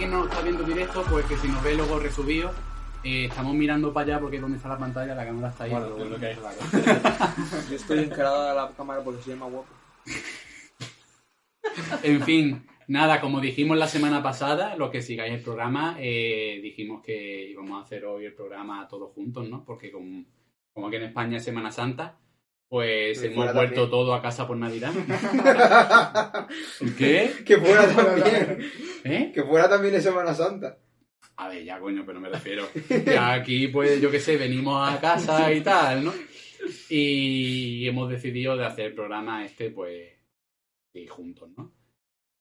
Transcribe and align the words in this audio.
alguien 0.00 0.18
no 0.18 0.24
está 0.24 0.40
viendo 0.40 0.64
directo, 0.64 1.04
pues 1.10 1.26
que 1.26 1.36
si 1.36 1.46
nos 1.46 1.62
ve 1.62 1.74
luego 1.74 1.98
resubido, 1.98 2.52
eh, 3.04 3.26
estamos 3.26 3.52
mirando 3.52 3.92
para 3.92 4.06
allá 4.06 4.20
porque 4.20 4.36
es 4.36 4.42
donde 4.42 4.56
está 4.56 4.70
la 4.70 4.78
pantalla, 4.78 5.14
la 5.14 5.26
cámara 5.26 5.50
está 5.50 5.64
ahí. 5.64 5.72
Bueno, 5.72 5.98
es 5.98 6.08
lo 6.08 6.18
que 6.18 6.26
hay. 6.26 6.36
Yo 7.68 7.76
estoy 7.76 7.98
encarada 7.98 8.52
a 8.52 8.54
la 8.54 8.74
cámara 8.74 9.04
porque 9.04 9.20
soy 9.22 9.34
más 9.34 9.50
guapo. 9.50 9.68
En 12.02 12.22
fin, 12.22 12.66
nada, 12.88 13.20
como 13.20 13.40
dijimos 13.40 13.76
la 13.76 13.88
semana 13.88 14.22
pasada, 14.22 14.74
los 14.74 14.90
que 14.90 15.02
sigáis 15.02 15.34
el 15.34 15.42
programa, 15.42 15.96
eh, 15.98 16.60
dijimos 16.62 17.02
que 17.02 17.50
íbamos 17.50 17.78
a 17.78 17.84
hacer 17.84 18.06
hoy 18.06 18.24
el 18.24 18.32
programa 18.32 18.88
todos 18.88 19.12
juntos, 19.12 19.50
¿no? 19.50 19.66
Porque 19.66 19.92
como, 19.92 20.24
como 20.72 20.86
aquí 20.86 20.96
en 20.96 21.02
España 21.02 21.36
es 21.36 21.44
Semana 21.44 21.70
Santa, 21.70 22.18
pues 22.70 23.20
hemos 23.24 23.52
vuelto 23.52 23.74
también. 23.74 23.90
todo 23.90 24.14
a 24.14 24.22
casa 24.22 24.46
por 24.46 24.56
Navidad. 24.56 24.92
¿Qué? 26.96 27.32
Que 27.44 27.56
fuera 27.56 27.84
también. 27.96 28.70
¿Eh? 29.02 29.32
que 29.34 29.42
fuera 29.42 29.68
también 29.68 29.94
de 29.94 30.00
Semana 30.00 30.32
Santa. 30.32 30.78
A 31.34 31.48
ver, 31.48 31.64
ya 31.64 31.80
coño, 31.80 32.04
pero 32.06 32.20
me 32.20 32.28
refiero. 32.28 32.68
Que 32.86 33.18
aquí, 33.18 33.66
pues, 33.66 34.00
yo 34.00 34.08
qué 34.08 34.20
sé, 34.20 34.36
venimos 34.36 34.88
a 34.88 35.00
casa 35.00 35.52
y 35.52 35.62
tal, 35.62 36.04
¿no? 36.04 36.12
Y 36.88 37.88
hemos 37.88 38.08
decidido 38.08 38.56
de 38.56 38.64
hacer 38.64 38.86
el 38.86 38.94
programa 38.94 39.44
este, 39.44 39.70
pues, 39.70 40.12
y 40.94 41.08
juntos, 41.08 41.50
¿no? 41.56 41.72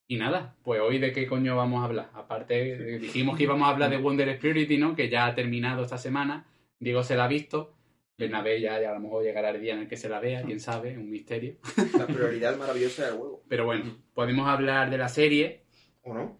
Y 0.08 0.18
nada, 0.18 0.58
pues 0.62 0.80
hoy 0.80 1.00
de 1.00 1.12
qué 1.12 1.26
coño 1.26 1.56
vamos 1.56 1.82
a 1.82 1.86
hablar. 1.86 2.12
Aparte, 2.14 3.00
dijimos 3.00 3.36
que 3.36 3.44
íbamos 3.44 3.68
a 3.68 3.72
hablar 3.72 3.90
de 3.90 3.98
Wonder 3.98 4.30
Spirit, 4.30 4.70
¿no? 4.78 4.96
Que 4.96 5.10
ya 5.10 5.26
ha 5.26 5.34
terminado 5.34 5.84
esta 5.84 5.98
semana. 5.98 6.46
Diego 6.80 7.02
se 7.02 7.16
la 7.16 7.26
ha 7.26 7.28
visto. 7.28 7.79
Bernabé 8.20 8.60
ya, 8.62 8.80
ya 8.82 8.92
a 8.92 8.94
lo 8.96 9.00
mejor 9.00 9.24
llegará 9.24 9.50
el 9.52 9.62
día 9.62 9.74
en 9.74 9.80
el 9.80 9.88
que 9.88 9.98
se 9.98 10.10
la 10.10 10.20
vea, 10.20 10.44
quién 10.44 10.60
sabe, 10.60 10.98
un 10.98 11.10
misterio. 11.10 11.56
La 11.98 12.06
prioridad 12.06 12.58
maravillosa 12.58 13.06
del 13.08 13.14
huevo. 13.16 13.44
Pero 13.48 13.66
bueno, 13.66 13.98
podemos 14.14 14.48
hablar 14.48 14.90
de 14.90 14.98
la 14.98 15.08
serie, 15.10 15.64
¿O 16.04 16.14
no? 16.14 16.38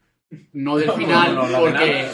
no 0.54 0.78
del 0.78 0.92
final, 0.98 1.34
No, 1.36 1.48
no, 1.48 1.52
no, 1.52 1.60
porque 1.60 2.06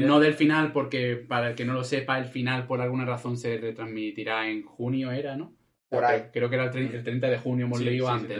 no 0.00 0.20
del 0.20 0.34
final, 0.34 0.72
porque 0.72 1.16
para 1.16 1.48
el 1.50 1.54
que 1.54 1.64
no 1.64 1.72
lo 1.72 1.82
sepa, 1.84 2.18
el 2.18 2.26
final 2.26 2.66
por 2.66 2.80
alguna 2.80 3.04
razón 3.04 3.36
se 3.38 3.56
retransmitirá 3.56 4.48
en 4.48 4.62
junio, 4.62 5.10
era, 5.10 5.36
¿no? 5.36 5.52
Por 5.88 6.04
ahí. 6.04 6.24
Creo 6.32 6.48
que 6.48 6.56
era 6.56 6.64
el 6.64 6.70
30, 6.70 6.96
el 6.96 7.02
30 7.04 7.28
de 7.30 7.38
junio, 7.38 7.66
hemos 7.66 7.78
Sí, 7.78 7.84
leído 7.84 8.06
sí, 8.06 8.12
antes, 8.12 8.38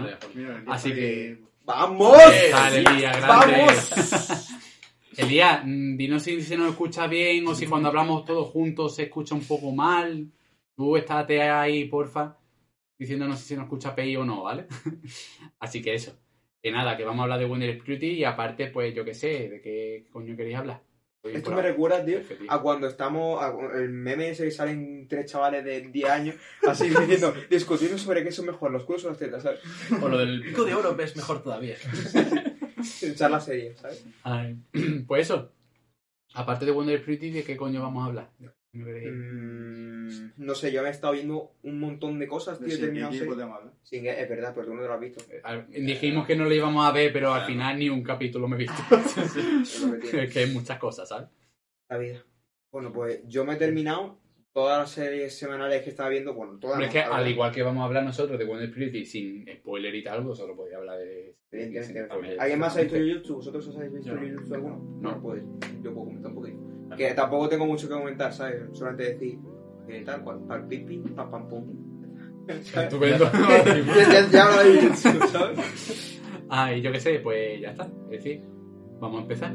Así 0.67 0.93
día 0.93 1.03
que- 1.03 1.39
¡Vamos! 1.65 2.19
Dale, 2.51 2.83
grande. 2.83 3.21
¡Vamos! 3.27 4.51
Elías, 5.17 5.61
mm, 5.65 5.97
dinos 5.97 6.23
si 6.25 6.43
se 6.43 6.57
nos 6.57 6.71
escucha 6.71 7.07
bien 7.07 7.47
o 7.47 7.55
si 7.55 7.67
cuando 7.67 7.89
hablamos 7.89 8.25
todos 8.25 8.49
juntos 8.49 8.97
se 8.97 9.05
escucha 9.05 9.35
un 9.35 9.45
poco 9.45 9.71
mal. 9.73 10.27
Tú 10.77 10.97
estate 10.97 11.41
ahí, 11.43 11.85
porfa, 11.87 12.37
diciéndonos 12.99 13.39
si 13.41 13.47
se 13.49 13.57
nos 13.57 13.65
escucha 13.65 13.95
pay 13.95 14.17
o 14.17 14.25
no, 14.25 14.43
¿vale? 14.43 14.67
Así 15.61 15.81
que 15.83 15.95
eso. 15.95 16.19
Que 16.63 16.73
nada, 16.73 16.97
que 16.97 17.05
vamos 17.05 17.21
a 17.21 17.23
hablar 17.25 17.39
de 17.39 17.45
Wonder 17.45 17.81
Beauty 17.83 18.07
y 18.13 18.25
aparte, 18.25 18.69
pues 18.69 18.95
yo 18.95 19.05
qué 19.05 19.15
sé, 19.15 19.49
¿de 19.51 19.61
qué 19.61 20.07
coño 20.11 20.35
queréis 20.37 20.57
hablar? 20.57 20.83
Estoy 21.23 21.37
Esto 21.37 21.53
me 21.53 21.63
recuerda, 21.63 22.05
tío, 22.05 22.21
a 22.49 22.61
cuando 22.61 22.87
estamos. 22.87 23.43
a- 23.43 23.55
el 23.77 23.89
meme 23.91 24.31
ese 24.31 24.45
que 24.45 24.51
salen 24.51 25.07
tres 25.09 25.31
chavales 25.31 25.65
de 25.65 25.81
10 25.83 26.09
años, 26.11 26.35
así 26.67 26.89
diciendo, 26.89 27.33
discutiendo 27.49 27.97
sobre 27.99 28.23
qué 28.25 28.33
son 28.33 28.47
mejor, 28.47 28.71
los 28.71 28.85
culos 28.85 29.05
o 29.05 29.09
las 29.11 29.19
tetas, 29.19 29.43
¿sabes? 29.43 29.61
O 30.03 30.09
lo 30.09 30.19
del 30.19 30.43
pico 30.45 30.65
de 30.65 30.75
oro 30.75 30.99
es 30.99 31.17
mejor 31.17 31.43
todavía. 31.43 31.77
Echar 33.03 33.31
la 33.31 33.41
serie, 33.41 33.75
¿sabes? 33.77 34.05
Ay, 34.23 34.57
Pues 35.07 35.27
eso. 35.31 35.51
Aparte 36.35 36.65
de 36.65 36.73
Wonder 36.73 37.03
Pretty, 37.05 37.31
¿de 37.31 37.45
qué 37.45 37.57
coño 37.57 37.81
vamos 37.83 38.03
a 38.03 38.07
hablar? 38.07 38.31
¿De? 38.75 39.09
Mm, 39.11 40.33
no 40.39 40.55
sé, 40.55 40.73
yo 40.73 40.83
me 40.83 40.89
he 40.89 40.91
estado 40.91 41.13
viendo 41.13 41.53
un 41.63 41.79
montón 41.79 42.19
de 42.19 42.27
cosas, 42.27 42.59
tío, 42.59 42.69
de 42.69 42.77
serie. 42.77 43.25
podemos 43.25 43.57
hablar. 43.59 43.73
Sí, 43.85 44.03
que 44.03 44.11
es 44.21 44.29
verdad, 44.29 44.53
pero 44.53 44.67
tú 44.67 44.75
no 44.75 44.83
te 44.83 44.89
lo 44.89 44.95
has 44.95 45.01
visto. 45.01 45.25
Al- 45.45 45.67
Dijimos 45.69 46.27
que 46.27 46.35
no 46.37 46.45
lo 46.45 46.53
íbamos 46.53 46.85
a 46.85 46.91
ver, 46.93 47.13
pero 47.13 47.33
al 47.33 47.47
final 47.47 47.79
ni 47.79 47.89
un 47.89 48.03
capítulo 48.03 48.49
me 48.49 48.57
he 48.57 48.59
visto. 48.59 48.75
Es 49.63 49.81
lo 49.83 49.93
que 49.93 49.99
tiene 50.09 50.25
es 50.25 50.33
que 50.33 50.39
hay 50.41 50.51
muchas 50.53 50.79
cosas, 50.79 51.09
¿sabes? 51.09 51.29
la 51.89 51.99
vida. 51.99 52.25
Bueno, 52.73 52.93
pues 52.93 53.21
yo 53.29 53.45
me 53.45 53.55
he 53.55 53.57
terminado 53.57 54.19
todas 54.53 54.79
las 54.81 54.91
series 54.91 55.37
semanales 55.39 55.83
que 55.83 55.91
estaba 55.91 56.09
viendo, 56.09 56.35
bueno, 56.35 56.59
todas. 56.59 56.79
No, 56.79 56.85
es 56.85 56.91
que 56.91 56.99
al 57.01 57.29
igual 57.29 57.53
que 57.53 57.63
vamos 57.63 57.83
a 57.83 57.85
hablar 57.87 58.03
nosotros 58.05 58.37
de 58.39 58.45
Wonder 58.45 58.71
Pretty 58.73 59.05
sin 59.05 59.47
spoiler 59.59 59.95
y 59.95 60.03
tal, 60.03 60.23
vosotros 60.25 60.57
podéis 60.57 60.77
hablar 60.77 60.99
de... 60.99 61.37
Evidentemente. 61.53 62.29
sin. 62.31 62.41
¿Alguien 62.41 62.59
más 62.59 62.77
ha 62.77 62.81
visto 62.81 62.97
Jujutsu? 62.99 63.35
¿Vosotros 63.37 63.69
os 63.69 63.77
habéis 63.77 63.93
visto 63.93 64.09
Yo 64.09 64.15
no. 64.17 64.29
Jujutsu 64.29 64.55
alguno? 64.55 64.99
No. 65.01 65.23
pues 65.23 65.43
yo 65.83 65.93
puedo 65.95 66.07
comentar 66.07 66.31
un 66.33 66.35
poquito. 66.35 66.74
Que 66.97 67.15
tampoco 67.15 67.49
tengo 67.49 67.67
mucho 67.67 67.89
que 67.89 67.95
comentar, 67.95 68.33
¿sabes? 68.33 68.63
Solamente 68.73 69.15
decir 69.15 69.39
que 69.87 70.01
tal 70.01 70.23
cual, 70.23 70.41
pal 70.47 70.67
pipi, 70.67 70.99
pam 70.99 71.31
pam 71.31 71.49
pum. 71.49 71.65
Estupendo. 72.49 73.31
ya, 73.33 74.13
ya, 74.13 74.29
ya 74.31 74.45
hablo 74.45 74.63
de 74.63 74.81
Jujutsu, 74.81 75.29
¿sabes? 75.29 76.21
ah, 76.51 76.73
y 76.73 76.83
yo 76.83 76.93
qué 76.93 77.01
sé, 77.01 77.21
pues 77.21 77.61
ya 77.61 77.71
está. 77.71 77.85
Es 78.11 78.25
decir, 78.25 78.43
vamos 79.01 79.19
a 79.19 79.23
empezar. 79.23 79.53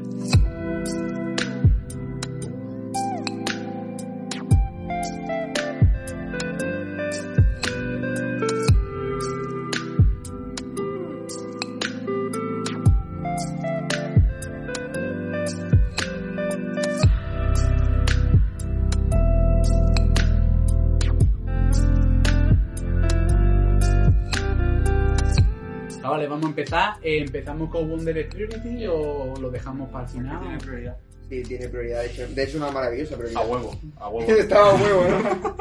Vale, 26.20 26.28
vamos 26.28 26.44
a 26.44 26.48
empezar. 26.48 26.94
Eh, 27.02 27.22
¿Empezamos 27.22 27.70
con 27.70 27.88
Wonder 27.88 28.28
Pretty 28.28 28.86
o 28.86 29.32
lo 29.40 29.50
dejamos 29.50 29.88
para 29.88 30.04
el 30.04 30.10
final? 30.10 30.40
Tiene 30.42 30.58
prioridad. 30.58 30.96
Sí, 31.30 31.42
tiene 31.44 31.68
prioridad. 31.68 32.02
De 32.02 32.06
hecho, 32.08 32.28
de 32.28 32.42
hecho 32.42 32.56
una 32.58 32.70
maravillosa 32.70 33.14
A 33.14 33.18
prioridad. 33.18 33.48
huevo, 33.48 33.80
a 33.96 34.08
huevo. 34.10 34.30
Estaba 34.38 34.74
huevo, 34.74 35.04
¿no? 35.08 35.56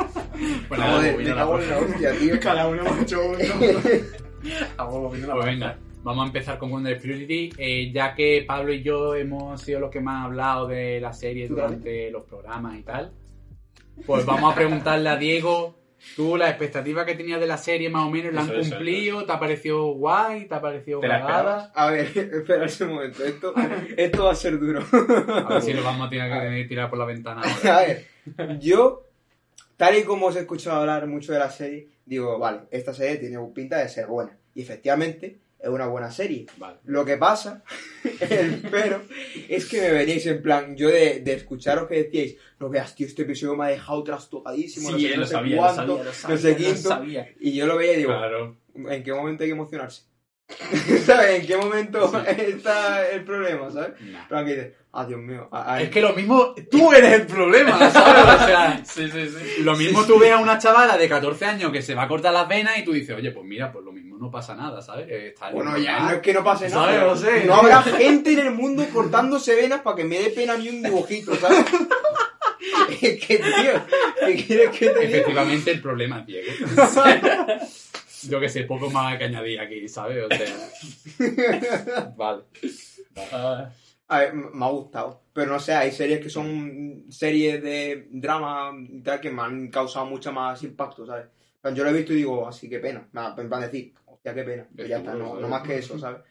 Bueno, 0.67 1.01
me 1.17 1.23
cago 1.23 1.59
en 1.61 1.69
la 1.69 1.77
hostia, 1.79 2.11
tío. 2.19 2.39
Cada 2.41 2.67
uno 2.67 2.81
hemos 2.85 3.01
hecho 3.01 3.21
uno. 3.25 3.39
A 4.77 4.85
huevo, 4.85 5.09
vino 5.09 5.27
la 5.27 5.33
Pues 5.35 5.45
venga, 5.45 5.77
vamos 6.03 6.23
a 6.23 6.27
empezar 6.27 6.57
con 6.57 6.71
Wonder 6.71 6.99
Purity. 6.99 7.53
Eh, 7.57 7.91
ya 7.93 8.13
que 8.13 8.43
Pablo 8.45 8.73
y 8.73 8.83
yo 8.83 9.15
hemos 9.15 9.61
sido 9.61 9.79
los 9.79 9.91
que 9.91 10.01
más 10.01 10.17
han 10.17 10.23
hablado 10.25 10.67
de 10.67 10.99
la 10.99 11.13
serie 11.13 11.47
durante 11.47 12.11
los 12.11 12.23
programas 12.25 12.77
y 12.77 12.83
tal, 12.83 13.13
pues 14.05 14.25
vamos 14.25 14.51
a 14.51 14.55
preguntarle 14.55 15.07
a 15.07 15.15
Diego. 15.15 15.79
¿Tú 16.15 16.37
la 16.37 16.49
expectativa 16.49 17.05
que 17.05 17.15
tenías 17.15 17.39
de 17.39 17.47
la 17.47 17.57
serie 17.57 17.89
más 17.89 18.05
o 18.05 18.09
menos 18.09 18.33
la 18.33 18.41
han 18.41 18.49
Eso, 18.49 18.59
eso, 18.59 18.69
cumplido? 18.71 19.25
¿Te 19.25 19.31
ha 19.31 19.39
parecido 19.39 19.93
guay? 19.93 20.47
¿Te 20.47 20.55
ha 20.55 20.61
parecido 20.61 20.99
¿Te 20.99 21.07
la 21.07 21.21
cagada? 21.21 21.71
A 21.75 21.91
ver, 21.91 22.05
espera 22.15 22.67
un 22.81 22.95
momento. 22.95 23.23
Esto, 23.23 23.53
esto 23.97 24.23
va 24.23 24.31
a 24.31 24.35
ser 24.35 24.59
duro. 24.59 24.81
A 24.91 25.53
ver 25.53 25.61
si 25.61 25.73
lo 25.73 25.83
vamos 25.83 26.07
a 26.07 26.09
tener 26.09 26.63
que 26.63 26.65
tirar 26.69 26.89
por 26.89 26.99
la 26.99 27.05
ventana 27.05 27.41
ahora. 27.41 27.77
A 27.77 27.81
ver, 27.81 28.05
yo, 28.59 29.07
tal 29.77 29.97
y 29.97 30.03
como 30.03 30.27
os 30.27 30.35
he 30.35 30.39
escuchado 30.39 30.79
hablar 30.79 31.07
mucho 31.07 31.33
de 31.33 31.39
la 31.39 31.49
serie, 31.49 31.87
digo, 32.05 32.39
vale, 32.39 32.61
esta 32.71 32.93
serie 32.93 33.17
tiene 33.17 33.37
pinta 33.53 33.77
de 33.77 33.89
ser 33.89 34.07
buena. 34.07 34.37
Y 34.55 34.61
efectivamente, 34.61 35.39
es 35.59 35.69
una 35.69 35.87
buena 35.87 36.09
serie. 36.11 36.45
Vale. 36.57 36.77
Lo 36.85 37.03
que 37.05 37.17
pasa, 37.17 37.63
el 38.21 38.61
pero, 38.71 39.01
es 39.49 39.65
que 39.65 39.81
me 39.81 39.91
veníais 39.91 40.25
en 40.27 40.41
plan, 40.41 40.75
yo 40.75 40.89
de, 40.89 41.19
de 41.19 41.33
escucharos 41.33 41.87
que 41.87 42.03
decíais, 42.03 42.37
no 42.59 42.69
veas, 42.69 42.95
tío, 42.95 43.05
este 43.07 43.23
episodio 43.23 43.55
me 43.55 43.65
ha 43.65 43.69
dejado 43.69 44.03
trastocadísimo, 44.03 44.91
no 44.91 44.97
Sí, 44.97 45.07
sé, 45.07 45.11
lo 45.15 45.21
no 45.21 45.25
sé 45.27 45.33
sabía, 45.33 45.55
lo 45.57 45.67
sabía, 45.73 45.85
lo 45.85 46.03
no 46.03 46.13
sabía, 46.13 46.37
sé 46.37 46.49
lo 46.51 46.57
quinto. 46.57 46.89
sabía. 46.89 47.29
Y 47.39 47.53
yo 47.53 47.65
lo 47.67 47.77
veía 47.77 47.93
y 47.93 47.97
digo, 47.97 48.09
Claro. 48.11 48.57
¿en 48.75 49.03
qué 49.03 49.13
momento 49.13 49.43
hay 49.43 49.49
que 49.49 49.53
emocionarse? 49.55 50.03
¿Sabes? 51.05 51.41
¿En 51.41 51.47
qué 51.47 51.57
momento 51.57 52.11
está 52.25 53.07
el 53.11 53.23
problema, 53.23 53.69
sabes? 53.69 54.01
Nah. 54.01 54.25
Pero 54.27 54.45
que 54.45 54.55
dices, 54.55 54.73
ah, 54.93 55.05
Dios 55.05 55.19
mío, 55.19 55.47
Es 55.79 55.89
que 55.89 56.01
lo 56.01 56.13
mismo, 56.13 56.55
tú 56.71 56.91
eres 56.91 57.13
el 57.21 57.27
problema, 57.27 57.77
¿sabes? 57.91 58.41
O 58.41 58.45
sea, 58.47 58.81
Sí, 58.85 59.07
sí, 59.11 59.27
sí. 59.29 59.61
Lo 59.61 59.75
mismo 59.77 60.03
tú 60.05 60.17
ves 60.17 60.31
a 60.31 60.39
una 60.39 60.57
chavala 60.57 60.97
de 60.97 61.07
14 61.07 61.45
años 61.45 61.71
que 61.71 61.83
se 61.83 61.93
va 61.93 62.03
a 62.03 62.07
cortar 62.07 62.33
las 62.33 62.47
venas 62.47 62.79
y 62.79 62.83
tú 62.83 62.93
dices, 62.93 63.15
oye, 63.15 63.29
pues 63.31 63.45
mira, 63.45 63.71
pues 63.71 63.85
lo 63.85 63.88
no 64.19 64.29
pasa 64.29 64.53
nada, 64.53 64.81
¿sabes? 64.81 65.07
Eh, 65.09 65.27
Está 65.29 65.49
Bueno, 65.51 65.77
ya, 65.77 65.99
no 65.99 66.11
es 66.11 66.19
que 66.19 66.33
no 66.33 66.43
pase 66.43 66.69
nada. 66.69 67.05
Lo 67.05 67.15
sé. 67.15 67.45
No 67.45 67.55
habrá 67.55 67.81
gente 67.81 68.33
en 68.33 68.39
el 68.39 68.51
mundo 68.51 68.85
cortándose 68.93 69.55
venas 69.55 69.81
para 69.81 69.95
que 69.95 70.03
me 70.03 70.19
dé 70.19 70.29
pena 70.31 70.57
ni 70.57 70.67
un 70.67 70.83
dibujito, 70.83 71.33
¿sabes? 71.35 71.65
es 73.01 73.25
que, 73.25 73.37
tío, 73.37 73.85
¿qué 74.25 74.45
quieres 74.45 74.69
que 74.71 74.89
te 74.89 74.99
diga? 74.99 75.17
Efectivamente, 75.19 75.71
el 75.71 75.81
problema 75.81 76.19
es 76.19 76.25
Diego. 76.27 76.51
Yo 78.23 78.39
que 78.41 78.49
sé, 78.49 78.63
poco 78.63 78.89
más 78.89 79.17
que 79.17 79.23
añadir 79.23 79.61
aquí, 79.61 79.87
¿sabes? 79.87 80.25
O 80.25 80.35
sea. 80.35 82.13
Vale. 82.17 82.43
A 84.09 84.19
ver, 84.19 84.33
me 84.33 84.65
ha 84.65 84.69
gustado. 84.69 85.23
Pero 85.31 85.53
no 85.53 85.59
sé, 85.59 85.73
hay 85.73 85.91
series 85.93 86.19
que 86.19 86.29
son 86.29 87.05
series 87.09 87.63
de 87.63 88.07
drama 88.11 88.73
y 88.77 89.01
tal 89.01 89.21
que 89.21 89.29
me 89.31 89.43
han 89.43 89.69
causado 89.69 90.05
mucho 90.07 90.33
más 90.33 90.61
impacto, 90.63 91.05
¿sabes? 91.05 91.27
Yo 91.63 91.83
lo 91.83 91.89
he 91.89 91.93
visto 91.93 92.13
y 92.13 92.17
digo, 92.17 92.47
así 92.47 92.69
que 92.69 92.79
pena. 92.79 93.07
Nada, 93.11 93.35
en 93.37 93.49
plan 93.49 93.61
decir, 93.61 93.93
qué 94.33 94.43
pena. 94.43 94.67
Pero 94.75 94.87
ya 94.87 94.97
está, 94.97 95.13
no, 95.13 95.39
no 95.39 95.47
más 95.47 95.61
que 95.67 95.77
eso, 95.77 95.97
¿sabes? 95.99 96.21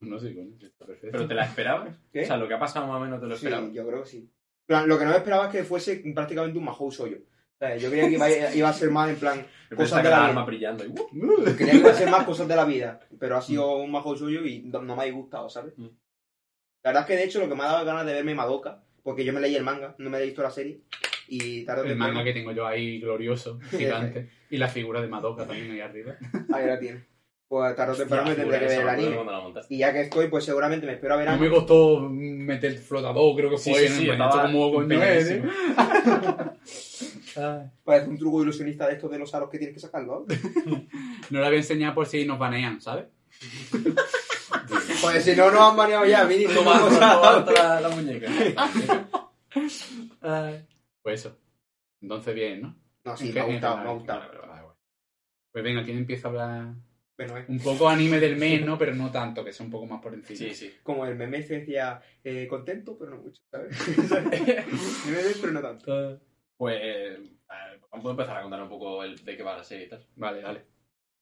No 0.00 0.18
sé, 0.18 0.34
coño, 0.34 0.54
está 0.60 0.84
perfecto. 0.86 1.08
¿Pero 1.12 1.26
te 1.28 1.34
la 1.34 1.44
esperabas? 1.44 1.96
¿Qué? 2.12 2.22
O 2.22 2.26
sea, 2.26 2.36
lo 2.36 2.46
que 2.48 2.54
ha 2.54 2.58
pasado 2.58 2.86
más 2.86 2.96
o 2.96 3.00
menos 3.00 3.20
te 3.20 3.26
lo 3.26 3.36
Sí, 3.36 3.46
esperabas. 3.46 3.72
yo 3.72 3.86
creo 3.86 4.02
que 4.02 4.08
sí. 4.08 4.30
Plan, 4.66 4.88
Lo 4.88 4.98
que 4.98 5.04
no 5.04 5.10
me 5.12 5.16
esperaba 5.16 5.46
es 5.46 5.52
que 5.52 5.64
fuese 5.64 6.02
prácticamente 6.14 6.58
un 6.58 6.64
Mahou 6.64 6.90
Soyo. 6.92 7.18
O 7.18 7.58
sea, 7.58 7.76
yo 7.76 7.88
creía 7.88 8.06
que 8.08 8.14
iba, 8.14 8.26
a- 8.26 8.54
iba 8.54 8.68
a 8.68 8.72
ser 8.72 8.90
más 8.90 9.08
en 9.08 9.16
plan 9.16 9.46
Yo 9.70 9.76
cosas 9.78 10.02
de 10.02 10.10
la 10.10 10.18
la 10.18 10.26
arma 10.26 10.40
vida. 10.44 10.46
brillando. 10.46 10.84
Y, 10.84 10.88
¡uh! 10.88 11.44
Creía 11.56 11.72
que 11.72 11.78
iba 11.78 11.90
a 11.90 11.94
ser 11.94 12.10
más 12.10 12.24
cosas 12.24 12.46
de 12.46 12.56
la 12.56 12.64
vida. 12.66 13.00
Pero 13.18 13.36
ha 13.36 13.42
sido 13.42 13.76
un 13.78 13.90
Mahou 13.90 14.14
Soyo 14.16 14.44
y 14.44 14.62
no, 14.64 14.82
no 14.82 14.94
me 14.96 15.04
ha 15.04 15.10
gustado, 15.12 15.48
¿sabes? 15.48 15.72
Mm. 15.78 15.86
La 16.82 16.90
verdad 16.90 17.02
es 17.02 17.06
que 17.06 17.16
de 17.16 17.24
hecho 17.24 17.40
lo 17.40 17.48
que 17.48 17.54
me 17.54 17.62
ha 17.64 17.66
dado 17.68 17.84
ganas 17.86 18.04
de 18.06 18.12
verme 18.12 18.34
Madoka, 18.34 18.82
porque 19.02 19.24
yo 19.24 19.32
me 19.32 19.40
leí 19.40 19.56
el 19.56 19.64
manga, 19.64 19.94
no 19.98 20.10
me 20.10 20.18
he 20.18 20.24
visto 20.26 20.42
la 20.42 20.50
serie, 20.50 20.82
y 21.28 21.64
tarde 21.64 21.82
o 21.82 21.84
El 21.86 21.96
manga 21.96 22.22
que 22.24 22.32
tengo 22.32 22.52
yo 22.52 22.66
ahí 22.66 23.00
glorioso, 23.00 23.58
gigante. 23.70 24.28
y 24.50 24.56
la 24.56 24.68
figura 24.68 25.00
de 25.00 25.08
Madoka 25.08 25.46
también 25.46 25.70
ahí 25.72 25.80
arriba. 25.80 26.14
Ahí 26.52 26.66
la 26.66 26.78
tiene. 26.78 27.04
Pues 27.48 27.76
tarde 27.76 27.92
o 27.92 27.96
temprano 27.96 28.28
me 28.30 28.34
tendré 28.34 28.58
que 28.58 28.64
ver 28.66 28.80
el 28.80 28.88
anime. 28.88 29.16
Y 29.68 29.78
ya 29.78 29.92
que 29.92 30.00
estoy, 30.00 30.26
pues 30.26 30.44
seguramente 30.44 30.84
me 30.84 30.94
espero 30.94 31.14
a 31.14 31.16
No 31.18 31.20
verano. 31.20 31.40
me 31.40 31.48
costó 31.48 32.00
meter 32.10 32.72
el 32.72 32.78
flotador, 32.78 33.36
creo 33.36 33.50
que 33.50 33.58
Sí, 33.58 33.70
fue 33.70 33.80
sí, 33.80 33.86
en 33.86 33.92
el 33.92 33.98
sí, 34.00 34.10
estaba 34.10 34.30
Esto 34.30 34.42
como 34.52 34.72
coño 34.72 35.02
es, 35.02 35.30
¿eh? 35.30 35.34
empeñadísimo. 35.36 36.56
Parece 37.84 38.08
un 38.08 38.18
truco 38.18 38.42
ilusionista 38.42 38.88
de 38.88 38.94
estos 38.94 39.10
de 39.12 39.18
los 39.20 39.32
aros 39.34 39.48
que 39.50 39.58
tienes 39.58 39.74
que 39.74 39.80
sacarlo. 39.80 40.26
No 41.30 41.40
la 41.40 41.46
voy 41.46 41.56
a 41.56 41.60
enseñar 41.60 41.94
por 41.94 42.06
si 42.06 42.24
nos 42.24 42.38
banean, 42.38 42.80
¿sabes? 42.80 43.04
Pues 45.02 45.22
si 45.22 45.36
no, 45.36 45.50
nos 45.50 45.60
han 45.70 45.76
baneado 45.76 46.04
ya, 46.06 46.24
mínimo. 46.24 46.52
Toma, 46.52 46.82
o 46.84 46.90
sea, 46.90 47.12
toma, 47.12 47.44
toma 47.44 47.58
la, 47.62 47.80
la 47.82 47.88
muñeca. 47.90 48.26
Pues 51.06 51.20
eso. 51.20 51.38
Entonces 52.02 52.34
bien, 52.34 52.62
¿no? 52.62 52.76
No, 53.04 53.16
sí, 53.16 53.28
¿En 53.28 53.34
me 53.34 53.40
ha 53.40 53.44
gustado, 53.44 53.76
me 53.76 53.90
ha 53.90 53.92
gustado. 53.92 54.18
Vale, 54.18 54.38
vale, 54.40 54.62
vale. 54.64 54.74
Pues 55.52 55.62
venga, 55.62 55.84
¿quién 55.84 55.98
empieza 55.98 56.26
a 56.26 56.30
hablar? 56.32 56.74
Bueno, 57.16 57.36
es 57.36 57.48
Un 57.48 57.60
poco 57.60 57.88
anime 57.88 58.18
del 58.18 58.34
mes, 58.38 58.66
¿no? 58.66 58.76
Pero 58.76 58.92
no 58.92 59.12
tanto, 59.12 59.44
que 59.44 59.52
sea 59.52 59.64
un 59.64 59.70
poco 59.70 59.86
más 59.86 60.02
por 60.02 60.14
encima. 60.14 60.36
Sí, 60.36 60.52
sí. 60.52 60.74
como 60.82 61.06
el 61.06 61.14
meme 61.14 61.46
que 61.46 61.60
decía 61.60 62.02
eh, 62.24 62.48
contento, 62.48 62.98
pero 62.98 63.12
no 63.12 63.18
mucho, 63.18 63.40
¿sabes? 63.48 63.78
me 65.06 65.12
ves, 65.12 65.38
pero 65.40 65.52
no 65.52 65.62
tanto. 65.62 66.20
Pues 66.56 66.76
eh, 66.82 67.18
puedo 67.92 68.10
empezar 68.10 68.38
a 68.38 68.42
contar 68.42 68.64
un 68.64 68.68
poco 68.68 69.04
el, 69.04 69.24
de 69.24 69.36
qué 69.36 69.44
va 69.44 69.58
la 69.58 69.62
serie 69.62 69.86
y 69.86 69.88
tal. 69.88 70.04
Vale, 70.16 70.40
dale. 70.40 70.64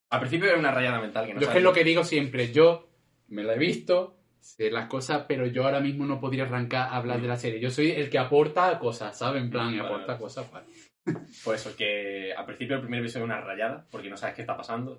Al 0.09 0.21
principio 0.21 0.49
era 0.49 0.59
una 0.59 0.71
rayada 0.71 0.99
mental 0.99 1.27
que 1.27 1.35
no 1.35 1.41
yo 1.41 1.47
es 1.47 1.53
que 1.53 1.59
es 1.59 1.65
lo 1.65 1.75
que 1.75 1.85
digo 1.85 2.05
siempre, 2.05 2.51
yo 2.51 2.89
me 3.29 3.45
la 3.45 3.53
he 3.53 3.59
visto, 3.59 4.17
sé 4.45 4.71
las 4.71 4.89
cosas, 4.89 5.25
pero 5.27 5.47
yo 5.47 5.65
ahora 5.65 5.81
mismo 5.81 6.05
no 6.05 6.21
podría 6.21 6.45
arrancar 6.45 6.89
a 6.89 6.97
hablar 6.97 7.21
de 7.21 7.29
la 7.29 7.37
serie. 7.37 7.61
Yo 7.61 7.71
soy 7.71 7.91
el 7.91 8.11
que 8.11 8.19
aporta 8.19 8.79
cosas, 8.79 9.17
¿sabes? 9.19 9.43
En 9.43 9.51
plan, 9.51 9.67
Vale, 9.67 9.81
aporta 9.81 10.07
vale. 10.09 10.19
cosas. 10.19 10.51
Vale. 10.53 10.67
Pues 11.45 11.61
eso, 11.61 11.77
que 11.77 12.33
al 12.35 12.47
principio 12.47 12.77
el 12.77 12.81
primer 12.83 13.01
episodio 13.01 13.25
es 13.27 13.31
una 13.31 13.41
rayada, 13.41 13.87
porque 13.91 14.09
no 14.09 14.17
sabes 14.17 14.35
qué 14.37 14.41
está 14.41 14.57
pasando. 14.57 14.99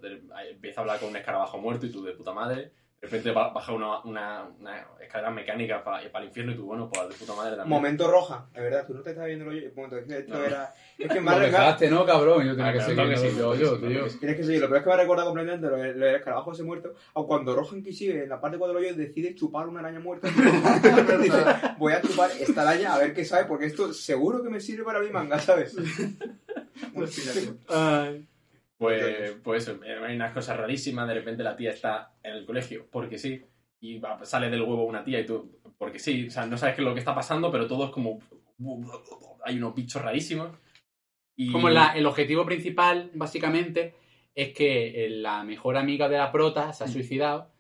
Empieza 0.52 0.80
a 0.80 0.84
hablar 0.84 1.00
con 1.00 1.10
un 1.10 1.16
escarabajo 1.16 1.58
muerto 1.58 1.88
y 1.88 1.92
tú 1.92 2.04
de 2.04 2.12
puta 2.14 2.32
madre. 2.32 2.72
De 3.02 3.08
repente 3.12 3.30
ba- 3.32 3.54
baja 3.54 3.72
una, 3.72 4.00
una, 4.00 4.44
una 4.60 4.78
escalera 5.00 5.30
mecánica 5.30 5.84
para 5.84 6.02
el 6.02 6.26
infierno 6.26 6.54
y 6.54 6.56
tú, 6.56 6.66
bueno, 6.66 6.90
pues 6.92 7.10
de 7.10 7.16
puta 7.16 7.36
madre 7.36 7.52
también. 7.56 7.70
Momento 7.70 8.10
roja, 8.10 8.48
de 8.52 8.62
verdad, 8.62 8.88
tú 8.88 8.96
no 8.96 9.02
te 9.04 9.12
estás 9.12 9.26
viendo 9.28 9.52
el 9.52 9.72
momento, 9.76 9.98
es 9.98 10.10
esto 10.10 10.34
No. 10.34 10.44
era. 10.44 10.74
Es 10.98 11.08
que 11.10 11.20
me 11.20 11.26
Lo 11.26 11.32
ha 11.32 11.36
recordado. 11.40 11.64
dejaste, 11.66 11.90
¿no, 11.92 12.06
cabrón? 12.06 12.46
Yo 12.48 12.52
tenía 12.56 12.68
Ah, 12.70 12.72
que 12.74 12.78
claro, 12.80 12.90
seguir 12.90 12.96
claro 13.06 13.22
que 13.22 13.30
sí, 13.30 13.38
yo, 13.38 13.56
yo, 13.56 13.78
tío. 13.78 14.08
Tienes 14.20 14.38
que 14.38 14.44
seguirlo, 14.44 14.68
pero 14.70 14.78
es 14.78 14.84
que 14.84 14.90
me 14.90 14.94
ha 14.96 14.98
recordado 14.98 15.28
completamente 15.28 15.68
lo 15.70 15.78
del 15.78 16.16
escarabajo 16.16 16.52
ese 16.54 16.64
muerto. 16.64 16.94
O 17.14 17.28
cuando 17.28 17.56
Rohan 17.56 17.84
Kishibe 17.84 18.24
en 18.24 18.30
la 18.30 18.42
parte 18.42 18.58
4 18.58 18.74
de 18.74 18.82
los 18.82 18.90
hoyos 18.92 18.98
decide 18.98 19.36
chupar 19.36 19.68
una 19.68 19.82
araña 19.82 20.00
muerta. 20.00 20.28
Dice, 21.22 21.46
voy 21.78 21.94
a 21.94 22.02
chupar 22.02 22.32
esta 22.32 22.62
araña 22.64 22.96
a 22.96 22.98
ver 22.98 23.14
qué 23.14 23.24
sabe, 23.24 23.46
porque 23.46 23.66
esto 23.68 23.94
seguro 23.94 24.42
que 24.42 24.50
me 24.50 24.60
sirve 24.60 24.84
para 24.84 25.00
mi 25.02 25.12
manga, 25.12 25.38
¿sabes? 25.40 25.76
Ay. 27.70 28.28
Pues, 28.78 29.32
pues 29.44 29.70
hay 29.70 30.16
unas 30.16 30.34
cosas 30.34 30.58
rarísimas. 30.58 31.08
De 31.08 31.14
repente 31.14 31.44
la 31.44 31.56
tía 31.56 31.72
está 31.72 32.14
en 32.24 32.34
el 32.36 32.46
colegio, 32.46 32.88
porque 32.92 33.18
sí. 33.18 33.42
Y 33.80 34.00
va- 34.00 34.24
sale 34.26 34.50
del 34.50 34.62
huevo 34.64 34.84
una 34.86 35.04
tía 35.04 35.20
y 35.20 35.26
tú, 35.26 35.60
porque 35.78 36.00
sí. 36.00 36.28
O 36.28 36.32
sea, 36.32 36.46
no 36.46 36.58
sabes 36.58 36.76
qué 36.76 36.82
es 36.82 36.86
lo 36.88 36.94
que 36.94 37.00
está 37.00 37.16
pasando, 37.16 37.52
pero 37.52 37.68
todo 37.68 37.86
es 37.86 37.92
como. 37.92 38.20
Hay 39.44 39.58
unos 39.58 39.76
bichos 39.76 40.02
rarísimos. 40.02 40.50
Y... 41.38 41.52
Como 41.52 41.70
la- 41.70 41.94
el 41.98 42.06
objetivo 42.06 42.46
principal, 42.46 43.12
básicamente, 43.14 43.94
es 44.34 44.54
que 44.54 45.06
eh, 45.06 45.10
la 45.10 45.44
mejor 45.44 45.78
amiga 45.78 46.10
de 46.10 46.18
la 46.18 46.32
prota 46.32 46.74
se 46.74 46.84
ha 46.84 46.88
suicidado 46.88 47.52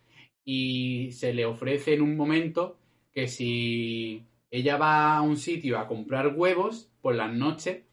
y 0.43 1.11
se 1.11 1.33
le 1.33 1.45
ofrece 1.45 1.93
en 1.93 2.01
un 2.01 2.15
momento 2.17 2.77
que 3.11 3.27
si 3.27 4.23
ella 4.51 4.77
va 4.77 5.17
a 5.17 5.21
un 5.21 5.37
sitio 5.37 5.79
a 5.79 5.87
comprar 5.87 6.35
huevos 6.35 6.91
por 7.01 7.15
las 7.15 7.33
noches, 7.33 7.83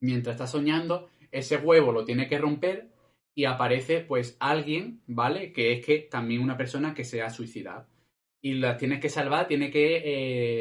mientras 0.00 0.34
está 0.34 0.46
soñando, 0.46 1.08
ese 1.34 1.56
huevo 1.56 1.92
lo 1.92 2.04
tiene 2.04 2.28
que 2.28 2.38
romper 2.38 2.88
y 3.34 3.44
aparece 3.46 4.00
pues 4.00 4.36
alguien, 4.40 5.02
¿vale? 5.06 5.52
Que 5.52 5.72
es 5.72 5.84
que 5.84 5.98
también 5.98 6.40
una 6.40 6.56
persona 6.56 6.94
que 6.94 7.04
se 7.04 7.20
ha 7.22 7.30
suicidado. 7.30 7.86
Y 8.40 8.54
la 8.54 8.76
tienes 8.76 9.00
que 9.00 9.08
salvar, 9.08 9.48
tiene 9.48 9.70
que 9.70 10.02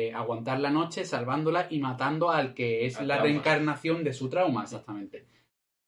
eh, 0.07 0.13
aguantar 0.13 0.59
la 0.59 0.69
noche 0.69 1.03
salvándola 1.05 1.67
y 1.69 1.79
matando 1.79 2.31
al 2.31 2.53
que 2.53 2.85
es 2.85 2.97
Al 2.97 3.07
la 3.07 3.15
trauma. 3.15 3.29
reencarnación 3.29 4.03
de 4.03 4.13
su 4.13 4.29
trauma, 4.29 4.63
exactamente. 4.63 5.27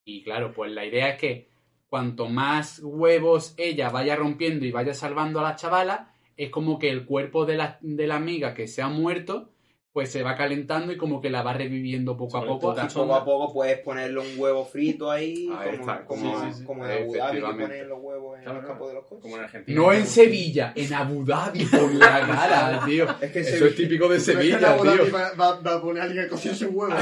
Y 0.05 0.21
claro, 0.21 0.51
pues 0.53 0.71
la 0.71 0.85
idea 0.85 1.09
es 1.09 1.17
que 1.19 1.49
cuanto 1.87 2.27
más 2.27 2.81
huevos 2.83 3.53
ella 3.57 3.89
vaya 3.89 4.15
rompiendo 4.15 4.65
y 4.65 4.71
vaya 4.71 4.93
salvando 4.93 5.39
a 5.39 5.43
la 5.43 5.55
chavala, 5.55 6.13
es 6.37 6.49
como 6.49 6.77
que 6.77 6.89
el 6.89 7.05
cuerpo 7.05 7.45
de 7.45 7.55
la, 7.55 7.79
de 7.81 8.07
la 8.07 8.17
amiga 8.17 8.53
que 8.53 8.67
se 8.67 8.81
ha 8.81 8.89
muerto, 8.89 9.53
pues 9.95 10.12
se 10.12 10.24
va 10.24 10.36
calentando 10.36 10.92
y 10.92 10.97
como 10.97 11.21
que 11.21 11.30
la 11.30 11.42
va 11.42 11.53
reviviendo 11.53 12.18
poco 12.18 12.36
a 12.36 12.42
Sobre 12.42 12.50
poco. 12.51 12.74
todo 12.74 12.81
poco 12.86 12.94
como- 13.00 13.15
a 13.15 13.24
poco 13.24 13.53
puedes 13.53 13.80
ponerle 13.80 14.19
un 14.19 14.27
huevo 14.38 14.65
frito 14.65 15.09
ahí, 15.09 15.47
Ahí 15.57 15.77
como, 15.77 15.89
está, 15.92 16.06
como, 16.06 16.42
sí, 16.42 16.47
sí, 16.51 16.57
sí. 16.59 16.65
como 16.65 16.86
en 16.86 16.92
Abu 16.92 17.15
Dhabi 17.15 17.38
que 17.39 17.42
ponen 17.63 17.88
los 17.89 18.00
huevos 18.01 18.38
en 18.38 18.44
Claro, 18.44 18.59
el 18.59 18.65
campo 18.65 18.88
de 18.89 18.94
los 18.95 19.06
coches. 19.06 19.21
Como 19.21 19.38
en 19.38 19.44
Argentina. 19.45 19.81
No 19.81 19.94
en 19.94 20.06
Sevilla, 20.06 20.74
en 20.75 20.94
Abu 20.94 21.23
Dhabi, 21.25 21.64
por 21.68 21.94
la 21.94 22.07
cara, 22.28 22.81
tío. 22.85 23.06
Es 23.21 23.31
que 23.31 23.40
Eso 23.40 23.49
Sevilla- 23.52 23.68
es 23.69 23.75
típico 23.78 24.09
de 24.09 24.19
Pero 24.19 24.19
es 24.19 24.25
que 24.25 24.33
Sevilla, 24.52 24.78
tío. 24.78 25.11
Va, 25.14 25.31
va, 25.40 25.59
va 25.61 25.73
a 25.75 25.81
poner 25.81 26.02
a 26.02 26.06
alguien 26.07 26.25
a 26.25 26.28
cocerse 26.28 26.66
un 26.68 26.75
huevo. 26.75 26.94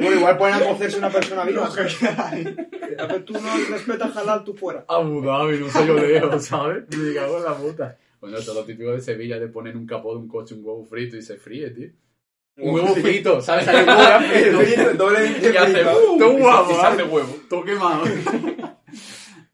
Bueno, 0.00 0.12
igual 0.16 0.38
pueden 0.38 0.54
a 0.54 0.60
cocerse 0.66 0.96
una 0.98 1.10
persona 1.10 1.44
viva. 1.44 1.68
No. 1.68 3.02
A 3.02 3.06
ver, 3.06 3.24
tú 3.26 3.34
no 3.34 3.40
respetas 3.70 4.16
halal, 4.16 4.44
tú 4.44 4.54
fuera. 4.54 4.82
Abu 4.88 5.20
Dhabi, 5.22 5.58
no 5.58 5.68
sé 5.68 5.86
yo 5.86 5.92
leo, 5.94 6.40
¿sabes? 6.40 6.84
Me 6.96 7.12
cago 7.14 7.36
en 7.36 7.44
la 7.44 7.54
puta. 7.54 7.98
Bueno, 8.20 8.38
eso 8.38 8.50
es 8.52 8.56
lo 8.56 8.64
típico 8.64 8.92
de 8.92 9.00
Sevilla, 9.00 9.38
de 9.38 9.48
poner 9.48 9.72
en 9.74 9.78
un 9.80 9.86
capó 9.86 10.12
de 10.12 10.18
un 10.20 10.28
coche 10.28 10.54
un 10.54 10.64
huevo 10.64 10.84
frito 10.84 11.16
y 11.16 11.22
se 11.22 11.36
fríe, 11.36 11.70
tío. 11.70 11.88
Un 12.56 12.74
huevo 12.74 12.94
frito, 12.96 13.40
¿sabes? 13.42 13.64
Sale 13.64 13.82
un 13.82 13.88
huevo 13.88 14.20
frito. 14.20 14.58
Frito, 14.60 14.94
doble 14.94 15.26
Y 15.52 15.56
hace. 15.56 15.84
¡uh! 15.84 16.18
¡Todo 16.18 16.32
guapo! 16.38 16.70
Y 16.70 16.74
hace 16.74 16.82
¿vale? 16.82 17.02
huevo. 17.04 17.36
Todo 17.48 17.64
quemado. 17.64 18.04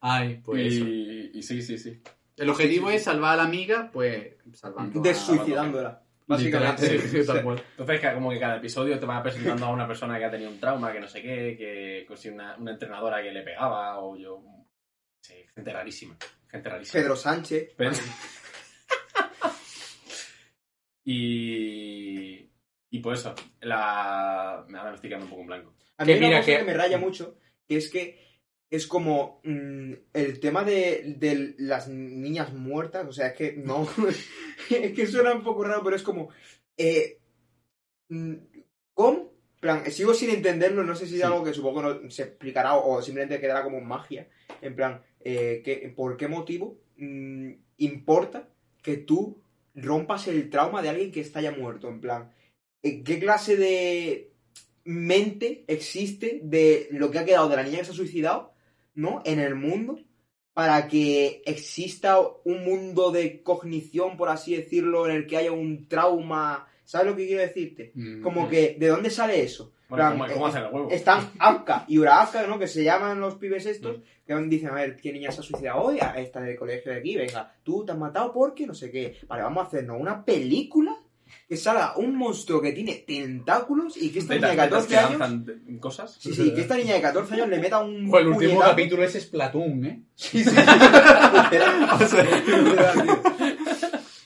Ay, 0.00 0.40
pues 0.44 0.72
eso. 0.74 0.84
Y, 0.86 1.30
y 1.34 1.42
sí, 1.42 1.62
sí, 1.62 1.78
sí. 1.78 2.00
El 2.36 2.50
objetivo 2.50 2.90
es 2.90 3.04
salvar 3.04 3.34
a 3.34 3.36
la 3.36 3.44
amiga, 3.44 3.90
pues 3.92 4.34
salvando. 4.52 5.00
a- 5.00 5.02
Desuicidándola. 5.02 6.00
Básicamente. 6.26 6.98
sí, 7.00 7.08
sí, 7.20 7.26
tal 7.26 7.42
cual. 7.42 7.62
Entonces, 7.72 8.00
que 8.00 8.14
como 8.14 8.30
que 8.30 8.40
cada 8.40 8.56
episodio 8.56 8.98
te 8.98 9.04
va 9.06 9.22
presentando 9.22 9.66
a 9.66 9.70
una 9.72 9.86
persona 9.86 10.18
que 10.18 10.24
ha 10.24 10.30
tenido 10.30 10.50
un 10.50 10.58
trauma, 10.58 10.90
que 10.92 11.00
no 11.00 11.06
sé 11.06 11.20
qué, 11.20 12.06
que 12.08 12.16
si 12.16 12.30
una, 12.30 12.56
una 12.56 12.72
entrenadora 12.72 13.22
que 13.22 13.30
le 13.30 13.42
pegaba, 13.42 13.98
o 14.00 14.16
yo. 14.16 14.42
Sí, 15.20 15.34
gente 15.54 15.72
rarísima. 15.72 16.16
Gente 16.48 16.68
rarísima. 16.68 17.02
Pedro 17.02 17.16
Sánchez. 17.16 17.74
Pedro- 17.76 17.92
y. 21.04 22.50
Y 22.90 22.98
pues 23.00 23.20
eso, 23.20 23.34
la. 23.60 24.58
Ahora 24.60 24.90
me 24.90 24.94
estoy 24.94 25.08
quedando 25.10 25.26
un 25.26 25.30
poco 25.30 25.42
en 25.42 25.46
blanco. 25.48 25.74
A 25.96 26.04
mí 26.04 26.12
Que 26.12 26.18
una 26.18 26.26
mira 26.28 26.38
cosa 26.40 26.52
que- 26.52 26.58
que... 26.58 26.64
me 26.64 26.74
raya 26.74 26.98
mucho, 26.98 27.38
que 27.66 27.76
es 27.76 27.90
que 27.90 28.18
es 28.70 28.86
como 28.86 29.40
mm, 29.44 29.92
el 30.12 30.40
tema 30.40 30.64
de, 30.64 31.14
de 31.18 31.54
las 31.58 31.88
niñas 31.88 32.52
muertas, 32.52 33.06
o 33.06 33.12
sea, 33.12 33.28
es 33.28 33.34
que 33.34 33.52
no, 33.56 33.86
es 34.70 34.92
que 34.92 35.06
suena 35.06 35.32
un 35.32 35.42
poco 35.44 35.64
raro, 35.64 35.82
pero 35.84 35.94
es 35.96 36.02
como, 36.02 36.30
eh, 36.76 37.20
mm, 38.08 38.34
plan, 39.60 39.90
sigo 39.90 40.12
sin 40.14 40.30
entenderlo, 40.30 40.82
no 40.84 40.94
sé 40.96 41.06
si 41.06 41.14
es 41.14 41.20
Sí. 41.20 41.26
algo 41.26 41.44
que 41.44 41.52
supongo 41.54 41.82
no 41.82 42.10
se 42.10 42.22
explicará 42.24 42.74
o, 42.74 42.96
o 42.96 43.02
simplemente 43.02 43.40
quedará 43.40 43.62
como 43.62 43.80
magia, 43.80 44.28
en 44.60 44.74
plan, 44.74 45.02
eh, 45.20 45.62
que, 45.64 45.92
¿por 45.94 46.16
qué 46.16 46.26
motivo 46.28 46.80
mm, 46.96 47.50
importa 47.78 48.48
que 48.82 48.96
tú 48.98 49.40
rompas 49.74 50.28
el 50.28 50.50
trauma 50.50 50.82
de 50.82 50.88
alguien 50.90 51.12
que 51.12 51.20
está 51.20 51.40
ya 51.40 51.52
muerto? 51.52 51.88
En 51.88 52.00
plan, 52.00 52.32
¿eh, 52.82 53.02
¿qué 53.02 53.18
clase 53.18 53.56
de 53.56 54.32
mente 54.84 55.64
existe 55.66 56.40
de 56.42 56.88
lo 56.90 57.10
que 57.10 57.18
ha 57.18 57.24
quedado 57.24 57.48
de 57.48 57.56
la 57.56 57.62
niña 57.62 57.78
que 57.78 57.84
se 57.86 57.92
ha 57.92 57.94
suicidado, 57.94 58.52
¿no? 58.94 59.22
En 59.24 59.40
el 59.40 59.54
mundo, 59.54 59.98
para 60.52 60.86
que 60.88 61.42
exista 61.46 62.18
un 62.44 62.64
mundo 62.64 63.10
de 63.10 63.42
cognición, 63.42 64.16
por 64.16 64.28
así 64.28 64.56
decirlo, 64.56 65.06
en 65.08 65.16
el 65.16 65.26
que 65.26 65.36
haya 65.36 65.52
un 65.52 65.88
trauma. 65.88 66.68
¿Sabes 66.84 67.08
lo 67.08 67.16
que 67.16 67.26
quiero 67.26 67.42
decirte? 67.42 67.92
Mm. 67.94 68.22
Como 68.22 68.48
que, 68.48 68.76
¿de 68.78 68.88
dónde 68.88 69.10
sale 69.10 69.42
eso? 69.42 69.72
Plan, 69.96 70.12
¿cómo, 70.18 70.32
cómo 70.32 70.46
eh, 70.46 70.50
hacen 70.50 70.62
el 70.64 70.72
huevo? 70.72 70.90
Están 70.90 71.30
Akka 71.38 71.84
y 71.88 71.98
Uraaka, 71.98 72.46
¿no? 72.46 72.58
Que 72.58 72.68
se 72.68 72.82
llaman 72.84 73.20
los 73.20 73.34
pibes 73.36 73.66
estos, 73.66 73.98
que 74.26 74.34
dicen, 74.34 74.68
a 74.70 74.74
ver, 74.74 74.96
¿qué 74.96 75.12
niña 75.12 75.30
se 75.32 75.40
ha 75.40 75.42
suicidado 75.42 75.82
hoy? 75.82 75.98
A 76.00 76.10
esta 76.18 76.40
del 76.40 76.56
colegio 76.56 76.92
de 76.92 76.98
aquí, 76.98 77.16
venga, 77.16 77.52
tú 77.62 77.84
te 77.84 77.92
has 77.92 77.98
matado 77.98 78.32
porque 78.32 78.66
no 78.66 78.74
sé 78.74 78.90
qué. 78.90 79.16
Vale, 79.26 79.42
vamos 79.42 79.64
a 79.64 79.66
hacernos 79.68 80.00
una 80.00 80.24
película 80.24 80.96
que 81.48 81.56
salga 81.56 81.96
un 81.96 82.14
monstruo 82.16 82.60
que 82.60 82.72
tiene 82.72 83.04
tentáculos 83.06 83.96
y 83.96 84.10
que 84.10 84.20
esta 84.20 84.34
niña 84.34 84.48
de 84.50 84.54
Tetas- 84.56 84.86
tetas 84.86 84.86
14 84.86 84.88
que 84.88 84.96
años... 85.24 85.80
cosas. 85.80 86.16
Sí, 86.20 86.32
sí, 86.32 86.54
que 86.54 86.60
esta 86.60 86.76
niña 86.76 86.94
de 86.94 87.00
14 87.00 87.34
años 87.34 87.48
le 87.48 87.58
meta 87.58 87.80
un 87.80 88.06
Ojo, 88.08 88.18
el 88.18 88.26
último 88.28 88.50
puñetazo. 88.50 88.70
capítulo 88.70 89.04
es 89.04 89.12
Splatoon, 89.20 89.84
¿eh? 89.84 90.02
Sí, 90.14 90.44
sí, 90.44 90.50
sí. 90.50 90.56
O 90.56 92.06
sea, 92.06 92.22
literal, 92.24 92.94
tío. 93.04 93.33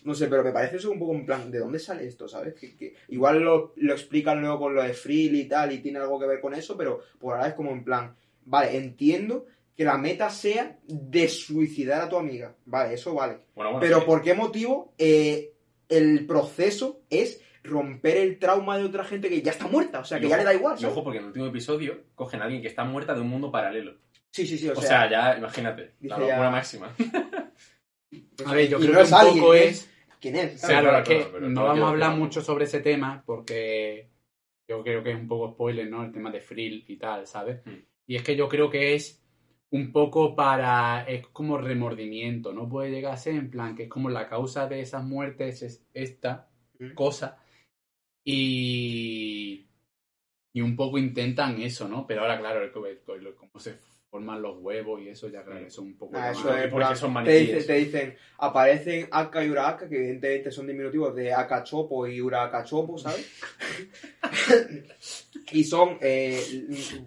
No 0.09 0.15
sé, 0.15 0.27
pero 0.29 0.43
me 0.43 0.53
parece 0.53 0.77
eso 0.77 0.91
un 0.91 0.99
poco 0.99 1.13
en 1.15 1.27
plan, 1.27 1.51
¿de 1.51 1.59
dónde 1.59 1.79
sale 1.79 2.07
esto, 2.07 2.27
sabes? 2.27 2.55
Que, 2.55 2.75
que 2.77 2.95
igual 3.09 3.41
lo, 3.41 3.73
lo 3.77 3.93
explican 3.93 4.41
luego 4.41 4.59
con 4.59 4.75
lo 4.75 4.83
de 4.83 4.95
Frill 4.95 5.35
y 5.37 5.45
tal, 5.45 5.71
y 5.73 5.79
tiene 5.81 5.99
algo 5.99 6.19
que 6.19 6.27
ver 6.27 6.41
con 6.41 6.55
eso, 6.55 6.77
pero 6.77 7.01
por 7.19 7.35
ahora 7.35 7.49
es 7.49 7.55
como 7.55 7.71
en 7.73 7.85
plan, 7.85 8.17
vale, 8.47 8.77
entiendo 8.77 9.47
que 9.77 9.85
la 9.85 9.99
meta 9.99 10.31
sea 10.31 10.79
de 10.87 11.29
suicidar 11.29 12.01
a 12.03 12.09
tu 12.09 12.17
amiga. 12.17 12.55
Vale, 12.65 12.95
eso 12.95 13.15
vale. 13.15 13.35
Bueno, 13.55 13.71
bueno, 13.73 13.81
Pero 13.81 14.01
sí. 14.01 14.07
¿por 14.07 14.23
qué 14.23 14.35
motivo 14.35 14.93
eh, 14.99 15.53
el 15.89 16.27
proceso 16.27 17.03
es 17.11 17.41
romper 17.63 18.17
el 18.17 18.39
trauma 18.39 18.79
de 18.79 18.85
otra 18.85 19.05
gente 19.05 19.29
que 19.29 19.43
ya 19.43 19.53
está 19.53 19.67
muerta? 19.69 20.01
O 20.01 20.05
sea, 20.05 20.19
que 20.19 20.29
ya 20.29 20.37
le 20.39 20.45
da 20.45 20.55
igual. 20.55 20.83
Ojo, 20.85 21.05
porque 21.05 21.19
en 21.19 21.25
el 21.25 21.29
último 21.29 21.47
episodio 21.47 21.99
cogen 22.15 22.41
a 22.41 22.45
alguien 22.45 22.63
que 22.63 22.69
está 22.69 22.83
muerta 22.85 23.15
de 23.15 23.21
un 23.21 23.29
mundo 23.29 23.53
paralelo. 23.53 23.95
Sí, 24.31 24.47
sí, 24.47 24.57
sí. 24.59 24.69
O, 24.69 24.73
O, 24.73 24.81
sea, 24.81 25.09
sea, 25.09 25.11
ya, 25.11 25.39
imagínate, 25.39 25.93
la 26.01 26.19
ya- 26.27 26.51
máxima. 26.51 26.95
A 28.47 28.55
ver, 28.55 28.69
yo 28.69 28.79
y 28.79 28.87
creo 28.87 28.95
no 28.95 29.01
que 29.03 29.09
un 29.09 29.15
alguien, 29.15 29.39
poco 29.41 29.55
es- 29.55 29.71
es... 29.83 29.91
¿Quién 30.21 30.37
es? 30.37 30.61
Claro, 30.61 30.89
claro, 30.91 30.99
es 30.99 31.09
que 31.09 31.31
pero 31.33 31.49
no 31.49 31.65
vamos 31.65 31.85
a 31.85 31.89
hablar 31.91 32.17
mucho 32.17 32.41
sobre 32.43 32.65
ese 32.65 32.81
tema 32.81 33.23
porque 33.25 34.09
yo 34.69 34.83
creo 34.83 35.03
que 35.03 35.13
es 35.13 35.17
un 35.17 35.29
poco 35.29 35.53
spoiler, 35.53 35.89
¿no? 35.89 36.05
El 36.05 36.13
tema 36.13 36.31
de 36.31 36.41
Frill 36.41 36.85
y 36.89 36.97
tal, 36.97 37.27
¿sabes? 37.27 37.65
Mm. 37.65 37.77
Y 38.07 38.17
es 38.17 38.23
que 38.23 38.37
yo 38.37 38.49
creo 38.49 38.69
que 38.71 38.95
es 38.95 39.23
un 39.71 39.93
poco 39.93 40.35
para... 40.35 41.05
es 41.07 41.27
como 41.29 41.59
remordimiento, 41.59 42.53
¿no? 42.53 42.69
Puede 42.69 42.91
llegar 42.91 43.13
a 43.13 43.17
ser 43.19 43.35
en 43.35 43.51
plan 43.51 43.77
que 43.77 43.85
es 43.85 43.89
como 43.89 44.09
la 44.11 44.29
causa 44.29 44.67
de 44.67 44.81
esas 44.81 45.05
muertes 45.05 45.63
es 45.63 45.87
esta 45.95 46.49
Mm. 46.81 46.95
cosa 46.95 47.39
y... 48.25 49.67
y 50.53 50.61
un 50.61 50.77
poco 50.77 50.99
intentan 50.99 51.61
eso, 51.61 51.89
¿no? 51.89 52.07
Pero 52.07 52.21
ahora, 52.23 52.39
claro, 52.39 52.63
el- 52.63 52.73
cómo 53.35 53.59
se 53.59 53.75
forman 54.11 54.41
los 54.41 54.59
huevos 54.59 55.01
y 55.03 55.09
eso 55.09 55.29
ya, 55.29 55.43
claro, 55.45 55.61
Mm. 55.61 55.67
eso 55.67 55.83
es 55.83 55.87
un 55.87 55.97
poco... 55.97 56.17
Ah, 56.17 56.31
eso 56.31 56.55
es, 56.55 56.63
porque 56.69 56.87
plan, 56.87 56.97
son 56.97 57.25
te, 57.25 57.39
dicen, 57.39 57.67
te 57.67 57.75
dicen, 57.75 58.17
aparecen 58.39 59.09
Aka 59.11 59.45
y 59.45 59.51
Uraka, 59.51 59.89
que 59.89 59.97
evidentemente 59.97 60.51
son 60.51 60.67
diminutivos 60.67 61.15
de 61.15 61.33
Aka 61.35 61.63
Chopo 61.63 62.07
y 62.07 62.21
Uraka 62.21 62.65
Chopo, 62.65 62.97
¿sabes? 62.99 63.31
y 65.53 65.65
son 65.65 65.99
eh, 66.01 66.41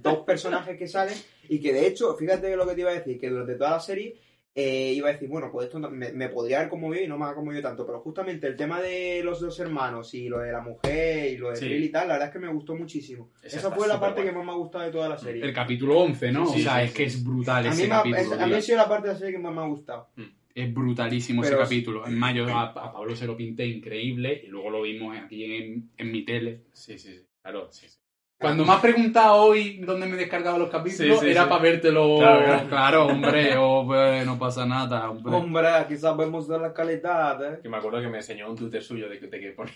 dos 0.02 0.20
personajes 0.20 0.78
que 0.78 0.88
salen 0.88 1.18
y 1.50 1.60
que 1.60 1.74
de 1.74 1.88
hecho, 1.88 2.16
fíjate 2.16 2.56
lo 2.56 2.68
que 2.68 2.76
te 2.76 2.82
iba 2.82 2.92
a 2.92 2.96
decir, 2.96 3.20
que 3.20 3.30
durante 3.30 3.56
toda 3.56 3.72
la 3.72 3.80
serie 3.80 4.16
eh, 4.54 4.92
iba 4.96 5.10
a 5.10 5.14
decir, 5.14 5.30
bueno, 5.30 5.50
pues 5.52 5.68
esto 5.68 5.80
me, 5.80 6.12
me 6.12 6.28
podría 6.30 6.58
haber 6.58 6.70
conmovido 6.70 7.04
y 7.04 7.08
no 7.08 7.18
me 7.18 7.26
ha 7.26 7.34
conmovido 7.34 7.62
tanto, 7.62 7.86
pero 7.86 8.02
justamente 8.02 8.48
el 8.48 8.56
tema 8.58 8.82
de 8.82 9.22
los 9.24 9.40
dos 9.40 9.58
hermanos 9.60 10.14
y 10.14 10.28
lo 10.28 10.40
de 10.40 10.52
la 10.52 10.60
mujer 10.62 11.32
y 11.32 11.38
lo 11.38 11.50
de 11.52 11.56
Sí. 11.56 11.66
Phil 11.70 11.84
y 11.86 11.90
tal, 11.90 12.08
la 12.10 12.16
verdad 12.16 12.28
es 12.30 12.34
que 12.34 12.40
me 12.40 12.52
gustó 12.52 12.76
muchísimo. 12.76 13.32
Esa 13.42 13.72
fue 13.72 13.88
la 13.88 14.00
parte 14.00 14.22
guay. 14.22 14.30
que 14.32 14.36
más 14.38 14.46
me 14.46 14.52
ha 14.52 14.56
gustado 14.56 14.84
de 14.86 14.92
toda 14.92 15.08
la 15.10 15.18
serie. 15.18 15.44
El 15.44 15.54
capítulo 15.54 16.00
11, 16.00 16.32
¿no? 16.34 16.46
Sí, 16.48 16.60
o 16.60 16.64
sea, 16.64 16.80
sí, 16.80 16.84
es 16.86 16.92
sí. 16.92 16.98
que 16.98 17.04
es 17.06 17.24
brutal 17.24 17.66
a, 17.66 17.70
mí 17.70 17.76
ese 17.76 17.86
ha, 17.86 17.90
capítulo. 17.98 18.22
es- 18.22 18.32
a 18.42 18.48
mí 18.48 18.54
ha 18.56 18.62
sido 18.62 18.78
la 18.78 18.90
parte 18.90 19.08
de 19.08 19.14
la 19.14 19.20
serie 19.20 19.34
que 19.36 19.40
más 19.40 19.54
me 19.54 19.62
ha 19.62 19.68
gustado. 19.68 20.10
Es 20.54 20.74
brutalísimo 20.74 21.42
Pero- 21.44 21.56
ese 21.56 21.64
capítulo. 21.64 22.06
En 22.06 22.20
mayo 22.20 22.46
a, 22.54 22.64
a 22.64 22.92
Pablo 22.92 23.16
se 23.16 23.26
lo 23.26 23.38
pinté 23.38 23.66
increíble 23.68 24.42
y 24.44 24.48
luego 24.48 24.70
lo 24.70 24.82
vimos 24.82 25.18
aquí 25.18 25.46
en, 25.46 25.92
en 25.98 26.12
mi 26.12 26.26
tele. 26.26 26.64
Sí, 26.74 26.98
sí, 27.00 27.14
sí. 27.14 27.26
Claro, 27.42 27.70
sí, 27.72 27.88
sí. 27.88 27.98
Cuando 28.42 28.66
me 28.66 28.74
has 28.74 28.82
preguntado 28.82 29.36
hoy 29.36 29.78
dónde 29.86 30.08
me 30.08 30.18
descargaba 30.18 30.58
los 30.58 30.70
capítulos, 30.70 31.20
Sí, 31.20 31.26
sí, 31.26 31.32
era 31.32 31.44
sí. 31.44 31.50
para 31.50 31.62
vértelo. 31.62 32.18
Claro, 32.18 32.68
Claro, 32.70 33.06
hombre, 33.08 33.56
oh, 33.58 33.86
pues, 33.86 34.26
no 34.26 34.38
pasa 34.40 34.66
nada, 34.66 35.10
hombre. 35.10 35.34
Hombre, 35.34 35.68
aquí 35.70 35.96
sabemos 35.96 36.48
de 36.48 36.60
la 36.60 36.74
calidad, 36.74 37.54
¿eh? 37.54 37.60
Que 37.62 37.70
me 37.70 37.78
acuerdo 37.78 38.02
que 38.02 38.08
me 38.08 38.18
enseñó 38.18 38.50
un 38.50 38.58
Twitter 38.58 38.82
suyo 38.84 39.08
de 39.08 39.20
que, 39.20 39.28
de 39.28 39.40
que 39.40 39.52
ponía. 39.52 39.74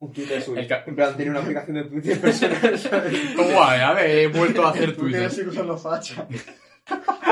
Un 0.00 0.12
Twitter 0.12 0.42
suyo. 0.42 0.60
En 0.86 0.94
plan, 0.96 1.16
tiene 1.16 1.30
una 1.30 1.40
aplicación 1.40 1.76
de 1.76 1.84
Twitter 1.84 2.20
personal. 2.20 3.10
Guay, 3.36 3.80
a 3.80 3.92
ver, 3.94 4.10
he 4.10 4.26
vuelto 4.28 4.66
a 4.66 4.70
hacer 4.70 4.94
Tú 4.94 5.02
Twitter. 5.02 5.28
tienes 5.28 5.38
que 5.38 5.48
usar 5.50 5.64
la 5.66 5.76
facha. 5.76 6.26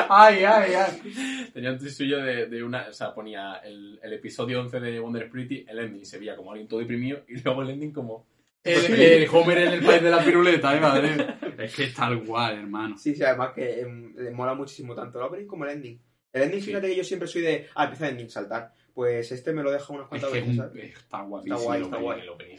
Ay, 0.08 0.44
ay, 0.44 0.72
ay. 0.74 1.50
Tenía 1.52 1.72
un 1.72 1.78
tweet 1.78 1.90
suyo 1.90 2.18
de, 2.22 2.46
de 2.46 2.62
una. 2.62 2.86
O 2.88 2.92
sea, 2.92 3.14
ponía 3.14 3.56
el, 3.64 3.98
el 4.02 4.12
episodio 4.12 4.60
11 4.60 4.80
de 4.80 5.00
Wonder 5.00 5.30
Pretty, 5.30 5.64
el 5.68 5.78
ending 5.78 6.04
se 6.04 6.18
veía 6.18 6.36
como 6.36 6.50
alguien 6.52 6.68
todo 6.68 6.80
deprimido 6.80 7.20
y 7.28 7.40
luego 7.40 7.62
el 7.62 7.70
ending 7.70 7.92
como. 7.92 8.26
El, 8.66 9.00
el 9.00 9.28
Homer 9.32 9.58
en 9.58 9.72
el 9.74 9.84
país 9.84 10.02
de 10.02 10.10
la 10.10 10.24
piruleta, 10.24 10.76
¿eh, 10.76 10.80
madre? 10.80 11.36
Es 11.58 11.74
que 11.74 11.84
es 11.84 11.94
tal 11.94 12.22
cual, 12.24 12.58
hermano. 12.58 12.98
Sí, 12.98 13.14
sí, 13.14 13.22
además 13.22 13.52
que 13.54 13.86
le 14.16 14.30
mola 14.30 14.54
muchísimo 14.54 14.94
tanto 14.94 15.18
el 15.18 15.24
opening 15.26 15.46
como 15.46 15.64
el 15.64 15.70
ending. 15.72 16.00
El 16.32 16.42
ending, 16.42 16.60
Sí. 16.60 16.66
fíjate 16.66 16.88
que 16.88 16.96
yo 16.96 17.04
siempre 17.04 17.28
soy 17.28 17.42
de. 17.42 17.66
Ah, 17.74 17.84
empieza 17.84 18.06
el 18.06 18.12
ending, 18.12 18.30
saltar. 18.30 18.72
Pues 18.92 19.30
este 19.32 19.52
me 19.52 19.62
lo 19.62 19.70
deja 19.70 19.92
unas 19.92 20.04
Es 20.04 20.08
cuantas 20.08 20.30
que 20.30 20.36
veces, 20.40 20.50
un- 20.50 20.56
¿sabes? 20.56 20.96
está 20.96 21.22
guapísimo. 21.22 21.56
Está 21.56 21.66
guay, 21.66 21.78
el 21.78 21.84
está 21.84 21.96
opening. 21.96 22.04
guay. 22.06 22.20
El 22.22 22.28
opening 22.28 22.56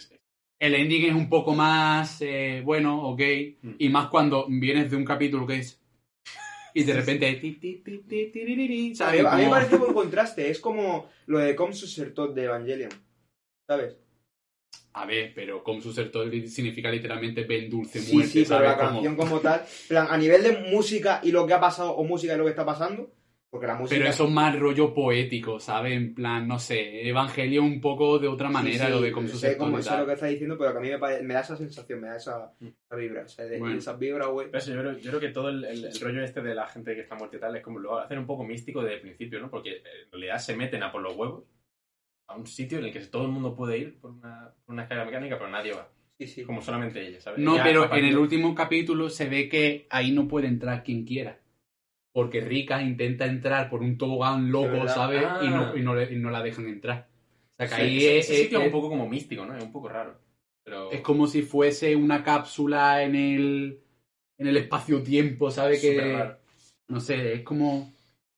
El 0.60 0.76
ending 0.76 1.06
es 1.06 1.14
un 1.16 1.30
poco 1.30 1.54
más, 1.54 2.22
eh, 2.22 2.62
bueno, 2.64 3.08
ok, 3.10 3.22
Mm. 3.62 3.72
y 3.78 3.90
más 3.90 4.08
cuando 4.08 4.46
vienes 4.50 4.90
de 4.90 4.98
un 4.98 5.06
capítulo 5.06 5.46
que 5.46 5.58
es... 5.58 5.80
Y 6.74 6.84
de 6.84 6.94
repente... 6.94 7.34
ti, 7.36 7.54
ti, 7.54 7.82
ti, 7.84 7.98
ti, 8.08 8.26
ti, 8.32 8.46
ri, 8.46 8.56
ri, 8.56 8.68
ri, 8.68 8.92
A 8.92 8.96
¿sabes? 8.96 9.22
mí, 9.22 9.28
a 9.32 9.36
mí 9.36 9.44
me 9.46 9.50
parece 9.50 9.78
buen 9.78 9.94
contraste. 9.94 10.50
Es 10.50 10.60
como 10.60 11.10
lo 11.26 11.40
de 11.40 11.56
Com 11.56 11.74
Susertot 11.74 12.34
de 12.36 12.44
Evangelion. 12.44 12.92
¿Sabes? 13.68 13.98
A 15.02 15.06
ver, 15.06 15.32
pero 15.36 15.64
con 15.64 15.82
su 15.82 15.92
ser 15.94 16.10
todo 16.12 16.30
significa 16.48 16.90
literalmente 16.90 17.44
ven 17.44 17.70
dulce 17.70 18.00
Sí, 18.00 18.14
muerte, 18.16 18.32
sí, 18.32 18.40
pero 18.48 18.48
¿sabes? 18.60 18.70
la 18.70 18.78
Como- 18.78 18.90
canción 18.92 19.16
como 19.16 19.40
tal. 19.40 19.60
en 19.62 19.88
plan, 19.90 20.08
a 20.10 20.18
nivel 20.18 20.44
de 20.44 20.52
música 20.72 21.20
y 21.24 21.32
lo 21.32 21.46
que 21.46 21.54
ha 21.54 21.60
pasado, 21.60 21.92
o 21.92 22.04
música 22.04 22.34
y 22.34 22.38
lo 22.38 22.44
que 22.46 22.50
está 22.52 22.66
pasando. 22.66 23.12
Porque 23.50 23.66
la 23.66 23.76
música. 23.76 23.98
Pero 23.98 24.10
eso 24.10 24.26
es 24.26 24.30
más 24.32 24.60
rollo 24.60 24.94
poético, 24.94 25.58
¿sabes? 25.62 25.94
En 25.94 26.14
plan, 26.14 26.46
no 26.46 26.60
sé, 26.60 27.08
Evangelio 27.08 27.64
un 27.64 27.80
poco 27.80 28.20
de 28.20 28.28
otra 28.28 28.50
manera, 28.50 28.86
Sí, 28.88 28.92
sí, 28.92 28.92
lo 28.92 29.02
de 29.02 29.12
con 29.14 29.30
su 29.30 29.38
sé 29.38 29.48
ser 29.50 29.58
cómo 29.58 29.80
eso 29.80 29.90
es 29.90 29.96
lo 30.00 30.02
que 30.02 30.06
tal. 30.08 30.14
está 30.16 30.26
diciendo, 30.28 30.58
pero 30.58 30.74
que 30.74 30.78
a 30.78 30.82
mí 30.82 30.90
me, 30.90 31.00
pare- 31.00 31.24
me 31.24 31.34
da 31.34 31.40
esa 31.40 31.56
sensación, 31.56 32.02
me 32.02 32.08
da 32.10 32.18
esa, 32.18 32.52
esa 32.60 32.96
vibra. 32.98 33.22
O 33.24 33.28
sea, 33.30 33.46
de, 33.46 33.58
Bueno. 33.58 33.78
esa 33.78 33.94
vibra, 33.94 34.26
güey. 34.28 34.48
Pero 34.52 34.58
eso, 34.58 34.74
yo, 34.74 34.80
creo, 34.82 34.98
yo 34.98 35.10
creo 35.12 35.20
que 35.22 35.30
todo 35.30 35.48
el, 35.48 35.64
el- 35.64 35.86
el 35.86 36.00
rollo 36.02 36.24
este 36.26 36.42
de 36.42 36.56
la 36.56 36.68
gente 36.68 36.94
que 36.94 37.02
está 37.02 37.16
muerta 37.16 37.38
y 37.38 37.40
tal 37.40 37.56
es 37.56 37.64
como 37.64 37.80
lo 37.80 37.98
hacen 37.98 38.18
un 38.18 38.26
poco 38.28 38.44
místico 38.44 38.82
desde 38.82 38.96
el 38.96 39.02
principio, 39.02 39.40
¿no? 39.40 39.50
Porque 39.50 39.72
eh, 39.78 39.84
en 40.08 40.12
realidad 40.12 40.40
se 40.40 40.56
meten 40.56 40.84
a 40.84 40.92
por 40.92 41.02
los 41.02 41.16
huevos 41.16 41.46
a 42.28 42.36
un 42.36 42.46
sitio 42.48 42.80
en 42.80 42.86
el 42.86 42.94
que 42.94 43.00
todo 43.02 43.24
el 43.26 43.32
mundo 43.32 43.56
puede 43.56 43.78
ir 43.78 44.00
por 44.00 44.12
una, 44.12 44.54
por 44.66 44.74
una 44.74 44.84
escalera 44.84 45.06
mecánica, 45.06 45.38
pero 45.38 45.50
nadie 45.50 45.74
va. 45.74 45.88
Sí, 46.18 46.28
sí. 46.28 46.44
Como 46.44 46.62
solamente 46.62 47.06
ella, 47.06 47.22
¿sabes? 47.22 47.40
No, 47.40 47.58
Ya, 47.58 47.64
pero 47.64 47.94
en 47.96 48.06
el 48.06 48.18
último 48.18 48.54
capítulo 48.56 49.10
se 49.10 49.30
ve 49.30 49.48
que 49.48 49.88
ahí 49.90 50.12
no 50.12 50.28
puede 50.28 50.48
entrar 50.48 50.84
quien 50.84 51.06
quiera. 51.06 51.40
Porque 52.12 52.42
Rika 52.42 52.82
intenta 52.82 53.26
entrar 53.28 53.70
por 53.70 53.82
un 53.82 53.98
tobogán 53.98 54.52
loco. 54.52 54.88
¿sabes? 54.88 55.24
Ah. 55.26 55.40
Y, 55.44 55.48
no, 55.50 55.78
y, 55.78 55.82
no 55.84 55.94
le- 55.96 56.12
y 56.12 56.16
no 56.18 56.32
la 56.32 56.42
dejan 56.42 56.68
entrar. 56.68 57.08
O 57.52 57.56
sea, 57.58 57.68
que 57.68 57.76
Sí, 57.76 57.82
ahí 57.82 57.98
ese, 57.98 58.18
es, 58.18 58.30
ese 58.30 58.44
sitio 58.44 58.58
es 58.60 58.66
es- 58.66 58.74
un 58.74 58.80
poco 58.80 58.90
como 58.90 59.08
místico, 59.08 59.46
¿no? 59.46 59.56
Es 59.56 59.64
un 59.64 59.72
poco 59.72 59.90
raro. 59.90 60.20
Pero... 60.64 60.92
es 60.92 61.02
como 61.02 61.28
si 61.28 61.44
fuese 61.44 61.96
una 61.96 62.24
cápsula 62.24 63.04
en 63.04 63.16
el, 63.16 63.80
en 64.40 64.48
el 64.48 64.58
espacio-tiempo, 64.58 65.50
¿sabes? 65.52 65.80
Que, 65.80 66.02
raro. 66.02 66.38
no 66.88 67.00
sé, 67.00 67.34
es 67.36 67.42
como... 67.44 67.94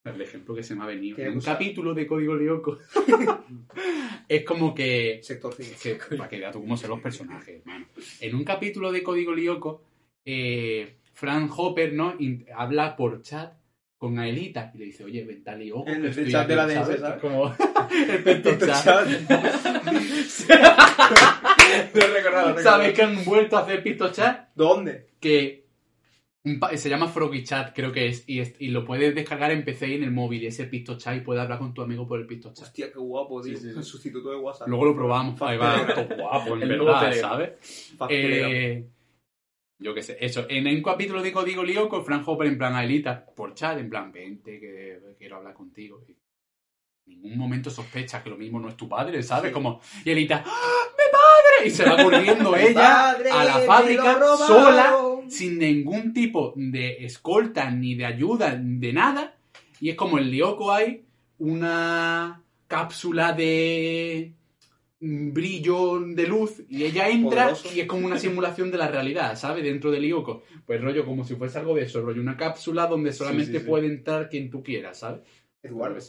El 0.06 0.22
ejemplo 0.22 0.56
que 0.56 0.64
se 0.64 0.76
me 0.76 0.84
ha 0.84 0.88
venido. 0.88 1.18
En 1.20 1.34
un 1.34 1.42
capítulo 1.42 1.94
de 1.94 2.08
Código 2.08 2.36
Lyoko. 2.36 2.78
es 4.30 4.44
como 4.46 4.74
que... 4.74 5.20
Sector 5.22 5.54
5. 5.54 5.70
Es 5.72 5.82
que, 5.82 6.16
para 6.16 6.30
que 6.30 6.40
veas 6.40 6.54
tú 6.54 6.62
cómo 6.62 6.78
son 6.78 6.92
los 6.92 7.02
personajes, 7.02 7.60
hermano. 7.60 7.86
En 8.22 8.36
un 8.36 8.44
capítulo 8.44 8.92
de 8.92 9.04
Código 9.04 9.34
Lyoko, 9.34 9.84
eh, 10.24 10.96
Frank 11.14 11.52
Hopper, 11.56 11.94
¿no? 11.94 12.16
In- 12.18 12.46
habla 12.56 12.96
por 12.96 13.22
chat 13.22 13.54
con 13.98 14.18
Aelita 14.18 14.72
y 14.74 14.78
le 14.78 14.86
dice, 14.86 15.04
oye, 15.04 15.26
vente 15.26 15.50
a 15.50 15.56
Lyoko. 15.56 15.90
El- 15.90 16.06
el 16.18 16.32
chat 16.32 16.48
de 16.48 16.56
la 16.56 16.64
aquí", 16.64 16.74
DS, 16.74 17.00
¿sabes? 17.00 17.02
Como 17.20 17.54
el 18.10 18.24
pento 18.24 18.58
chat. 18.58 19.06
Lo 21.94 22.02
he 22.02 22.08
recordado, 22.08 22.50
lo 22.52 22.60
he 22.60 22.64
¿Sabes 22.64 22.94
que 22.94 23.02
han 23.04 23.24
vuelto 23.26 23.58
a 23.58 23.62
hacer 23.62 23.84
Pito 23.84 24.12
Chat? 24.12 24.50
¿Dónde? 24.56 25.10
Que 25.20 25.59
se 26.78 26.90
llama 26.90 27.08
Froggy 27.08 27.44
Chat, 27.44 27.76
creo 27.76 27.92
que 27.92 28.08
es, 28.08 28.28
y, 28.28 28.40
es- 28.40 28.56
y 28.60 28.70
lo 28.70 28.86
puedes 28.86 29.14
descargar 29.14 29.52
en 29.52 29.64
PC 29.66 29.88
y 29.90 29.94
en 29.96 30.04
el 30.04 30.12
móvil, 30.12 30.44
y 30.44 30.48
ese 30.48 30.66
Pito 30.66 30.98
Chat, 30.98 31.18
y 31.18 31.20
puedes 31.22 31.44
hablar 31.44 31.60
con 31.60 31.74
tu 31.74 31.82
amigo 31.82 32.08
por 32.08 32.20
el 32.20 32.26
Pito 32.26 32.50
Chat. 32.54 32.66
Hostia, 32.68 32.92
qué 32.92 33.00
guapo, 33.00 33.42
tío. 33.42 33.56
Sí, 33.58 33.64
sí, 33.64 33.72
sí. 33.72 33.78
El 33.78 33.84
sustituto 33.84 34.30
de 34.32 34.38
WhatsApp. 34.38 34.68
Luego 34.68 34.86
lo 34.86 34.96
probamos, 34.96 35.42
ahí 35.42 35.58
va, 35.58 35.86
todo 35.94 36.16
guapo, 36.18 36.56
en 36.56 36.68
verdad. 36.68 37.14
¿sabes? 37.14 37.96
Eh, 38.10 38.86
yo 39.80 39.94
qué 39.94 40.02
sé, 40.02 40.18
eso. 40.20 40.46
En 40.50 40.68
un 40.68 40.82
capítulo 40.84 41.22
de 41.22 41.32
Código 41.32 41.64
Lío 41.64 41.88
con 41.88 42.04
Frank 42.04 42.28
Hopper 42.28 42.48
en 42.48 42.58
plan 42.58 42.76
a 42.76 42.84
Elita, 42.84 43.26
por 43.26 43.54
chat, 43.54 43.78
en 43.80 43.90
plan, 43.90 44.12
vente, 44.12 44.60
que 44.60 45.00
quiero 45.18 45.38
hablar 45.38 45.54
contigo. 45.54 46.04
Y 46.08 46.16
ningún 47.10 47.38
momento 47.38 47.70
sospechas 47.70 48.24
que 48.24 48.30
lo 48.30 48.38
mismo 48.38 48.60
no 48.60 48.70
es 48.70 48.78
tu 48.78 48.88
padre, 48.88 49.22
¿sabes? 49.24 49.50
Sí. 49.50 49.54
Como, 49.54 49.82
y 50.06 50.12
Elita, 50.12 50.44
¡Ah, 50.46 50.82
¡mi 50.92 51.12
padre! 51.12 51.68
Y 51.68 51.70
se 51.72 51.86
va 51.86 52.02
corriendo 52.02 52.56
ella 52.56 53.12
a 53.12 53.44
la 53.44 53.60
fábrica 53.60 54.20
sola, 54.38 54.96
sin 55.28 55.60
ningún 55.60 56.14
tipo 56.14 56.54
de 56.56 57.04
escolta 57.06 57.70
ni 57.70 57.96
de 57.96 58.06
ayuda, 58.06 58.56
de 58.60 58.94
nada. 58.94 59.36
Y 59.82 59.90
es 59.90 59.96
como 59.96 60.18
en 60.18 60.30
Lyoko 60.30 60.72
hay 60.72 61.04
una 61.40 62.42
cápsula 62.68 63.34
de 63.34 64.34
brillo 65.02 66.02
de 66.02 66.28
luz 66.28 66.62
y 66.68 66.84
ella 66.84 67.08
entra 67.08 67.44
Poderoso. 67.44 67.74
y 67.74 67.80
es 67.80 67.88
como 67.88 68.06
una 68.06 68.20
simulación 68.20 68.70
de 68.70 68.78
la 68.78 68.88
realidad, 68.88 69.38
¿sabes? 69.38 69.64
Dentro 69.64 69.92
de 69.92 70.00
Lyoko. 70.00 70.44
Pues 70.66 70.82
rollo 70.82 71.06
como 71.06 71.24
si 71.24 71.36
fuese 71.36 71.60
algo 71.60 71.74
de 71.76 71.84
eso, 71.84 72.02
rollo 72.02 72.22
una 72.22 72.38
cápsula 72.38 72.86
donde 72.88 73.14
solamente 73.14 73.54
sí, 73.54 73.60
sí. 73.60 73.66
puede 73.66 73.88
entrar 73.88 74.30
quien 74.30 74.50
tú 74.50 74.62
quieras, 74.62 75.00
¿sabes? 75.00 75.22
Eduardo. 75.64 76.00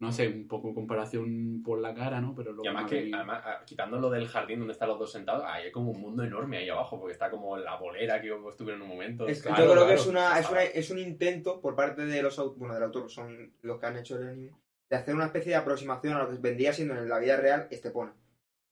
No 0.00 0.10
sé, 0.12 0.26
un 0.28 0.48
poco 0.48 0.74
comparación 0.74 1.62
por 1.62 1.78
la 1.78 1.94
cara, 1.94 2.22
¿no? 2.22 2.34
Pero 2.34 2.52
luego 2.52 2.64
Y 2.64 2.68
además 2.68 2.86
que, 2.88 2.94
venido. 2.96 3.18
además, 3.18 3.42
ah, 3.44 3.60
quitando 3.66 4.00
lo 4.00 4.08
del 4.08 4.26
jardín 4.28 4.58
donde 4.60 4.72
están 4.72 4.88
los 4.88 4.98
dos 4.98 5.12
sentados, 5.12 5.44
ahí 5.46 5.64
hay 5.66 5.70
como 5.70 5.90
un 5.90 6.00
mundo 6.00 6.24
enorme 6.24 6.56
ahí 6.56 6.70
abajo, 6.70 6.98
porque 6.98 7.12
está 7.12 7.28
como 7.30 7.58
la 7.58 7.76
bolera 7.76 8.18
que 8.20 8.32
estuve 8.48 8.72
en 8.72 8.80
un 8.80 8.88
momento. 8.88 9.28
Es- 9.28 9.42
Claro, 9.42 9.66
yo 9.66 9.72
creo 9.72 9.86
que 9.86 9.94
es, 9.94 10.06
una, 10.06 10.38
es, 10.38 10.48
una- 10.50 10.62
es 10.64 10.90
un 10.90 10.98
intento 11.00 11.60
por 11.60 11.76
parte 11.76 12.06
de 12.06 12.22
los 12.22 12.38
au- 12.38 12.54
bueno, 12.56 12.72
del 12.72 12.84
autor, 12.84 13.10
son 13.10 13.52
los 13.60 13.78
que 13.78 13.86
han 13.86 13.98
hecho 13.98 14.16
el 14.16 14.26
anime, 14.28 14.52
de 14.88 14.96
hacer 14.96 15.14
una 15.14 15.26
especie 15.26 15.50
de 15.50 15.56
aproximación 15.56 16.14
a 16.14 16.22
lo 16.22 16.30
que 16.30 16.38
vendría 16.38 16.72
siendo 16.72 16.94
en 16.96 17.06
la 17.06 17.18
vida 17.18 17.36
real 17.36 17.62
este 17.70 17.88
Estepona. 17.88 18.14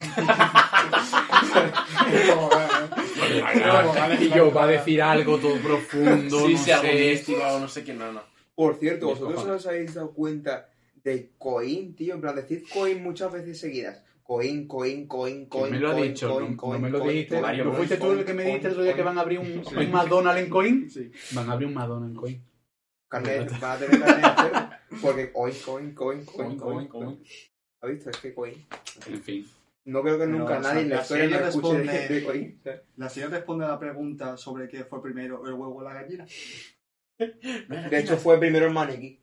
Como, 2.35 2.50
Y 4.20 4.28
yo, 4.30 4.52
va 4.52 4.64
a 4.64 4.66
decir 4.66 5.02
algo 5.02 5.38
todo 5.38 5.56
profundo, 5.58 6.47
Sí, 6.47 6.52
no 6.54 6.58
sí, 6.58 6.70
algo 6.70 6.87
sé. 6.88 6.94
místico, 7.11 7.58
no 7.61 7.68
sé 7.68 7.85
qué, 7.85 7.92
no, 7.94 8.12
no. 8.12 8.23
Por 8.54 8.75
cierto, 8.76 9.08
¿vosotros 9.08 9.44
os 9.47 9.66
habéis 9.66 9.94
dado 9.94 10.12
cuenta 10.12 10.70
de 11.05 11.33
Coin, 11.38 11.95
tío? 11.95 12.14
En 12.14 12.21
plan, 12.21 12.35
decid 12.37 12.64
Coin 12.73 13.02
muchas 13.02 13.33
veces 13.33 13.59
seguidas. 13.59 14.05
Coin, 14.23 14.67
Coin, 14.69 15.07
Coin, 15.07 15.35
¿Quién 15.35 15.49
Coin. 15.49 15.73
me 15.73 15.78
lo 15.81 15.88
ha 15.90 15.93
coin, 15.95 16.09
dicho? 16.09 16.28
coin, 16.35 16.50
¿No, 16.50 16.57
coin, 16.59 16.73
no 16.75 16.78
me 16.81 16.90
lo 16.90 16.99
coin, 17.00 17.11
dijiste? 17.12 17.40
coin, 17.40 17.57
¿No 17.59 17.64
coin, 17.64 17.76
fuiste 17.76 17.97
tú 17.97 18.02
coin, 18.07 18.19
el 18.19 18.25
que 18.26 18.35
me 18.35 18.43
coin, 18.43 18.47
dijiste 18.47 18.67
el 18.69 18.73
otro 18.73 18.83
día 18.85 18.93
que 18.93 18.97
coin. 18.99 19.07
van 19.07 19.19
a 19.19 19.21
abrir 19.23 19.38
un, 19.38 19.64
Sí. 19.64 19.75
un 19.76 19.90
McDonald's 19.90 20.43
en 20.43 20.50
Coin? 20.50 20.90
Sí. 20.90 21.11
Van 21.33 21.49
a 21.49 21.52
abrir 21.52 21.69
un 21.69 21.75
McDonald's 21.75 22.11
en 22.14 22.21
Coin. 22.21 22.45
Carnet, 23.11 23.61
van 23.61 23.71
a 23.73 23.78
tener 23.78 23.99
de 24.00 24.07
cerdo, 24.07 24.71
Porque 25.00 25.33
Coin, 25.33 25.55
Coin, 25.64 25.95
Coin, 25.95 26.25
Coin, 26.26 26.26
Coin, 26.26 26.59
coin, 26.59 26.88
Coin. 26.88 27.07
coin. 27.07 27.23
¿Has 27.81 27.90
visto? 27.90 28.11
Es 28.11 28.17
que 28.19 28.35
Coin. 28.35 28.67
En 29.07 29.23
fin. 29.23 29.47
No 29.87 30.02
creo 30.02 30.19
que 30.19 30.26
nunca 30.26 30.59
nadie 30.61 30.83
en 30.83 30.90
la 30.90 30.97
la 30.97 31.02
historia 31.02 31.25
serie 31.25 31.40
nos 31.40 31.49
escuche 31.55 31.78
de, 31.78 31.85
responde- 31.85 32.09
de 32.09 32.25
Coin. 32.25 32.61
La 32.97 33.09
serie 33.09 33.28
responde 33.31 33.64
a 33.64 33.69
la 33.69 33.78
pregunta 33.78 34.37
sobre 34.37 34.69
qué 34.69 34.85
fue 34.85 35.02
primero, 35.02 35.47
el 35.47 35.55
huevo 35.55 35.76
o 35.76 35.83
la 35.83 35.95
gallina. 35.95 36.26
De 37.19 37.99
hecho, 37.99 38.17
fue 38.19 38.38
primero 38.38 38.67
el 38.67 38.73
maniquí. 38.75 39.21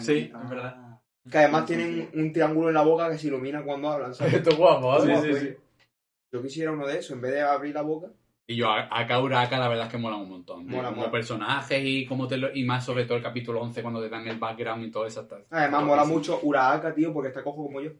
Sí, 0.00 0.30
Ah. 0.34 0.40
es 0.44 0.50
verdad. 0.50 0.84
Que 1.30 1.38
además 1.38 1.66
tienen 1.66 2.08
un 2.14 2.32
triángulo 2.32 2.68
en 2.68 2.74
la 2.74 2.82
boca 2.82 3.10
que 3.10 3.18
se 3.18 3.26
ilumina 3.26 3.62
cuando 3.62 3.90
hablan, 3.90 4.14
¿sabes? 4.14 4.32
Esto 4.42 4.50
es 4.50 4.56
guapo, 4.56 5.00
Sí, 5.02 5.10
¿eh? 5.10 5.20
sí, 5.22 5.34
sí. 5.40 5.56
Yo 6.32 6.42
quisiera 6.42 6.72
uno 6.72 6.86
de 6.86 6.98
esos, 6.98 7.12
en 7.12 7.20
vez 7.20 7.32
de 7.32 7.42
abrir 7.42 7.74
la 7.74 7.82
boca. 7.82 8.08
Y 8.46 8.56
yo, 8.56 8.70
a, 8.70 8.88
a 8.90 9.06
Kauraka 9.06 9.58
la 9.58 9.68
verdad 9.68 9.86
es 9.86 9.92
que 9.92 9.98
mola 9.98 10.16
un 10.16 10.28
montón. 10.28 10.66
tío. 10.66 10.76
Mola, 10.76 10.88
como 10.88 11.00
mola. 11.02 11.10
personajes 11.12 11.80
y 11.84 12.06
como 12.06 12.26
te 12.26 12.38
lo, 12.38 12.54
y 12.54 12.64
más 12.64 12.84
sobre 12.84 13.04
todo 13.04 13.18
el 13.18 13.22
capítulo 13.22 13.60
11 13.60 13.82
cuando 13.82 14.00
te 14.00 14.08
dan 14.08 14.26
el 14.26 14.38
background 14.38 14.86
y 14.86 14.90
todo 14.90 15.06
eso. 15.06 15.20
Está, 15.22 15.36
Además, 15.50 15.84
mola 15.84 16.04
mucho 16.04 16.40
Urahaka, 16.42 16.94
tío, 16.94 17.12
porque 17.12 17.28
está 17.28 17.42
cojo 17.44 17.66
como 17.66 17.80
yo. 17.82 17.90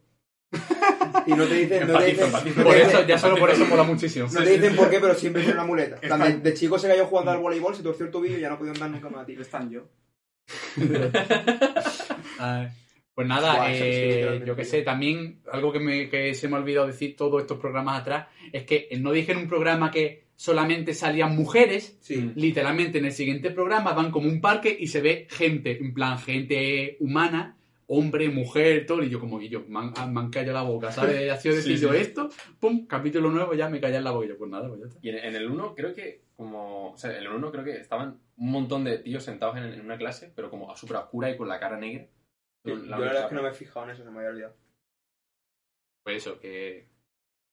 Y 1.27 1.33
no 1.35 1.45
te 1.45 1.55
dicen, 1.55 1.87
no 1.87 1.99
te 1.99 2.07
dicen, 2.07 2.27
empatizo. 2.27 2.59
no 2.61 2.65
Por 2.65 2.77
eso, 2.77 3.07
ya 3.07 3.19
solo 3.19 3.37
por 3.37 3.51
eso 3.51 3.67
mola 3.67 3.83
muchísimo. 3.83 4.27
no 4.33 4.43
te 4.43 4.51
dicen 4.51 4.75
por 4.75 4.89
qué, 4.89 4.99
pero 5.01 5.15
siempre 5.15 5.43
tiene 5.43 5.57
una 5.59 5.67
muleta. 5.67 5.97
De, 5.97 6.39
de 6.39 6.55
chico 6.55 6.79
se 6.79 6.89
cayó 6.89 7.05
jugando 7.07 7.31
al 7.33 7.39
voleibol, 7.39 7.75
se 7.75 7.83
torció 7.83 8.07
el 8.07 8.11
tobillo 8.11 8.39
y 8.39 8.41
ya 8.41 8.49
no 8.49 8.57
podía 8.59 8.73
andar 8.73 8.89
nunca 8.91 9.11
más, 9.11 9.27
tío. 9.27 9.41
Están 9.43 9.69
yo. 9.69 9.83
Ah, 12.41 12.69
Pues 13.15 13.27
nada, 13.27 13.67
sí, 13.73 13.81
eh, 13.83 14.43
yo 14.47 14.55
que 14.55 14.65
sé, 14.65 14.83
también 14.83 15.41
algo 15.53 15.73
que, 15.73 15.81
me, 15.81 16.09
que 16.09 16.35
se 16.35 16.47
me 16.49 16.55
ha 16.57 16.61
olvidado 16.61 16.87
decir 16.87 17.17
todos 17.17 17.41
estos 17.41 17.59
programas 17.59 18.01
atrás 18.01 18.29
es 18.53 18.63
que 18.65 18.89
no 19.01 19.11
dije 19.11 19.33
en 19.33 19.39
un 19.39 19.49
programa 19.49 19.91
que 19.91 20.29
solamente 20.37 20.95
salían 20.95 21.35
mujeres, 21.35 21.99
Sí. 22.01 22.31
literalmente 22.37 22.99
en 22.99 23.07
el 23.07 23.13
siguiente 23.13 23.51
programa 23.51 23.93
van 23.93 24.13
como 24.13 24.29
un 24.29 24.41
parque 24.41 24.77
y 24.79 24.87
se 24.87 25.01
ve 25.01 25.27
gente, 25.31 25.77
en 25.79 25.93
plan 25.93 26.17
gente 26.21 26.97
humana, 27.01 27.57
hombre, 27.89 28.29
mujer, 28.29 28.87
todo, 28.87 29.03
y 29.03 29.09
yo 29.11 29.19
como 29.19 29.41
que 29.41 29.49
yo, 29.49 29.65
me 29.67 29.81
han, 29.81 30.13
me 30.15 30.21
han 30.21 30.31
callado 30.31 30.53
la 30.55 30.63
boca, 30.63 30.93
¿sabes? 30.93 31.29
Ha 31.33 31.39
sido 31.39 31.57
Sí, 31.61 31.77
sí. 31.77 31.87
esto, 31.97 32.29
pum, 32.61 32.87
capítulo 32.87 33.31
nuevo, 33.33 33.53
ya 33.55 33.69
me 33.69 33.81
callan 33.81 34.05
la 34.05 34.13
boca, 34.13 34.27
y 34.27 34.29
yo, 34.29 34.39
pues 34.39 34.49
nada, 34.51 34.69
pues 34.69 34.81
ya 34.81 34.87
está. 34.87 34.99
Y 35.03 35.09
en, 35.09 35.17
en 35.19 35.35
el 35.35 35.51
1 35.51 35.75
creo 35.75 35.93
que 35.93 36.21
como... 36.39 36.93
O 36.93 36.97
sea, 36.97 37.19
el 37.19 37.27
1 37.27 37.51
creo 37.51 37.65
que 37.65 37.73
estaban 37.73 38.21
un 38.37 38.51
montón 38.53 38.85
de 38.85 38.99
tíos 38.99 39.25
sentados 39.25 39.57
en, 39.57 39.65
en 39.65 39.81
una 39.81 39.99
clase, 39.99 40.33
pero 40.35 40.51
como 40.51 40.71
a 40.71 40.77
súper 40.77 40.97
oscura 40.99 41.31
y 41.31 41.37
con 41.37 41.49
la 41.49 41.59
cara 41.59 41.77
negra. 41.77 42.07
Yo 42.65 42.75
Con 42.75 42.89
la 42.89 42.99
verdad 42.99 43.23
es 43.25 43.29
que 43.29 43.35
no 43.35 43.43
me 43.43 43.49
he 43.49 43.55
fijado 43.55 43.87
en 43.87 43.91
eso, 43.91 44.05
se 44.05 44.11
me 44.11 44.19
había 44.19 44.31
olvidado. 44.31 44.57
Pues 46.05 46.19
eso, 46.19 46.39
que... 46.39 46.89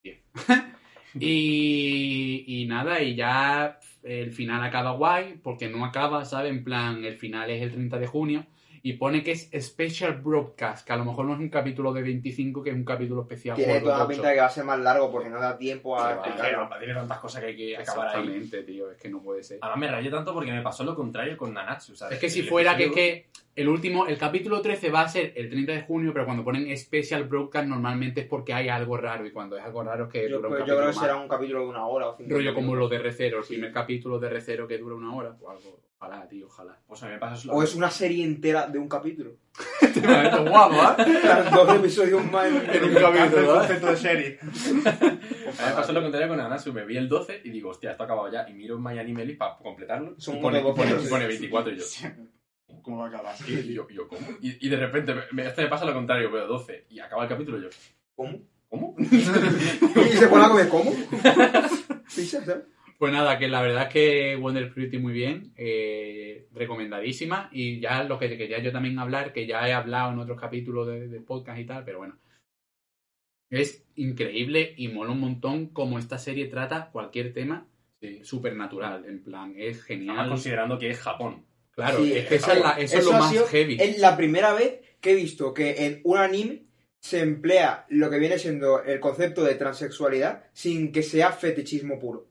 Bien. 0.04 0.22
y, 1.16 2.44
y 2.46 2.68
nada, 2.68 3.02
y 3.02 3.16
ya 3.16 3.80
el 4.04 4.32
final 4.32 4.64
acaba 4.64 4.92
guay, 4.92 5.40
porque 5.42 5.68
no 5.68 5.84
acaba, 5.84 6.24
¿sabes? 6.24 6.52
En 6.52 6.64
plan, 6.64 7.04
el 7.04 7.18
final 7.18 7.50
es 7.50 7.64
el 7.64 7.72
30 7.72 7.98
de 7.98 8.08
junio, 8.08 8.46
y 8.88 8.94
pone 8.94 9.24
que 9.24 9.32
es 9.32 9.50
Special 9.60 10.14
Broadcast, 10.22 10.86
que 10.86 10.94
a 10.94 10.96
lo 10.98 11.06
mejor 11.06 11.26
no 11.26 11.34
es 11.34 11.40
un 11.40 11.50
capítulo 11.50 11.92
de 11.92 12.04
25, 12.04 12.62
que 12.62 12.70
es 12.70 12.76
un 12.76 12.86
capítulo 12.86 13.22
especial. 13.24 13.56
Tiene 13.56 13.80
toda 13.82 13.98
la 13.98 14.08
pinta 14.08 14.28
de 14.28 14.36
que 14.36 14.40
va 14.42 14.46
a 14.46 14.50
ser 14.52 14.64
más 14.64 14.78
largo 14.80 15.12
porque 15.12 15.28
no 15.28 15.40
da 15.40 15.58
tiempo 15.58 16.00
a 16.00 16.12
Es 16.12 16.18
explicarlo. 16.18 16.70
tiene 16.78 16.94
tantas 16.94 17.18
cosas 17.18 17.42
que 17.42 17.48
hay 17.48 17.56
que 17.56 17.78
acabar 17.78 18.10
ahí. 18.10 18.14
Exactamente, 18.22 18.62
tío, 18.62 18.92
es 18.92 18.98
que 19.00 19.10
no 19.10 19.24
puede 19.24 19.42
ser. 19.42 19.58
Además 19.62 19.80
me 19.80 19.88
rayé 19.90 20.12
tanto 20.12 20.36
porque 20.36 20.52
me 20.52 20.62
pasó 20.62 20.84
lo 20.84 20.94
contrario 20.96 21.36
con 21.36 21.52
Nanatsu. 21.52 21.96
¿sabes? 21.96 22.14
Es 22.14 22.22
que 22.22 22.30
si 22.30 22.44
fuera 22.44 22.78
que, 22.78 22.84
episodio- 22.84 22.94
que 22.96 23.26
el 23.56 23.70
último, 23.70 24.06
el 24.08 24.18
capítulo 24.18 24.62
13 24.62 24.90
va 24.90 25.02
a 25.02 25.08
ser 25.08 25.32
el 25.36 25.50
30 25.50 25.72
de 25.72 25.82
junio, 25.84 26.12
pero 26.14 26.26
cuando 26.26 26.44
ponen 26.44 26.76
Special 26.78 27.24
Broadcast 27.24 27.68
normalmente 27.68 28.22
es 28.22 28.28
porque 28.28 28.54
hay 28.54 28.68
algo 28.70 28.98
raro, 28.98 29.26
y 29.26 29.32
cuando 29.32 29.58
es 29.58 29.64
algo 29.64 29.84
raro 29.84 30.06
es 30.06 30.12
que 30.12 30.30
Yo, 30.30 30.38
dura 30.38 30.50
un 30.50 30.54
yo 30.56 30.60
capítulo 30.60 30.78
creo 30.78 30.90
que 30.92 30.96
más. 30.96 31.02
será 31.06 31.16
un 31.18 31.28
capítulo 31.28 31.60
de 31.62 31.66
una 31.68 31.88
hora 31.88 32.10
o 32.10 32.18
cinco 32.18 32.34
rollo 32.36 32.54
como 32.54 32.76
lo 32.76 32.90
de 32.90 33.00
R0, 33.02 33.38
el 33.40 33.44
primer 33.48 33.72
capítulo 33.72 34.20
de 34.20 34.30
R0 34.30 34.68
que 34.68 34.78
dura 34.78 34.96
una 34.96 35.14
hora, 35.16 35.36
pues 35.38 35.58
algo, 35.58 35.80
ojalá, 35.98 36.28
tío, 36.28 36.48
ojalá. 36.48 36.78
Pues 36.86 37.02
a 37.04 37.06
mí 37.08 37.14
me 37.14 37.20
pasa 37.20 37.36
eso. 37.36 37.52
O 37.54 37.64
es 37.64 37.74
una 37.76 37.90
serie 37.90 38.26
entera 38.26 38.68
de 38.68 38.78
un 38.78 38.90
capítulo. 38.90 39.32
Esto 39.82 40.00
es 40.02 40.50
guapo, 40.50 40.76
¿eh? 41.02 41.06
Dos 41.56 41.76
episodios 41.76 42.32
más 42.32 42.48
en, 42.48 42.56
En 42.76 42.84
un 42.84 42.94
Me 42.94 43.00
capítulo, 43.02 43.38
el 43.40 43.46
¿eh? 43.46 43.48
concepto 43.48 43.88
de 43.88 43.98
serie. 43.98 44.40
A 44.42 44.46
mí 44.46 44.82
me 44.84 45.72
pasó 45.76 45.94
lo 45.94 46.02
contrario 46.02 46.28
con 46.28 46.38
Nanatsu. 46.38 46.74
Me 46.74 46.86
vi 46.86 46.98
el 46.98 47.08
12 47.08 47.42
y 47.46 47.50
digo, 47.52 47.70
hostia, 47.70 47.92
esto 47.92 48.04
ha 48.04 48.06
acabado 48.06 48.30
ya. 48.30 48.46
Y 48.50 48.54
miro 48.54 48.76
en 48.76 48.84
My 48.84 49.00
Anime 49.00 49.24
List 49.26 49.40
para 49.40 49.56
completarlo. 49.58 50.16
Son 50.18 50.38
y 50.38 50.42
pone, 50.42 50.62
pone- 50.62 50.96
pone 51.10 51.28
24 51.28 51.72
y 51.72 51.78
yo. 51.78 51.84
¿Cómo 52.82 52.98
va 53.00 53.06
a 53.06 53.10
acabar? 53.10 53.36
Y 53.48 53.74
yo, 53.74 53.88
yo, 53.90 54.08
¿cómo? 54.08 54.22
Y, 54.42 54.66
y 54.66 54.70
de 54.70 54.78
repente, 54.78 55.14
me, 55.14 55.22
me- 55.32 55.54
me 55.56 55.68
pasa 55.68 55.86
lo 55.86 55.94
contrario, 55.94 56.32
veo 56.32 56.48
12 56.48 56.86
y 56.90 57.00
acaba 57.00 57.24
el 57.24 57.30
capítulo 57.30 57.58
y 57.60 57.64
yo, 57.64 57.70
¿Cómo? 58.16 58.40
¿cómo? 58.70 58.96
Y 59.00 59.18
se 60.18 60.28
pone 60.28 60.46
a 60.46 60.50
comer, 60.50 60.70
¿cómo? 60.70 60.92
Pizza, 62.16 62.44
¿sabes? 62.44 62.66
Pues 62.98 63.12
nada, 63.12 63.38
que 63.38 63.48
la 63.50 63.62
verdad 63.62 63.84
es 63.88 63.90
que 63.94 64.36
Wonder 64.38 64.74
Pretty 64.74 64.98
muy 65.00 65.12
bien, 65.14 65.52
eh, 65.58 66.48
recomendadísima, 66.54 67.50
y 67.52 67.80
ya 67.82 68.04
lo 68.04 68.18
que 68.18 68.38
quería 68.38 68.60
yo 68.60 68.72
también 68.72 68.98
hablar, 69.00 69.34
que 69.34 69.46
ya 69.46 69.68
he 69.68 69.74
hablado 69.74 70.14
en 70.14 70.20
otros 70.20 70.40
capítulos 70.40 70.88
de, 70.88 71.08
de 71.10 71.20
podcast 71.22 71.60
y 71.60 71.66
tal, 71.66 71.84
pero 71.84 71.98
bueno. 72.00 72.18
Es 73.50 73.86
increíble 73.96 74.74
y 74.78 74.88
mola 74.88 75.12
un 75.12 75.20
montón 75.20 75.68
como 75.68 76.00
esta 76.00 76.18
serie 76.18 76.48
trata 76.48 76.90
cualquier 76.92 77.34
tema 77.34 77.68
Sí. 78.02 78.24
supernatural, 78.24 79.06
en 79.06 79.24
plan, 79.24 79.52
es 79.58 79.78
Además, 79.78 79.86
genial. 79.88 80.30
considerando 80.30 80.78
que 80.78 80.90
es 80.90 81.00
Japón. 81.00 81.46
Claro, 81.76 81.98
Sí, 82.00 82.14
es 82.14 82.28
que 82.28 82.36
esa 82.36 82.54
es 82.54 82.60
la- 82.62 82.72
eso, 82.80 82.98
es 82.98 83.06
lo 83.06 83.12
más 83.14 83.34
heavy. 83.50 83.78
Es 83.80 84.00
la 84.00 84.16
primera 84.16 84.54
vez 84.54 84.80
que 85.02 85.12
he 85.12 85.16
visto 85.16 85.54
que 85.54 85.86
en 85.86 86.02
un 86.04 86.18
anime 86.18 86.64
se 87.00 87.20
emplea 87.22 87.86
lo 87.90 88.10
que 88.10 88.18
viene 88.18 88.40
siendo 88.40 88.82
el 88.84 89.00
concepto 89.00 89.44
de 89.44 89.56
transexualidad 89.56 90.44
sin 90.54 90.92
que 90.92 91.04
sea 91.04 91.32
fetichismo 91.32 92.00
puro. 92.00 92.28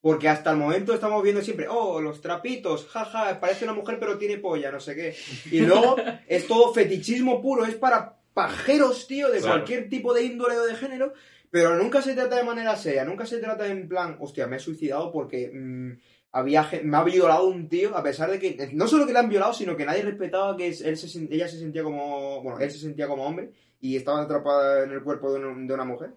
Porque 0.00 0.28
hasta 0.28 0.52
el 0.52 0.58
momento 0.58 0.94
estamos 0.94 1.20
viendo 1.22 1.42
siempre, 1.42 1.66
oh, 1.68 2.00
los 2.00 2.20
trapitos, 2.20 2.86
jaja, 2.86 3.40
parece 3.40 3.64
una 3.64 3.72
mujer 3.72 3.98
pero 3.98 4.18
tiene 4.18 4.38
polla, 4.38 4.70
no 4.70 4.78
sé 4.78 4.94
qué. 4.94 5.16
Y 5.50 5.60
luego 5.60 5.96
es 6.28 6.46
todo 6.46 6.72
fetichismo 6.72 7.42
puro, 7.42 7.64
es 7.64 7.74
para 7.74 8.18
pajeros, 8.34 9.06
tío, 9.08 9.28
de 9.30 9.38
Claro. 9.38 9.54
cualquier 9.54 9.88
tipo 9.88 10.12
de 10.14 10.22
índole 10.22 10.56
o 10.58 10.66
de 10.66 10.76
género, 10.76 11.12
pero 11.50 11.74
nunca 11.74 12.02
se 12.02 12.14
trata 12.14 12.36
de 12.36 12.44
manera 12.44 12.76
seria, 12.76 13.04
nunca 13.04 13.24
se 13.26 13.38
trata 13.38 13.66
en 13.66 13.88
plan, 13.88 14.16
hostia, 14.20 14.46
me 14.46 14.56
he 14.56 14.60
suicidado 14.60 15.10
porque 15.10 15.50
mm, 15.52 15.92
había, 16.32 16.68
me 16.84 16.96
ha 16.96 17.04
violado 17.04 17.48
un 17.48 17.68
tío, 17.68 17.96
a 17.96 18.02
pesar 18.02 18.30
de 18.30 18.38
que, 18.38 18.70
no 18.74 18.86
solo 18.86 19.06
que 19.06 19.12
le 19.12 19.18
han 19.18 19.28
violado, 19.28 19.52
sino 19.54 19.76
que 19.76 19.84
nadie 19.86 20.02
respetaba 20.02 20.56
que 20.56 20.66
él 20.68 20.74
se, 20.74 20.90
ella 21.30 21.48
se 21.48 21.58
sentía 21.58 21.82
como, 21.82 22.42
bueno, 22.42 22.58
él 22.60 22.70
se 22.70 22.78
sentía 22.78 23.06
como 23.08 23.24
hombre 23.26 23.50
y 23.80 23.96
estaba 23.96 24.22
atrapada 24.22 24.84
en 24.84 24.92
el 24.92 25.02
cuerpo 25.02 25.32
de, 25.32 25.44
un- 25.46 25.66
de 25.66 25.74
una 25.74 25.84
mujer. 25.84 26.10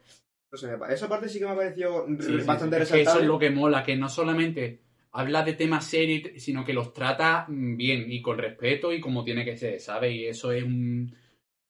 No 0.52 0.58
sé, 0.58 0.68
esa 0.90 1.08
parte 1.08 1.30
sí 1.30 1.38
que 1.40 1.46
me 1.46 1.52
ha 1.52 1.56
parecido 1.56 2.06
Sí, 2.20 2.40
sí, 2.40 2.46
bastante 2.46 2.78
sí. 2.78 2.82
Es 2.84 2.92
que 2.92 3.02
eso 3.02 3.20
es 3.20 3.26
lo 3.26 3.38
que 3.40 3.52
mola, 3.52 3.84
que 3.84 3.96
no 3.96 4.10
solamente 4.10 4.80
habla 5.12 5.44
de 5.44 5.54
temas 5.54 5.86
serios, 5.86 6.32
sino 6.42 6.66
que 6.66 6.74
los 6.74 6.92
trata 6.94 7.46
mm, 7.48 7.78
bien 7.78 8.12
y 8.12 8.22
con 8.22 8.38
respeto 8.40 8.92
y 8.92 9.00
como 9.00 9.24
tiene 9.24 9.46
que 9.46 9.58
ser, 9.58 9.80
¿sabes? 9.80 10.14
Y 10.14 10.26
eso 10.26 10.52
es 10.52 10.64
un, 10.64 11.14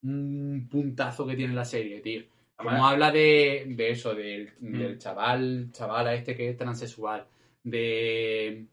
un 0.04 0.67
puntazo 0.71 1.28
que 1.28 1.36
tiene 1.36 1.54
la 1.54 1.65
serie, 1.65 1.99
tío. 1.99 2.23
Como 2.56 2.86
habla 2.88 3.12
de, 3.12 3.65
de 3.67 3.91
eso, 3.91 4.13
del, 4.15 4.49
Mm. 4.60 4.78
del 4.80 4.97
chaval, 4.97 5.69
chavala 5.71 6.13
este 6.13 6.36
que 6.36 6.49
es 6.49 6.58
transexual, 6.58 7.25
de 7.63 8.65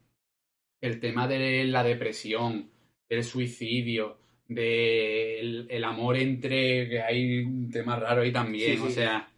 el 0.81 1.01
tema 1.01 1.27
de 1.27 1.64
la 1.64 1.83
depresión, 1.83 2.70
del 3.09 3.25
suicidio, 3.25 4.18
del 4.49 5.66
el 5.70 5.85
amor 5.85 6.16
entre, 6.16 6.88
que 6.88 7.01
hay 7.01 7.40
un 7.40 7.70
tema 7.70 7.96
raro 7.96 8.22
ahí 8.22 8.33
también, 8.33 8.72
Sí, 8.72 8.77
sí. 8.79 8.87
o 8.87 8.90
sea, 8.90 9.29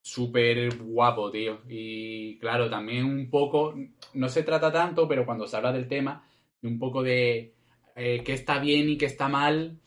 súper 0.00 0.76
guapo, 0.76 1.30
tío. 1.30 1.60
Y 1.68 2.38
claro, 2.38 2.70
también 2.70 3.04
un 3.04 3.28
poco, 3.30 3.74
no 4.14 4.28
se 4.28 4.42
trata 4.42 4.72
tanto, 4.72 5.06
pero 5.08 5.24
cuando 5.26 5.46
se 5.46 5.56
habla 5.56 5.72
del 5.72 5.88
tema, 5.88 6.28
un 6.62 6.78
poco 6.78 7.02
de 7.02 7.54
eh, 7.94 8.22
qué 8.24 8.32
está 8.32 8.58
bien 8.58 8.88
y 8.88 8.98
qué 8.98 9.06
está 9.06 9.28
mal 9.28 9.78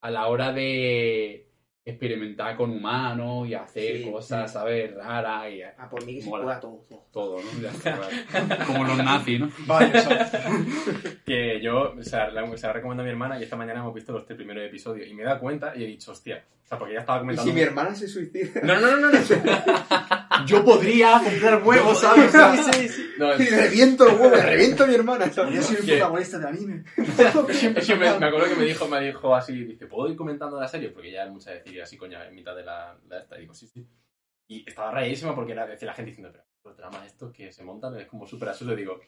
a 0.00 0.10
la 0.10 0.26
hora 0.28 0.52
de 0.52 1.46
experimentar 1.84 2.56
con 2.56 2.70
humanos 2.70 3.48
y 3.48 3.54
hacer 3.54 3.98
Sí, 3.98 4.10
cosas, 4.10 4.50
sí. 4.50 4.54
¿sabes? 4.54 4.94
Raras 4.94 5.50
y 5.52 5.62
Ah, 5.62 5.88
por 5.90 6.04
mí 6.06 6.14
que 6.14 6.22
se 6.22 6.28
Mola. 6.30 6.44
pueda 6.44 6.60
todo. 6.60 6.80
todo. 6.88 7.02
todo, 7.12 7.36
¿no? 7.42 7.60
Ya 7.60 7.70
está, 7.70 7.98
claro. 7.98 8.66
Como 8.66 8.84
los 8.84 8.96
nazis, 8.98 9.40
¿no? 9.40 9.50
Vale. 9.66 9.92
Que 11.26 11.60
yo, 11.62 11.94
o 11.98 12.02
sea, 12.02 12.30
la- 12.30 12.56
se 12.56 12.66
la 12.66 12.72
recomiendo 12.72 13.02
a 13.02 13.04
mi 13.04 13.10
hermana 13.10 13.38
y 13.38 13.42
esta 13.44 13.56
mañana 13.56 13.80
hemos 13.80 13.94
visto 13.94 14.12
los 14.12 14.24
tres 14.24 14.36
primeros 14.36 14.64
episodios 14.64 15.08
y 15.08 15.14
me 15.14 15.22
he 15.22 15.26
dado 15.26 15.40
cuenta 15.40 15.72
y 15.76 15.82
he 15.84 15.86
dicho, 15.86 16.12
hostia, 16.12 16.44
o 16.64 16.66
sea, 16.66 16.78
porque 16.78 16.92
ella 16.92 17.00
estaba 17.00 17.18
Y 17.18 17.20
comentando... 17.22 17.50
si 17.50 17.54
mi 17.54 17.60
hermana 17.62 17.94
se 17.94 18.06
suicida. 18.08 18.60
No, 18.62 18.80
no, 18.80 18.96
no, 18.96 18.96
no, 18.98 19.10
no. 19.10 19.18
Yo 20.46 20.64
podría 20.64 21.20
comprar 21.22 21.62
huevos, 21.62 22.00
¿sabes? 22.00 22.32
sí, 22.32 22.72
sí, 22.72 22.88
sí. 22.88 23.10
No, 23.18 23.34
Y 23.34 23.46
reviento 23.46 24.08
el 24.08 24.16
huevo, 24.16 24.34
le 24.34 24.42
reviento 24.42 24.84
a 24.84 24.86
mi 24.86 24.94
hermana. 24.94 25.30
Yo 25.30 25.62
soy 25.62 25.76
¿Qué? 25.76 25.92
protagonista 25.92 26.38
de 26.38 26.48
anime. 26.48 26.84
Es 27.76 27.86
que 27.86 27.94
me, 27.96 28.18
me 28.18 28.26
acuerdo 28.26 28.48
que 28.48 28.56
me 28.56 28.64
dijo, 28.64 28.88
me 28.88 29.00
dijo 29.00 29.34
así, 29.34 29.64
dice, 29.64 29.86
¿puedo 29.86 30.10
ir 30.10 30.16
comentando 30.16 30.58
la 30.58 30.68
serie? 30.68 30.90
Porque 30.90 31.10
ya 31.10 31.24
es 31.24 31.30
mucha 31.30 31.50
decir 31.50 31.80
así, 31.82 31.96
coña, 31.96 32.26
en 32.26 32.34
mitad 32.34 32.54
de 32.56 32.64
la, 32.64 32.96
de 33.04 33.18
esta. 33.18 33.36
Y 33.38 33.42
digo, 33.42 33.54
sí, 33.54 33.66
sí. 33.68 33.86
Y 34.48 34.68
estaba 34.68 34.90
rayísima 34.90 35.34
porque 35.34 35.52
era 35.52 35.66
decir 35.66 35.86
la 35.86 35.94
gente 35.94 36.10
diciendo, 36.10 36.30
pero 36.32 36.44
los 36.64 36.76
dramas 36.76 37.06
estos 37.06 37.32
que 37.32 37.52
se 37.52 37.62
montan 37.64 37.96
es 37.98 38.06
como 38.06 38.26
súper 38.26 38.48
absurdo. 38.50 38.72
Y 38.72 38.76
digo, 38.76 39.00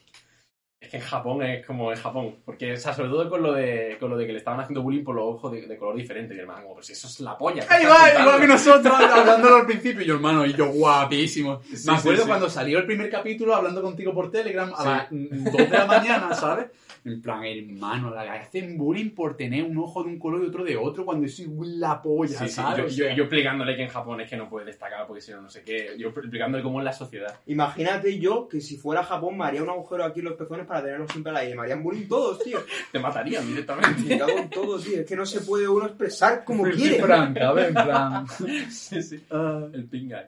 Es 0.84 0.90
que 0.90 0.96
en 0.98 1.02
Japón 1.02 1.42
es 1.42 1.64
como 1.66 1.90
en 1.92 1.98
Japón. 1.98 2.36
Porque, 2.44 2.74
o 2.74 2.76
sea, 2.76 2.92
sobre 2.92 3.08
todo 3.08 3.30
con 3.30 3.42
lo 3.42 3.54
de, 3.54 3.96
con 3.98 4.10
lo 4.10 4.18
de 4.18 4.26
que 4.26 4.32
le 4.32 4.38
estaban 4.38 4.60
haciendo 4.60 4.82
bullying 4.82 5.02
por 5.02 5.14
los 5.14 5.24
ojos 5.24 5.50
de, 5.52 5.62
de 5.66 5.78
color 5.78 5.96
diferente. 5.96 6.34
Y 6.34 6.36
el 6.36 6.42
hermano, 6.42 6.62
como, 6.62 6.74
pues 6.74 6.90
eso 6.90 7.06
es 7.06 7.20
la 7.20 7.38
polla. 7.38 7.66
¿qué 7.66 7.74
Ahí 7.74 7.84
va, 7.86 7.94
contando?". 7.96 8.20
igual 8.20 8.40
que 8.40 8.46
nosotros 8.46 8.94
hablándolo 9.12 9.56
al 9.56 9.66
principio. 9.66 10.02
Y 10.02 10.04
yo, 10.04 10.14
hermano, 10.14 10.44
y 10.44 10.52
yo, 10.52 10.66
guapísimo. 10.68 11.62
Sí, 11.62 11.86
Me 11.88 11.96
acuerdo 11.96 12.18
sí, 12.18 12.22
sí. 12.24 12.28
cuando 12.28 12.50
salió 12.50 12.78
el 12.78 12.84
primer 12.86 13.08
capítulo 13.10 13.54
hablando 13.54 13.80
contigo 13.80 14.12
por 14.12 14.30
Telegram 14.30 14.70
a 14.76 14.84
las 14.84 15.06
2 15.10 15.52
de 15.52 15.68
la 15.70 15.86
mañana, 15.86 16.34
¿sabes? 16.34 16.66
En 17.06 17.20
plan, 17.20 17.44
hermano, 17.44 18.14
la 18.14 18.22
hacen 18.32 18.78
bullying 18.78 19.10
por 19.10 19.36
tener 19.36 19.62
un 19.62 19.76
ojo 19.76 20.02
de 20.02 20.08
un 20.08 20.18
color 20.18 20.42
y 20.42 20.46
otro 20.46 20.64
de 20.64 20.74
otro 20.76 21.04
cuando 21.04 21.28
soy 21.28 21.46
la 21.76 22.00
polla, 22.00 22.38
Sí, 22.38 22.46
sí, 22.48 22.54
¿sabes? 22.54 22.78
yo, 22.78 22.84
O 22.84 22.88
yo- 22.88 23.04
sea, 23.04 23.14
yo 23.14 23.22
explicándole 23.24 23.76
que 23.76 23.82
en 23.82 23.88
Japón 23.90 24.22
es 24.22 24.30
que 24.30 24.38
no 24.38 24.48
puede 24.48 24.64
destacar 24.64 25.06
porque 25.06 25.20
si 25.20 25.30
no, 25.32 25.42
no 25.42 25.50
sé 25.50 25.62
qué. 25.62 25.96
Yo 25.98 26.08
explicándole 26.08 26.62
cómo 26.64 26.80
es 26.80 26.84
la 26.86 26.94
sociedad. 26.94 27.38
Imagínate 27.46 28.18
yo 28.18 28.48
que 28.48 28.62
si 28.62 28.78
fuera 28.78 29.02
a 29.02 29.04
Japón 29.04 29.36
me 29.36 29.44
haría 29.44 29.62
un 29.62 29.68
agujero 29.68 30.02
aquí 30.02 30.20
en 30.20 30.24
los 30.24 30.34
pezones 30.34 30.66
para 30.66 30.82
tenerlos 30.82 31.10
siempre 31.10 31.28
al 31.30 31.36
aire. 31.36 31.54
Me 31.54 31.60
harían 31.62 31.82
bullying 31.82 32.08
todos, 32.08 32.42
tío. 32.42 32.58
Te 32.92 32.98
matarían 32.98 33.46
directamente. 33.46 34.00
Me 34.08 34.18
cago 34.18 34.38
en 34.38 34.48
todo, 34.48 34.78
tío. 34.78 35.00
Es 35.00 35.06
que 35.06 35.16
no 35.16 35.26
se 35.26 35.42
puede 35.42 35.68
uno 35.68 35.84
expresar 35.84 36.42
como 36.42 36.64
quiere. 36.64 37.02
Frank, 37.02 37.36
¿sabes? 37.38 37.68
En 37.68 37.74
plan... 37.74 38.26
sí, 38.70 39.02
sí. 39.02 39.22
ah, 39.30 39.66
El 39.74 39.84
pinga. 39.84 40.26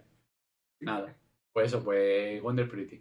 nada. 0.80 1.14
Pues 1.54 1.68
eso, 1.68 1.82
pues 1.82 2.42
Wonder 2.42 2.68
Pretty. 2.68 3.00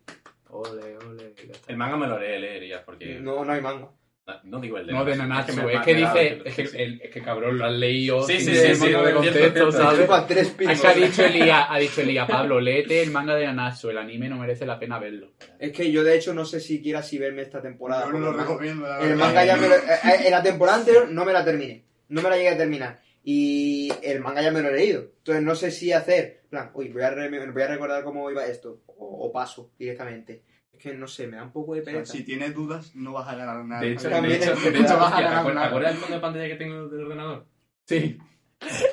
Ole, 0.50 0.98
ole. 0.98 1.34
El 1.68 1.78
manga 1.78 1.98
me 1.98 2.08
lo 2.08 2.20
leí, 2.20 2.40
leerías 2.40 2.82
porque. 2.84 3.20
No, 3.20 3.44
no 3.44 3.52
hay 3.52 3.62
manga. 3.62 3.90
No, 4.28 4.34
no 4.44 4.60
digo 4.60 4.80
el 4.80 4.88
de. 4.88 4.94
No, 4.94 5.06
de 5.06 5.16
Nanatsu, 5.16 5.70
es 5.70 5.82
que 5.82 5.94
dice, 5.94 6.42
es 6.46 6.56
que, 6.56 6.66
sí. 6.66 6.78
el- 6.80 7.00
es 7.02 7.12
que 7.12 7.22
cabrón, 7.22 7.60
lo 7.60 7.66
has 7.66 7.74
leído 7.74 8.24
Sí, 8.24 8.40
sí, 8.40 8.56
sí, 8.56 8.88
de 8.90 10.06
contexto, 10.08 10.64
Es 10.72 10.82
que 10.82 10.88
ha 10.88 10.94
dicho 10.94 11.24
Elías, 11.26 11.66
ha 11.70 11.78
dicho 11.78 12.02
Elías, 12.02 12.28
Pablo, 12.28 12.60
léete 12.60 13.04
el 13.04 13.12
manga 13.12 13.36
de 13.36 13.46
Nanatsu, 13.46 13.92
el 13.92 14.00
anime 14.00 14.28
no 14.28 14.38
merece 14.38 14.66
la 14.66 14.80
pena 14.80 14.98
verlo. 14.98 15.34
Es 15.60 15.72
que 15.72 15.92
yo, 15.92 16.04
de 16.04 16.16
hecho, 16.16 16.34
no 16.34 16.44
sé 16.44 16.60
si 16.60 16.82
quiera 16.82 17.04
si 17.04 17.20
verme 17.20 17.44
esta 17.44 17.62
temporada. 17.62 18.08
No 18.08 18.18
lo 18.18 18.34
recomiendo, 18.34 18.88
la 18.88 19.00
El 19.00 19.16
manga 19.16 19.46
ya 19.46 19.58
me 19.58 19.68
lo... 19.68 19.76
eh, 19.76 19.80
eh, 20.04 20.16
En 20.26 20.32
la 20.32 20.42
temporada 20.42 20.80
anterior 20.80 21.08
no 21.10 21.24
me 21.24 21.32
la 21.34 21.46
terminé. 21.46 21.86
No 22.10 22.22
me 22.24 22.30
la 22.30 22.38
llegué 22.38 22.50
a 22.50 22.58
terminar. 22.58 23.02
Y 23.24 23.92
el 24.04 24.22
manga 24.22 24.42
ya 24.42 24.52
me 24.52 24.62
lo 24.62 24.70
he 24.70 24.74
leído. 24.76 25.02
Entonces 25.20 25.44
no 25.44 25.54
sé 25.56 25.70
si 25.72 25.92
hacer... 25.92 26.45
plan, 26.56 26.72
uy, 26.74 26.90
voy 26.90 27.02
a, 27.04 27.10
re- 27.12 27.52
voy 27.52 27.62
a 27.64 27.68
recordar 27.68 28.04
cómo 28.04 28.30
iba 28.32 28.46
esto. 28.46 28.82
O, 28.88 29.28
o 29.28 29.32
paso 29.32 29.72
directamente. 29.78 30.44
Es 30.72 30.82
que 30.82 30.94
no 30.94 31.08
sé, 31.08 31.28
me 31.28 31.38
da 31.38 31.44
un 31.44 31.52
poco 31.54 31.74
de 31.74 31.82
O 31.82 31.84
sea, 31.84 31.94
pereza. 31.94 32.12
si 32.14 32.24
tienes 32.24 32.54
dudas, 32.54 32.96
no 32.96 33.14
vas 33.14 33.28
a 33.30 33.36
ganar 33.36 33.64
nada. 33.64 33.82
De 33.82 33.92
hecho, 33.94 34.10
También 34.10 34.40
de 34.40 34.46
hecho, 34.46 34.56
de 34.60 34.70
hecho, 34.70 34.82
vas 34.84 34.92
a 34.92 35.04
hostia, 35.06 35.18
¿te 35.18 35.24
ganar 35.24 35.40
acuerdas- 35.40 35.56
nada. 35.56 35.62
¿te 35.62 35.70
acuerdas 35.70 35.92
del 35.94 36.00
fondo 36.02 36.16
de 36.16 36.22
pantalla 36.22 36.48
que 36.48 36.56
tengo 36.56 36.88
del 36.90 37.04
ordenador? 37.06 37.46
Sí. 37.86 38.18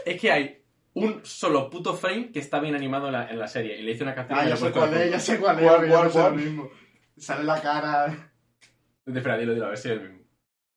Es 0.05 0.20
que 0.20 0.31
hay 0.31 0.62
un 0.94 1.20
solo 1.25 1.70
puto 1.70 1.94
frame 1.94 2.31
que 2.31 2.38
está 2.40 2.61
bien 2.61 2.75
animado 2.75 3.07
en 3.07 3.12
la, 3.14 3.31
en 3.31 3.38
la 3.38 3.48
serie. 3.48 3.79
Y 3.79 3.83
le 3.83 3.92
hice 3.92 4.03
una 4.05 4.14
captura 4.14 4.42
Ah, 4.42 4.48
ya 4.48 4.57
sé 4.57 4.70
cuál 4.70 4.94
es, 4.94 5.11
ya 5.11 5.18
sé 5.18 5.38
cuál 5.40 5.59
es. 5.59 5.64
¿Cuál, 5.64 5.81
pero 5.81 5.92
cuál, 5.92 6.05
no 6.05 6.11
sé 6.11 6.18
lo 6.18 6.25
cuál? 6.25 6.37
mismo. 6.37 6.70
Sale 7.16 7.44
la 7.44 7.61
cara... 7.61 8.33
Espera, 9.07 9.38
dilo, 9.38 9.55
dilo, 9.55 9.66
a 9.66 9.68
ver 9.70 9.79
si 9.79 9.88
es 9.88 9.94
el 9.94 10.01
mismo. 10.09 10.18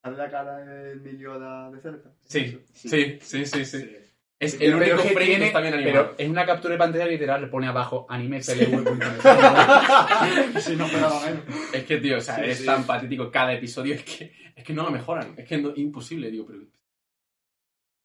Sale 0.01 0.17
la 0.17 0.29
cara 0.31 0.57
de 0.57 0.91
Emilio 0.93 1.39
de, 1.39 1.75
de 1.75 1.81
cerca. 1.81 2.09
Sí, 2.25 2.59
sí, 2.73 3.19
sí, 3.21 3.45
sí, 3.45 3.65
sí. 3.65 3.97
Es 4.37 4.55
Pero 4.55 4.77
el 4.77 4.83
único 4.83 4.97
que 5.01 5.09
frame 5.09 5.25
tiene- 5.25 5.39
que 5.39 5.47
está 5.47 5.61
bien 5.61 5.73
animado. 5.75 5.93
Pero 6.07 6.15
es 6.17 6.29
una 6.29 6.45
captura 6.45 6.73
de 6.73 6.77
pantalla 6.77 7.05
literal, 7.05 7.41
le 7.41 7.47
pone 7.47 7.67
abajo 7.67 8.05
anime. 8.09 8.43
Si 8.43 8.51
no 10.75 10.87
fuera 10.87 11.09
menos. 11.21 11.43
Es 11.73 11.83
que, 11.85 11.97
tío, 11.97 12.17
o 12.17 12.21
sea, 12.21 12.35
Sí, 12.35 12.41
es 12.51 12.57
sí. 12.59 12.65
tan 12.65 12.85
patético 12.85 13.31
cada 13.31 13.53
episodio, 13.53 13.95
es 13.95 14.03
que, 14.03 14.31
es 14.55 14.63
que 14.63 14.73
no 14.73 14.83
lo 14.83 14.91
mejoran. 14.91 15.33
Es 15.37 15.45
que 15.47 15.57
no, 15.57 15.73
imposible, 15.75 16.29
digo, 16.31 16.45
pero... 16.45 16.59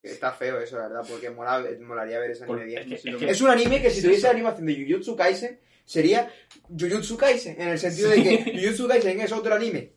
Está 0.02 0.32
feo 0.32 0.58
eso, 0.60 0.76
la 0.78 0.88
verdad, 0.88 1.04
porque 1.08 1.28
mola, 1.30 1.62
molaría 1.80 2.18
ver 2.20 2.30
ese 2.30 2.44
anime 2.44 2.64
bien. 2.64 2.90
es 2.92 3.02
que, 3.02 3.10
es 3.10 3.16
que- 3.16 3.30
Es 3.30 3.40
un 3.42 3.50
anime 3.50 3.82
que 3.82 3.90
si 3.90 4.02
tuviese 4.02 4.28
animación 4.28 4.66
de 4.66 4.82
Jujutsu 4.86 5.14
Kaisen, 5.16 5.60
sería 5.84 6.30
Jujutsu 6.68 7.16
Kaisen, 7.18 7.60
en 7.60 7.68
el 7.68 7.78
sentido 7.78 8.08
de 8.10 8.22
que 8.22 8.52
Jujutsu 8.58 8.88
Kaisen 8.88 9.20
es 9.20 9.32
otro 9.32 9.54
anime 9.54 9.92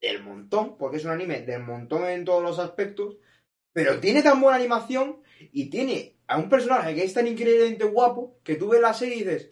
del 0.00 0.22
montón, 0.22 0.76
porque 0.78 0.98
es 0.98 1.04
un 1.04 1.10
anime 1.12 1.40
del 1.42 1.62
montón 1.62 2.06
en 2.08 2.24
todos 2.24 2.42
los 2.42 2.58
aspectos, 2.60 3.16
pero 3.72 3.98
tiene 4.00 4.22
tan 4.22 4.40
buena 4.40 4.56
animación 4.58 5.16
y 5.52 5.70
tiene 5.70 6.16
a 6.26 6.36
un 6.38 6.48
personaje 6.48 6.94
que 6.94 7.04
es 7.04 7.12
tan 7.14 7.26
increíblemente 7.26 7.84
guapo 7.84 8.38
que 8.42 8.56
tú 8.56 8.68
ves 8.70 8.80
la 8.80 8.94
serie 8.94 9.16
y 9.16 9.18
dices, 9.24 9.48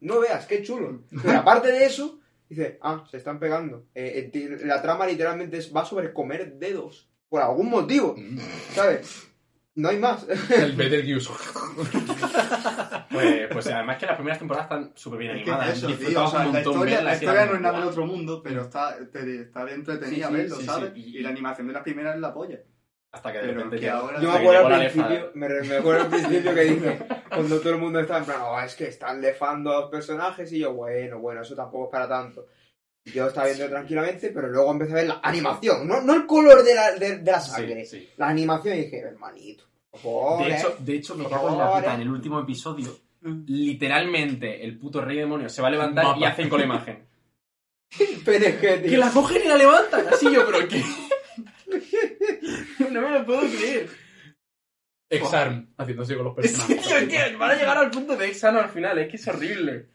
no 0.00 0.20
veas, 0.20 0.46
qué 0.46 0.62
chulo. 0.62 1.02
Pero 1.22 1.38
aparte 1.38 1.68
de 1.72 1.84
eso, 1.86 2.18
dices, 2.48 2.74
ah, 2.82 3.04
se 3.10 3.16
están 3.18 3.38
pegando. 3.38 3.86
Eh, 3.94 4.30
eh, 4.32 4.58
la 4.64 4.80
trama 4.80 5.06
literalmente 5.06 5.58
es- 5.58 5.74
va 5.74 5.84
sobre 5.84 6.12
comer 6.12 6.54
dedos, 6.54 7.08
por 7.28 7.42
algún 7.42 7.68
motivo, 7.68 8.16
¿sabes? 8.74 9.24
No 9.74 9.88
hay 9.90 9.98
más. 9.98 10.26
el 10.50 10.72
Better 10.76 11.04
Gears. 11.04 11.28
Pues, 13.10 13.48
pues 13.52 13.66
además 13.68 13.98
que 13.98 14.06
las 14.06 14.16
primeras 14.16 14.38
temporadas 14.38 14.66
están 14.70 14.92
súper 14.94 15.18
bien 15.20 15.36
Es 15.36 15.44
que 15.44 15.50
animadas. 15.50 15.76
eso, 15.78 15.86
tío, 15.86 15.96
disfrutamos 15.96 16.28
o 16.28 16.36
sea, 16.36 16.46
un 16.46 16.52
la 16.52 16.60
historia, 16.60 17.02
la 17.02 17.16
y 17.16 17.26
no 17.26 17.54
es 17.54 17.60
nada 17.60 17.78
del 17.80 17.88
otro 17.88 18.06
mundo, 18.06 18.42
pero 18.42 18.62
está, 18.62 18.96
te- 19.10 19.40
está 19.42 19.64
bien 19.64 19.76
entretenida 19.80 20.26
Sí, 20.28 20.32
sí, 20.34 20.38
verlo, 20.38 20.56
sí, 20.56 20.64
¿sabes? 20.66 20.92
sí. 20.94 21.00
Y, 21.16 21.18
la 21.20 21.28
animación 21.30 21.66
de 21.68 21.72
las 21.72 21.82
primeras 21.82 22.14
es 22.16 22.20
la 22.20 22.34
polla. 22.34 22.60
Hasta 23.10 23.32
que 23.32 23.38
de 23.38 23.44
Pero 23.44 23.54
repente 23.54 23.76
que 23.76 23.82
llega- 23.82 23.98
ahora- 23.98 24.20
Yo 24.20 24.30
me 24.30 24.38
acuerdo 24.38 24.66
al 24.66 24.78
principio, 24.80 25.30
me, 25.34 25.48
me 25.48 25.76
acuerdo 25.76 26.02
al 26.02 26.08
principio 26.08 26.54
que 26.54 26.60
dije, 26.62 26.98
cuando 27.30 27.58
todo 27.60 27.72
el 27.72 27.78
mundo 27.78 28.00
estaba 28.00 28.18
en 28.20 28.24
plan, 28.26 28.40
oh, 28.44 28.60
es 28.60 28.74
que 28.74 28.86
están 28.88 29.20
lefando 29.20 29.72
a 29.72 29.80
los 29.80 29.90
personajes, 29.90 30.52
y 30.52 30.58
yo, 30.58 30.74
bueno, 30.74 31.18
bueno, 31.18 31.40
eso 31.42 31.54
tampoco 31.54 31.86
es 31.86 31.90
para 31.90 32.06
tanto. 32.08 32.46
Y 33.06 33.12
Yo 33.12 33.26
estaba 33.28 33.46
viendo 33.46 33.66
tranquilamente, 33.68 34.28
pero 34.30 34.48
luego 34.48 34.70
empecé 34.72 34.92
a 34.92 34.96
ver 34.96 35.06
la 35.08 35.20
animación, 35.22 35.88
no, 35.88 36.02
no 36.02 36.14
el 36.14 36.26
color 36.26 36.62
de 36.62 36.74
la, 36.74 36.92
de, 36.92 37.18
de 37.20 37.30
la 37.32 37.40
sangre, 37.40 37.86
Sí, 37.86 37.98
sí. 38.00 38.08
la 38.18 38.28
animación, 38.28 38.76
y 38.76 38.80
dije, 38.82 38.98
hermanito, 38.98 39.64
por 40.02 40.44
De 40.44 40.50
eh". 40.50 40.56
hecho, 40.58 40.76
de 40.78 40.94
hecho, 40.94 41.14
me 41.14 41.26
cago 41.26 41.48
en 41.48 41.58
la 41.58 41.72
puta. 41.76 41.94
En 41.94 42.00
el 42.02 42.10
último 42.10 42.38
episodio, 42.40 42.94
literalmente, 43.46 44.62
el 44.64 44.78
puto 44.78 45.00
rey 45.00 45.16
demonio 45.16 45.48
se 45.48 45.62
va 45.62 45.68
a 45.68 45.70
levantar 45.70 46.04
y 46.04 46.20
Mapa. 46.20 46.28
hacen 46.28 46.48
con 46.50 46.58
la 46.60 46.66
imagen. 46.66 47.06
pero 48.24 48.44
es 48.44 48.56
que, 48.56 48.68
tío, 48.78 48.90
¡Que 48.90 48.96
la 48.98 49.10
cogen 49.10 49.42
y 49.44 49.48
la 49.48 49.56
levantan! 49.56 50.06
Así 50.08 50.30
yo, 50.30 50.44
pero 50.46 50.68
¿qué? 50.68 50.82
no 52.92 53.00
me 53.02 53.10
lo 53.18 53.26
puedo 53.26 53.40
creer. 53.40 53.88
Exarm, 55.10 55.72
haciéndose 55.78 56.14
con 56.16 56.24
los 56.26 56.34
personajes. 56.36 56.82
tío, 56.86 56.96
es 56.96 57.08
que 57.08 57.36
van 57.36 57.50
a 57.50 57.54
llegar 57.56 57.78
al 57.78 57.90
punto 57.90 58.16
de 58.16 58.26
Exano 58.28 58.60
al 58.60 58.68
final, 58.68 58.98
es 58.98 59.08
que 59.08 59.16
es 59.16 59.26
horrible. 59.28 59.88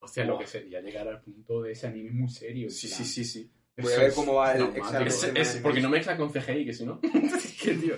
Hostia, 0.00 0.24
lo 0.26 0.38
que 0.38 0.46
sería 0.46 0.80
llegar 0.82 1.08
al 1.08 1.20
punto 1.22 1.62
de 1.62 1.72
ese 1.72 1.86
anime 1.86 2.10
muy 2.10 2.28
serio. 2.28 2.68
Sí, 2.68 2.88
sí, 2.88 3.04
sí, 3.04 3.24
sí. 3.24 3.50
Voy 3.78 3.92
a 3.94 3.98
ver 3.98 4.12
cómo 4.14 4.34
va 4.34 4.52
el. 4.52 4.62
Es, 4.76 5.24
Porque 5.24 5.40
es 5.40 5.62
me- 5.64 5.80
no 5.80 5.88
mezcla 5.88 6.16
con 6.16 6.30
CGI, 6.30 6.66
que 6.66 6.72
si 6.74 6.84
no. 6.84 7.00
Es 7.34 7.60
que, 7.60 7.74
tío. 7.74 7.96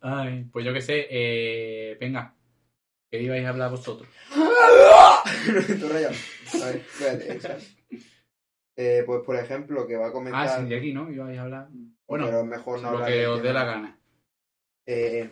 Ay, 0.00 0.44
pues 0.52 0.64
yo 0.66 0.72
qué 0.72 0.80
sé, 0.82 1.06
eh, 1.08 1.96
venga, 2.00 2.34
¿qué 3.10 3.22
ibais 3.22 3.46
a 3.46 3.50
hablar 3.50 3.70
vosotros? 3.70 4.08
Estoy 5.68 5.88
rayado. 5.88 6.14
A 6.62 6.66
ver, 6.66 6.76
espérate, 6.76 7.32
exacto. 7.32 7.64
Eh, 8.76 9.02
pues 9.06 9.22
por 9.24 9.36
ejemplo, 9.36 9.86
que 9.86 9.96
va 9.96 10.08
a 10.08 10.12
comentar... 10.12 10.46
Ah, 10.46 10.58
sí, 10.60 10.68
de 10.68 10.76
aquí, 10.76 10.92
¿no? 10.92 11.10
Ibais 11.10 11.38
a 11.38 11.42
hablar. 11.42 11.68
Bueno, 12.06 12.26
pero 12.26 12.44
mejor 12.44 12.76
no 12.82 12.90
lo 12.90 12.96
hablar 12.98 13.10
que 13.10 13.26
os 13.26 13.42
dé 13.42 13.52
la 13.52 13.64
gana. 13.64 13.98
Eh, 14.86 15.30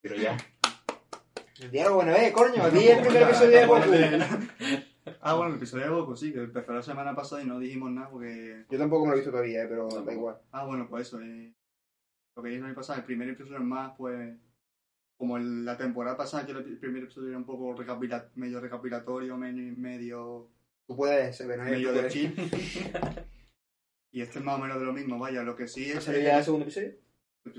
Pero 0.00 0.16
ya. 0.16 0.36
Diego, 1.70 1.96
bueno, 1.96 2.12
eh, 2.14 2.32
coño, 2.32 2.68
ti 2.70 2.88
el 2.88 3.00
primer 3.02 3.22
episodio 3.22 3.58
de 3.58 3.66
Goku. 3.66 3.82
Ah, 5.20 5.34
bueno, 5.34 5.50
el 5.52 5.56
episodio 5.56 5.84
de 5.84 5.90
Goku 5.90 6.16
sí, 6.16 6.32
que 6.32 6.40
empezó 6.40 6.72
la 6.72 6.82
semana 6.82 7.14
pasada 7.14 7.42
y 7.42 7.46
no 7.46 7.58
dijimos 7.58 7.90
nada 7.90 8.08
porque... 8.10 8.64
Yo 8.70 8.78
tampoco 8.78 9.04
me 9.04 9.10
lo 9.10 9.14
he 9.16 9.18
visto 9.20 9.30
todavía, 9.30 9.64
eh, 9.64 9.66
pero 9.68 9.88
da 9.88 10.12
igual. 10.12 10.38
Ah, 10.52 10.64
bueno, 10.64 10.86
pues 10.88 11.08
eso. 11.08 11.20
Eh, 11.20 11.52
lo 12.36 12.42
que 12.42 12.48
dije 12.50 12.60
el 12.60 12.66
año 12.66 12.74
pasado, 12.74 12.98
el 13.00 13.04
primer 13.04 13.28
episodio 13.28 13.58
es 13.58 13.64
más, 13.64 13.92
pues... 13.98 14.36
Como 15.16 15.36
el- 15.36 15.64
la 15.64 15.76
temporada 15.76 16.16
pasada, 16.16 16.46
que 16.46 16.52
el 16.52 16.78
primer 16.78 17.02
episodio 17.04 17.28
era 17.30 17.38
un 17.38 17.44
poco 17.44 17.74
recapitula- 17.74 18.30
medio 18.36 18.60
recapitulatorio, 18.60 19.36
medio, 19.36 20.48
Tú 20.88 20.96
puedes, 20.96 21.46
Ben, 21.46 21.60
ahí, 21.60 21.72
medio 21.72 21.92
tú 21.92 22.00
de 22.00 22.08
chill. 22.08 22.34
y 24.10 24.22
este 24.22 24.38
es 24.38 24.44
más 24.44 24.56
o 24.56 24.58
menos 24.58 24.80
de 24.80 24.86
lo 24.86 24.94
mismo, 24.94 25.18
vaya. 25.18 25.42
Lo 25.42 25.54
que 25.54 25.68
sí 25.68 25.92
¿Ha 25.92 25.98
es... 25.98 26.04
salido 26.04 26.24
ya 26.24 26.38
el 26.38 26.44
segundo 26.44 26.64
episodio? 26.64 26.94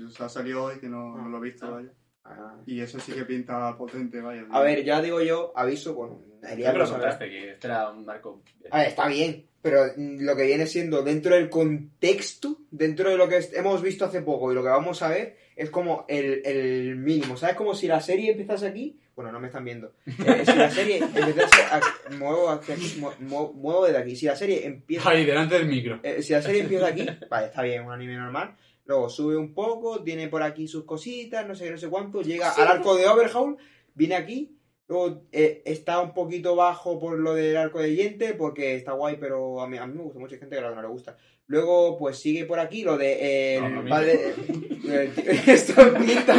O 0.04 0.10
sea, 0.10 0.28
salió 0.28 0.64
hoy, 0.64 0.80
que 0.80 0.88
no, 0.88 1.16
no 1.16 1.28
lo 1.28 1.38
he 1.38 1.50
visto, 1.50 1.66
Ah. 1.66 1.70
vaya. 1.70 1.92
Ah. 2.24 2.60
Y 2.66 2.80
eso 2.80 2.98
sí 2.98 3.12
que 3.12 3.24
pinta 3.24 3.76
potente, 3.78 4.20
vaya. 4.20 4.44
A 4.50 4.60
ver, 4.62 4.84
ya 4.84 5.00
digo 5.00 5.20
yo, 5.20 5.52
aviso, 5.54 5.94
bueno, 5.94 6.20
me 6.42 6.56
lo 6.56 6.90
contaste, 6.90 7.30
que 7.30 7.52
este 7.52 7.66
era 7.68 7.90
un 7.90 8.04
narco. 8.04 8.42
A 8.70 8.78
ver, 8.78 8.88
está 8.88 9.06
bien, 9.06 9.46
pero 9.62 9.84
lo 9.96 10.36
que 10.36 10.42
viene 10.44 10.66
siendo 10.66 11.02
dentro 11.02 11.36
del 11.36 11.48
contexto, 11.48 12.58
dentro 12.70 13.10
de 13.10 13.16
lo 13.16 13.28
que 13.28 13.40
hemos 13.54 13.80
visto 13.80 14.04
hace 14.04 14.22
poco 14.22 14.50
y 14.50 14.54
lo 14.54 14.62
que 14.62 14.68
vamos 14.68 15.02
a 15.02 15.08
ver, 15.08 15.38
es 15.60 15.70
como 15.70 16.04
el, 16.08 16.42
el 16.44 16.96
mínimo. 16.96 17.36
¿Sabes? 17.36 17.56
Como 17.56 17.74
si 17.74 17.86
la 17.86 18.00
serie 18.00 18.30
empezase 18.32 18.66
aquí. 18.66 18.98
Bueno, 19.14 19.30
no 19.32 19.40
me 19.40 19.48
están 19.48 19.64
viendo. 19.64 19.92
Eh, 20.06 20.44
si 20.46 20.54
la 20.56 20.70
serie 20.70 20.96
empezase 20.98 21.62
aquí, 21.70 22.16
muevo, 22.18 22.48
hacia 22.48 22.74
aquí, 22.74 22.96
mu- 22.98 23.10
mu- 23.28 23.52
muevo 23.52 23.84
desde 23.84 23.98
aquí. 23.98 24.16
Si 24.16 24.26
la 24.26 24.36
serie 24.36 24.66
empieza 24.66 25.10
Ahí, 25.10 25.24
delante 25.24 25.56
del 25.56 25.66
micro. 25.66 26.00
Eh, 26.02 26.22
si 26.22 26.32
la 26.32 26.40
serie 26.42 26.62
empieza 26.62 26.86
aquí, 26.86 27.06
vale, 27.28 27.46
está 27.46 27.62
bien, 27.62 27.84
un 27.84 27.92
anime 27.92 28.14
normal. 28.16 28.56
Luego 28.86 29.08
sube 29.08 29.36
un 29.36 29.52
poco, 29.54 30.02
tiene 30.02 30.28
por 30.28 30.42
aquí 30.42 30.66
sus 30.66 30.84
cositas, 30.84 31.46
no 31.46 31.54
sé 31.54 31.64
qué, 31.66 31.70
no 31.72 31.78
sé 31.78 31.88
cuánto. 31.88 32.22
Llega 32.22 32.50
al 32.50 32.66
arco 32.66 32.96
de 32.96 33.06
Overhaul, 33.06 33.56
viene 33.94 34.16
aquí, 34.16 34.56
Luego 34.90 35.22
eh, 35.30 35.62
está 35.66 36.00
un 36.00 36.12
poquito 36.12 36.56
bajo 36.56 36.98
por 36.98 37.16
lo 37.16 37.32
del 37.36 37.56
arco 37.56 37.78
de 37.78 37.90
diente, 37.90 38.34
porque 38.34 38.74
está 38.74 38.90
guay, 38.90 39.18
pero 39.20 39.60
a 39.60 39.68
mí, 39.68 39.78
a 39.78 39.86
mí 39.86 39.94
me 39.94 40.02
gusta 40.02 40.18
mucho. 40.18 40.34
Hay 40.34 40.40
gente 40.40 40.56
que 40.56 40.62
no 40.62 40.82
le 40.82 40.88
gusta. 40.88 41.16
Luego, 41.46 41.96
pues 41.96 42.18
sigue 42.18 42.44
por 42.44 42.58
aquí 42.58 42.82
lo 42.82 42.98
de 42.98 43.12
eh, 43.12 43.56
el 43.58 43.72
No, 43.72 43.82
mí 43.84 43.88
padre. 43.88 44.34
Esto 45.46 45.80
es 45.80 45.92
pinta. 45.92 46.34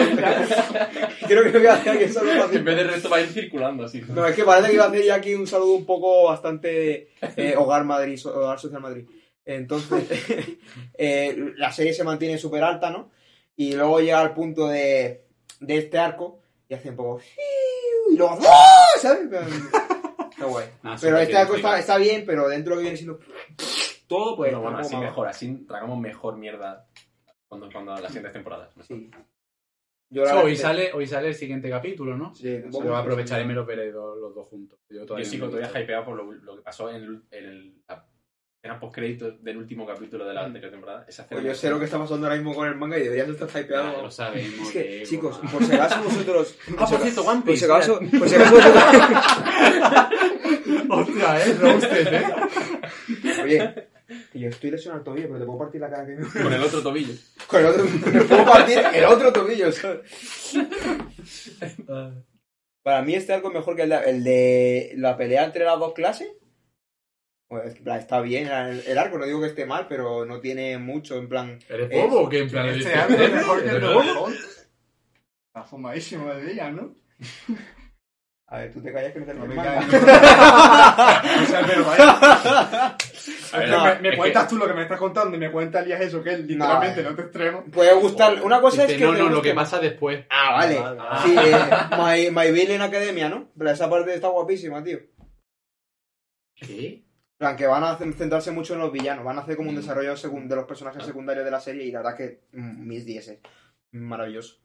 Creo 1.26 1.44
que 1.50 1.60
voy 1.60 1.68
a 1.68 1.76
hacer 1.76 1.94
aquí 1.94 2.04
un 2.04 2.14
saludo 2.14 2.52
En 2.52 2.66
vez 2.66 2.76
de 2.76 2.84
resto 2.84 3.10
va 3.10 3.18
a 3.18 3.22
ir 3.22 3.28
circulando 3.30 3.86
así. 3.86 4.02
No, 4.10 4.28
es 4.28 4.36
que 4.36 4.44
parece 4.44 4.68
que 4.68 4.74
iba 4.74 4.84
a 4.84 4.90
hacer 4.90 5.06
ya 5.06 5.16
aquí 5.16 5.34
un 5.34 5.48
saludo 5.48 5.76
un 5.76 5.86
poco 5.86 6.26
bastante 6.26 7.14
eh, 7.38 7.56
Hogar 7.56 7.86
Madrid, 7.86 8.20
Hogar 8.26 8.60
Social 8.60 8.82
Madrid. 8.82 9.06
Entonces, 9.46 10.10
eh, 10.98 11.54
la 11.56 11.72
serie 11.72 11.94
se 11.94 12.04
mantiene 12.04 12.38
súper 12.38 12.66
alta, 12.66 12.90
¿no? 12.90 13.12
Y 13.56 13.76
luego 13.76 14.02
llega 14.02 14.20
al 14.20 14.34
punto 14.34 14.68
de, 14.68 15.24
de 15.62 15.78
este 15.78 15.98
arco 15.98 16.42
y 16.72 16.74
hace 16.74 16.90
un 16.90 16.96
poco. 16.96 17.22
Y 18.10 18.16
luego. 18.18 18.40
¡ah! 18.48 18.86
¿Sabes? 19.00 19.24
Está 19.24 20.46
guay. 20.46 20.68
Pero 21.02 21.18
este 21.18 21.34
quiero 21.36 21.56
está, 21.56 21.78
está 21.80 21.98
bien, 21.98 22.24
pero 22.26 22.48
dentro 22.48 22.72
de 22.72 22.76
lo 22.76 22.80
que 22.80 22.84
viene 22.84 22.98
siendo 22.98 23.20
todo, 24.08 24.36
pues. 24.38 24.50
Pero 24.50 24.62
bueno, 24.62 24.80
está 24.80 24.96
así 24.96 25.06
mejor, 25.06 25.28
así 25.28 25.66
tragamos 25.68 26.00
mejor 26.00 26.38
mierda 26.38 26.88
cuando, 27.48 27.70
cuando 27.72 27.92
las 27.96 28.06
siguientes 28.08 28.34
temporadas. 28.34 28.74
Sí. 28.88 29.12
Yo 30.10 30.26
So, 30.26 30.42
hoy, 30.42 30.58
sale, 30.58 30.92
hoy 30.94 31.08
sale 31.08 31.30
el 31.30 31.36
siguiente 31.36 31.70
capítulo, 31.70 32.18
¿no? 32.18 32.34
Sí, 32.36 32.48
un 32.56 32.64
Se 32.64 32.70
poco 32.70 32.84
lo 32.86 32.90
va 32.92 32.98
a 32.98 33.00
más. 33.02 33.06
aprovechar 33.08 33.42
y 33.42 33.46
me 33.46 33.54
lo 33.54 33.66
veré 33.66 33.92
los, 33.92 34.18
los 34.18 34.36
dos 34.36 34.48
juntos. 34.50 34.80
Yo, 34.90 35.00
Yo 35.00 35.06
todavía 35.06 35.26
sigo 35.30 35.46
no 35.46 35.52
lo 35.54 35.58
he 35.58 35.62
todavía 35.62 35.84
hypeado 35.84 36.06
por 36.06 36.16
lo, 36.18 36.32
lo 36.34 36.56
que 36.58 36.62
pasó 36.62 36.90
en, 36.90 36.96
el, 36.98 37.24
en 37.32 37.46
el- 37.46 37.82
la 37.88 38.06
escena 38.62 38.80
post-créditos 38.80 39.44
del 39.44 39.58
último 39.58 39.88
capítulo 39.88 40.24
de 40.24 40.36
la 40.36 40.46
anterior 40.46 40.70
temporada. 40.70 41.04
Esa 41.08 41.28
yo 41.42 41.56
sé 41.56 41.72
lo 41.72 41.80
que 41.80 41.86
está 41.86 41.98
pasando 41.98 42.28
ahora 42.28 42.36
mismo 42.38 42.54
con 42.54 42.68
el 42.68 42.76
manga 42.76 42.96
y 43.00 43.02
deberías 43.04 43.28
estar 43.30 43.50
Ya, 43.50 43.60
hypeado. 43.60 44.04
lo 44.04 44.12
sabemos. 44.12 44.68
Es 44.68 44.72
que, 44.72 45.02
chicos, 45.04 45.40
por 45.52 45.64
si 45.66 45.74
acaso 45.74 46.04
vosotros. 46.04 46.56
Ah, 46.78 46.86
por 46.88 47.00
cierto, 47.02 47.24
One 47.24 47.42
Por 47.44 47.58
si 47.58 47.66
acaso, 47.66 48.00
por 48.20 48.30
si 48.30 48.36
acaso 48.36 48.56
Hostia, 50.90 51.46
eh, 51.46 51.54
roasted, 51.60 52.14
eh. 52.14 52.24
Oye, 53.44 53.74
que 54.32 54.40
yo 54.40 54.50
estoy 54.50 54.72
lesionado 54.72 55.00
el 55.00 55.06
tobillo, 55.06 55.28
pero 55.30 55.40
te 55.40 55.46
puedo 55.46 55.58
partir 55.58 55.82
la 55.82 55.90
cara 55.90 56.06
que 56.06 56.16
me... 56.18 56.28
Con 56.28 56.54
el 56.54 56.62
otro 56.62 56.82
tobillo. 56.84 57.14
Con 57.48 57.60
el 57.62 57.66
otro, 57.66 57.84
me 57.84 58.22
puedo 58.22 58.46
partir 58.46 58.80
el 58.94 59.06
otro 59.06 59.34
tobillo, 59.34 59.72
¿sabes? 59.72 60.02
Para 62.84 63.02
mí 63.02 63.16
este 63.16 63.34
arco 63.34 63.48
es 63.48 63.54
mejor 63.56 63.76
que 63.76 63.84
el 63.84 63.90
de, 63.90 63.96
el 64.10 64.24
de 64.24 64.94
la 64.98 65.18
pelea 65.18 65.46
entre 65.46 65.66
las 65.66 65.80
dos 65.80 65.94
clases. 65.94 66.30
Pues, 67.52 67.76
en 67.76 67.84
plan, 67.84 68.00
está 68.00 68.22
bien 68.22 68.48
el, 68.48 68.98
arco, 68.98 69.18
no 69.18 69.26
digo 69.26 69.42
que 69.42 69.48
esté 69.48 69.66
mal, 69.66 69.86
pero 69.90 70.24
no 70.26 70.40
tiene 70.40 70.78
mucho, 70.78 71.18
en 71.18 71.28
plan... 71.28 71.60
¿Eres 71.68 71.90
bobo 71.90 72.22
o 72.22 72.30
qué? 72.30 72.40
En 72.40 72.50
plan, 72.50 72.66
Este 72.70 72.90
¿eres- 72.94 73.04
año 73.04 73.18
es 73.18 73.34
mejor 73.34 73.62
que 73.62 73.70
el 73.72 73.76
¿Eres 73.76 73.90
de 73.90 73.94
bobo? 73.94 74.30
Está 74.30 75.64
fumadísimo 75.70 76.32
el 76.32 76.48
día, 76.48 76.72
¿no? 76.72 76.96
A 78.48 78.60
ver, 78.60 78.72
tú 78.72 78.82
te 78.82 78.94
callas 78.94 79.12
que 79.12 79.20
no 79.20 79.26
te 79.26 79.34
No 79.34 79.46
me. 79.46 79.56
O 79.58 79.60
sea, 81.46 81.62
pero 81.68 81.84
vaya. 81.84 82.96
Ver, 83.52 83.70
No, 83.70 83.84
me, 83.84 83.96
me 84.00 84.16
cuentas 84.16 84.44
que- 84.46 84.50
tú 84.50 84.56
lo 84.58 84.68
que 84.68 84.74
me 84.74 84.84
estás 84.84 84.98
contando 84.98 85.36
y 85.36 85.40
me 85.42 85.52
cuenta 85.52 85.82
Elías 85.82 86.00
eso, 86.00 86.24
que 86.24 86.32
es 86.32 86.40
literalmente 86.46 87.02
No. 87.04 87.08
el 87.10 87.14
otro 87.14 87.26
extremo. 87.26 87.66
Puede 87.66 87.94
gustar... 87.96 88.42
Una 88.44 88.62
cosa 88.62 88.84
Dice, 88.84 88.94
es 88.94 88.98
que 89.00 89.06
no, 89.08 89.14
te 89.14 89.20
no, 89.24 89.28
lo 89.30 89.42
que 89.42 89.54
pasa 89.54 89.78
después. 89.80 90.24
Ah, 90.30 90.54
vale. 90.54 90.78
Ah. 90.82 91.22
Sí, 91.26 91.36
eh, 91.38 92.32
My, 92.32 92.32
My 92.32 92.50
Villain 92.54 92.82
Academia, 92.82 93.28
¿no? 93.28 93.50
Pero 93.58 93.72
esa 93.72 93.90
parte 93.90 94.14
está 94.14 94.30
guapísima, 94.30 94.82
tío. 94.82 95.00
¿Qué? 96.56 97.04
Plan, 97.42 97.56
que 97.58 97.66
van 97.66 97.84
a 97.84 97.98
centrarse 97.98 98.52
mucho 98.52 98.76
en 98.76 98.82
los 98.82 98.92
villanos, 98.92 99.26
van 99.26 99.40
a 99.40 99.42
hacer 99.42 99.56
como 99.56 99.72
un 99.72 99.76
desarrollo 99.76 100.16
segun- 100.16 100.48
de 100.48 100.56
los 100.56 100.66
personajes 100.68 101.04
secundarios 101.04 101.44
de 101.44 101.50
la 101.50 101.60
serie 101.60 101.84
y 101.86 101.92
la 101.92 102.04
verdad 102.04 102.16
que 102.16 102.42
mm, 102.52 102.88
mis 102.88 103.04
10 103.04 103.40
maravilloso. 103.94 104.58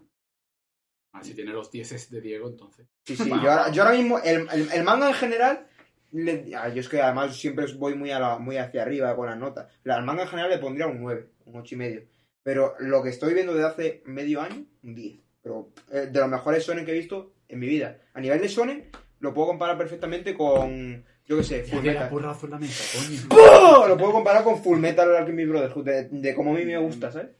Ah, 1.14 1.24
si 1.24 1.32
tiene 1.32 1.52
los 1.52 1.70
10 1.70 2.10
de 2.10 2.20
Diego, 2.20 2.50
entonces. 2.50 2.86
Sí, 3.02 3.16
sí, 3.16 3.30
yo 3.30 3.50
ahora, 3.50 3.70
yo 3.70 3.82
ahora 3.82 3.96
mismo, 3.96 4.18
el, 4.18 4.46
el- 4.52 4.70
el 4.74 4.84
manga 4.84 5.08
en 5.08 5.14
general, 5.14 5.66
le- 6.12 6.54
ah, 6.54 6.68
yo 6.68 6.80
es 6.80 6.88
que 6.90 7.00
además 7.00 7.34
siempre 7.34 7.64
voy 7.78 7.94
muy, 7.94 8.10
a 8.10 8.20
la- 8.20 8.38
muy 8.38 8.58
hacia 8.58 8.82
arriba 8.82 9.16
con 9.16 9.24
las 9.24 9.38
notas. 9.38 9.68
Al 9.86 10.04
manga 10.04 10.24
en 10.24 10.28
general 10.28 10.50
le 10.50 10.58
pondría 10.58 10.86
un 10.86 11.00
9, 11.00 11.30
un 11.46 11.56
8 11.56 11.74
y 11.76 11.78
medio. 11.78 12.02
Pero 12.42 12.74
lo 12.80 13.02
que 13.02 13.08
estoy 13.08 13.32
viendo 13.32 13.54
desde 13.54 13.68
hace 13.68 14.02
medio 14.04 14.42
año, 14.42 14.66
un 14.82 14.94
10. 14.94 15.18
Pero 15.42 15.70
eh, 15.92 16.08
de 16.12 16.20
los 16.20 16.28
mejores 16.28 16.62
shonen 16.66 16.84
que 16.84 16.90
he 16.92 16.98
visto 16.98 17.32
en 17.48 17.58
mi 17.58 17.68
vida. 17.68 17.96
A 18.12 18.20
nivel 18.20 18.38
de 18.42 18.48
shonen, 18.48 18.90
lo 19.20 19.32
puedo 19.32 19.48
comparar 19.48 19.78
perfectamente 19.78 20.34
con, 20.34 21.02
yo 21.26 21.36
qué 21.38 21.42
sé, 21.42 21.62
Full 21.64 21.80
que 21.82 21.92
la 21.92 21.92
Metal. 21.94 22.08
porrazo 22.08 22.46
en 22.46 22.52
la 22.52 22.58
mesa, 22.58 22.98
coño. 23.28 23.88
Lo 23.88 23.96
puedo 23.96 24.12
comparar 24.12 24.44
con 24.44 24.62
Full 24.62 24.78
Metal 24.78 25.16
Alchemist 25.16 25.48
Brotherhood, 25.48 25.84
de, 25.84 26.08
de 26.10 26.34
cómo 26.34 26.52
a 26.52 26.54
mí 26.58 26.64
me 26.64 26.78
gusta, 26.78 27.10
¿sabes? 27.10 27.30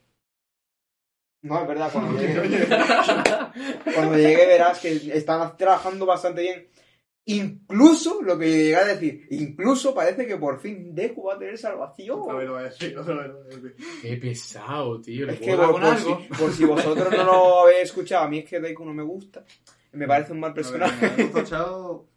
No, 1.41 1.61
es 1.61 1.67
verdad, 1.67 1.89
cuando 1.93 2.19
llegue, 2.19 2.67
cuando 3.93 4.17
llegue 4.17 4.45
verás 4.47 4.79
que 4.79 4.93
están 5.13 5.55
trabajando 5.55 6.05
bastante 6.05 6.41
bien. 6.41 6.67
Incluso, 7.29 8.21
lo 8.21 8.37
que 8.37 8.49
llegué 8.49 8.75
a 8.77 8.85
decir, 8.85 9.27
incluso 9.31 9.93
parece 9.93 10.25
que 10.25 10.37
por 10.37 10.59
fin 10.61 10.95
Deku 10.95 11.23
va 11.23 11.33
a 11.35 11.37
tener 11.37 11.57
salvación. 11.57 12.19
Lo 12.19 12.33
voy 12.33 12.59
a 12.61 12.63
decir, 12.63 12.97
otra 12.97 13.15
vez 13.15 13.27
lo 13.27 13.43
voy 13.43 13.53
a 13.53 13.55
decir. 13.57 13.75
Qué 14.01 14.17
pesado, 14.17 15.01
tío. 15.01 15.25
¿Le 15.25 15.33
Es 15.33 15.39
que 15.41 15.55
por, 15.55 15.65
con 15.65 15.81
por 15.81 15.83
algo? 15.83 16.21
si, 16.21 16.27
por 16.41 16.51
si 16.53 16.65
vosotros 16.65 17.11
no 17.11 17.23
lo 17.25 17.59
habéis 17.63 17.83
escuchado, 17.83 18.23
a 18.23 18.29
mí 18.29 18.39
es 18.39 18.45
que 18.49 18.59
Deku 18.61 18.85
no 18.85 18.93
me 18.93 19.03
gusta. 19.03 19.43
Me 19.91 20.07
parece 20.07 20.31
un 20.31 20.39
mal 20.39 20.53
personaje. 20.53 21.23
Gusta 21.23 21.41
echado 21.41 22.07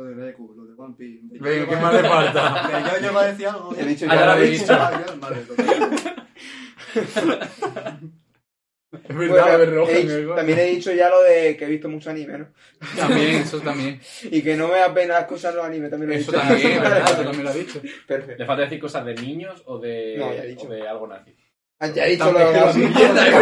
lo 0.00 0.16
de 0.16 0.26
Deku, 0.26 0.54
lo 0.56 0.64
de 0.64 0.72
One 0.76 0.94
Piece. 0.96 1.20
De 1.24 1.38
Venga, 1.38 1.68
¿qué 1.68 1.76
más 1.76 1.94
le 1.94 2.08
falta? 2.08 2.70
Yo, 3.00 3.06
yo 3.06 3.14
va 3.14 3.20
a 3.22 3.26
decir 3.26 3.46
algo. 3.46 3.74
He 3.78 3.84
dicho 3.84 4.06
Ah, 4.08 4.14
ya 4.14 4.24
lo 4.26 4.32
habéis 4.32 4.60
dicho. 4.60 4.78
Vale. 5.20 5.36
Es 8.92 9.16
verdad, 9.16 9.56
Bueno, 9.58 9.86
he 9.88 10.02
dicho- 10.02 10.28
da 10.30 10.34
también 10.36 10.58
he 10.58 10.64
dicho 10.64 10.92
ya 10.92 11.08
lo 11.08 11.22
de 11.22 11.56
que 11.56 11.64
he 11.64 11.68
visto 11.68 11.88
mucho 11.88 12.10
anime, 12.10 12.38
¿no? 12.38 12.48
También, 12.96 13.36
eso 13.36 13.60
también. 13.60 14.00
Y 14.24 14.42
que 14.42 14.56
no 14.56 14.66
me 14.68 14.78
da 14.78 14.92
pena 14.92 15.14
las 15.14 15.24
cosas 15.26 15.54
los 15.54 15.64
animes, 15.64 15.90
también 15.90 16.10
lo 16.10 16.16
he 16.16 16.18
Eso 16.18 16.32
dicho. 16.32 16.42
también, 16.42 16.80
¿verdad? 16.82 17.04
Eso 17.12 17.22
también 17.22 17.44
lo 17.44 17.50
ha 17.50 17.54
dicho. 17.54 17.80
Perfecto. 18.06 18.42
Le 18.42 18.46
falta 18.46 18.62
decir 18.64 18.80
cosas 18.80 19.04
de 19.04 19.14
niños 19.14 19.62
o 19.66 19.78
de, 19.78 20.16
No, 20.18 20.34
ya 20.34 20.42
he 20.42 20.46
dicho. 20.48 20.66
o 20.66 20.70
de 20.70 20.88
algo 20.88 21.06
nazi. 21.06 21.34
Ah, 21.78 21.86
Ya 21.88 22.06
he 22.06 22.10
dicho 22.10 22.32
lo 22.32 22.38
de 22.38 22.44
lo 22.60 22.66
los 22.66 22.76
mierda, 22.76 23.28
es 23.28 23.34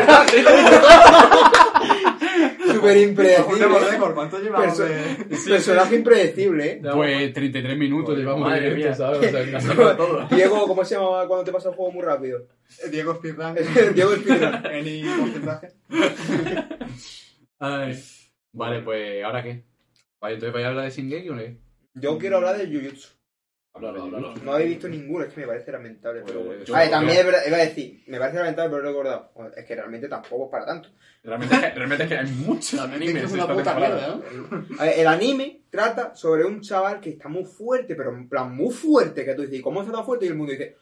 Súper 2.75 2.97
impredecible. 2.97 3.67
¿cuánto 4.15 4.39
llevamos? 4.39 4.79
Personaje 5.49 5.97
impredecible, 5.97 6.67
¿eh? 6.73 6.83
Pues 6.95 7.33
33 7.33 7.79
minutos 7.79 8.07
Joder, 8.11 8.21
llevamos 8.21 8.49
madre 8.49 8.71
de 8.71 8.77
mía. 8.77 8.91
esto, 8.91 9.05
¿sabes? 9.13 9.29
O 9.29 9.37
sea, 9.37 9.51
casi 9.51 9.69
para 9.77 9.97
todo. 9.97 10.29
Diego, 10.31 10.67
¿cómo 10.67 10.85
se 10.85 10.95
llama 10.95 11.27
cuando 11.27 11.45
te 11.45 11.53
pasa 11.53 11.69
el 11.71 11.75
juego 11.75 11.93
muy 11.93 12.03
rápido? 12.03 12.47
Diego 12.91 13.15
Speedrun. 13.15 13.55
Diego 13.95 14.15
Speedrun. 14.17 14.55
Any 14.67 15.03
porcentaje. 15.19 15.73
Ay. 17.59 18.03
Vale, 18.53 18.83
pues, 18.83 19.25
¿ahora 19.25 19.43
qué? 19.43 19.65
Vale, 20.21 20.35
entonces 20.35 20.53
¿vais 20.53 20.65
a 20.65 20.69
hablar 20.69 20.85
de 20.85 20.91
Shingeki 20.91 21.29
o 21.29 21.35
no? 21.35 21.43
Yo 21.95 22.19
quiero 22.19 22.37
hablar 22.37 22.59
de 22.59 22.67
Jujutsu. 22.67 23.09
No 24.45 24.59
he 24.59 24.65
visto 24.65 24.89
ninguno, 24.89 25.25
es 25.25 25.33
que 25.33 25.41
me 25.41 25.47
parece 25.47 25.73
lamentable. 25.73 26.23
Pero 26.27 26.41
bueno. 26.41 26.65
Yo- 26.65 26.75
A 26.75 26.79
ver, 26.81 26.89
yo- 26.89 26.93
también 26.93 27.19
es 27.19 27.25
verdad, 27.25 27.41
iba 27.47 27.57
a 27.57 27.61
decir, 27.61 28.03
me 28.07 28.19
parece 28.19 28.39
lamentable, 28.39 28.71
pero 28.71 28.83
lo 28.83 28.89
he 28.89 28.93
recordado. 28.93 29.53
Es 29.57 29.65
que 29.65 29.75
realmente 29.75 30.09
tampoco 30.09 30.45
es 30.47 30.51
para 30.51 30.67
tanto. 30.67 30.89
Realmente 31.25 31.55
es 31.55 31.61
que, 31.61 31.71
realmente 31.71 32.05
es 32.05 32.09
que 32.09 32.17
hay 32.19 32.27
muchos 32.31 32.81
animes 32.81 33.25
Es 33.25 33.33
una 33.33 33.43
esta 33.43 33.53
puta 33.55 33.71
temporada. 33.75 34.17
mierda, 34.17 34.67
¿no? 34.69 34.81
A 34.81 34.85
ver, 34.85 34.99
el 34.99 35.07
anime 35.07 35.61
trata 35.71 36.15
sobre 36.15 36.45
un 36.45 36.61
chaval 36.61 37.01
que 37.01 37.11
está 37.11 37.29
muy 37.29 37.45
fuerte, 37.45 37.95
pero 37.95 38.11
en 38.11 38.29
plan 38.29 38.55
muy 38.55 38.73
fuerte, 38.73 39.25
que 39.25 39.35
tú 39.35 39.43
dices, 39.43 39.59
¿y 39.59 39.63
¿cómo 39.63 39.81
está 39.83 39.93
tan 39.93 40.05
fuerte? 40.07 40.25
Y 40.27 40.29
el 40.29 40.35
mundo 40.37 40.53
dice, 40.53 40.77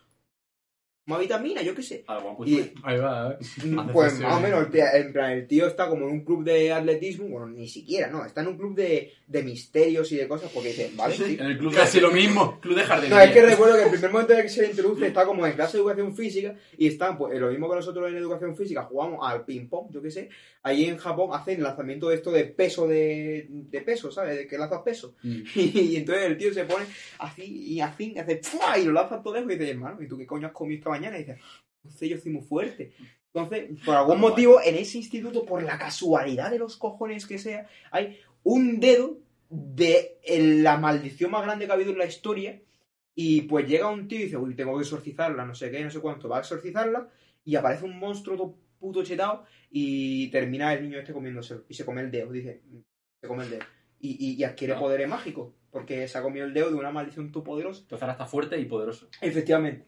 más 1.07 1.21
vitamina, 1.21 1.63
yo 1.63 1.75
qué 1.75 1.83
sé. 1.83 2.05
Algo, 2.09 2.37
pues, 2.37 2.51
Y 2.51 2.73
Ahí 2.83 2.99
va, 2.99 3.33
¿eh? 3.33 3.47
pues 3.93 4.13
sesiones. 4.13 4.21
más 4.21 4.37
o 4.37 4.41
menos, 4.41 4.69
en 4.75 5.13
plan, 5.13 5.31
el 5.33 5.47
tío 5.47 5.67
está 5.69 5.89
como 5.89 6.07
en 6.07 6.13
un 6.13 6.25
club 6.25 6.45
de 6.45 6.73
atletismo, 6.73 7.29
bueno, 7.29 7.47
ni 7.47 7.69
siquiera, 7.69 8.09
no, 8.09 8.25
está 8.25 8.41
en 8.41 8.49
un 8.49 8.57
club 8.59 8.75
de, 8.75 9.13
de 9.27 9.43
misterios 9.45 10.11
y 10.13 10.17
de 10.17 10.27
cosas, 10.27 10.51
porque 10.53 10.69
dice, 10.71 10.91
vale, 10.97 11.15
sí. 11.17 11.37
en 11.39 11.47
el 11.47 11.59
club 11.59 11.75
Casi 11.75 12.01
lo 12.01 12.11
mismo. 12.11 12.59
club 12.61 12.75
de 12.75 12.83
No, 12.83 12.89
jardinería. 12.89 13.25
es 13.25 13.31
que 13.33 13.43
recuerdo 13.47 13.77
que 13.77 13.83
el 13.85 13.91
primer 13.91 14.11
momento 14.11 14.33
en 14.35 14.43
que 14.43 14.49
se 14.49 14.63
le 14.63 14.69
introduce 14.71 15.07
está 15.07 15.25
como 15.25 15.47
en 15.47 15.53
clase 15.53 15.77
de 15.77 15.83
educación 15.83 16.15
física 16.17 16.55
y 16.77 16.89
están, 16.89 17.17
pues, 17.17 17.39
lo 17.41 17.51
mismo 17.51 17.69
que 17.71 17.77
nosotros 17.77 18.09
en 18.09 18.17
educación 18.17 18.57
física 18.57 18.83
jugamos 18.83 19.21
al 19.23 19.45
ping-pong, 19.45 19.93
yo 19.93 20.03
qué 20.03 20.11
sé. 20.11 20.29
Allí 20.65 20.87
en 20.87 20.97
Japón 20.99 21.31
hacen 21.33 21.63
lanzamiento 21.63 22.09
de 22.09 22.17
esto 22.17 22.33
de 22.33 22.43
peso 22.45 22.89
de, 22.89 23.47
de 23.49 23.81
peso, 23.83 24.11
¿sabes? 24.11 24.37
De 24.39 24.47
que 24.49 24.59
lanzas 24.59 24.81
peso. 24.83 25.15
Mm. 25.23 25.43
Y, 25.87 25.97
entonces 25.97 26.25
el 26.27 26.37
tío 26.37 26.53
se 26.53 26.65
pone 26.65 26.85
así 27.21 27.43
y 27.45 27.81
así, 27.81 28.13
y 28.15 28.19
hace 28.19 28.41
¡fua! 28.43 28.77
y 28.79 28.85
lo 28.85 28.93
lanza 28.93 29.23
todo 29.23 29.35
lejos 29.35 29.53
y 29.53 29.57
dice, 29.57 29.71
hermano, 29.71 30.03
¿y 30.03 30.09
tú 30.09 30.19
qué 30.19 30.27
coño 30.27 30.49
has 30.49 30.53
comido 30.53 30.79
esta 30.79 30.91
mañana? 30.97 31.17
Y 31.19 31.21
dice, 31.25 31.39
no 31.85 31.91
sé, 31.91 32.09
yo 32.09 32.19
soy 32.19 32.33
muy 32.33 32.43
fuerte. 32.43 32.93
Entonces, 33.33 33.69
por 33.85 33.95
algún 33.95 34.19
motivo, 34.21 34.61
en 34.65 34.77
ese 34.77 34.99
instituto, 34.99 35.45
por 35.45 35.63
la 35.63 35.79
casualidad 35.79 36.51
de 36.51 36.59
los 36.59 36.77
cojones 36.77 37.27
que 37.27 37.39
sea, 37.39 37.69
hay 37.91 38.19
un 38.43 38.81
dedo 38.81 39.19
de 39.51 40.19
la 40.63 40.77
maldición 40.79 41.31
más 41.31 41.45
grande 41.45 41.67
que 41.67 41.71
ha 41.73 41.75
habido 41.75 41.93
en 41.93 41.99
la 41.99 42.07
historia. 42.07 42.61
Y 43.15 43.43
pues 43.43 43.67
llega 43.69 43.89
un 43.91 44.09
tío 44.09 44.19
y 44.21 44.25
dice, 44.25 44.37
uy, 44.37 44.55
tengo 44.55 44.75
que 44.77 44.83
exorcizarla, 44.83 45.45
no 45.45 45.55
sé 45.55 45.71
qué, 45.71 45.83
no 45.85 45.91
sé 45.91 46.01
cuánto. 46.01 46.29
Va 46.29 46.39
a 46.39 46.41
exorcizarla 46.41 47.09
y 47.45 47.57
aparece 47.57 47.85
un 47.85 47.99
monstruo 47.99 48.37
todo 48.37 48.55
puto 48.79 49.03
chetado 49.05 49.45
y 49.71 50.29
termina 50.31 50.73
el 50.75 50.83
niño 50.83 50.99
este 50.99 51.13
comiéndose 51.15 51.57
y 51.69 51.75
se 51.75 51.85
come 51.85 52.03
el 52.03 52.11
dedo. 52.11 52.31
Dice, 52.33 52.61
se 53.23 53.29
come 53.29 53.45
el 53.45 53.51
dedo. 53.51 53.65
Y, 54.01 54.11
y- 54.33 54.35
y 54.35 54.45
adquiere 54.45 54.75
No. 54.75 54.81
poderes 54.81 55.09
mágicos 55.09 55.53
porque 55.71 56.07
se 56.09 56.19
ha 56.19 56.23
comido 56.23 56.45
el 56.47 56.53
dedo 56.55 56.69
de 56.71 56.77
una 56.77 56.91
maldición 56.91 57.33
todo 57.33 57.43
poderosa. 57.45 57.81
Entonces 57.83 58.03
ahora 58.03 58.13
está 58.13 58.27
fuerte 58.27 58.59
y 58.61 58.65
poderoso. 58.67 59.09
Efectivamente. 59.23 59.87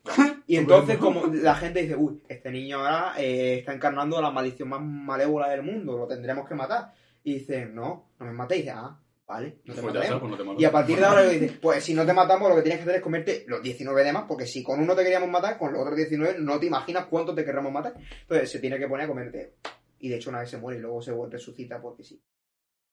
Y 0.49 0.57
entonces, 0.57 0.97
como 0.97 1.27
la 1.27 1.55
gente 1.55 1.83
dice, 1.83 1.95
uy, 1.95 2.23
este 2.27 2.51
niño 2.51 2.79
ahora 2.79 3.13
eh, 3.19 3.59
está 3.59 3.75
encarnando 3.75 4.21
la 4.21 4.31
maldición 4.31 4.71
más 4.71 4.81
malévola 4.81 5.51
del 5.51 5.63
mundo, 5.63 5.99
lo 5.99 6.07
tendremos 6.07 6.49
que 6.49 6.55
matar. 6.55 6.95
Y 7.23 7.35
dice, 7.35 7.67
no, 7.67 8.13
no 8.19 8.27
me 8.27 8.33
matéis. 8.33 8.63
Dice, 8.63 8.75
ah, 8.75 8.99
Vale, 9.27 9.59
no 9.67 9.75
te 9.75 9.83
Pues 9.83 9.95
está, 9.95 10.19
pues 10.19 10.31
no 10.31 10.55
te. 10.57 10.63
Y 10.63 10.65
a 10.65 10.73
partir 10.73 10.99
de 10.99 11.05
ahora 11.05 11.23
le 11.23 11.39
dices, 11.39 11.59
pues 11.63 11.85
si 11.85 11.93
no 11.93 12.07
te 12.07 12.15
matamos, 12.15 12.49
lo 12.49 12.57
que 12.57 12.63
tienes 12.63 12.79
que 12.79 12.85
hacer 12.85 12.97
es 12.97 13.03
comerte 13.03 13.45
los 13.47 13.63
19 13.63 14.03
demás, 14.03 14.25
porque 14.27 14.47
si 14.47 14.63
con 14.63 14.81
uno 14.81 14.97
te 14.97 15.03
queríamos 15.03 15.29
matar, 15.29 15.59
con 15.59 15.71
los 15.71 15.83
otros 15.83 15.97
19 15.97 16.39
no 16.39 16.59
te 16.59 16.65
imaginas 16.65 17.05
cuánto 17.11 17.35
te 17.35 17.45
querramos 17.45 17.71
matar. 17.71 17.93
Entonces 18.23 18.51
se 18.51 18.59
tiene 18.59 18.79
que 18.79 18.89
poner 18.89 19.05
a 19.05 19.09
comerte. 19.09 19.57
Y 19.99 20.09
de 20.09 20.17
hecho 20.17 20.31
una 20.31 20.41
vez 20.41 20.49
se 20.49 20.57
muere 20.57 20.79
y 20.79 20.83
luego 20.83 21.03
se 21.03 21.13
resucita 21.31 21.79
porque 21.79 22.05
sí. 22.05 22.19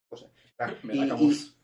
Cosas. 0.09 0.29
Me 0.83 1.07
da 1.07 1.15
y-. 1.17 1.55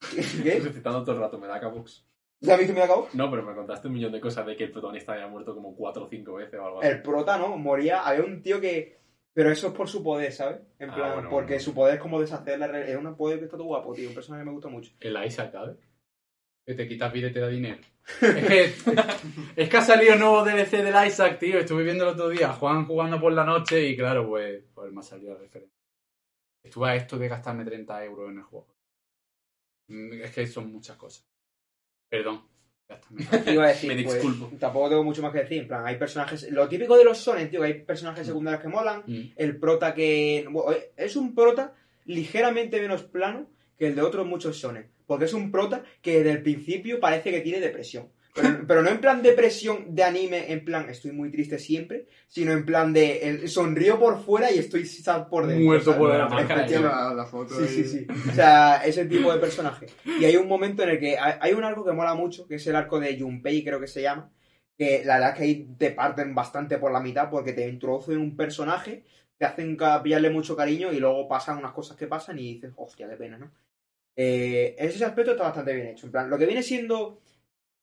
¿Qué? 0.42 0.54
Resucitando 0.54 1.04
todo 1.04 1.16
el 1.16 1.20
rato, 1.20 1.38
me 1.38 1.46
da 1.46 1.60
cabox. 1.60 2.02
¿Ya 2.40 2.56
viste 2.56 2.78
acabó? 2.82 3.08
No, 3.14 3.30
pero 3.30 3.42
me 3.42 3.54
contaste 3.54 3.88
un 3.88 3.94
millón 3.94 4.12
de 4.12 4.20
cosas 4.20 4.44
de 4.46 4.54
que 4.56 4.64
el 4.64 4.70
protagonista 4.72 5.12
había 5.14 5.28
muerto 5.28 5.54
como 5.54 5.74
cuatro 5.74 6.04
o 6.04 6.08
cinco 6.08 6.34
veces 6.34 6.60
o 6.60 6.66
algo 6.66 6.80
así. 6.80 6.88
El 6.90 7.00
prota, 7.02 7.38
¿no? 7.38 7.56
Moría. 7.56 8.00
Había 8.06 8.24
un 8.24 8.42
tío 8.42 8.60
que. 8.60 8.98
Pero 9.32 9.50
eso 9.50 9.68
es 9.68 9.72
por 9.72 9.88
su 9.88 10.02
poder, 10.02 10.30
¿sabes? 10.32 10.60
En 10.78 10.90
Ah, 10.90 10.94
plan, 10.94 11.12
bueno, 11.14 11.30
porque 11.30 11.54
bueno. 11.54 11.64
su 11.64 11.74
poder 11.74 11.94
es 11.96 12.00
como 12.00 12.20
deshacer 12.20 12.58
la 12.58 12.66
realidad. 12.68 12.98
Es 13.00 13.04
un 13.04 13.16
poder 13.16 13.38
que 13.38 13.44
está 13.46 13.56
todo 13.56 13.66
guapo, 13.66 13.92
tío. 13.94 14.08
Un 14.08 14.14
personaje 14.14 14.42
que 14.42 14.46
me 14.46 14.52
gusta 14.52 14.68
mucho. 14.68 14.92
El 15.00 15.24
Isaac, 15.24 15.50
¿sabes? 15.52 15.76
Que 16.66 16.74
te 16.74 16.86
quitas 16.86 17.12
vida 17.12 17.28
y 17.28 17.32
te 17.32 17.40
da 17.40 17.48
dinero. 17.48 17.80
es 19.56 19.68
que 19.68 19.76
ha 19.76 19.80
salido 19.80 20.16
nuevo 20.16 20.44
DLC 20.44 20.82
del 20.82 21.06
Isaac, 21.06 21.38
tío. 21.38 21.58
Estuve 21.58 21.82
viendo 21.82 22.04
el 22.04 22.10
otro 22.10 22.28
día, 22.28 22.52
Juan 22.52 22.86
jugando 22.86 23.20
por 23.20 23.32
la 23.32 23.44
noche 23.44 23.88
y 23.88 23.96
claro, 23.96 24.28
pues, 24.28 24.62
pues 24.74 24.92
me 24.92 25.00
ha 25.00 25.02
salido 25.02 25.32
la 25.34 25.40
referencia. 25.40 25.74
Estuve 26.62 26.90
a 26.90 26.94
esto 26.96 27.18
de 27.18 27.28
gastarme 27.28 27.64
30 27.64 28.04
euros 28.04 28.30
en 28.30 28.38
el 28.38 28.44
juego. 28.44 28.68
Mm, 29.88 30.22
Es 30.22 30.30
que 30.34 30.46
son 30.46 30.70
muchas 30.72 30.96
cosas. 30.96 31.26
Perdón. 32.08 32.42
Ya 32.88 32.94
está, 32.96 33.08
me- 33.10 33.52
Iba 33.54 33.64
a 33.64 33.68
decir, 33.68 33.94
Me 33.94 34.02
pues, 34.02 34.14
disculpo. 34.22 34.50
tampoco 34.58 34.88
tengo 34.90 35.04
mucho 35.04 35.22
más 35.22 35.32
que 35.32 35.38
decir. 35.40 35.62
En 35.62 35.68
plan, 35.68 35.86
hay 35.86 35.96
personajes. 35.96 36.50
Lo 36.50 36.68
típico 36.68 36.96
de 36.96 37.04
los 37.04 37.18
sonen, 37.18 37.48
tío, 37.50 37.60
que 37.60 37.66
hay 37.66 37.74
personajes 37.82 38.26
secundarios 38.26 38.62
que 38.62 38.68
molan. 38.68 39.02
Mm. 39.06 39.20
El 39.36 39.56
prota 39.58 39.94
que. 39.94 40.46
bueno, 40.50 40.76
es 40.96 41.16
un 41.16 41.34
prota 41.34 41.74
ligeramente 42.04 42.80
menos 42.80 43.02
plano 43.04 43.46
que 43.78 43.86
el 43.88 43.94
de 43.94 44.02
otros 44.02 44.26
muchos 44.26 44.58
sonen. 44.58 44.88
Porque 45.06 45.24
es 45.26 45.34
un 45.34 45.50
prota 45.50 45.82
que 46.00 46.18
desde 46.18 46.30
el 46.30 46.42
principio 46.42 47.00
parece 47.00 47.30
que 47.30 47.40
tiene 47.40 47.60
depresión. 47.60 48.08
Pero, 48.34 48.66
pero 48.66 48.82
no 48.82 48.90
en 48.90 49.00
plan 49.00 49.22
depresión 49.22 49.94
de 49.94 50.02
anime, 50.02 50.52
en 50.52 50.64
plan 50.64 50.88
estoy 50.90 51.12
muy 51.12 51.30
triste 51.30 51.58
siempre, 51.58 52.06
sino 52.26 52.50
en 52.52 52.66
plan 52.66 52.92
de 52.92 53.18
el- 53.28 53.48
sonrío 53.48 53.98
por 53.98 54.20
fuera 54.20 54.50
y 54.50 54.58
estoy 54.58 54.84
sad 54.86 55.28
por 55.28 55.46
dentro. 55.46 55.64
Muerto 55.64 55.92
¿sabes? 55.92 55.98
por 56.00 56.08
La 56.18 56.28
máscara, 56.28 56.66
la, 56.68 57.14
la 57.14 57.26
foto 57.26 57.54
Sí, 57.54 57.62
ahí. 57.62 57.68
sí, 57.68 57.84
sí. 57.84 58.06
O 58.30 58.34
sea, 58.34 58.82
ese 58.84 59.04
tipo 59.04 59.32
de 59.32 59.38
personaje. 59.38 59.86
Y 60.18 60.24
hay 60.24 60.36
un 60.36 60.48
momento 60.48 60.82
en 60.82 60.88
el 60.90 60.98
que 60.98 61.16
hay, 61.16 61.34
hay 61.40 61.52
un 61.52 61.62
arco 61.62 61.84
que 61.84 61.92
mola 61.92 62.14
mucho, 62.14 62.46
que 62.48 62.56
es 62.56 62.66
el 62.66 62.74
arco 62.74 62.98
de 62.98 63.16
Junpei, 63.18 63.62
creo 63.62 63.78
que 63.78 63.86
se 63.86 64.02
llama, 64.02 64.28
que 64.76 65.04
la 65.04 65.14
verdad 65.14 65.30
es 65.30 65.36
que 65.38 65.44
ahí 65.44 65.68
te 65.78 65.90
parten 65.92 66.34
bastante 66.34 66.78
por 66.78 66.90
la 66.92 66.98
mitad 67.00 67.30
porque 67.30 67.52
te 67.52 67.68
introducen 67.68 68.18
un 68.18 68.36
personaje, 68.36 69.04
te 69.38 69.44
hacen 69.44 69.76
pillarle 70.02 70.30
mucho 70.30 70.56
cariño 70.56 70.92
y 70.92 70.98
luego 70.98 71.28
pasan 71.28 71.58
unas 71.58 71.72
cosas 71.72 71.96
que 71.96 72.08
pasan 72.08 72.38
y 72.40 72.54
dices, 72.54 72.72
hostia, 72.74 73.08
qué 73.08 73.16
pena, 73.16 73.38
¿no? 73.38 73.52
Eh, 74.16 74.74
ese 74.78 75.04
aspecto 75.04 75.32
está 75.32 75.44
bastante 75.44 75.74
bien 75.74 75.88
hecho. 75.88 76.06
En 76.06 76.12
plan, 76.12 76.30
lo 76.30 76.38
que 76.38 76.46
viene 76.46 76.62
siendo 76.62 77.20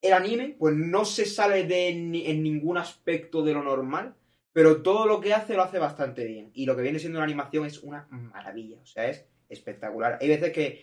el 0.02 0.12
anime, 0.12 0.56
pues 0.58 0.74
no 0.74 1.04
se 1.04 1.24
sale 1.24 1.64
de 1.64 1.94
ni- 1.94 2.26
en 2.26 2.42
ningún 2.42 2.76
aspecto 2.76 3.42
de 3.42 3.54
lo 3.54 3.62
normal, 3.62 4.14
pero 4.52 4.82
todo 4.82 5.06
lo 5.06 5.20
que 5.20 5.32
hace 5.32 5.54
lo 5.54 5.62
hace 5.62 5.78
bastante 5.78 6.24
bien. 6.26 6.50
Y 6.54 6.66
lo 6.66 6.76
que 6.76 6.82
viene 6.82 6.98
siendo 6.98 7.18
una 7.18 7.24
animación 7.24 7.64
es 7.64 7.82
una 7.82 8.06
maravilla. 8.10 8.78
O 8.82 8.86
sea, 8.86 9.08
es 9.08 9.24
espectacular. 9.48 10.18
Hay 10.20 10.28
veces 10.28 10.52
que 10.52 10.82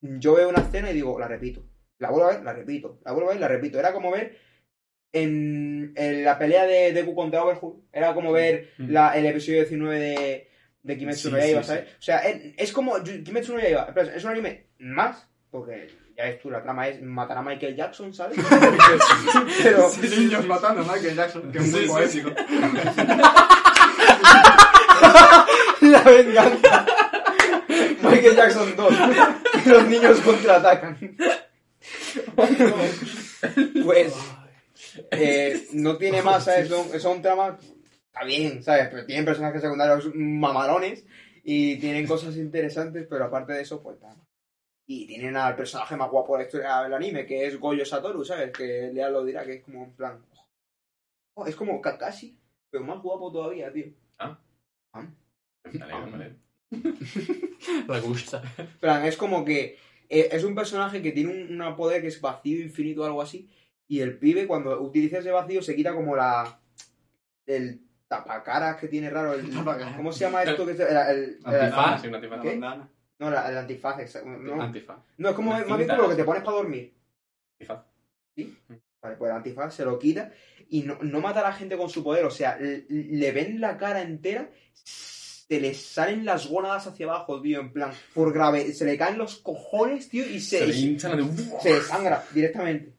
yo 0.00 0.34
veo 0.34 0.48
una 0.48 0.60
escena 0.62 0.90
y 0.90 0.94
digo, 0.94 1.18
la 1.18 1.26
repito. 1.26 1.64
La 1.98 2.10
vuelvo 2.10 2.28
a 2.28 2.34
ver, 2.34 2.44
la 2.44 2.52
repito. 2.52 3.00
La 3.04 3.12
vuelvo 3.12 3.30
a 3.30 3.32
ver, 3.32 3.40
la 3.40 3.48
repito. 3.48 3.78
Era 3.80 3.92
como 3.92 4.12
ver 4.12 4.36
en, 5.12 5.92
en 5.96 6.24
la 6.24 6.38
pelea 6.38 6.66
de 6.66 6.92
Deku 6.92 7.14
contra 7.14 7.42
Overhaul. 7.42 7.82
Era 7.92 8.14
como 8.14 8.32
ver 8.32 8.70
Mm. 8.78 8.90
la- 8.90 9.16
el 9.18 9.26
episodio 9.26 9.60
19 9.60 9.98
de, 9.98 10.48
de 10.82 10.96
Kimetsu 10.98 11.28
Sí, 11.28 11.32
no 11.32 11.38
Yaiba, 11.38 11.62
sí, 11.62 11.68
¿sabes? 11.68 11.84
O 11.98 12.02
sea, 12.02 12.18
es, 12.18 12.54
es 12.56 12.72
como 12.72 13.02
Kimetsu 13.02 13.54
no 13.54 13.60
Yaiba. 13.60 13.92
Es 14.14 14.24
un 14.24 14.30
anime 14.30 14.66
más, 14.78 15.28
porque 15.50 15.88
ya 16.18 16.24
ves 16.24 16.40
tú, 16.40 16.50
la 16.50 16.60
trama 16.60 16.88
es 16.88 17.00
matar 17.00 17.38
a 17.38 17.42
Michael 17.42 17.76
Jackson, 17.76 18.12
¿sabes? 18.12 18.36
pero, 19.62 19.88
Niños 20.02 20.44
matando 20.46 20.82
a 20.82 20.84
Michael 20.92 21.14
Jackson, 21.14 21.52
que 21.52 21.58
es 21.58 21.70
muy 21.70 21.80
Sí, 21.82 21.86
sí, 21.86 21.92
poético. 21.92 22.30
La 25.80 26.02
venganza. 26.02 26.86
Michael 28.02 28.34
Jackson 28.34 28.74
2. 28.76 28.94
Los 29.66 29.88
niños 29.88 30.20
contraatacan. 30.22 30.98
Pues 33.84 34.12
eh, 35.12 35.68
no 35.74 35.96
tiene 35.98 36.20
más, 36.22 36.44
¿sabes? 36.46 36.68
Son, 36.68 37.00
son 37.00 37.22
tramas. 37.22 37.60
Está 38.08 38.24
bien, 38.24 38.60
¿sabes? 38.64 38.88
Pero 38.90 39.06
tienen 39.06 39.24
personajes 39.24 39.62
secundarios 39.62 40.10
mamalones 40.16 41.04
y 41.44 41.76
tienen 41.76 42.08
cosas 42.08 42.36
interesantes, 42.36 43.06
pero 43.08 43.26
aparte 43.26 43.52
de 43.52 43.62
eso, 43.62 43.80
pues 43.80 44.00
nada. 44.00 44.16
Y 44.90 45.06
tienen 45.06 45.36
al 45.36 45.54
personaje 45.54 45.96
más 45.96 46.10
guapo 46.10 46.32
de 46.34 46.38
la 46.42 46.46
historia 46.46 46.82
del 46.82 46.94
anime, 46.94 47.26
que 47.26 47.46
es 47.46 47.60
Goyo 47.60 47.84
Satoru, 47.84 48.24
¿sabes? 48.24 48.50
Que 48.52 48.90
Lea 48.92 49.10
lo 49.10 49.22
dirá, 49.22 49.44
que 49.44 49.54
es 49.56 49.62
como 49.62 49.84
en 49.84 49.92
plan. 49.92 50.24
oh, 51.34 51.46
es 51.46 51.54
como 51.54 51.80
Kakashi, 51.80 52.38
pero 52.70 52.84
más 52.84 53.02
guapo 53.02 53.30
todavía, 53.30 53.70
tío. 53.72 53.86
Me 55.72 55.82
alegro, 55.82 56.06
me 56.06 56.14
alegro. 56.14 56.36
La 57.88 58.00
gusta. 58.00 58.42
En 58.56 58.66
plan, 58.80 59.04
es 59.04 59.16
como 59.18 59.44
que 59.44 59.78
eh, 60.08 60.28
es 60.32 60.42
un 60.44 60.54
personaje 60.54 61.02
que 61.02 61.12
tiene 61.12 61.32
un, 61.32 61.52
una 61.52 61.76
poder 61.76 62.00
que 62.00 62.08
es 62.08 62.20
vacío 62.20 62.60
infinito 62.60 63.02
o 63.02 63.06
algo 63.06 63.20
así. 63.20 63.50
Y 63.88 64.00
el 64.00 64.18
pibe, 64.18 64.46
cuando 64.46 64.80
utiliza 64.80 65.18
ese 65.18 65.30
vacío, 65.30 65.60
se 65.62 65.76
quita 65.76 65.94
como 65.94 66.16
la. 66.16 66.60
El 67.46 67.82
tapacaras 68.08 68.76
que 68.78 68.88
tiene 68.88 69.10
raro. 69.10 69.34
El, 69.34 69.50
Tapacaras. 69.54 69.96
¿Cómo 69.96 70.12
se 70.12 70.20
llama 70.24 70.42
esto? 70.42 70.64
Que 70.64 70.72
es 70.72 70.80
el, 70.80 70.86
el- 70.88 70.96
el-. 70.96 71.38
Ah, 71.44 72.00
una 72.06 72.20
tipa. 72.20 72.36
La 72.36 72.42
¿Qué? 72.42 72.56
No, 73.18 73.30
la- 73.30 73.48
el 73.50 73.58
antifaz. 73.58 73.98
exacto, 74.00 74.28
No, 74.28 74.60
Antifaz. 74.62 74.98
no, 75.18 75.28
es 75.30 75.34
como 75.34 75.50
más 75.50 75.64
bien 75.76 75.88
como 75.88 76.02
lo 76.02 76.08
que 76.10 76.14
te 76.16 76.24
pones 76.24 76.42
para 76.42 76.56
dormir. 76.56 76.94
Antifaz. 77.60 77.84
Vale, 79.00 79.16
pues 79.16 79.30
el 79.30 79.36
antifaz 79.36 79.74
se 79.74 79.84
lo 79.84 79.98
quita 79.98 80.32
y 80.70 80.82
no, 80.82 80.98
no 81.02 81.20
mata 81.20 81.40
a 81.40 81.44
la 81.44 81.52
gente 81.52 81.76
con 81.76 81.88
su 81.88 82.02
poder. 82.02 82.24
O 82.24 82.30
sea, 82.30 82.56
le, 82.58 82.84
le 82.88 83.32
ven 83.32 83.60
la 83.60 83.76
cara 83.76 84.02
entera, 84.02 84.50
se 84.74 85.60
le 85.60 85.72
salen 85.74 86.24
las 86.24 86.48
gónadas 86.48 86.86
hacia 86.88 87.06
abajo, 87.06 87.40
tío. 87.40 87.60
En 87.60 87.72
plan, 87.72 87.92
por 88.12 88.32
grave. 88.32 88.72
Se 88.72 88.84
le 88.84 88.98
caen 88.98 89.16
los 89.18 89.36
cojones, 89.36 90.08
tío, 90.08 90.26
y 90.26 90.40
se, 90.40 90.58
Se 90.58 90.66
le 90.66 90.76
hinchan 90.76 91.16
de 91.16 91.60
se 91.62 91.74
desangra 91.74 92.24
directamente. 92.32 92.92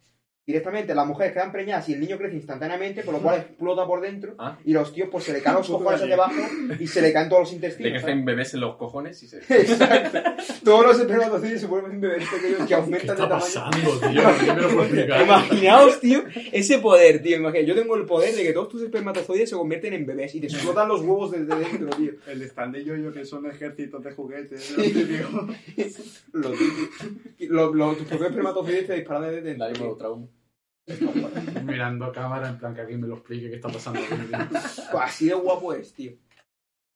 Directamente, 0.50 0.96
las 0.96 1.06
mujeres 1.06 1.32
quedan 1.32 1.52
preñadas 1.52 1.88
y 1.90 1.94
el 1.94 2.00
niño 2.00 2.18
crece 2.18 2.36
instantáneamente, 2.36 3.04
por 3.04 3.14
lo 3.14 3.20
cual 3.20 3.38
explota 3.42 3.86
por 3.86 4.02
dentro. 4.02 4.34
Ah. 4.40 4.58
Y 4.66 4.74
los 4.74 4.92
tíos, 4.92 5.08
pues 5.12 5.24
se 5.26 5.32
le 5.34 5.44
caen 5.44 5.58
los 5.58 5.68
cojones 5.70 6.02
hacia 6.02 6.16
abajo 6.16 6.34
y 6.80 6.88
se 6.88 7.04
le 7.04 7.14
caen 7.14 7.30
todos 7.30 7.42
los 7.44 7.50
Le 7.52 7.56
intestinos. 7.58 8.02
crecen 8.02 8.26
bebés 8.26 8.54
en 8.56 8.62
los 8.62 8.76
cojones 8.76 9.22
y 9.22 9.28
se... 9.28 9.38
Exacto. 9.50 10.20
Todos 10.64 10.86
los 10.88 11.00
espermatozoides 11.02 11.62
se 11.62 11.68
vuelven 11.68 12.02
bebés 12.02 12.28
pequeños 12.28 12.60
que 12.62 12.66
¿Qué 12.66 12.74
aumentan 12.74 13.16
de 13.16 13.24
está 13.24 13.30
tamaño. 13.30 13.46
pasando, 13.46 14.00
tío? 14.10 14.22
¿Qué 14.40 14.54
me 14.54 14.62
lo 14.62 14.68
puedo 14.70 14.84
explicar? 14.86 15.22
Imaginaos, 15.22 16.00
tío, 16.00 16.24
ese 16.52 16.80
poder, 16.80 17.22
tío. 17.22 17.38
Imagina- 17.38 17.68
Yo 17.68 17.76
tengo 17.76 17.96
el 17.96 18.06
poder 18.08 18.34
de 18.34 18.42
que 18.42 18.52
todos 18.54 18.70
tus 18.70 18.82
espermatozoides 18.82 19.52
se 19.52 19.56
convierten 19.56 19.94
en 19.94 20.08
bebés 20.08 20.34
y 20.34 20.40
te 20.42 20.48
explotan 20.48 20.88
los 20.88 21.02
huevos 21.02 21.30
desde 21.30 21.56
dentro, 21.56 21.90
tío. 21.92 22.14
El 22.28 22.42
stand 22.42 22.76
de 22.76 22.84
yo 22.86 23.14
que 23.14 23.24
son 23.24 23.46
ejércitos 23.46 24.04
de 24.04 24.12
juguetes. 24.14 24.64
Sí. 24.64 25.20
lo 26.34 26.50
típico. 26.52 27.74
Lo 27.76 27.94
tus 27.94 28.08
propios 28.08 28.30
espermatozoides 28.32 28.88
te 28.88 28.94
disparan 28.96 29.24
desde 29.24 29.42
dentro. 29.42 29.86
Lo 29.86 29.96
trauma. 29.96 30.26
Mirando 31.64 32.06
a 32.06 32.12
cámara 32.12 32.50
en 32.50 32.58
plan 32.58 32.74
que 32.74 32.82
alguien 32.82 33.02
me 33.02 33.08
lo 33.08 33.16
explique 33.16 33.50
qué 33.50 33.56
está 33.56 33.70
pasando. 33.70 34.00
aquí, 34.00 34.10
tío. 34.16 34.38
Pues 34.50 35.04
así 35.04 35.28
de 35.28 35.34
guapo 35.36 35.74
es, 35.74 35.94
tío. 35.94 36.14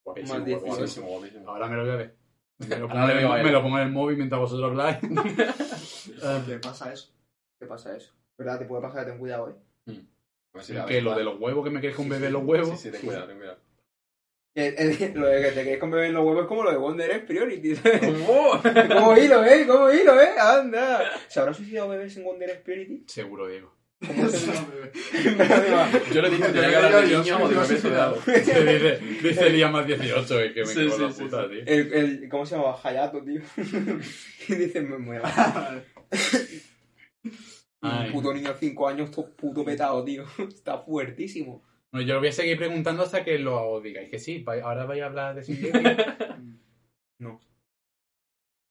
Guapísimo, 0.03 0.39
Más 0.39 0.49
guapísimo, 0.61 1.07
guapísimo. 1.07 1.49
Ahora 1.49 1.67
me 1.67 1.75
lo 1.77 1.83
voy 1.83 1.91
a 1.91 1.95
ver. 1.95 2.15
Me 2.59 2.77
lo, 2.77 2.87
pongo, 2.89 3.09
en- 3.09 3.17
él. 3.17 3.43
me 3.43 3.51
lo 3.51 3.61
pongo 3.61 3.77
en 3.79 3.83
el 3.85 3.91
móvil 3.91 4.17
mientras 4.17 4.39
vosotros 4.41 4.69
habláis. 4.71 4.97
Eh, 6.25 6.41
¿Qué 6.45 6.57
pasa 6.59 6.91
eso? 6.93 7.11
¿Qué 7.59 7.65
pasa 7.65 7.95
eso? 7.95 8.13
¿Verdad? 8.37 8.59
Te 8.59 8.65
puede 8.65 8.81
pasar, 8.81 9.05
ten 9.05 9.17
cuidado, 9.17 9.49
eh. 9.49 10.01
La 10.69 10.85
que 10.85 11.01
lo 11.01 11.15
de 11.15 11.23
los 11.23 11.39
huevos, 11.39 11.63
que 11.63 11.69
me 11.71 11.79
quieres 11.79 11.95
con 11.95 12.05
Sí, 12.05 12.11
bebé 12.11 12.27
sí. 12.27 12.33
los 12.33 12.43
huevos. 12.43 12.69
Sí, 12.69 12.77
sí, 12.77 12.91
ten 12.91 13.01
cuidado, 13.01 13.27
ten 13.27 13.37
cuidado. 13.37 13.57
El- 14.55 14.75
el- 14.77 15.13
lo 15.19 15.27
de 15.27 15.41
que 15.41 15.51
te 15.51 15.63
quedes 15.63 15.79
con 15.79 15.89
bebé 15.91 16.07
en 16.07 16.13
los 16.13 16.23
huevos 16.25 16.43
es 16.43 16.47
como 16.47 16.63
lo 16.63 16.71
de 16.71 16.77
Wonder 16.77 17.09
es 17.09 17.23
Priority. 17.23 17.75
¿Cómo 18.25 19.17
hilo, 19.17 19.43
eh? 19.43 19.65
¿Cómo 19.67 19.91
hilo, 19.91 20.21
eh? 20.21 20.29
Anda. 20.39 21.09
¿Se 21.27 21.39
habrá 21.39 21.53
suicidado 21.53 21.89
bebés 21.89 22.15
en 22.17 22.23
Wonder 22.25 22.61
Priority? 22.61 23.03
Seguro, 23.07 23.47
Diego. 23.47 23.73
¿Cómo 24.07 24.27
se 24.29 24.47
No, 24.47 24.67
bebé. 24.67 24.91
Yo 26.13 26.21
le 26.21 26.29
dije 26.29 26.41
que 26.43 26.47
Yo 26.47 26.53
tenía 26.53 26.69
que 26.69 26.75
hablar 26.75 26.91
de 27.03 27.09
yo- 27.09 27.21
niños 27.23 27.25
yo- 27.27 27.45
o 27.45 27.47
de 27.47 27.55
yo- 27.55 27.61
bebés 27.61 27.83
yo- 27.83 27.89
cuidado. 27.89 28.15
dice, 28.25 28.99
dice 29.23 29.49
Lía 29.49 29.69
más 29.69 29.87
18, 29.87 30.39
es 30.39 30.53
que 30.53 30.59
me 30.61 30.65
Sí, 30.67 30.85
la 30.99 31.09
puta, 31.09 31.49
tío. 31.49 31.63
El, 31.65 31.93
el, 31.93 32.29
¿Cómo 32.29 32.45
se 32.45 32.55
llama? 32.55 32.75
Hayato, 32.83 33.23
tío. 33.23 33.41
y 34.49 34.55
dice, 34.55 34.81
me 34.81 34.97
muero. 34.97 35.23
Ay. 37.81 38.07
Un 38.07 38.13
puto 38.13 38.33
niño 38.33 38.53
de 38.53 38.59
5 38.59 38.87
años, 38.87 39.11
todo 39.11 39.35
puto 39.35 39.65
petado, 39.65 40.03
tío. 40.05 40.23
Está 40.47 40.77
fuertísimo. 40.79 41.63
Bueno, 41.91 42.07
yo 42.07 42.13
lo 42.15 42.19
voy 42.21 42.29
a 42.29 42.31
seguir 42.31 42.57
preguntando 42.57 43.03
hasta 43.03 43.23
que 43.23 43.37
lo 43.39 43.79
digáis 43.81 44.09
que 44.09 44.19
sí. 44.19 44.43
Ahora 44.63 44.85
vais 44.85 45.01
a 45.03 45.05
hablar 45.07 45.35
de 45.35 45.43
Shingeki. 45.43 45.79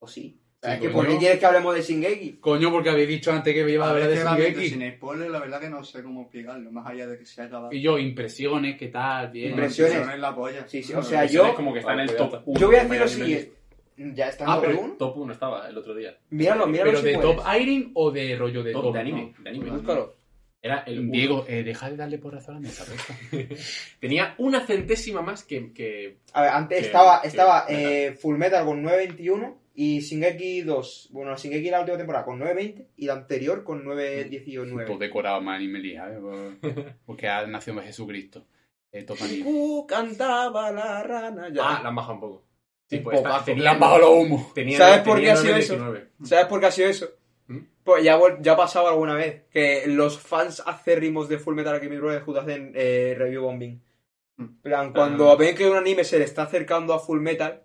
¿O 0.01 0.09
sí? 0.09 0.42
Sí, 0.63 0.69
¿Sabes 0.69 0.81
que. 0.81 0.89
¿Por 0.91 1.09
qué 1.09 1.17
quieres 1.19 1.39
que 1.41 1.47
hablemos 1.47 1.75
de 1.75 1.83
Shingeki? 1.83 2.33
Coño, 2.35 2.71
porque 2.71 2.89
habéis 2.91 3.09
dicho 3.09 3.33
antes 3.33 3.53
que 3.53 3.65
me 3.65 3.73
iba 3.73 3.85
a 3.85 3.91
hablar 3.91 4.09
de 4.09 4.15
Shingeki. 4.17 4.69
sin 4.69 4.93
spoiler, 4.93 5.29
la 5.29 5.41
verdad 5.41 5.61
que 5.61 5.69
no 5.69 5.83
sé 5.83 6.05
cómo 6.05 6.23
explicarlo, 6.23 6.71
más 6.71 6.87
allá 6.87 7.09
de 7.09 7.19
que 7.19 7.27
se 7.27 7.43
ha 7.43 7.47
acabado. 7.47 7.73
Y 7.73 7.81
yo, 7.83 7.99
impresiones, 7.99 8.77
¿qué 8.79 8.87
tal? 8.87 9.31
Bien. 9.33 9.51
Impresiones. 9.51 10.07
en 10.09 10.21
la 10.21 10.33
polla. 10.33 10.65
Sí, 10.69 10.85
sí, 10.85 10.93
o 10.93 10.99
No, 10.99 11.03
sea, 11.03 11.25
yo- 11.25 11.53
como 11.57 11.73
que 11.73 11.81
está 11.81 11.95
en 11.95 12.01
el 12.01 12.15
top 12.15 12.27
está. 12.35 12.43
1. 12.47 12.61
Yo 12.61 12.67
voy 12.69 12.77
a 12.77 12.85
decir 12.85 13.01
lo 13.01 13.09
siguiente. 13.09 13.53
Ya 13.97 14.29
está 14.29 14.45
en 14.45 14.51
Ah, 14.51 14.55
top 14.55 14.65
pero- 14.67 14.81
uno. 14.81 14.93
Top 14.95 15.17
1 15.19 15.33
estaba 15.33 15.69
el 15.69 15.77
otro 15.79 15.95
día. 15.97 16.17
Míralo, 16.31 16.67
míralo 16.69 16.91
¿Pero 16.93 17.03
si 17.03 17.09
de 17.09 17.15
puedes. 17.19 17.37
top 17.37 17.45
airing 17.47 17.91
o 17.95 18.11
de 18.13 18.37
rollo 18.37 18.63
de 18.63 18.73
Top 18.73 18.83
top? 18.85 18.95
de 18.95 19.01
anime. 19.01 19.35
De 19.41 19.51
anime. 19.51 19.71
Búscalo. 19.71 20.15
Era 20.63 20.85
el. 20.87 21.11
Diego, 21.11 21.45
eh, 21.49 21.65
deja 21.65 21.91
de 21.91 21.97
darle 21.97 22.19
porrazo 22.19 22.53
a 22.53 22.55
la 22.55 22.61
mesa. 22.61 22.85
Tenía 24.01 24.35
una 24.39 24.61
centésima 24.65 25.21
más 25.23 25.43
que. 25.45 25.73
que... 25.73 26.19
A 26.33 26.43
ver, 26.43 26.51
antes 26.53 26.79
Que- 26.79 26.87
estaba, 26.87 27.21
que- 27.21 27.29
estaba 27.29 27.65
eh, 27.69 28.17
Full 28.21 28.37
Metal 28.37 28.65
con 28.65 28.81
9.21 28.83 29.57
y 29.75 30.01
Shingeki 30.01 30.63
2. 30.63 31.09
Bueno, 31.13 31.37
Shingeki 31.37 31.71
la 31.71 31.81
última 31.81 31.97
temporada 31.99 32.25
con 32.25 32.39
9.20 32.41 32.87
y 32.97 33.07
la 33.07 33.15
anterior 33.15 33.65
con 33.65 33.85
9.19. 33.85 34.87
Todo 34.87 34.99
decorado 34.99 35.41
más 35.41 35.57
anime, 35.57 35.95
¿sabes? 35.97 36.19
Por- 36.21 36.95
Porque 37.07 37.29
ha 37.29 37.47
nacido 37.47 37.81
Jesucristo. 37.83 38.45
Eh. 38.93 39.07
Uh, 39.47 39.87
cantaba 39.87 40.71
la 40.71 41.03
rana. 41.03 41.49
Ya. 41.51 41.63
Ah, 41.79 41.81
la 41.83 41.89
han 41.89 41.95
bajado 41.95 42.15
un 42.15 42.21
poco. 42.21 42.45
Sí, 42.91 42.99
pues 42.99 43.23
Le 43.57 43.69
han 43.69 43.81
bajado 43.81 43.99
los 44.01 44.11
humos. 44.11 44.53
tenía- 44.55 44.77
¿Sabes 44.77 44.99
por 45.01 45.19
qué 45.19 45.31
ha 45.31 45.37
sido 45.37 45.57
eso? 45.57 45.77
9,19. 45.79 46.09
¿Sabes 46.25 46.47
por 46.47 46.61
qué 46.61 46.67
ha 46.67 46.71
sido 46.71 46.89
eso? 46.91 47.09
¿Mm? 47.47 47.59
Pues 47.85 48.05
ya, 48.05 48.21
ya 48.43 48.53
ha 48.53 48.57
pasado 48.57 48.89
alguna 48.89 49.15
vez 49.15 49.45
que 49.51 49.85
los 49.87 50.19
fans 50.19 50.63
acérrimos 50.67 51.31
de 51.31 51.39
Full 51.39 51.55
Metal 51.55 51.75
Alchemist 51.75 52.03
Brotherhood 52.03 52.37
hacen 52.37 52.73
eh, 52.75 53.15
review 53.17 53.43
bombing. 53.45 53.81
Mm. 54.37 54.43
En 54.43 54.57
plan, 54.61 54.93
cuando 54.93 55.31
Ah. 55.31 55.37
ven 55.37 55.57
que 55.57 55.67
un 55.71 55.77
anime 55.79 56.05
se 56.05 56.19
le 56.19 56.25
está 56.27 56.43
acercando 56.43 56.93
a 56.93 56.99
Full 56.99 57.21
Metal, 57.21 57.63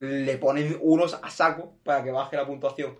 le 0.00 0.36
ponen 0.38 0.76
unos 0.80 1.14
a 1.22 1.30
saco 1.30 1.78
para 1.84 2.02
que 2.02 2.10
baje 2.10 2.36
la 2.36 2.46
puntuación. 2.46 2.98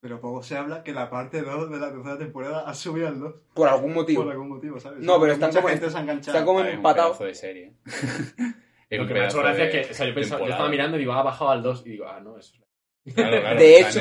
Pero 0.00 0.20
poco 0.20 0.42
se 0.42 0.56
habla 0.56 0.82
que 0.82 0.92
la 0.92 1.08
parte 1.08 1.42
2 1.42 1.70
de 1.70 1.78
la 1.78 1.92
tercera 1.92 2.18
temporada 2.18 2.68
ha 2.68 2.74
subido 2.74 3.06
al 3.08 3.20
2. 3.20 3.34
Por 3.54 3.68
algún 3.68 3.92
motivo. 3.94 4.22
Por 4.24 4.32
algún 4.32 4.48
motivo, 4.48 4.80
¿sabes? 4.80 4.98
No, 5.00 5.20
pero 5.20 5.32
están 5.32 5.50
mucha 5.50 5.60
como- 5.60 5.70
gente 5.72 5.90
se 5.90 5.96
ha 5.96 6.00
enganchado. 6.00 6.36
está 6.38 6.44
como 6.46 6.58
Ah, 6.58 6.62
es 6.62 6.68
un 6.70 6.74
empatado. 6.76 7.08
pedazo 7.10 7.24
de 7.24 7.34
serie. 7.34 7.72
Lo 8.90 9.06
que 9.06 9.14
me 9.14 9.20
ha 9.20 9.26
hecho 9.26 9.38
gracia 9.38 9.64
es 9.64 9.70
que 9.86 9.92
o 9.92 9.94
sea, 9.94 10.06
yo, 10.06 10.14
pensaba, 10.14 10.40
yo 10.44 10.50
estaba 10.50 10.68
mirando 10.68 10.96
y 10.96 11.00
digo, 11.00 11.12
ha 11.12 11.22
bajado 11.22 11.50
al 11.52 11.62
2. 11.62 11.82
Y 11.86 11.90
digo, 11.90 12.06
ah, 12.06 12.20
no, 12.20 12.36
eso 12.36 12.54
es. 12.56 13.14
Claro, 13.14 13.40
claro, 13.40 13.58
De 13.58 13.80
hecho. 13.80 14.00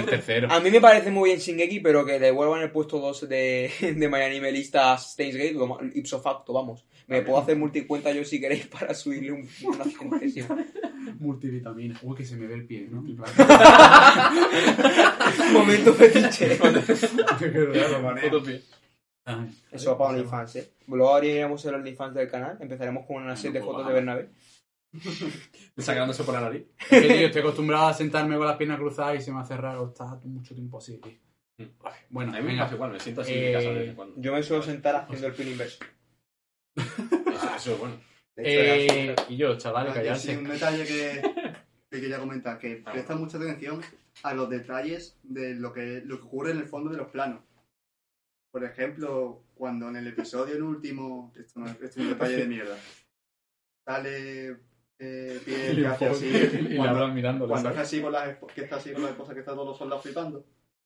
A 0.50 0.60
mí 0.60 0.70
me 0.70 0.82
parece 0.82 1.10
muy 1.12 1.30
bien 1.30 1.40
Shingeki, 1.40 1.80
pero 1.80 2.06
que 2.06 2.20
devuelvan 2.20 2.62
el 2.62 2.72
puesto 2.72 3.00
2 3.00 3.30
de, 3.30 3.72
de 3.96 4.10
My 4.10 4.22
Anime 4.22 4.52
Lista 4.52 4.98
Gate, 5.18 5.56
ipso 5.94 6.20
facto, 6.20 6.52
vamos. 6.54 6.86
Me 7.08 7.22
puedo 7.22 7.40
hacer 7.40 7.58
multicuenta 7.58 8.12
yo 8.12 8.24
si 8.26 8.40
queréis 8.42 8.68
para 8.68 8.94
subirle 8.94 9.32
un, 9.32 9.48
una 9.66 9.84
centésima. 9.86 10.66
Multivitamina. 11.20 11.98
Uy, 12.04 12.16
que 12.16 12.26
se 12.26 12.36
me 12.36 12.48
ve 12.48 12.56
el 12.56 12.66
pie, 12.66 12.88
¿no? 12.92 13.02
Momento 15.54 15.94
fetiche. 15.94 16.60
Ay. 19.26 19.50
Eso 19.72 19.98
para 19.98 20.12
OnlyFans, 20.12 20.56
¿eh? 20.56 20.72
Luego 20.88 21.14
abriremos 21.16 21.64
el 21.66 21.76
OnlyFans 21.76 22.16
del 22.16 22.30
canal. 22.30 22.58
Empezaremos 22.60 23.06
con 23.06 23.18
una 23.24 23.36
serie 23.36 23.60
de 23.60 23.66
fotos 23.66 23.88
de. 23.88 23.94
Bernabé. 23.94 24.30
Sacándose 25.78 26.24
por 26.24 26.34
la 26.34 26.42
nariz. 26.42 26.64
Es 26.80 26.88
que, 27.02 27.02
tío, 27.02 27.28
estoy 27.28 27.42
acostumbrado 27.42 27.88
a 27.88 27.94
sentarme 27.94 28.36
con 28.38 28.48
las 28.48 28.58
piernas 28.58 28.80
cruzadas 28.80 29.18
y 29.18 29.22
se 29.22 29.32
me 29.32 29.40
hace 29.40 29.56
raro 29.56 29.88
estar 29.90 30.08
mucho 30.26 30.54
tiempo 30.56 30.80
así, 30.80 30.98
tío. 30.98 31.14
Mm. 31.58 31.64
Bueno, 32.10 32.32
A 32.32 32.36
mí 32.38 32.42
me 32.42 32.48
venga. 32.50 32.64
pasa 32.64 32.76
igual, 32.76 32.92
me 32.92 33.00
siento 33.00 33.22
así 33.22 33.32
Eh, 33.34 33.40
en 33.40 33.46
mi 33.48 33.54
casa 33.54 33.68
de 33.70 33.76
vez 33.80 33.90
en 33.90 33.96
cuando. 33.96 34.16
Yo 34.20 34.34
me 34.34 34.44
suelo 34.44 34.64
sentar 34.64 34.96
haciendo 34.96 35.28
el 35.28 35.34
pin 35.34 35.48
inverso. 35.50 35.80
Eso, 36.76 37.56
eso 37.58 37.74
es 37.74 37.80
bueno. 37.80 37.96
Eh, 38.38 39.16
y 39.30 39.38
yo, 39.38 39.58
chavales, 39.58 39.92
Ah, 39.92 39.94
que 39.96 40.00
sí, 40.02 40.06
callarse. 40.28 40.38
un 40.38 40.48
detalle 40.48 40.86
que, 40.86 41.22
que 41.90 42.02
quería 42.02 42.20
comentar, 42.20 42.58
que 42.58 42.78
presta 42.78 43.16
mucha 43.16 43.38
atención 43.38 43.82
a 44.24 44.34
los 44.34 44.50
detalles 44.50 45.18
de 45.24 45.56
lo 45.56 45.72
que, 45.74 46.02
lo 46.06 46.18
que 46.20 46.26
ocurre 46.26 46.52
en 46.52 46.58
el 46.60 46.66
fondo 46.68 46.90
de 46.92 46.98
los 46.98 47.10
planos. 47.10 47.42
Por 48.52 48.64
ejemplo, 48.64 49.44
cuando 49.54 49.88
en 49.90 49.96
el 49.98 50.08
episodio 50.08 50.56
el 50.56 50.64
último, 50.64 51.32
esto, 51.38 51.60
no, 51.60 51.68
esto 51.68 51.86
es 51.86 51.98
un 51.98 52.10
detalle 52.10 52.36
de 52.38 52.48
mierda, 52.48 52.78
sale 53.86 54.58
eh, 55.00 55.42
que 55.46 55.88
hace 55.88 56.06
así, 56.08 56.28
Y 56.28 56.32
le 56.32 56.78
cuando, 56.78 56.96
hablan 57.00 57.16
mirándole, 57.16 57.50
cuando 57.52 57.70
hace 57.70 57.80
así 57.80 58.02
con 58.02 58.12
las 58.12 58.38
que 58.54 58.62
está 58.62 58.76
así 58.78 58.92
con 58.92 59.04
la 59.04 59.10
esposa 59.10 59.34
que 59.34 59.40
está 59.40 59.54
todos 59.54 59.68
los 59.70 59.78
soldados 59.78 60.04
flipando, 60.04 60.46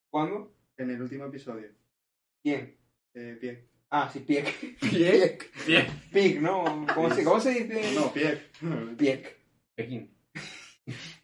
¿Cuándo? 0.09 0.53
en 0.77 0.89
el 0.91 1.01
último 1.01 1.25
episodio, 1.25 1.69
¿Quién? 2.43 2.77
eh, 3.13 3.37
Pierre. 3.39 3.67
Ah, 3.97 4.09
sí, 4.11 4.19
Piek. 4.19 4.77
Bien. 4.91 5.37
Bien. 5.65 5.87
Piek, 6.11 6.41
¿no? 6.41 6.85
¿Cómo 6.93 7.09
se, 7.13 7.23
cómo 7.23 7.39
se 7.39 7.51
dice? 7.51 7.93
No, 7.95 8.11
Pierre. 8.11 8.49
Piek. 8.97 9.37
Pekín. 9.73 10.13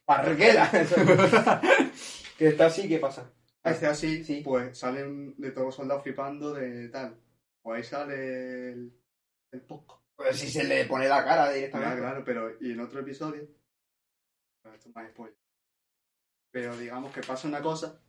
Parguela. 0.05 0.71
que 2.37 2.47
está 2.47 2.67
así, 2.67 2.87
¿qué 2.87 2.97
pasa? 2.97 3.29
Hace 3.63 3.87
así, 3.87 4.23
Sí. 4.23 4.39
pues 4.41 4.77
salen 4.77 5.35
de 5.37 5.51
todos 5.51 5.65
los 5.65 5.75
soldados 5.75 6.03
flipando 6.03 6.53
de 6.53 6.87
tal. 6.87 7.19
O 7.63 7.73
ahí 7.73 7.83
sale 7.83 8.71
el, 8.71 8.97
el 9.51 9.61
poco. 9.63 10.05
Pues 10.15 10.37
si 10.39 10.49
se 10.49 10.63
le 10.63 10.85
pone 10.85 11.09
la 11.09 11.25
cara 11.25 11.51
directamente. 11.51 11.97
claro, 11.99 12.23
pero 12.23 12.55
y 12.61 12.71
en 12.71 12.79
otro 12.79 13.01
episodio. 13.01 13.47
bueno, 14.63 14.77
esto 14.77 14.87
es 14.89 14.95
más 14.95 15.09
spoiler. 15.09 15.37
Pero 16.51 16.77
digamos 16.77 17.13
que 17.13 17.21
pasa 17.21 17.49
una 17.49 17.61
cosa. 17.61 18.01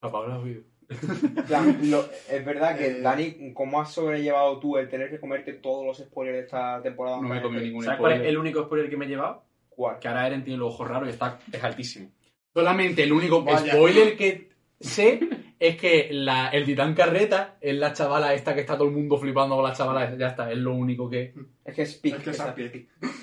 Apaga 0.00 0.26
los 0.34 0.44
vídeos. 0.44 0.66
En 0.88 1.44
plan, 1.44 1.78
lo- 1.90 2.08
es 2.30 2.44
verdad 2.44 2.76
que, 2.78 2.86
Eh, 2.86 3.00
Dani, 3.02 3.52
¿cómo 3.52 3.80
has 3.80 3.92
sobrellevado 3.92 4.58
tú 4.58 4.78
el 4.78 4.88
tener 4.88 5.10
que 5.10 5.20
comerte 5.20 5.52
todos 5.54 5.84
los 5.84 5.98
spoilers 5.98 6.36
de 6.38 6.44
esta 6.44 6.80
temporada? 6.82 7.18
No 7.20 7.28
me 7.28 7.38
he 7.38 7.42
comido 7.42 7.62
ningún 7.62 7.84
¿Sabes 7.84 7.98
cuál 8.00 8.12
es 8.12 8.16
spoiler. 8.18 8.30
el 8.32 8.38
único 8.38 8.64
spoiler 8.64 8.88
que 8.90 8.96
me 8.96 9.04
he 9.04 9.08
llevado? 9.08 9.44
¿Cuál? 9.68 9.98
Que 9.98 10.08
ahora 10.08 10.26
Eren 10.26 10.44
tiene 10.44 10.58
los 10.58 10.72
ojos 10.74 10.88
raros 10.88 11.08
y 11.08 11.12
está, 11.12 11.38
es 11.52 11.62
altísimo. 11.62 12.10
Solamente 12.54 13.02
el 13.02 13.12
único 13.12 13.42
Vaya. 13.44 13.72
spoiler 13.74 14.16
que 14.16 14.48
sé 14.80 15.20
es 15.60 15.76
que 15.76 16.08
la, 16.10 16.48
el 16.48 16.64
titán 16.64 16.94
carreta 16.94 17.56
es 17.60 17.76
la 17.76 17.92
chavala 17.92 18.32
esta 18.34 18.54
que 18.54 18.60
está 18.62 18.76
todo 18.78 18.88
el 18.88 18.94
mundo 18.94 19.18
flipando 19.18 19.56
con 19.56 19.64
la 19.64 19.72
chavala. 19.74 20.16
Ya 20.16 20.28
está, 20.28 20.50
es 20.50 20.58
lo 20.58 20.74
único 20.74 21.08
que. 21.10 21.34
Es 21.64 21.74
que 21.74 21.82
es. 21.82 22.00
Es 22.02 22.14
que 22.16 22.30
es. 22.30 22.40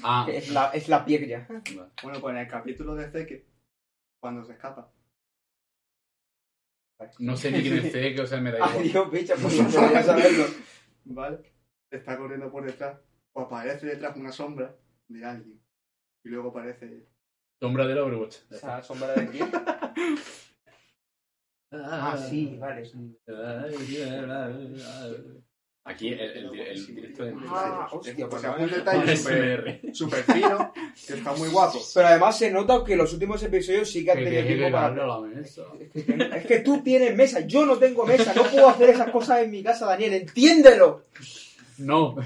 Ah, 0.04 0.28
Es 0.32 0.50
la, 0.52 0.70
es 0.70 0.88
la 0.88 1.04
Piek 1.04 1.28
ya. 1.28 1.48
Bueno, 2.04 2.20
pues 2.22 2.36
en 2.36 2.42
el 2.42 2.48
capítulo 2.48 2.94
de 2.96 3.10
Zeke, 3.10 3.46
cuando 4.20 4.44
se 4.44 4.54
escapa. 4.54 4.92
No 7.20 7.36
sé 7.36 7.52
ni 7.52 7.62
quién 7.62 7.78
es 7.78 7.92
Zeke, 7.92 8.22
o 8.22 8.28
sea, 8.28 8.40
me 8.40 8.52
da 8.52 8.58
igual. 8.58 8.74
Adiós, 8.78 9.12
bicha, 9.12 9.36
pues 9.42 9.58
no 9.62 9.70
debería 9.70 10.04
saberlo. 10.04 10.46
¿Vale? 11.06 11.40
Está 11.92 12.18
corriendo 12.18 12.52
por 12.52 12.66
detrás. 12.66 13.00
O 13.34 13.42
aparece 13.42 13.88
detrás 13.88 14.16
una 14.16 14.32
sombra 14.32 14.76
de 15.08 15.26
alguien. 15.26 15.62
Y 16.24 16.30
luego 16.30 16.50
aparece. 16.50 17.08
Sombra 17.60 17.86
del 17.86 17.98
Overwatch. 17.98 18.38
¿Esa 18.50 18.82
sombra 18.82 19.14
de 19.14 19.28
quién? 19.30 19.50
Ah, 21.78 22.16
sí, 22.18 22.58
vale. 22.58 22.90
Aquí 25.88 26.10
el, 26.10 26.20
el, 26.20 26.60
el 26.60 26.88
directo 26.88 27.26
de. 27.26 27.36
Ah, 27.48 27.88
hostia, 27.92 28.28
pues 28.28 28.44
un 28.44 28.72
detalle 28.72 29.16
súper 29.16 29.82
super 29.94 30.24
fino, 30.24 30.74
que 31.06 31.14
está 31.14 31.32
muy 31.34 31.48
guapo. 31.50 31.80
Pero 31.94 32.08
además 32.08 32.38
se 32.40 32.50
nota 32.50 32.84
que 32.84 32.96
los 32.96 33.14
últimos 33.14 33.44
episodios 33.44 33.92
sí 33.92 34.04
que 34.04 34.12
han 34.12 34.18
tenido 34.18 34.44
tiempo 34.48 34.72
para... 34.72 35.06
la 35.06 35.20
mesa. 35.22 35.62
Es 35.94 36.04
que, 36.04 36.30
es 36.38 36.46
que 36.48 36.60
tú 36.62 36.82
tienes 36.82 37.16
mesa, 37.16 37.42
yo 37.42 37.68
no 37.68 37.78
tengo 37.78 38.04
mesa, 38.04 38.34
no 38.34 38.44
puedo 38.46 38.68
hacer 38.68 38.90
esas 38.90 39.12
cosas 39.12 39.44
en 39.44 39.52
mi 39.52 39.62
casa, 39.62 39.86
Daniel, 39.86 40.14
entiéndelo. 40.14 41.04
No, 41.78 42.16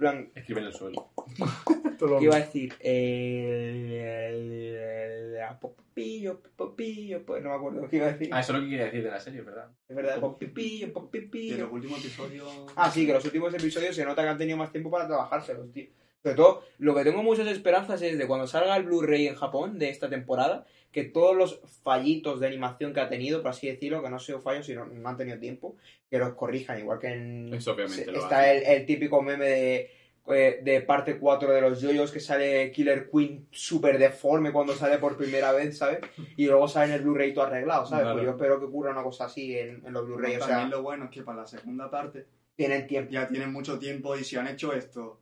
plan, 0.00 0.30
Escribe 0.34 0.60
en 0.60 0.66
el 0.66 0.72
suelo. 0.72 1.10
¿qué 2.18 2.24
iba 2.24 2.34
a 2.34 2.40
decir? 2.40 2.74
Eh, 2.80 4.28
el- 4.30 4.76
el- 4.76 5.56
Popillo, 5.60 6.40
popillo, 6.56 7.24
pues 7.26 7.42
no 7.42 7.50
me 7.50 7.56
acuerdo 7.56 7.88
qué 7.88 7.96
iba 7.96 8.06
a 8.06 8.12
decir. 8.12 8.28
Ah, 8.32 8.40
eso 8.40 8.52
es 8.52 8.58
lo 8.58 8.64
que 8.64 8.70
quería 8.70 8.84
decir 8.86 9.02
de 9.04 9.10
la 9.10 9.20
serie, 9.20 9.40
¿verdad? 9.42 9.68
Es 9.88 9.96
verdad, 9.96 10.20
popipillo, 10.20 10.92
popipillo. 10.92 11.58
los 11.64 11.72
últimos 11.72 11.98
episodios. 12.00 12.48
Ah, 12.76 12.90
sí, 12.90 13.06
que 13.06 13.12
los 13.12 13.24
últimos 13.24 13.52
episodios 13.54 13.94
se 13.96 14.04
nota 14.04 14.22
que 14.22 14.28
han 14.28 14.38
tenido 14.38 14.56
más 14.56 14.70
tiempo 14.70 14.90
para 14.90 15.06
trabajárselos, 15.06 15.72
tío. 15.72 15.86
Sobre 16.22 16.36
todo, 16.36 16.62
lo 16.78 16.94
que 16.94 17.04
tengo 17.04 17.22
muchas 17.22 17.48
esperanzas 17.48 18.00
es 18.02 18.16
de 18.18 18.26
cuando 18.26 18.46
salga 18.46 18.76
el 18.76 18.84
Blu-ray 18.84 19.26
en 19.28 19.34
Japón 19.34 19.78
de 19.78 19.88
esta 19.90 20.08
temporada, 20.08 20.66
que 20.92 21.04
todos 21.04 21.36
los 21.36 21.60
fallitos 21.82 22.40
de 22.40 22.46
animación 22.48 22.92
que 22.92 23.00
ha 23.00 23.08
tenido, 23.08 23.42
por 23.42 23.50
así 23.52 23.68
decirlo, 23.68 24.02
que 24.02 24.08
no 24.08 24.16
han 24.16 24.20
sido 24.20 24.40
fallos, 24.40 24.66
sino 24.66 24.86
no 24.86 25.08
han 25.08 25.16
tenido 25.16 25.38
tiempo, 25.38 25.76
que 26.10 26.18
los 26.18 26.34
corrijan, 26.34 26.78
igual 26.80 26.98
que 26.98 27.08
en... 27.08 27.54
Eso 27.54 27.72
obviamente 27.72 28.04
se- 28.04 28.10
lo 28.10 28.18
Está 28.18 28.52
el, 28.52 28.64
el 28.64 28.86
típico 28.86 29.22
meme 29.22 29.44
de, 29.46 29.90
eh, 30.28 30.60
de 30.62 30.80
parte 30.80 31.18
4 31.18 31.52
de 31.52 31.60
los 31.60 31.80
yoyos 31.80 32.10
que 32.10 32.18
sale 32.18 32.72
Killer 32.72 33.08
Queen 33.08 33.46
súper 33.52 33.98
deforme 33.98 34.50
cuando 34.52 34.74
sale 34.74 34.98
por 34.98 35.16
primera 35.16 35.52
vez, 35.52 35.78
¿sabes? 35.78 36.00
Y 36.36 36.46
luego 36.46 36.66
sale 36.66 36.88
en 36.88 36.92
el 36.98 37.02
Blu-ray 37.02 37.32
todo 37.32 37.44
arreglado, 37.44 37.86
¿sabes? 37.86 38.02
Claro. 38.02 38.16
Pues 38.16 38.24
yo 38.24 38.30
espero 38.32 38.58
que 38.58 38.66
ocurra 38.66 38.90
una 38.90 39.02
cosa 39.04 39.26
así 39.26 39.56
en, 39.56 39.86
en 39.86 39.92
los 39.92 40.04
Blu-ray, 40.06 40.34
o 40.34 40.38
sea, 40.38 40.48
También 40.48 40.70
lo 40.70 40.82
bueno 40.82 41.04
es 41.04 41.10
que 41.10 41.22
para 41.22 41.42
la 41.42 41.46
segunda 41.46 41.88
parte 41.90 42.26
tienen 42.56 42.86
tiempo. 42.88 43.12
ya 43.12 43.28
tienen 43.28 43.52
mucho 43.52 43.78
tiempo 43.78 44.16
y 44.16 44.24
si 44.24 44.36
han 44.36 44.48
hecho 44.48 44.72
esto 44.72 45.20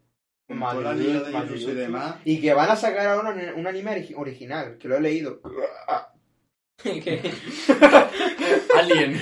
y 0.49 0.55
YouTube. 1.59 1.75
demás, 1.75 2.17
Y 2.25 2.41
que 2.41 2.55
van 2.55 2.71
a 2.71 2.77
sacar 2.77 3.07
ahora 3.09 3.31
un, 3.31 3.61
un 3.61 3.67
anime 3.67 3.91
origi- 3.93 4.15
original, 4.17 4.79
que 4.79 4.89
lo 4.89 4.97
he 4.97 5.01
leído. 5.01 5.41
Alien. 8.79 9.21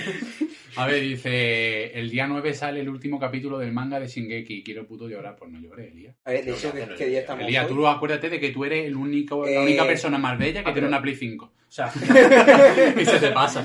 A 0.77 0.87
ver, 0.87 1.01
dice, 1.03 1.99
el 1.99 2.11
día 2.11 2.27
9 2.27 2.53
sale 2.53 2.81
el 2.81 2.89
último 2.91 3.19
capítulo 3.19 3.59
del 3.59 3.73
manga 3.73 3.99
de 3.99 4.09
Shingeki. 4.09 4.63
Quiero 4.63 4.87
puto 4.87 5.09
llorar, 5.09 5.35
pues 5.37 5.51
no 5.51 5.59
lloré, 5.59 5.89
Elías. 5.89 6.15
A 6.25 6.33
ver, 6.33 6.45
de 6.45 6.53
hecho, 6.53 6.71
que 6.73 6.87
¿qué, 6.97 7.07
día 7.07 7.21
estamos 7.21 7.45
Elías, 7.45 7.67
tú 7.67 7.87
acuérdate 7.89 8.29
de 8.29 8.39
que 8.39 8.51
tú 8.51 8.65
eres 8.67 8.85
el 8.87 8.95
único, 8.95 9.45
la 9.47 9.53
Eh, 9.53 9.59
única 9.59 9.87
persona 9.87 10.19
más 10.19 10.39
bella 10.39 10.63
que 10.63 10.71
ah, 10.71 10.75
tiene 10.75 10.87
pero- 10.87 10.89
una 10.89 11.01
Play 11.01 11.15
5. 11.17 11.45
O 11.47 11.53
sea, 11.73 11.91
Y 13.01 13.05
se 13.07 13.19
te 13.19 13.31
pasa. 13.33 13.65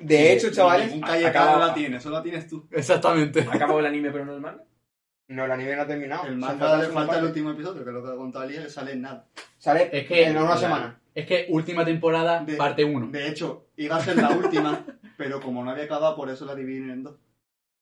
De 0.00 0.32
hecho, 0.32 0.50
chavales, 0.50 0.92
un 0.92 1.00
calle 1.02 1.30
la 1.30 1.74
tiene, 1.74 2.00
solo 2.00 2.16
la 2.16 2.22
tienes 2.22 2.48
tú. 2.48 2.66
Exactamente. 2.72 3.40
¿ha 3.40 3.54
acabado 3.54 3.80
el 3.80 3.86
anime 3.86 4.10
pero 4.10 4.24
no 4.24 4.34
el 4.34 4.40
manga? 4.40 4.64
No, 5.28 5.44
el 5.46 5.50
anime 5.52 5.74
no 5.76 5.82
ha 5.82 5.86
terminado. 5.86 6.26
El 6.26 6.36
manga 6.36 6.58
falta 6.68 6.86
le 6.86 6.92
falta 6.92 7.18
el 7.18 7.24
último 7.24 7.50
episodio, 7.52 7.82
que 7.82 7.90
es 7.90 7.94
lo 7.94 8.04
que 8.04 8.10
ha 8.12 8.16
contado 8.16 8.44
Elías, 8.44 8.72
sale 8.72 8.92
en 8.92 9.02
nada. 9.02 9.26
Sale 9.58 9.88
Es 9.92 10.06
que- 10.06 10.24
en 10.26 10.36
una 10.36 10.56
semana. 10.56 11.00
Es 11.14 11.26
que 11.26 11.46
última 11.48 11.84
temporada, 11.84 12.44
De- 12.44 12.56
parte 12.56 12.84
1. 12.84 13.06
De 13.10 13.28
hecho, 13.28 13.68
iba 13.76 13.96
a 13.96 14.00
ser 14.00 14.16
la 14.16 14.30
última, 14.30 14.84
pero 15.16 15.40
como 15.40 15.64
no 15.64 15.70
había 15.70 15.84
acabado, 15.84 16.16
por 16.16 16.28
eso 16.28 16.44
la 16.44 16.54
dividen 16.54 16.90
en 16.90 17.02
dos. 17.04 17.16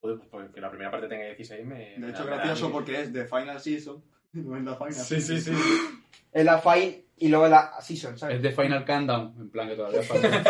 Joder, 0.01 0.19
pues, 0.19 0.29
pues 0.31 0.51
que 0.53 0.61
la 0.61 0.69
primera 0.69 0.91
parte 0.91 1.09
tenga 1.09 1.25
16 1.27 1.65
me... 1.65 1.95
De 1.99 2.11
hecho, 2.11 2.25
gracioso 2.27 2.71
porque 2.71 3.01
es 3.03 3.13
The 3.13 3.25
Final 3.25 3.61
Season, 3.61 4.03
no 4.33 4.57
es 4.57 4.63
la 4.65 4.75
Final. 4.77 4.93
Sí, 4.95 5.21
sí, 5.21 5.41
sí. 5.41 5.53
Es 6.33 6.45
la 6.47 6.59
Fine 6.59 7.05
y 7.19 7.29
luego 7.29 7.47
la 7.49 7.73
Season, 7.81 8.17
¿sabes? 8.19 8.37
Es 8.37 8.43
de 8.43 8.53
Final 8.53 8.85
Countdown, 8.87 9.35
en 9.39 9.51
plan 9.51 9.69
que 9.69 9.77
todavía 9.77 10.03
falta. 10.03 10.43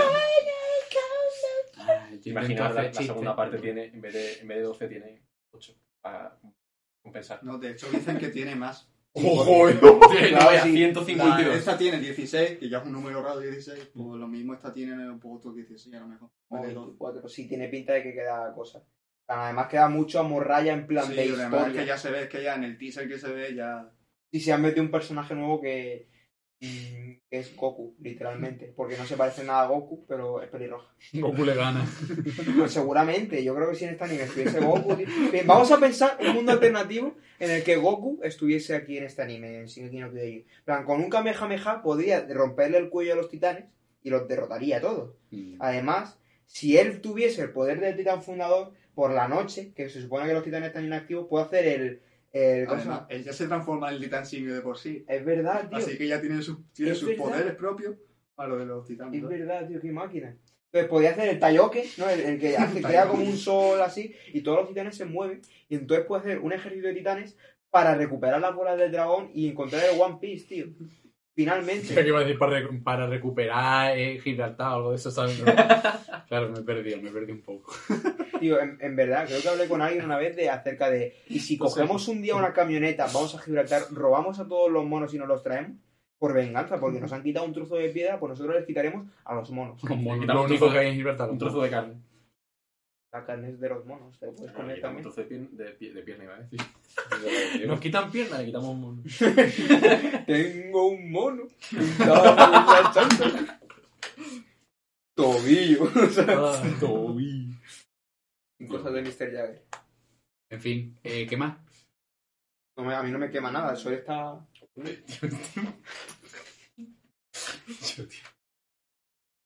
Imagina, 2.24 2.70
la, 2.70 2.82
la 2.84 2.92
segunda 2.92 3.34
parte 3.34 3.58
tiene, 3.58 3.86
en 3.86 4.00
vez, 4.00 4.12
de, 4.12 4.40
en 4.40 4.48
vez 4.48 4.58
de 4.58 4.62
12, 4.64 4.88
tiene 4.88 5.22
8. 5.50 5.74
Para 6.00 6.36
compensar. 7.02 7.42
No, 7.44 7.58
de 7.58 7.70
hecho 7.72 7.88
dicen 7.90 8.18
que 8.18 8.28
tiene 8.28 8.54
más. 8.54 8.88
¡Ojo! 9.14 9.68
Claro, 9.68 9.98
Vaya, 10.46 10.62
sí. 10.62 10.72
152. 10.72 11.46
La- 11.48 11.54
esta 11.54 11.76
tiene 11.76 11.98
16, 12.00 12.58
que 12.58 12.68
ya 12.70 12.78
es 12.78 12.84
un 12.86 12.92
número 12.92 13.22
raro 13.22 13.40
16, 13.40 13.90
pues 13.94 14.18
lo 14.18 14.26
mismo 14.26 14.54
esta 14.54 14.72
tiene 14.72 15.10
un 15.10 15.20
poco 15.20 15.36
otro 15.36 15.52
16 15.52 15.94
a 15.94 16.00
lo 16.00 16.06
mejor. 16.08 16.30
O 16.48 16.56
Vale, 16.56 16.72
dos. 16.72 16.86
24, 16.86 17.28
sí, 17.28 17.46
tiene 17.46 17.68
pinta 17.68 17.92
de 17.92 18.02
que 18.02 18.14
queda 18.14 18.52
cosa. 18.54 18.82
Además 19.28 19.68
queda 19.68 19.88
mucho 19.88 20.18
a 20.18 20.22
morralla 20.22 20.72
en 20.72 20.86
plan 20.86 21.06
Sí, 21.06 21.14
de 21.14 21.22
además 21.22 21.38
es 21.38 21.46
historia. 21.58 21.80
que 21.82 21.86
ya 21.86 21.98
se 21.98 22.10
ve, 22.10 22.22
es 22.22 22.28
que 22.28 22.42
ya 22.42 22.54
en 22.54 22.64
el 22.64 22.78
teaser 22.78 23.08
que 23.08 23.18
se 23.18 23.32
ve 23.32 23.54
ya... 23.54 23.90
Y 24.30 24.40
se 24.40 24.52
han 24.52 24.62
metido 24.62 24.82
un 24.82 24.90
personaje 24.90 25.34
nuevo 25.34 25.60
que 25.60 26.08
es 27.30 27.56
Goku, 27.56 27.96
literalmente. 28.00 28.72
Porque 28.76 28.96
no 28.96 29.04
se 29.04 29.16
parece 29.16 29.44
nada 29.44 29.62
a 29.62 29.66
Goku, 29.66 30.04
pero 30.06 30.42
es 30.42 30.48
pelirroja. 30.48 30.94
Goku 31.12 31.44
le 31.44 31.54
gana. 31.54 31.84
Pues 32.56 32.72
seguramente, 32.72 33.42
yo 33.42 33.54
creo 33.54 33.70
que 33.70 33.76
si 33.76 33.84
en 33.84 33.90
este 33.90 34.04
anime 34.04 34.24
estuviese 34.24 34.60
Goku... 34.60 34.94
tío. 34.96 35.06
Vamos 35.46 35.70
a 35.72 35.78
pensar 35.78 36.18
un 36.20 36.34
mundo 36.34 36.52
alternativo 36.52 37.16
en 37.38 37.50
el 37.50 37.62
que 37.64 37.76
Goku 37.76 38.20
estuviese 38.22 38.76
aquí 38.76 38.98
en 38.98 39.04
este 39.04 39.22
anime, 39.22 39.60
en 39.60 39.66
Shingeki 39.66 39.98
no 39.98 40.10
Kyojin. 40.10 40.38
En 40.38 40.64
plan, 40.64 40.84
con 40.84 41.00
un 41.00 41.10
Kamehameha 41.10 41.82
podría 41.82 42.26
romperle 42.28 42.78
el 42.78 42.88
cuello 42.90 43.14
a 43.14 43.16
los 43.16 43.28
titanes 43.28 43.64
y 44.02 44.10
los 44.10 44.28
derrotaría 44.28 44.78
a 44.78 44.80
todos. 44.80 45.14
Mm. 45.30 45.56
Además, 45.58 46.18
si 46.46 46.76
él 46.76 47.00
tuviese 47.00 47.42
el 47.42 47.50
poder 47.50 47.80
del 47.80 47.96
titán 47.96 48.22
fundador, 48.22 48.72
por 48.94 49.12
la 49.12 49.28
noche, 49.28 49.72
que 49.74 49.88
se 49.88 50.02
supone 50.02 50.26
que 50.26 50.34
los 50.34 50.44
titanes 50.44 50.68
están 50.68 50.84
inactivos, 50.84 51.26
puede 51.28 51.44
hacer 51.44 51.66
el... 51.66 52.02
el 52.32 52.66
¿cómo 52.66 52.80
se 52.80 52.88
Además, 52.88 53.06
él 53.10 53.24
ya 53.24 53.32
se 53.32 53.46
transforma 53.46 53.88
en 53.88 53.96
el 53.96 54.00
titán 54.00 54.26
simio 54.26 54.54
de 54.54 54.60
por 54.60 54.78
sí. 54.78 55.04
Es 55.06 55.24
verdad, 55.24 55.68
tío. 55.68 55.78
Así 55.78 55.96
que 55.98 56.08
ya 56.08 56.20
tiene, 56.20 56.40
sus 56.42 56.58
tiene 56.72 56.94
sus 56.94 57.08
verdad. 57.08 57.24
poderes 57.24 57.54
propios 57.54 57.96
a 58.36 58.46
lo 58.46 58.58
de 58.58 58.66
los 58.66 58.86
titanes. 58.86 59.22
Es 59.22 59.28
verdad, 59.28 59.66
tío, 59.68 59.80
qué 59.80 59.92
máquina. 59.92 60.36
Entonces 60.66 60.88
podía 60.88 61.10
hacer 61.10 61.28
el 61.28 61.38
Tayoke, 61.38 61.84
¿no? 61.98 62.08
El, 62.08 62.20
el 62.20 62.40
que 62.40 62.56
hace, 62.56 62.80
crea 62.80 63.06
como 63.06 63.24
un 63.24 63.36
sol 63.36 63.80
así, 63.82 64.14
y 64.32 64.40
todos 64.40 64.60
los 64.60 64.68
titanes 64.68 64.96
se 64.96 65.04
mueven, 65.04 65.42
y 65.68 65.74
entonces 65.74 66.06
puede 66.06 66.22
hacer 66.22 66.38
un 66.38 66.52
ejército 66.52 66.86
de 66.86 66.94
titanes 66.94 67.36
para 67.70 67.94
recuperar 67.94 68.40
las 68.40 68.54
bolas 68.54 68.78
del 68.78 68.90
dragón 68.92 69.30
y 69.34 69.48
encontrar 69.48 69.82
el 69.84 70.00
One 70.00 70.18
Piece, 70.20 70.46
tío. 70.46 70.66
Finalmente. 71.34 71.94
¿Qué 71.94 72.06
iba 72.06 72.18
a 72.18 72.22
decir 72.22 72.38
para, 72.38 72.60
recu- 72.60 72.82
para 72.82 73.06
recuperar 73.06 73.96
eh, 73.96 74.20
Gibraltar 74.20 74.68
o 74.72 74.74
algo 74.76 74.90
de 74.90 74.96
eso, 74.96 75.10
¿sabes? 75.10 75.42
claro, 76.28 76.50
me 76.50 76.58
he 76.60 76.62
perdido, 76.62 77.00
me 77.00 77.08
he 77.08 77.12
perdido 77.12 77.34
un 77.34 77.42
poco. 77.42 77.72
Tío, 78.38 78.60
en, 78.60 78.76
en 78.80 78.96
verdad, 78.96 79.24
creo 79.26 79.40
que 79.40 79.48
hablé 79.48 79.66
con 79.68 79.80
alguien 79.80 80.04
una 80.04 80.18
vez 80.18 80.36
de 80.36 80.50
acerca 80.50 80.90
de. 80.90 81.14
Y 81.28 81.40
si 81.40 81.56
cogemos 81.56 82.06
un 82.08 82.20
día 82.22 82.34
una 82.36 82.52
camioneta, 82.52 83.06
vamos 83.06 83.34
a 83.34 83.38
Gibraltar, 83.38 83.82
robamos 83.92 84.40
a 84.40 84.46
todos 84.48 84.70
los 84.70 84.84
monos 84.84 85.14
y 85.14 85.18
nos 85.18 85.28
los 85.28 85.42
traemos 85.42 85.78
por 86.18 86.34
venganza, 86.34 86.78
porque 86.78 87.00
nos 87.00 87.12
han 87.12 87.22
quitado 87.22 87.46
un 87.46 87.52
trozo 87.52 87.76
de 87.76 87.88
piedra, 87.88 88.20
pues 88.20 88.30
nosotros 88.30 88.54
les 88.56 88.66
quitaremos 88.66 89.08
a 89.24 89.34
los 89.34 89.50
monos. 89.50 89.80
Como 89.80 90.20
quitamos 90.20 90.42
lo 90.42 90.48
único 90.48 90.70
que 90.70 90.78
hay 90.78 90.88
en 90.88 90.94
Gibraltar. 90.96 91.30
Un 91.30 91.38
trozo 91.38 91.62
de 91.62 91.70
carne. 91.70 91.94
La 93.12 93.26
carne 93.26 93.50
es 93.50 93.60
de 93.60 93.68
los 93.68 93.84
monos, 93.84 94.18
te 94.18 94.26
puedes 94.32 94.52
comer 94.52 94.76
Quitamos 94.76 95.14
también. 95.14 95.54
de, 95.54 95.74
de, 95.74 95.92
de 95.92 96.02
pierna, 96.02 96.24
iba 96.24 96.34
a 96.34 96.38
decir. 96.40 96.60
Nos 97.66 97.78
quitan 97.80 98.10
pierna, 98.10 98.38
le 98.38 98.46
quitamos 98.46 98.70
un 98.70 98.80
mono. 98.80 99.02
Tengo 100.26 100.86
un 100.88 101.10
mono. 101.10 101.42
Tobillo. 105.14 105.90
Ah, 106.28 106.62
Toby. 106.80 107.54
Cosas 108.66 108.92
de 108.94 109.02
Mr. 109.02 109.30
Jagger. 109.30 109.64
En 110.50 110.60
fin, 110.60 110.98
eh, 111.02 111.26
¿qué 111.26 111.36
más? 111.36 111.58
No 112.78 112.84
me- 112.84 112.94
a 112.94 113.02
mí 113.02 113.10
no 113.10 113.18
me 113.18 113.30
quema 113.30 113.50
nada, 113.50 113.72
el 113.72 113.76
sol 113.76 113.92
está. 113.92 114.40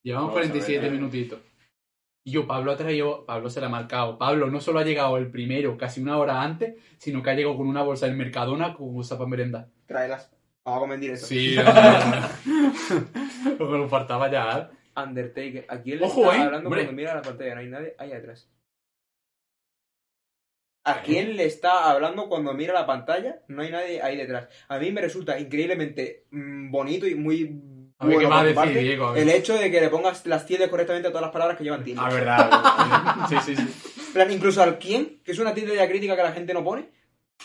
Llevamos 0.05 0.29
Vamos 0.29 0.31
a 0.31 0.33
47 0.53 0.79
ver, 0.81 0.89
eh. 0.89 0.91
minutitos. 0.97 1.41
Y 2.27 2.33
yo, 2.33 2.47
Pablo 2.49 2.73
ha 2.73 2.77
traído, 2.77 3.25
Pablo 3.25 3.49
se 3.49 3.61
la 3.61 3.69
ha 3.69 3.71
marcado. 3.71 4.19
Pablo 4.19 4.51
no 4.51 4.61
solo 4.61 4.81
ha 4.81 4.85
llegado 4.85 5.17
el 5.17 5.31
primero 5.31 5.79
casi 5.79 6.01
una 6.01 6.19
hora 6.19 6.43
antes, 6.43 6.75
sino 6.99 7.23
que 7.23 7.31
ha 7.31 7.35
llegado 7.35 7.57
con 7.57 7.69
una 7.69 7.85
bolsa 7.85 8.07
del 8.07 8.17
Mercadona 8.17 8.75
con 8.75 8.93
bolsa 8.93 9.17
para 9.17 9.31
merendar. 9.31 9.69
Tráelas. 9.87 10.29
Vamos 10.65 10.79
a 10.79 10.81
comer 10.81 10.99
directo. 10.99 11.25
Sí, 11.25 11.55
lo 13.59 13.71
que 13.71 13.79
nos 13.79 13.89
faltaba 13.89 14.29
ya. 14.29 14.59
¿eh? 14.59 14.67
Undertaker. 15.01 15.67
¿A 15.69 15.81
quién 15.81 16.01
le 16.01 16.05
Ojo, 16.05 16.25
está 16.25 16.37
eh, 16.37 16.43
hablando 16.47 16.69
hombre. 16.69 16.83
cuando 16.83 17.01
mira 17.01 17.15
la 17.15 17.23
pantalla? 17.23 17.55
No 17.55 17.61
hay 17.61 17.69
nadie 17.69 17.95
ahí 17.97 18.13
atrás. 18.13 18.51
¿A 20.83 21.03
quién 21.03 21.37
le 21.37 21.45
está 21.45 21.93
hablando 21.93 22.29
cuando 22.29 22.53
mira 22.55 22.75
la 22.75 22.87
pantalla? 22.87 23.43
No 23.47 23.63
hay 23.63 23.71
nadie 23.71 24.03
ahí 24.03 24.17
detrás. 24.17 24.49
A 24.67 24.81
mí 24.81 24.91
me 24.91 25.01
resulta 25.01 25.39
increíblemente 25.39 26.25
mm, 26.33 26.73
bonito 26.73 27.07
y 27.07 27.15
muy 27.15 27.76
A 27.99 28.07
ver, 28.07 28.15
bueno 28.17 28.29
¿qué 28.29 28.35
va 28.35 28.41
a 28.41 28.45
por 28.45 28.53
tu 28.53 28.61
decir 28.61 28.73
parte 28.75 28.79
Diego? 28.81 29.07
A 29.07 29.13
ver. 29.13 29.23
el 29.23 29.29
hecho 29.31 29.55
de 29.55 29.71
que 29.71 29.81
le 29.81 29.89
pongas 29.89 30.27
las 30.27 30.45
tildes 30.47 30.69
correctamente 30.69 31.09
a 31.09 31.11
todas 31.11 31.23
las 31.23 31.33
palabras 31.33 31.57
que 31.57 31.65
llevan 31.65 31.83
tildes. 31.85 32.03
Ah, 32.05 32.11
verdad. 32.13 33.27
Sí, 33.29 33.37
sí, 33.45 33.57
sí. 33.57 34.11
Plan, 34.13 34.31
incluso 34.31 34.63
al 34.63 34.79
quién, 34.79 35.21
que 35.25 35.33
es 35.33 35.39
una 35.39 35.55
tilde 35.55 35.75
de 35.77 35.89
crítica 35.89 36.17
que 36.17 36.23
la 36.23 36.33
gente 36.33 36.53
no 36.55 36.63
pone, 36.63 36.89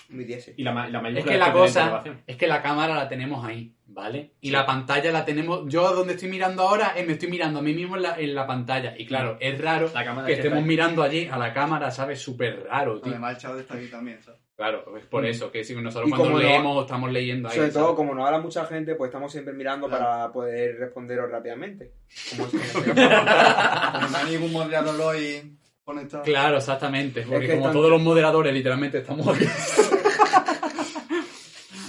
diese. 0.09 0.53
Y 0.57 0.63
la, 0.63 0.71
ma- 0.73 0.87
la 0.89 1.07
Es 1.09 1.25
que 1.25 1.37
la 1.37 1.51
cosa 1.53 2.03
es 2.27 2.35
que 2.35 2.47
la 2.47 2.61
cámara 2.61 2.95
la 2.95 3.07
tenemos 3.09 3.45
ahí, 3.45 3.75
¿vale? 3.87 4.33
Y 4.41 4.51
la 4.51 4.65
pantalla 4.65 5.11
la 5.11 5.25
tenemos. 5.25 5.63
Yo 5.67 5.93
donde 5.93 6.13
estoy 6.13 6.29
mirando 6.29 6.63
ahora, 6.63 6.93
eh, 6.95 7.03
me 7.03 7.13
estoy 7.13 7.29
mirando 7.29 7.59
a 7.59 7.61
mí 7.61 7.73
mismo 7.73 7.95
en 7.95 8.03
la, 8.03 8.19
en 8.19 8.35
la 8.35 8.45
pantalla. 8.47 8.93
Y 8.97 9.05
claro, 9.05 9.37
es 9.39 9.59
raro 9.59 9.89
La 9.93 10.03
que 10.03 10.25
que 10.27 10.33
estemos 10.33 10.63
mirando 10.63 11.03
allí 11.03 11.27
a 11.31 11.37
la 11.37 11.53
cámara, 11.53 11.91
¿sabes? 11.91 12.21
Súper 12.21 12.63
raro, 12.63 12.99
tío. 13.01 13.11
Además, 13.11 13.35
el 13.35 13.41
chavo 13.41 13.57
está 13.59 13.75
aquí 13.75 13.87
también, 13.87 14.21
¿sabes? 14.23 14.39
Claro, 14.61 14.95
es 14.95 15.05
por 15.07 15.25
eso, 15.25 15.51
que 15.51 15.63
si 15.63 15.73
nosotros 15.75 16.07
Y 16.07 16.11
cuando 16.11 16.25
como 16.29 16.37
no- 16.37 16.43
leemos 16.47 16.81
estamos 16.85 17.11
leyendo 17.11 17.49
ahí. 17.49 17.55
Sobre 17.55 17.69
todo, 17.71 17.83
¿sabes? 17.83 17.95
como 17.95 18.13
no 18.13 18.25
habla 18.27 18.37
mucha 18.39 18.65
gente, 18.67 18.93
pues 18.93 19.09
estamos 19.09 19.31
siempre 19.31 19.53
mirando 19.55 19.87
Claro. 19.87 20.03
para 20.03 20.31
poder 20.31 20.77
responderos 20.77 21.31
rápidamente. 21.31 21.93
Como 22.29 22.45
Como 22.51 22.93
no 22.93 24.17
hay 24.17 24.31
ningún 24.31 24.51
moderador 24.51 25.01
hoy 25.01 25.57
conectado. 25.83 26.23
Claro, 26.23 26.57
exactamente. 26.57 27.23
Porque 27.23 27.47
que 27.47 27.57
como 27.57 27.71
todos 27.71 27.89
los 27.89 28.01
moderadores 28.03 28.53
literalmente 28.53 28.99
estamos 28.99 29.27
aquí. 29.27 29.45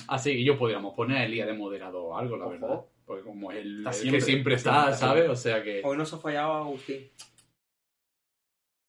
Así 0.08 0.32
que 0.32 0.44
yo 0.44 0.58
podríamos 0.58 0.94
poner 0.94 1.18
a 1.18 1.24
Elías 1.24 1.46
de 1.46 1.52
moderador 1.54 2.02
o 2.04 2.16
algo, 2.16 2.36
la 2.36 2.44
Ojo. 2.46 2.52
verdad. 2.52 2.80
Porque 3.06 3.22
como 3.22 3.50
es 3.52 3.58
el, 3.58 3.86
siempre, 3.92 4.18
que 4.18 4.24
siempre 4.24 4.54
está 4.54 4.70
está, 4.90 4.96
siempre, 4.96 4.96
está 4.96 5.06
¿sabes? 5.06 5.28
O 5.30 5.36
sea 5.36 5.62
que. 5.62 5.80
Hoy 5.84 5.96
nos 5.96 6.12
ha 6.12 6.18
fallado 6.18 6.52
Agustín. 6.54 7.08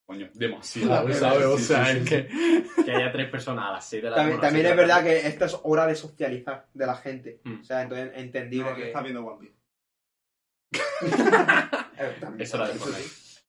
Coño, 0.06 0.30
demasiado, 0.34 0.94
Ah, 1.08 1.14
¿sabes? 1.14 1.46
O 1.46 1.58
sea, 1.58 1.86
sí, 1.86 1.98
es 1.98 2.04
sí. 2.04 2.10
que. 2.10 2.84
Que 2.84 2.92
haya 2.92 3.12
tres 3.12 3.30
personas 3.30 3.66
a 3.70 3.72
las 3.72 3.86
6 3.90 4.04
de 4.04 4.10
la 4.10 4.16
También, 4.18 4.42
también 4.42 4.66
es 4.66 4.76
verdad 4.76 4.98
la 4.98 5.04
que 5.04 5.28
esta 5.28 5.46
es 5.46 5.58
hora 5.64 5.88
de 5.88 5.96
socializar 5.96 6.68
de 6.74 6.86
la 6.86 6.96
gente. 6.96 7.40
Mm. 7.44 7.62
O 7.62 7.64
sea, 7.64 7.82
entonces 7.84 8.12
entendible 8.16 8.70
No, 8.70 8.76
que 8.76 8.82
que... 8.82 8.88
está 8.88 9.02
viendo 9.02 9.26
One 9.26 9.40
Piece. 9.40 9.56
También. 12.20 12.42
Es 12.42 12.54
hora 12.54 12.68
de 12.68 12.74
Eso 12.74 12.84
Fortnite. 12.86 13.08
sí. 13.10 13.40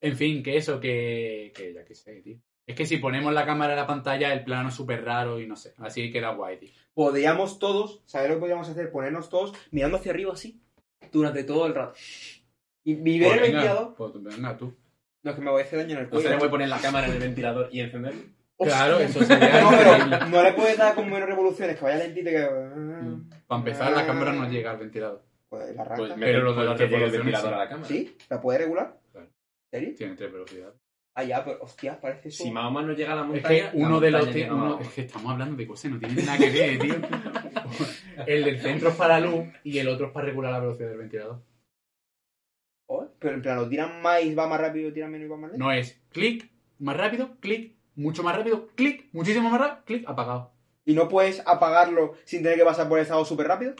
En 0.00 0.16
fin, 0.16 0.42
que 0.42 0.56
eso, 0.56 0.78
que. 0.78 1.52
que 1.54 1.72
ya 1.74 1.84
que 1.84 1.94
sé, 1.94 2.20
tío. 2.20 2.36
Es 2.66 2.76
que 2.76 2.86
si 2.86 2.96
ponemos 2.98 3.32
la 3.32 3.44
cámara 3.44 3.72
en 3.74 3.78
la 3.78 3.86
pantalla, 3.86 4.32
el 4.32 4.44
plano 4.44 4.68
es 4.70 4.74
súper 4.74 5.04
raro 5.04 5.38
y 5.40 5.46
no 5.46 5.56
sé. 5.56 5.74
Así 5.78 6.10
queda 6.12 6.30
guay, 6.34 6.58
tío. 6.58 6.70
Podríamos 6.94 7.58
todos, 7.58 8.02
¿sabes 8.06 8.28
lo 8.28 8.34
que 8.36 8.40
podríamos 8.40 8.68
hacer? 8.68 8.90
Ponernos 8.90 9.28
todos 9.28 9.52
mirando 9.70 9.98
hacia 9.98 10.12
arriba 10.12 10.32
así, 10.32 10.60
durante 11.12 11.44
todo 11.44 11.66
el 11.66 11.74
rato. 11.74 11.94
Y, 12.84 12.94
ver 13.18 13.28
Pues 13.28 13.34
el 13.34 13.40
ventilador. 13.52 13.94
pues 13.96 14.12
venga, 14.22 14.56
tú. 14.56 14.74
No, 15.24 15.30
es 15.30 15.36
que 15.36 15.42
me 15.42 15.50
voy 15.50 15.62
a 15.62 15.64
hacer 15.64 15.78
daño 15.80 15.92
en 15.92 15.98
el 15.98 16.04
No 16.04 16.10
cuello. 16.10 16.28
se 16.28 16.30
le 16.34 16.38
puede 16.38 16.50
poner 16.50 16.68
la 16.68 16.78
cámara 16.78 17.06
en 17.08 17.12
el 17.14 17.18
ventilador 17.18 17.68
y 17.72 17.80
encender. 17.80 18.12
Claro, 18.58 18.98
eso 19.00 19.20
sería 19.24 19.60
No, 19.62 19.70
pero 19.70 20.26
no 20.28 20.42
le 20.44 20.52
puedes 20.52 20.78
dar 20.78 20.94
con 20.94 21.10
menos 21.10 21.28
revoluciones, 21.28 21.76
que 21.76 21.84
vaya 21.84 21.96
lentito 21.98 22.30
y 22.30 22.32
que... 22.32 22.48
Para 23.48 23.58
empezar, 23.58 23.92
la 23.92 24.06
cámara 24.06 24.32
no 24.32 24.48
llega 24.48 24.70
al 24.70 24.78
ventilador. 24.78 25.22
Pues 25.48 25.74
la 25.74 25.84
Pues 25.84 25.90
arranca. 26.10 26.16
me 26.16 26.26
Pero 26.26 26.42
lo 26.42 26.54
de 26.54 26.64
las 26.64 26.76
que 26.78 26.84
llegue 26.84 27.04
el 27.04 27.10
revoluciones, 27.10 27.24
ventilador 27.42 27.48
sí. 27.50 27.54
a 27.54 27.58
la 27.58 27.68
cámara. 27.68 27.88
¿Sí? 27.88 28.16
¿La 28.30 28.40
puede 28.40 28.58
regular? 28.58 28.96
Claro. 29.12 29.26
¿En 29.26 29.80
serio? 29.80 29.94
Tiene 29.96 30.14
tres 30.14 30.32
velocidades. 30.32 30.74
Ah, 31.16 31.22
ya, 31.22 31.44
pero 31.44 31.58
hostia, 31.62 32.00
parece 32.00 32.28
eso. 32.28 32.42
Si 32.42 32.50
Mahoma 32.50 32.82
no 32.82 32.92
llega 32.92 33.12
a 33.12 33.16
la 33.16 33.22
Es 33.22 33.28
montaña. 33.28 33.70
que 33.70 33.76
uno 33.76 34.00
de 34.00 34.10
los. 34.10 34.26
a 34.26 34.54
uno- 34.54 34.80
es 34.80 34.88
que 34.88 35.00
estamos 35.02 35.30
hablando 35.32 35.56
de 35.56 35.66
cosas 35.66 35.92
no 35.92 35.98
tienen 36.00 36.26
nada 36.26 36.38
que 36.38 36.50
ver, 36.50 36.78
tío. 36.80 36.94
El 38.26 38.44
del 38.44 38.60
centro 38.60 38.88
es 38.88 38.96
para 38.96 39.20
luz 39.20 39.44
y 39.62 39.78
el 39.78 39.88
otro 39.88 40.06
es 40.06 40.12
para 40.12 40.26
regular 40.26 40.52
la 40.52 40.60
velocidad 40.60 40.88
del 40.88 40.98
ventilador. 40.98 41.40
Pero 43.24 43.36
en 43.36 43.40
plan, 43.42 43.56
lo 43.56 43.66
tiran 43.66 44.02
más 44.02 44.22
y 44.22 44.34
va 44.34 44.46
más 44.46 44.60
rápido, 44.60 44.92
tiran 44.92 45.10
menos 45.10 45.24
y 45.24 45.30
va 45.30 45.36
más 45.38 45.50
lento. 45.52 45.64
No 45.64 45.72
es 45.72 45.98
clic, 46.12 46.50
más 46.78 46.94
rápido, 46.94 47.36
clic, 47.40 47.72
mucho 47.96 48.22
más 48.22 48.36
rápido, 48.36 48.68
clic, 48.74 49.06
muchísimo 49.12 49.48
más 49.48 49.58
rápido, 49.58 49.82
clic, 49.86 50.04
apagado. 50.06 50.52
Y 50.84 50.92
no 50.92 51.08
puedes 51.08 51.40
apagarlo 51.46 52.12
sin 52.24 52.42
tener 52.42 52.58
que 52.58 52.64
pasar 52.66 52.86
por 52.86 52.98
el 52.98 53.04
estado 53.04 53.24
súper 53.24 53.46
rápido. 53.48 53.74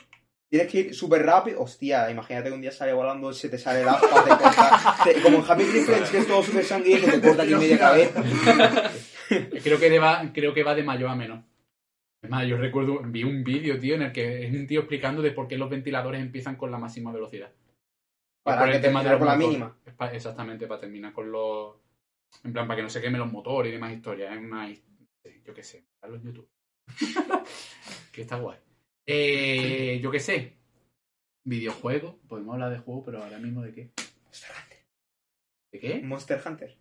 Tienes 0.48 0.72
que 0.72 0.78
ir 0.80 0.94
súper 0.94 1.26
rápido. 1.26 1.60
Hostia, 1.60 2.10
imagínate 2.10 2.48
que 2.48 2.54
un 2.54 2.62
día 2.62 2.70
sale 2.70 2.94
volando, 2.94 3.34
se 3.34 3.50
te 3.50 3.58
sale 3.58 3.82
el 3.82 3.88
aspa, 3.88 4.24
te 4.24 4.30
corta. 4.30 4.96
te- 5.04 5.20
como 5.20 5.38
en 5.38 5.44
Happy 5.46 5.64
Tree 5.64 5.82
Friends, 5.82 6.10
que 6.10 6.18
es 6.18 6.26
todo 6.26 6.42
súper 6.42 6.64
sangriento, 6.64 7.10
te 7.10 7.20
corta 7.20 7.42
aquí 7.42 7.54
media 7.54 7.78
cabeza. 7.78 8.22
creo, 9.62 9.78
que 9.78 9.98
va, 9.98 10.30
creo 10.32 10.54
que 10.54 10.62
va 10.62 10.74
de 10.74 10.82
mayor 10.84 11.10
a 11.10 11.14
menos. 11.16 11.44
Es 12.22 12.30
más, 12.30 12.46
yo 12.46 12.56
recuerdo, 12.56 13.02
vi 13.04 13.24
un 13.24 13.44
vídeo, 13.44 13.78
tío, 13.78 13.96
en 13.96 14.02
el 14.02 14.12
que 14.12 14.46
es 14.46 14.54
un 14.54 14.66
tío 14.66 14.80
explicando 14.80 15.20
de 15.20 15.32
por 15.32 15.46
qué 15.48 15.58
los 15.58 15.68
ventiladores 15.68 16.22
empiezan 16.22 16.56
con 16.56 16.70
la 16.70 16.78
máxima 16.78 17.12
velocidad. 17.12 17.50
Para 18.44 18.60
por 18.60 18.70
que 18.70 18.76
el 18.76 18.82
tema 18.82 19.02
de 19.02 19.10
los 19.10 19.18
con 19.18 19.26
la 19.26 19.36
mínima. 19.36 19.76
Exactamente, 20.12 20.66
para 20.66 20.80
terminar 20.80 21.12
con 21.12 21.32
los... 21.32 21.76
En 22.44 22.52
plan, 22.52 22.66
para 22.66 22.76
que 22.76 22.82
no 22.82 22.90
se 22.90 23.00
quemen 23.00 23.20
los 23.20 23.32
motores 23.32 23.70
y 23.70 23.72
demás 23.72 23.92
historias. 23.92 24.32
Es 24.32 24.38
una... 24.38 24.68
Yo 24.70 25.54
qué 25.54 25.62
sé, 25.62 25.86
mirarlo 25.96 26.16
en 26.18 26.24
YouTube. 26.24 26.48
que 28.12 28.22
está 28.22 28.36
guay. 28.36 28.58
Eh, 29.06 29.98
yo 30.02 30.10
qué 30.10 30.20
sé. 30.20 30.58
Videojuegos. 31.44 32.16
Podemos 32.28 32.52
hablar 32.52 32.70
de 32.70 32.78
juegos, 32.78 33.02
pero 33.06 33.22
ahora 33.22 33.38
mismo 33.38 33.62
de 33.62 33.72
qué. 33.72 33.90
¿De 35.72 35.80
qué? 35.80 36.02
Monster 36.02 36.40
Hunter. 36.44 36.76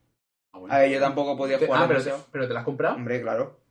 Ah, 0.52 0.60
bueno. 0.60 0.76
A 0.76 0.80
ver, 0.80 0.92
yo 0.92 1.00
tampoco 1.00 1.38
podía 1.38 1.58
jugar 1.58 1.84
ah, 1.84 1.88
pero 1.88 2.04
te, 2.04 2.12
pero 2.32 2.48
te 2.48 2.54
la 2.54 2.60
has 2.60 2.66
comprado. 2.66 2.96
Hombre, 2.96 3.22
claro. 3.22 3.63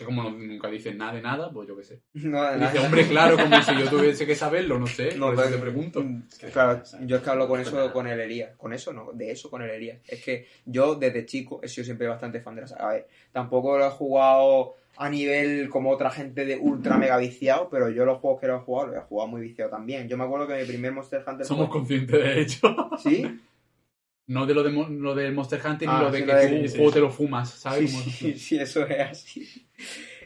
Es 0.00 0.06
que 0.06 0.14
como 0.14 0.22
no- 0.22 0.30
nunca 0.30 0.68
dices 0.70 0.96
nada 0.96 1.12
de 1.12 1.20
nada, 1.20 1.50
pues 1.52 1.68
yo 1.68 1.76
qué 1.76 1.84
sé. 1.84 2.00
No, 2.14 2.42
de 2.42 2.58
Dice, 2.58 2.74
nada. 2.74 2.86
hombre, 2.86 3.06
claro, 3.08 3.36
como 3.36 3.62
si 3.62 3.76
yo 3.78 3.90
tuviese 3.90 4.26
que 4.26 4.34
saberlo, 4.34 4.78
no 4.78 4.86
sé. 4.86 5.14
No, 5.18 5.26
por 5.26 5.34
eso 5.34 5.42
pero- 5.44 5.56
te 5.56 5.60
pregunto. 5.62 6.04
Claro, 6.52 6.82
yo 7.04 7.16
es 7.16 7.22
que 7.22 7.30
hablo 7.30 7.46
con 7.46 7.60
eso 7.60 7.92
con 7.92 8.06
el 8.06 8.18
Elías. 8.18 8.56
Con 8.56 8.72
eso 8.72 8.92
no, 8.94 9.12
de 9.12 9.30
eso 9.30 9.50
con 9.50 9.60
el 9.62 9.68
Elías. 9.70 9.98
Es 10.08 10.24
que 10.24 10.46
yo 10.64 10.94
desde 10.94 11.26
chico 11.26 11.60
he 11.62 11.68
sido 11.68 11.84
siempre 11.84 12.06
bastante 12.08 12.40
fan 12.40 12.54
de 12.54 12.62
la 12.62 12.66
saga. 12.66 12.88
A 12.88 12.92
ver, 12.94 13.06
tampoco 13.30 13.76
lo 13.76 13.86
he 13.86 13.90
jugado 13.90 14.74
a 14.96 15.08
nivel 15.10 15.68
como 15.68 15.90
otra 15.90 16.10
gente 16.10 16.44
de 16.44 16.56
ultra 16.56 16.96
mega 16.98 17.16
viciado, 17.18 17.68
pero 17.70 17.90
yo 17.90 18.04
los 18.04 18.18
juegos 18.20 18.40
que 18.40 18.46
lo 18.46 18.56
he 18.56 18.60
jugado, 18.60 18.88
los 18.88 18.96
he 18.96 19.00
jugado 19.06 19.28
muy 19.28 19.40
viciado 19.42 19.70
también. 19.70 20.08
Yo 20.08 20.16
me 20.16 20.24
acuerdo 20.24 20.46
que 20.46 20.58
mi 20.60 20.64
primer 20.66 20.92
Monster 20.92 21.22
Hunter 21.26 21.46
Somos 21.46 21.66
fue- 21.68 21.78
conscientes 21.78 22.18
de 22.22 22.40
ello. 22.40 22.90
¿Sí? 23.02 23.40
No 24.30 24.46
de 24.46 24.54
lo 24.54 24.62
de, 24.62 24.70
lo 24.70 25.14
del 25.16 25.34
Monster 25.34 25.60
Hunter 25.66 25.88
Ah, 25.90 25.98
ni 25.98 26.04
lo 26.04 26.10
de 26.12 26.18
sí, 26.20 26.24
que 26.24 26.34
de- 26.34 26.48
tú 26.48 26.54
un 26.62 26.68
sí, 26.68 26.76
juego 26.76 26.90
sí. 26.90 26.94
te 26.94 27.00
lo 27.00 27.10
fumas, 27.10 27.50
Sí, 27.50 27.58
¿sabes? 27.58 27.90
Como- 27.92 28.04
sí, 28.04 28.38
sí, 28.38 28.58
eso 28.58 28.86
es 28.86 29.00
así. 29.00 29.66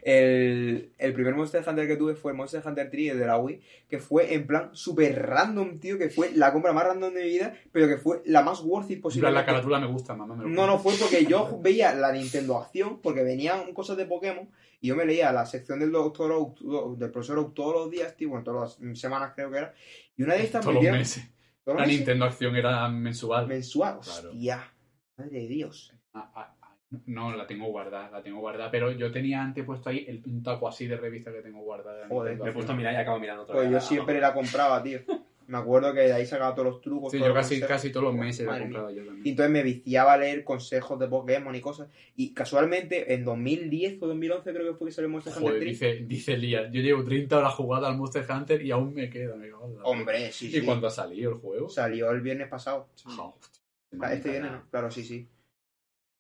El, 0.03 0.93
el 0.99 1.13
primer 1.15 1.35
Monster 1.35 1.65
Hunter 1.67 1.87
que 1.89 1.97
tuve 1.97 2.15
fue 2.15 2.33
el 2.33 2.37
Monster 2.37 2.63
Hunter 2.65 2.91
3 2.91 3.13
el 3.13 3.19
de 3.19 3.27
la 3.27 3.39
Wii, 3.39 3.61
que 3.89 3.99
fue 3.99 4.35
en 4.35 4.47
plan 4.47 4.69
súper 4.75 5.19
random, 5.27 5.79
tío, 5.79 5.97
que 5.97 6.11
fue 6.11 6.33
la 6.33 6.53
compra 6.53 6.75
más 6.75 6.85
random 6.85 7.15
de 7.15 7.23
mi 7.23 7.29
vida, 7.31 7.55
pero 7.73 7.89
que 7.89 7.97
fue 7.97 8.21
la 8.27 8.43
más 8.43 8.61
worth 8.61 8.91
it 8.91 9.01
posible. 9.01 9.31
la 9.31 9.47
carátula 9.47 9.81
me 9.81 9.87
gusta, 9.87 10.15
mamá. 10.15 10.37
Me 10.37 10.43
lo 10.43 10.49
No, 10.51 10.67
no, 10.67 10.79
fue 10.79 10.93
porque 11.01 11.25
yo 11.25 11.59
veía 11.63 11.95
la 11.95 12.13
Nintendo 12.13 12.59
Acción, 12.59 13.01
porque 13.01 13.23
venían 13.23 13.73
cosas 13.73 13.97
de 13.97 14.05
Pokémon, 14.05 14.49
y 14.83 14.89
yo 14.89 14.97
me 14.97 15.07
leía 15.07 15.33
la 15.33 15.47
sección 15.47 15.81
del 15.81 15.91
doctor 15.93 16.55
del 16.99 17.11
profesor 17.11 17.39
Oak 17.39 17.55
todos 17.55 17.73
los 17.75 17.91
días, 17.91 18.15
tío, 18.15 18.29
bueno, 18.29 18.45
todas 18.45 18.79
las 18.79 18.99
semanas 19.01 19.33
creo 19.35 19.51
que 19.51 19.57
era, 19.57 19.73
y 20.19 20.23
una 20.25 20.35
de 20.35 20.41
estas 20.45 20.61
Todos 20.63 20.75
los 20.75 20.93
meses. 20.93 21.25
¿Todos 21.65 21.81
La? 21.81 21.87
Nintendo 21.87 22.25
Acción 22.27 22.57
era 22.57 22.89
mensual. 22.89 23.47
mensual, 23.47 24.01
Claro. 24.01 24.31
hostia, 24.31 24.73
madre 25.17 25.41
de 25.41 25.49
Dios. 25.49 25.93
Ah, 26.13 26.31
ah, 26.35 26.55
ah, 26.63 26.77
No, 27.07 27.35
la 27.35 27.47
tengo 27.47 27.67
guardada, 27.67 28.11
la 28.11 28.23
tengo 28.23 28.41
guardada. 28.41 28.71
Pero 28.71 28.93
yo 28.93 29.11
tenía 29.11 29.43
antes 29.43 29.65
puesto 29.65 29.89
ahí 29.91 30.05
el, 30.07 30.23
un 30.27 30.43
taco 30.43 30.69
así 30.69 30.87
de 30.87 30.97
revista 30.97 31.33
que 31.33 31.41
tengo 31.43 31.61
guardada. 31.61 32.03
de 32.03 32.09
Joder, 32.09 32.39
Me 32.39 32.51
he 32.51 32.53
puesto 32.53 32.73
a 32.73 32.77
mirar 32.77 32.93
y 32.95 32.97
acabo 32.97 33.19
mirando 33.19 33.43
otra 33.43 33.55
Pues 33.55 33.65
vez. 33.65 33.73
yo 33.73 33.79
Ah, 33.79 33.81
siempre 33.81 34.21
la 34.21 34.33
compraba, 34.35 34.83
tío. 34.83 35.01
Me 35.47 35.59
acuerdo 35.59 35.93
que 35.93 36.01
de 36.01 36.13
ahí 36.13 36.27
sacaba 36.27 36.55
todos 36.55 36.69
los 36.73 36.81
trucos. 36.81 37.13
Sí, 37.13 37.19
todos 37.19 37.29
yo 37.29 37.35
los 37.35 37.43
casi, 37.47 37.61
casi 37.61 37.91
todos 37.91 38.05
los 38.05 38.15
meses 38.15 38.47
Madre 38.47 38.63
compraba 38.63 38.91
yo 38.93 39.05
también. 39.05 39.27
Y 39.27 39.31
entonces 39.31 39.53
me 39.53 39.63
viciaba 39.63 40.15
a 40.15 40.17
leer 40.17 40.43
consejos 40.45 40.99
de 40.99 41.07
Pokémon 41.09 41.55
y 41.55 41.61
cosas. 41.61 41.89
Y 42.17 42.33
casualmente 42.33 43.13
en 43.13 43.25
2010 43.25 44.03
o 44.03 44.07
2011 44.07 44.53
creo 44.53 44.73
que 44.73 44.79
fue 44.79 44.89
que 44.89 44.93
salió 44.95 45.11
Monster 45.11 45.33
Hunter 45.35 45.43
Joder, 45.49 45.61
3. 45.61 45.71
dice, 45.73 46.05
dice 46.07 46.33
Elías, 46.35 46.71
yo 46.73 46.81
llevo 46.81 47.05
30 47.05 47.39
horas 47.39 47.55
jugadas 47.55 47.91
al 47.91 47.97
Monster 47.99 48.25
Hunter 48.31 48.63
y 48.63 48.71
aún 48.71 48.95
me 48.95 49.11
queda. 49.11 49.37
Me 49.37 49.53
Hombre, 49.83 50.33
sí, 50.33 50.51
sí. 50.51 50.59
¿Y 50.59 50.61
cuándo 50.63 50.87
ha 50.87 50.91
salido 50.91 51.33
el 51.33 51.39
juego? 51.39 51.69
Salió 51.69 52.11
el 52.11 52.21
viernes 52.21 52.49
pasado. 52.49 52.89
Ah, 53.05 53.23
hostia, 53.23 54.13
Este 54.13 54.31
viernes, 54.31 54.53
¿no? 54.53 54.71
Claro, 54.71 54.91
sí, 54.91 55.05
sí. 55.05 55.29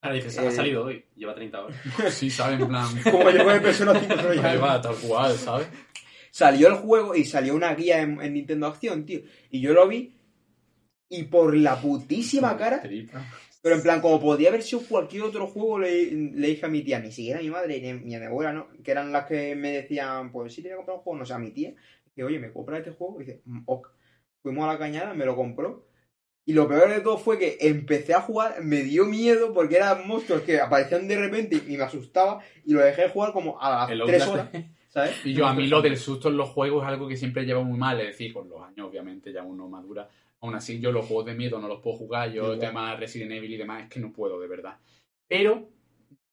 Ahora 0.02 0.16
dices, 0.16 0.36
Eh, 0.36 0.46
ha 0.46 0.50
salido 0.50 0.84
hoy, 0.84 1.02
lleva 1.16 1.34
30 1.34 1.64
horas. 1.64 1.80
Sí, 2.10 2.28
sabe, 2.28 2.56
en 2.62 2.68
plan. 2.68 2.86
Como 3.10 3.30
yo 3.30 3.42
con 3.42 3.54
el 3.54 3.62
Persona 3.62 3.98
5 3.98 4.12
Ahí 4.12 4.22
Royal. 4.26 4.62
va, 4.62 4.80
tal 4.82 4.96
cual, 4.96 5.32
¿sabes? 5.32 5.66
Salió 6.34 6.66
el 6.66 6.74
juego 6.74 7.14
y 7.14 7.24
salió 7.24 7.54
una 7.54 7.72
guía 7.76 8.02
en, 8.02 8.20
en 8.20 8.34
Nintendo 8.34 8.66
Acción, 8.66 9.06
tío. 9.06 9.20
Y 9.50 9.60
yo 9.60 9.72
lo 9.72 9.86
vi 9.86 10.16
y 11.08 11.22
por 11.24 11.56
la 11.56 11.80
putísima 11.80 12.56
cara, 12.56 12.82
Tripa. 12.82 13.24
pero 13.62 13.76
en 13.76 13.82
plan, 13.82 14.00
como 14.00 14.20
podía 14.20 14.48
haber 14.48 14.64
sido 14.64 14.82
cualquier 14.82 15.22
otro 15.22 15.46
juego, 15.46 15.78
le, 15.78 16.10
le 16.10 16.48
dije 16.48 16.66
a 16.66 16.68
mi 16.68 16.82
tía, 16.82 16.98
ni 16.98 17.12
siquiera 17.12 17.38
a 17.38 17.42
mi 17.42 17.50
madre 17.50 17.80
ni, 17.80 17.92
ni 18.04 18.16
a 18.16 18.18
mi 18.18 18.26
abuela, 18.26 18.52
¿no? 18.52 18.66
Que 18.82 18.90
eran 18.90 19.12
las 19.12 19.26
que 19.26 19.54
me 19.54 19.70
decían, 19.70 20.32
pues 20.32 20.52
sí, 20.52 20.60
te 20.62 20.70
voy 20.70 20.72
a 20.74 20.76
comprar 20.78 20.96
un 20.96 21.02
juego, 21.04 21.18
no 21.20 21.24
sé, 21.26 21.34
a 21.34 21.38
mi 21.38 21.52
tía. 21.52 21.72
Que, 22.16 22.24
oye, 22.24 22.40
¿me 22.40 22.52
compras 22.52 22.80
este 22.80 22.90
juego? 22.90 23.20
Y 23.20 23.24
dice, 23.26 23.42
"Mm, 23.44 23.62
ok. 23.66 23.88
Fuimos 24.42 24.64
a 24.64 24.72
la 24.72 24.78
cañada, 24.78 25.14
me 25.14 25.24
lo 25.26 25.36
compró. 25.36 25.86
Y 26.44 26.52
lo 26.52 26.66
peor 26.68 26.90
de 26.90 27.00
todo 27.00 27.16
fue 27.16 27.38
que 27.38 27.58
empecé 27.60 28.12
a 28.12 28.20
jugar, 28.22 28.60
me 28.64 28.82
dio 28.82 29.04
miedo 29.04 29.54
porque 29.54 29.76
eran 29.76 30.06
monstruos 30.08 30.42
que 30.42 30.60
aparecían 30.60 31.06
de 31.06 31.16
repente 31.16 31.60
y 31.68 31.76
me 31.76 31.84
asustaba. 31.84 32.40
Y 32.66 32.72
lo 32.72 32.80
dejé 32.84 33.08
jugar 33.08 33.32
como 33.32 33.60
a 33.62 33.70
las 33.70 33.90
El 33.90 34.02
3 34.04 34.22
Outlast. 34.26 34.54
horas, 34.54 34.64
¿sabes? 34.94 35.26
Y 35.26 35.34
yo, 35.34 35.46
a 35.46 35.52
mí 35.54 35.66
lo 35.66 35.82
del 35.82 35.96
susto 35.98 36.28
en 36.28 36.36
los 36.36 36.50
juegos 36.50 36.82
es 36.84 36.88
algo 36.88 37.08
que 37.08 37.16
siempre 37.16 37.44
llevo 37.44 37.64
muy 37.64 37.76
mal. 37.76 38.00
Es 38.00 38.06
decir, 38.06 38.32
con 38.32 38.48
los 38.48 38.62
años, 38.62 38.88
obviamente, 38.88 39.32
ya 39.32 39.42
uno 39.42 39.68
madura. 39.68 40.08
Aún 40.40 40.54
así, 40.54 40.78
yo 40.78 40.92
los 40.92 41.06
juegos 41.06 41.26
de 41.26 41.34
miedo 41.34 41.58
no 41.58 41.66
los 41.68 41.80
puedo 41.80 41.96
jugar. 41.96 42.30
Yo, 42.30 42.44
Igual. 42.44 42.58
tema 42.60 42.96
Resident 42.96 43.32
Evil 43.32 43.52
y 43.52 43.56
demás, 43.56 43.82
es 43.82 43.88
que 43.88 43.98
no 44.00 44.12
puedo, 44.12 44.38
de 44.40 44.46
verdad. 44.46 44.78
Pero, 45.26 45.68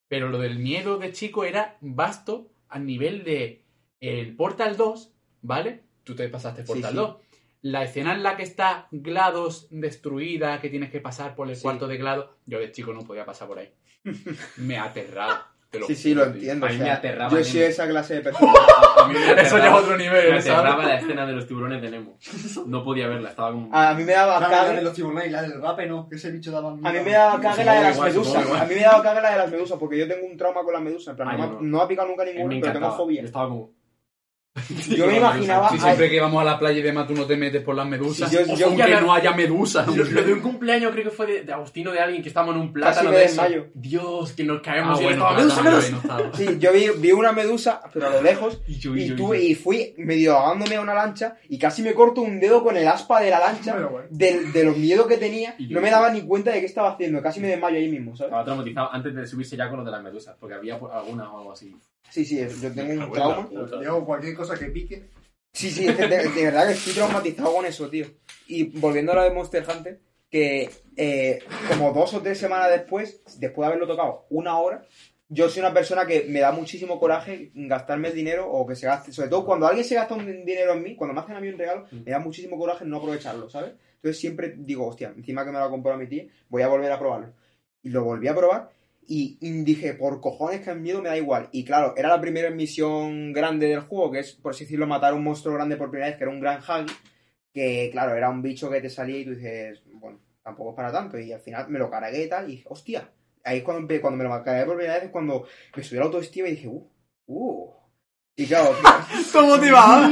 pero 0.08 0.30
lo 0.30 0.38
del 0.38 0.60
miedo 0.60 0.98
de 1.00 1.12
chico 1.12 1.44
era 1.44 1.78
vasto 1.82 2.52
a 2.70 2.78
nivel 2.78 3.24
de 3.24 3.64
el 4.00 4.36
Portal 4.36 4.78
2, 4.78 5.12
¿vale? 5.42 5.84
Tú 6.04 6.16
te 6.16 6.30
pasaste 6.30 6.62
Sí, 6.62 6.68
Portal 6.68 6.92
sí. 6.92 6.98
2. 6.98 7.16
La 7.64 7.84
escena 7.84 8.14
en 8.16 8.24
la 8.24 8.36
que 8.38 8.44
está 8.44 8.88
GLaDOS 8.92 9.68
destruida, 9.70 10.60
que 10.60 10.70
tienes 10.70 10.90
que 10.92 11.00
pasar 11.00 11.36
por 11.36 11.50
el 11.50 11.56
Sí. 11.56 11.62
cuarto 11.64 11.88
de 11.88 11.98
GLaDOS, 11.98 12.30
yo 12.46 12.60
de 12.60 12.72
chico 12.72 12.94
no 12.94 13.02
podía 13.02 13.24
pasar 13.26 13.48
por 13.48 13.60
ahí. 13.60 13.70
Me 14.58 14.78
aterraba. 14.78 15.51
Sí, 15.88 15.96
sí, 15.96 16.14
lo 16.14 16.26
entiendo. 16.26 16.66
A 16.66 16.70
mí 16.70 16.76
o 16.76 16.78
sea, 16.80 16.86
me 16.86 16.92
aterraba 16.92 17.32
Yo 17.32 17.38
en- 17.38 17.46
soy 17.46 17.62
esa 17.62 17.88
clase 17.88 18.16
de 18.16 18.22
persona. 18.24 18.52
A 18.98 19.08
mí 19.08 19.14
me 19.14 19.42
Eso 19.42 19.58
ya 19.58 19.68
es 19.68 19.74
otro 19.74 19.98
nivel, 19.98 20.32
Me 20.34 20.42
¿sabes? 20.42 20.60
aterraba 20.60 20.86
la 20.86 20.96
escena 21.00 21.26
de 21.28 21.34
los 21.34 21.48
tiburones 21.48 21.82
de 21.82 21.92
Nemo. 21.92 22.18
No 22.66 22.84
podía 22.84 23.08
verla, 23.08 23.30
estaba 23.30 23.52
como... 23.54 23.70
A 23.74 23.94
mí 23.94 24.04
me 24.04 24.12
daba 24.12 24.40
La, 24.42 24.50
la 24.50 24.64
de 24.64 24.70
cague. 24.72 24.82
los 24.82 24.94
tiburones 24.94 25.28
y 25.28 25.30
la 25.30 25.42
del 25.44 25.62
rape 25.62 25.86
no, 25.88 26.10
que 26.10 26.16
ese 26.18 26.30
bicho 26.32 26.52
daba 26.52 26.72
A 26.72 26.74
mí 26.74 27.00
me 27.04 27.12
daba 27.12 27.40
cague 27.40 27.64
la 27.64 27.74
de 27.76 27.82
las 27.84 28.00
medusas. 28.00 28.50
A 28.52 28.66
mí 28.66 28.76
me 28.76 28.82
daba 28.82 29.02
cague 29.02 29.22
la 29.22 29.32
de 29.32 29.38
las 29.38 29.52
medusas 29.52 29.78
porque 29.80 29.98
yo 29.98 30.08
tengo 30.08 30.28
un 30.28 30.36
trauma 30.38 30.62
con 30.64 30.74
las 30.74 30.82
medusas. 30.82 31.08
En 31.12 31.16
plan, 31.16 31.30
Ah, 31.42 31.58
no, 31.62 31.82
ha 31.82 31.88
picado 31.88 32.08
nunca 32.10 32.26
ninguna, 32.26 32.58
pero 32.60 32.74
tengo 32.74 32.92
fobia. 32.98 33.22
Yo 33.22 33.28
estaba 33.28 33.48
como... 33.48 33.72
Yo 34.90 35.08
me 35.08 35.18
imaginaba. 35.18 35.70
Si 35.70 35.80
siempre 35.80 36.10
que 36.10 36.20
vamos 36.20 36.42
a 36.42 36.44
la 36.44 36.60
playa 36.60 36.80
y 36.80 36.82
demás 36.82 37.08
tú 37.08 37.14
no 37.14 37.26
te 37.26 37.38
metes 37.38 37.64
por 37.64 37.74
las 37.74 37.88
medusas, 37.88 38.30
Sí, 38.30 38.36
yo- 38.36 38.54
o 38.54 38.58
yo- 38.58 38.68
aunque 38.68 38.96
no 39.00 39.14
haya 39.14 39.32
medusas. 39.32 39.88
Lo, 39.88 40.04
lo 40.04 40.24
de 40.24 40.34
un 40.34 40.42
cumpleaños 40.42 40.92
creo 40.92 41.06
que 41.06 41.10
fue 41.10 41.26
de, 41.26 41.44
de 41.44 41.54
Agustino 41.54 41.92
de 41.94 42.00
alguien 42.00 42.22
que 42.22 42.28
estábamos 42.28 42.56
en 42.56 42.62
un 42.62 42.74
plátano 42.74 43.12
me 43.12 43.16
de 43.18 43.24
eso. 43.26 43.42
desmayo. 43.42 43.68
Dios, 43.74 44.34
que 44.34 44.44
nos 44.44 44.58
Ah, 44.58 44.62
caemos 44.62 45.02
y 45.02 45.06
él 45.06 45.18
bueno. 45.20 46.32
Sí, 46.34 46.58
yo 46.60 46.74
vi, 46.74 46.90
vi 46.98 47.12
una 47.14 47.32
medusa, 47.32 47.82
pero 47.94 48.08
a 48.08 48.10
lo 48.10 48.22
lejos. 48.22 48.62
Y 48.68 48.78
yo, 48.78 48.94
Y, 48.96 49.08
yo, 49.08 49.16
tuve- 49.16 49.42
yo. 49.42 49.48
y 49.50 49.56
fui 49.56 49.94
medio 49.98 50.36
ahogándome 50.38 50.76
a 50.76 50.82
una 50.82 50.94
lancha 50.94 51.38
y 51.48 51.58
casi 51.58 51.82
me 51.82 51.94
corto 51.94 52.22
un 52.22 52.40
dedo 52.42 52.62
con 52.62 52.76
el 52.76 52.88
aspa 52.88 53.22
de 53.22 53.30
la 53.30 53.40
lancha 53.40 53.74
Pero 53.74 53.90
bueno. 53.90 54.08
del- 54.12 54.52
de, 54.52 54.64
los 54.66 54.76
miedos 54.76 55.08
que 55.08 55.18
tenía. 55.18 55.56
No 55.70 55.80
me 55.80 55.90
daba 55.90 56.12
ni 56.12 56.22
cuenta 56.24 56.52
de 56.52 56.60
qué 56.60 56.66
estaba 56.66 56.92
haciendo. 56.92 57.22
Casi 57.22 57.40
me 57.40 57.48
desmayo 57.48 57.78
ahí 57.78 57.88
mismo, 57.90 58.18
¿sabes? 58.18 58.30
Estaba 58.32 58.44
traumatizado 58.44 58.90
antes 58.94 59.16
de 59.16 59.26
subirse 59.26 59.56
ya 59.56 59.70
con 59.70 59.80
lo 59.80 59.86
de 59.86 59.92
las 59.92 60.04
medusas, 60.04 60.36
porque 60.38 60.56
había 60.56 60.76
algunas 60.76 61.28
o 61.30 61.38
algo 61.38 61.52
así. 61.54 61.74
Sí, 62.10 62.26
sí, 62.26 62.38
yo 62.40 62.72
tengo 62.74 62.84
un 62.84 62.92
en 62.92 63.00
la 63.00 63.12
trauma. 63.12 63.50
Diego, 63.80 64.06
cualquier 64.06 64.36
cosa 64.36 64.58
que 64.58 64.66
pique. 64.66 65.10
Sí, 65.54 65.70
sí, 65.70 65.88
es 65.88 65.96
que 65.96 66.08
de, 66.08 66.30
de 66.30 66.44
verdad 66.46 66.68
que 66.68 66.74
estoy 66.74 66.94
traumatizado 66.94 67.54
con 67.54 67.66
eso, 67.66 67.90
tío. 67.90 68.06
Y 68.48 68.64
volviendo 68.80 69.12
a 69.12 69.16
lo 69.16 69.24
de 69.24 69.32
Monster 69.32 69.66
Hunter, 69.70 70.00
que 70.30 70.70
eh, 70.96 71.40
como 71.70 71.92
dos 71.94 72.14
o 72.14 72.22
tres 72.22 72.38
semanas 72.38 72.70
después, 72.72 73.22
después 73.40 73.66
de 73.66 73.74
haberlo 73.74 73.88
tocado 73.88 74.26
una 74.30 74.58
hora, 74.60 74.86
yo 75.28 75.50
soy 75.50 75.62
una 75.62 75.74
persona 75.74 76.06
que 76.06 76.26
me 76.28 76.40
da 76.42 76.52
muchísimo 76.52 77.00
coraje 77.00 77.52
gastarme 77.54 78.10
el 78.10 78.16
dinero 78.16 78.50
o 78.50 78.66
que 78.68 78.76
se 78.76 78.86
gaste. 78.88 79.14
Sobre 79.14 79.30
todo 79.30 79.46
cuando 79.46 79.68
alguien 79.68 79.86
se 79.86 79.96
gasta 79.96 80.14
un 80.16 80.26
dinero 80.46 80.74
en 80.74 80.84
mí, 80.84 80.96
cuando 80.96 81.14
me 81.14 81.22
hacen 81.22 81.36
a 81.36 81.42
mí 81.42 81.48
un 81.50 81.58
regalo, 81.58 81.86
Mm. 81.92 82.04
me 82.06 82.12
da 82.12 82.20
muchísimo 82.20 82.58
coraje 82.58 82.84
no 82.86 82.98
aprovecharlo, 82.98 83.50
¿sabes? 83.50 83.74
Entonces 83.96 84.20
siempre 84.20 84.54
digo, 84.58 84.88
hostia, 84.88 85.14
encima 85.16 85.46
que 85.46 85.52
me 85.52 85.60
lo 85.60 85.66
ha 85.66 85.70
comprado 85.70 85.98
mi 85.98 86.08
tía, 86.08 86.26
voy 86.50 86.62
a 86.64 86.68
volver 86.68 86.92
a 86.92 87.00
probarlo. 87.00 87.34
Y 87.84 87.90
lo 87.90 88.04
volví 88.04 88.28
a 88.28 88.36
probar 88.36 88.70
y, 89.08 89.38
dije, 89.64 89.94
por 89.94 90.22
cojones 90.22 90.62
que 90.62 90.72
el 90.72 90.80
miedo 90.80 91.02
me 91.02 91.10
da 91.10 91.18
igual. 91.18 91.50
Y 91.52 91.66
claro, 91.66 91.94
era 91.98 92.10
la 92.10 92.22
primera 92.22 92.50
misión 92.50 93.34
grande 93.34 93.68
del 93.68 93.82
juego, 93.82 94.12
que 94.12 94.20
es, 94.20 94.34
por 94.34 94.52
así 94.52 94.64
decirlo, 94.64 94.88
matar 94.88 95.14
a 95.14 95.16
un 95.16 95.24
monstruo 95.24 95.56
grande 95.56 95.76
por 95.76 95.90
primera 95.90 96.10
vez, 96.10 96.18
que 96.18 96.24
era 96.24 96.32
un 96.32 96.40
gran 96.40 96.62
Hagi, 96.66 96.94
que 97.54 97.90
claro, 97.92 98.16
era 98.16 98.30
un 98.30 98.42
bicho 98.42 98.70
que 98.70 98.82
te 98.82 98.90
salía 98.90 99.20
y 99.20 99.26
tú 99.26 99.32
dices, 99.32 99.84
bueno, 99.94 100.20
tampoco 100.44 100.72
es 100.72 100.76
para 100.76 100.92
tanto. 100.92 101.20
Y 101.20 101.34
al 101.34 101.42
final 101.42 101.68
me 101.70 101.80
lo 101.80 101.90
cargué 101.90 102.24
y 102.24 102.30
tal, 102.30 102.48
y 102.48 102.56
dije, 102.56 102.68
hostia. 102.70 103.12
Ahí 103.44 103.58
es 103.58 103.64
cuando, 103.64 104.02
cuando 104.02 104.18
me 104.18 104.30
lo 104.30 104.44
cargué 104.44 104.66
por 104.66 104.76
primera 104.76 104.96
vez, 104.96 105.06
es 105.06 105.12
cuando 105.12 105.46
me 105.76 105.84
subió 105.84 106.02
la 106.02 106.06
autoestima 106.06 106.48
y 106.48 106.52
dije, 106.52 106.68
uh, 106.68 106.92
uh. 107.26 107.74
Y 108.38 108.46
claro, 108.46 108.76
¿Cómo 109.34 109.60
te 109.60 109.72
va? 109.72 110.10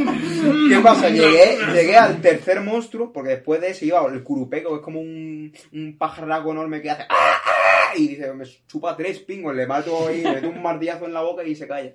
¿Qué 0.70 0.80
pasa? 0.84 1.10
Llegué, 1.10 1.58
llegué 1.74 1.96
al 1.96 2.22
tercer 2.22 2.60
monstruo, 2.62 3.14
porque 3.14 3.32
después 3.32 3.62
de 3.62 3.70
ese 3.70 3.86
iba 3.86 4.06
el 4.06 4.24
curupeco, 4.24 4.70
que 4.72 4.76
es 4.76 4.82
como 4.82 5.00
un, 5.00 5.54
un 5.72 5.98
pajarraco 5.98 6.52
enorme 6.52 6.82
que 6.82 6.92
hace 6.92 7.04
¡ah, 7.04 7.08
ah! 7.10 7.49
Y 7.96 8.08
dice, 8.10 8.34
me 8.34 8.46
chupa 8.68 8.96
tres 8.96 9.20
pingos, 9.20 9.56
le 9.56 9.68
mato 9.68 10.08
ahí, 10.08 10.22
le 10.22 10.34
meto 10.34 10.50
un 10.50 10.62
martillazo 10.62 11.06
en 11.06 11.14
la 11.14 11.22
boca 11.22 11.44
y 11.44 11.56
se 11.56 11.68
calla. 11.68 11.94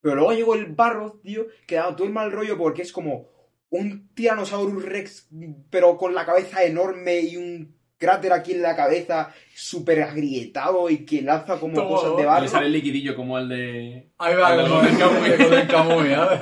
Pero 0.00 0.16
luego 0.16 0.32
llegó 0.32 0.54
el 0.54 0.66
barro, 0.66 1.20
tío, 1.22 1.46
que 1.66 1.76
daba 1.76 1.94
todo 1.94 2.06
el 2.06 2.12
mal 2.12 2.32
rollo 2.32 2.58
porque 2.58 2.82
es 2.82 2.92
como 2.92 3.28
un 3.70 4.08
Tyrannosaurus 4.14 4.84
Rex, 4.84 5.28
pero 5.70 5.96
con 5.96 6.14
la 6.14 6.26
cabeza 6.26 6.64
enorme 6.64 7.20
y 7.20 7.36
un 7.36 7.74
cráter 7.96 8.32
aquí 8.32 8.52
en 8.52 8.62
la 8.62 8.74
cabeza, 8.74 9.32
súper 9.54 10.02
agrietado 10.02 10.90
y 10.90 11.04
que 11.06 11.22
lanza 11.22 11.60
como 11.60 11.74
Todo. 11.74 11.88
cosas 11.88 12.10
de 12.16 12.22
Le 12.22 12.26
barro. 12.26 12.48
sale 12.48 12.66
el 12.66 12.72
liquidillo 12.72 13.14
como 13.14 13.38
el 13.38 13.48
de... 13.48 14.10
Ahí 14.18 14.34
va, 14.34 14.54
el 14.54 14.60
el 15.52 15.68
Camuy, 15.68 16.12
a 16.12 16.24
ver. 16.26 16.40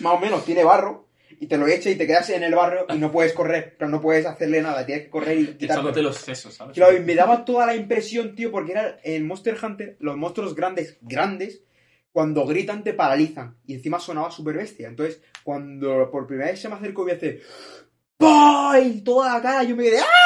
Más 0.00 0.14
o 0.14 0.18
menos, 0.18 0.44
tiene 0.46 0.64
barro. 0.64 1.06
Y 1.40 1.46
te 1.46 1.56
lo 1.56 1.66
echa 1.66 1.90
y 1.90 1.96
te 1.96 2.06
quedas 2.06 2.30
en 2.30 2.42
el 2.42 2.54
barro 2.54 2.86
y 2.88 2.98
no 2.98 3.10
puedes 3.10 3.32
correr, 3.32 3.74
pero 3.78 3.90
no 3.90 4.00
puedes 4.00 4.26
hacerle 4.26 4.62
nada, 4.62 4.84
tienes 4.84 5.04
que 5.04 5.10
correr 5.10 5.38
y 5.38 5.46
quitarte. 5.54 6.02
Los 6.02 6.16
sesos, 6.16 6.54
¿sabes? 6.54 6.74
Claro, 6.74 6.96
y 6.96 7.00
me 7.00 7.14
daba 7.14 7.44
toda 7.44 7.66
la 7.66 7.74
impresión, 7.74 8.34
tío, 8.34 8.50
porque 8.50 8.72
era 8.72 8.98
en 9.02 9.26
Monster 9.26 9.56
Hunter, 9.62 9.96
los 10.00 10.16
monstruos 10.16 10.54
grandes, 10.54 10.98
grandes, 11.00 11.62
cuando 12.12 12.46
gritan 12.46 12.84
te 12.84 12.94
paralizan. 12.94 13.56
Y 13.66 13.74
encima 13.74 13.98
sonaba 13.98 14.30
súper 14.30 14.56
bestia. 14.56 14.88
Entonces, 14.88 15.20
cuando 15.42 16.10
por 16.10 16.26
primera 16.26 16.50
vez 16.50 16.60
se 16.60 16.68
me 16.68 16.76
acercó 16.76 17.02
y 17.02 17.06
me 17.06 17.12
hace 17.12 17.40
¡Pah! 18.16 18.78
Y 18.80 19.00
toda 19.00 19.34
la 19.34 19.42
cara, 19.42 19.64
yo 19.64 19.74
me 19.76 19.84
quedé 19.84 19.98
¡Ah! 19.98 20.23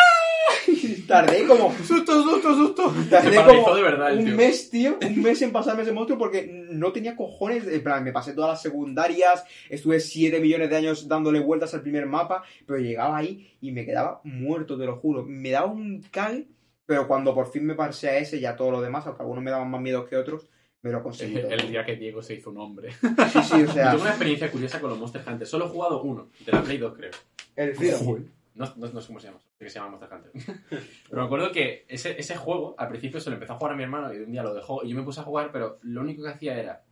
Y 1.09 1.11
tardé 1.11 1.47
como, 1.47 1.73
Susto, 1.85 2.23
susto, 2.23 2.55
susto. 2.55 2.95
tardé 3.09 3.31
Se 3.31 3.37
paralizó 3.37 3.65
como 3.65 3.77
de 3.77 3.83
verdad 3.83 4.13
el 4.13 4.19
un 4.19 4.25
tío. 4.27 4.37
mes, 4.37 4.71
tío, 4.71 4.99
un 5.01 5.23
mes 5.23 5.43
en 5.43 5.53
pasarme 5.53 5.83
ese 5.83 5.93
monstruo 5.93 6.19
porque 6.19 6.67
no 6.71 6.93
tenía 6.93 7.17
cojones. 7.17 7.67
En 7.67 7.83
plan, 7.83 8.05
me 8.05 8.13
pasé 8.13 8.33
todas 8.35 8.51
las 8.51 8.63
secundarias, 8.63 9.45
estuve 9.71 10.01
7 10.01 10.39
millones 10.41 10.69
de 10.71 10.77
años 10.77 11.09
dándole 11.09 11.41
vueltas 11.41 11.73
al 11.75 11.83
primer 11.83 12.07
mapa, 12.07 12.43
pero 12.67 12.79
llegaba 12.79 13.17
ahí 13.17 13.57
y 13.61 13.73
me 13.73 13.85
quedaba 13.87 14.21
muerto, 14.25 14.77
te 14.79 14.85
lo 14.87 14.97
juro. 14.97 15.25
Me 15.25 15.51
daba 15.51 15.67
un 15.67 16.03
cague, 16.11 16.47
pero 16.87 17.09
cuando 17.09 17.35
por 17.35 17.51
fin 17.51 17.65
me 17.67 17.75
pasé 17.75 18.11
a 18.11 18.19
ese, 18.19 18.39
ya 18.41 18.55
todo 18.57 18.71
lo 18.71 18.81
demás, 18.81 19.07
aunque 19.07 19.23
algunos 19.23 19.43
me 19.43 19.51
daban 19.51 19.71
más 19.71 19.81
miedo 19.81 20.05
que 20.07 20.17
otros, 20.17 20.49
me 20.83 20.93
lo 20.93 21.03
conseguí. 21.03 21.41
todo. 21.41 21.51
El 21.51 21.71
día 21.71 21.85
que 21.85 21.97
Diego 21.97 22.23
se 22.23 22.35
hizo 22.35 22.51
un 22.51 22.59
hombre. 22.59 22.93
Sí, 22.93 23.43
sí, 23.43 23.55
o 23.55 23.59
Yo 23.67 23.73
sea, 23.73 23.91
tengo 23.91 24.03
una 24.03 24.11
experiencia 24.11 24.51
curiosa 24.51 24.81
con 24.81 24.91
los 24.91 24.99
Monster 24.99 25.23
Hunter. 25.27 25.47
Solo 25.47 25.67
he 25.67 25.69
jugado 25.69 26.03
uno, 26.03 26.29
de 26.45 26.53
la 26.53 26.63
Play 26.63 26.79
2, 26.79 26.95
creo. 26.97 27.11
el 27.57 27.75
Freedom. 27.75 28.25
No, 28.59 28.67
no, 28.77 28.89
no 28.89 29.01
sé 29.01 29.07
cómo 29.07 29.21
se 29.21 29.29
llama, 29.29 29.39
que 29.57 29.71
se 29.71 29.79
llama 29.79 29.91
Monster 29.93 30.13
Hunter. 30.13 30.33
Pero 31.09 31.23
me 31.23 31.27
acuerdo 31.27 31.53
que 31.53 31.87
ese, 31.89 32.19
ese 32.19 32.37
juego, 32.37 32.75
al 32.77 32.89
principio 32.89 33.21
se 33.21 33.31
lo 33.31 33.35
empezó 33.35 33.53
a 33.53 33.57
jugar 33.57 33.75
a 33.75 33.77
mi 33.77 33.85
hermano 33.85 34.13
y 34.13 34.19
un 34.19 34.33
día 34.33 34.43
lo 34.43 34.53
dejó 34.53 34.83
y 34.85 34.91
yo 34.91 34.97
me 34.97 35.05
puse 35.05 35.21
a 35.21 35.23
jugar, 35.23 35.53
pero 35.53 35.79
lo 35.83 36.01
único 36.01 36.25
que 36.25 36.31
hacía 36.31 36.59
era 36.59 36.85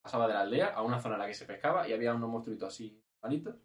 pasaba 0.00 0.28
de 0.28 0.34
la 0.34 0.42
aldea 0.42 0.68
a 0.68 0.82
una 0.82 1.00
zona 1.00 1.16
en 1.16 1.22
la 1.22 1.26
que 1.26 1.34
se 1.34 1.44
pescaba 1.44 1.88
y 1.88 1.92
había 1.92 2.14
unos 2.14 2.30
monstruitos 2.30 2.72
así, 2.72 3.02
manitos. 3.20 3.56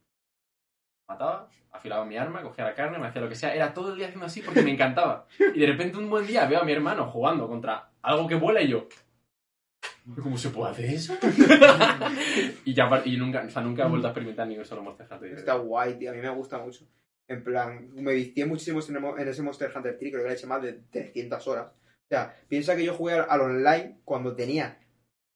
Mataba, 1.07 1.47
afilaba 1.71 2.05
mi 2.05 2.17
arma, 2.17 2.41
cogía 2.41 2.65
la 2.65 2.73
carne, 2.73 2.97
me 2.97 3.05
hacía 3.05 3.21
lo 3.21 3.29
que 3.29 3.35
sea. 3.35 3.53
Era 3.53 3.71
todo 3.71 3.91
el 3.91 3.97
día 3.97 4.07
haciendo 4.07 4.25
así 4.25 4.41
porque 4.41 4.63
me 4.63 4.71
encantaba. 4.71 5.27
Y 5.37 5.59
de 5.59 5.67
repente 5.67 5.99
un 5.99 6.09
buen 6.09 6.25
día 6.25 6.47
veo 6.47 6.61
a 6.61 6.63
mi 6.63 6.71
hermano 6.71 7.05
jugando 7.11 7.47
contra 7.47 7.91
algo 8.01 8.27
que 8.27 8.35
vuela 8.35 8.61
y 8.61 8.69
yo. 8.69 8.87
¿Cómo 10.23 10.37
se 10.37 10.49
puede 10.49 10.71
hacer 10.71 10.85
eso? 10.85 11.15
y 12.65 12.73
ya 12.73 12.89
y 13.05 13.17
nunca, 13.17 13.43
o 13.45 13.49
sea, 13.49 13.61
nunca 13.61 13.85
he 13.85 13.89
vuelto 13.89 14.07
a 14.07 14.09
experimentar 14.09 14.47
ni 14.47 14.57
un 14.57 14.65
solo 14.65 14.81
Monster 14.81 15.07
Hunter. 15.11 15.33
Está 15.33 15.53
guay, 15.53 15.99
tío, 15.99 16.09
a 16.09 16.13
mí 16.13 16.21
me 16.21 16.29
gusta 16.29 16.57
mucho. 16.57 16.85
En 17.27 17.43
plan, 17.43 17.89
me 17.93 18.13
vicié 18.13 18.45
muchísimo 18.45 18.81
en 19.17 19.27
ese 19.27 19.41
Monster 19.41 19.71
Hunter 19.73 19.97
3, 19.97 20.11
creo 20.11 20.23
que 20.23 20.29
le 20.29 20.35
eché 20.35 20.47
más 20.47 20.61
de 20.61 20.73
300 20.91 21.47
horas. 21.47 21.67
O 21.67 22.07
sea, 22.09 22.35
piensa 22.49 22.75
que 22.75 22.83
yo 22.83 22.93
jugué 22.93 23.13
al 23.13 23.25
al 23.29 23.41
online 23.41 24.01
cuando 24.03 24.35
tenía 24.35 24.81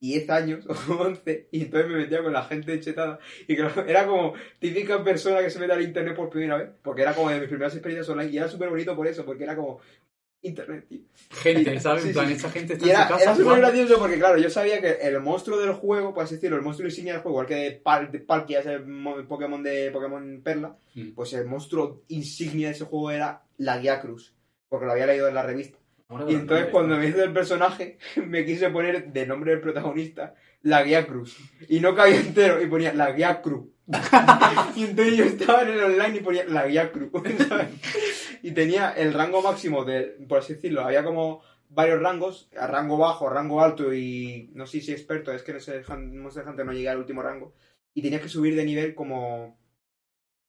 10 0.01 0.29
años 0.29 0.65
o 0.89 0.93
11 0.93 1.49
y 1.51 1.63
entonces 1.63 1.89
me 1.89 1.97
metía 1.97 2.21
con 2.21 2.33
la 2.33 2.43
gente 2.43 2.79
chetada 2.79 3.19
y 3.47 3.55
claro, 3.55 3.85
era 3.87 4.05
como 4.05 4.33
típica 4.59 5.03
persona 5.03 5.41
que 5.41 5.49
se 5.49 5.59
mete 5.59 5.73
al 5.73 5.81
internet 5.81 6.15
por 6.15 6.29
primera 6.29 6.57
vez, 6.57 6.69
porque 6.83 7.01
era 7.01 7.13
como 7.13 7.29
de 7.29 7.39
mis 7.39 7.49
primeras 7.49 7.73
experiencias 7.73 8.09
online 8.09 8.31
y 8.31 8.37
era 8.37 8.47
súper 8.47 8.69
bonito 8.69 8.95
por 8.95 9.07
eso, 9.07 9.25
porque 9.25 9.43
era 9.43 9.55
como 9.55 9.79
internet, 10.47 10.85
tío. 10.87 10.99
Gente, 11.31 11.79
¿sabes? 11.79 12.03
Sí, 12.03 12.07
En 12.09 12.13
plan, 12.13 12.27
sí. 12.27 12.33
esa 12.33 12.49
gente 12.49 12.73
está 12.73 12.85
Y 12.85 12.89
en 12.89 12.95
su 12.95 13.01
era, 13.01 13.07
casa 13.09 13.23
era 13.23 13.35
súper 13.35 13.57
gracioso 13.59 13.99
porque, 13.99 14.17
claro, 14.19 14.37
yo 14.37 14.49
sabía 14.49 14.79
que 14.81 14.91
el 15.01 15.19
monstruo 15.21 15.59
del 15.59 15.73
juego, 15.73 16.13
por 16.13 16.23
así 16.23 16.35
decirlo, 16.35 16.57
el 16.57 16.63
monstruo 16.63 16.87
insignia 16.87 17.13
del 17.13 17.21
juego, 17.21 17.35
igual 17.37 17.47
que 17.47 17.55
de, 17.55 17.71
Pal, 17.71 18.09
Palkia, 18.25 18.59
ese 18.59 18.79
mo- 18.79 19.25
Pokémon 19.27 19.61
de 19.63 19.91
Pokémon 19.91 20.41
Perla, 20.43 20.75
Mm. 20.95 21.11
pues 21.13 21.33
el 21.33 21.45
monstruo 21.45 22.03
insignia 22.07 22.67
de 22.69 22.73
ese 22.75 22.85
juego 22.85 23.11
era 23.11 23.41
la 23.57 23.77
Guía 23.79 23.99
Cruz, 23.99 24.33
porque 24.69 24.85
lo 24.85 24.91
había 24.93 25.07
leído 25.07 25.27
en 25.27 25.35
la 25.35 25.43
revista. 25.43 25.77
Ahora 26.07 26.25
Y 26.29 26.35
entonces 26.35 26.67
cuando 26.67 26.95
me 26.97 27.07
hice 27.07 27.23
el 27.23 27.33
personaje, 27.33 27.97
me 28.27 28.45
quise 28.45 28.69
poner 28.69 29.11
de 29.11 29.25
nombre 29.25 29.51
del 29.51 29.61
protagonista 29.61 30.35
la 30.65 30.83
Guía 30.83 31.05
Cruz. 31.05 31.37
Y 31.69 31.79
no 31.79 31.93
cabía 31.95 32.19
entero, 32.19 32.61
y 32.61 32.67
ponía 32.67 32.93
la 32.93 33.11
Guía 33.11 33.41
Cruz. 33.41 33.67
y 34.75 34.83
entonces 34.85 35.15
yo 35.15 35.25
estaba 35.25 35.61
en 35.61 35.69
el 35.69 35.83
online 35.83 36.17
y 36.17 36.19
ponía 36.21 36.43
la 36.45 36.65
Guía 36.67 36.91
Cruz. 36.91 37.11
¿sabes? 37.47 37.69
y 38.41 38.51
tenía 38.51 38.91
el 38.91 39.13
rango 39.13 39.41
máximo 39.41 39.85
de, 39.85 40.17
por 40.27 40.39
así 40.39 40.53
decirlo, 40.55 40.81
había 40.81 41.03
como 41.03 41.41
varios 41.69 42.01
rangos, 42.01 42.49
a 42.57 42.67
rango 42.67 42.97
bajo, 42.97 43.29
rango 43.29 43.61
alto 43.61 43.93
y 43.93 44.49
no 44.53 44.65
sé 44.65 44.81
si 44.81 44.91
experto, 44.91 45.31
es 45.31 45.43
que 45.43 45.51
ese 45.57 45.83
Hun- 45.83 46.17
Monster 46.17 46.47
Hunter 46.47 46.65
no 46.65 46.73
llegué 46.73 46.89
al 46.89 46.97
último 46.99 47.21
rango. 47.21 47.53
Y 47.93 48.01
tenías 48.01 48.21
que 48.21 48.29
subir 48.29 48.55
de 48.55 48.65
nivel 48.65 48.93
como... 48.95 49.57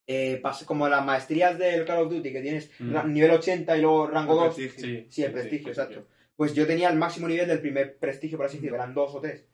eh, 0.06 0.40
como 0.66 0.88
las 0.88 1.04
maestrías 1.04 1.58
del 1.58 1.84
Call 1.84 2.04
of 2.04 2.10
Duty, 2.12 2.32
que 2.32 2.40
tienes 2.40 2.70
Mm. 2.78 3.12
nivel 3.12 3.30
80 3.32 3.76
y 3.76 3.80
luego 3.82 4.06
rango 4.06 4.34
2. 4.34 4.54
Prestigio. 4.54 4.84
Sí, 4.86 5.06
Sí, 5.10 5.22
el 5.24 5.32
prestigio, 5.32 5.68
exacto. 5.68 6.06
Pues 6.36 6.54
yo 6.54 6.66
tenía 6.66 6.88
el 6.90 6.96
máximo 6.98 7.28
nivel 7.28 7.48
del 7.48 7.60
primer 7.60 7.96
prestigio, 7.98 8.36
por 8.38 8.46
así 8.46 8.56
decirlo, 8.56 8.76
eran 8.76 8.94
dos 8.94 9.14
o 9.14 9.20
tres. 9.20 9.46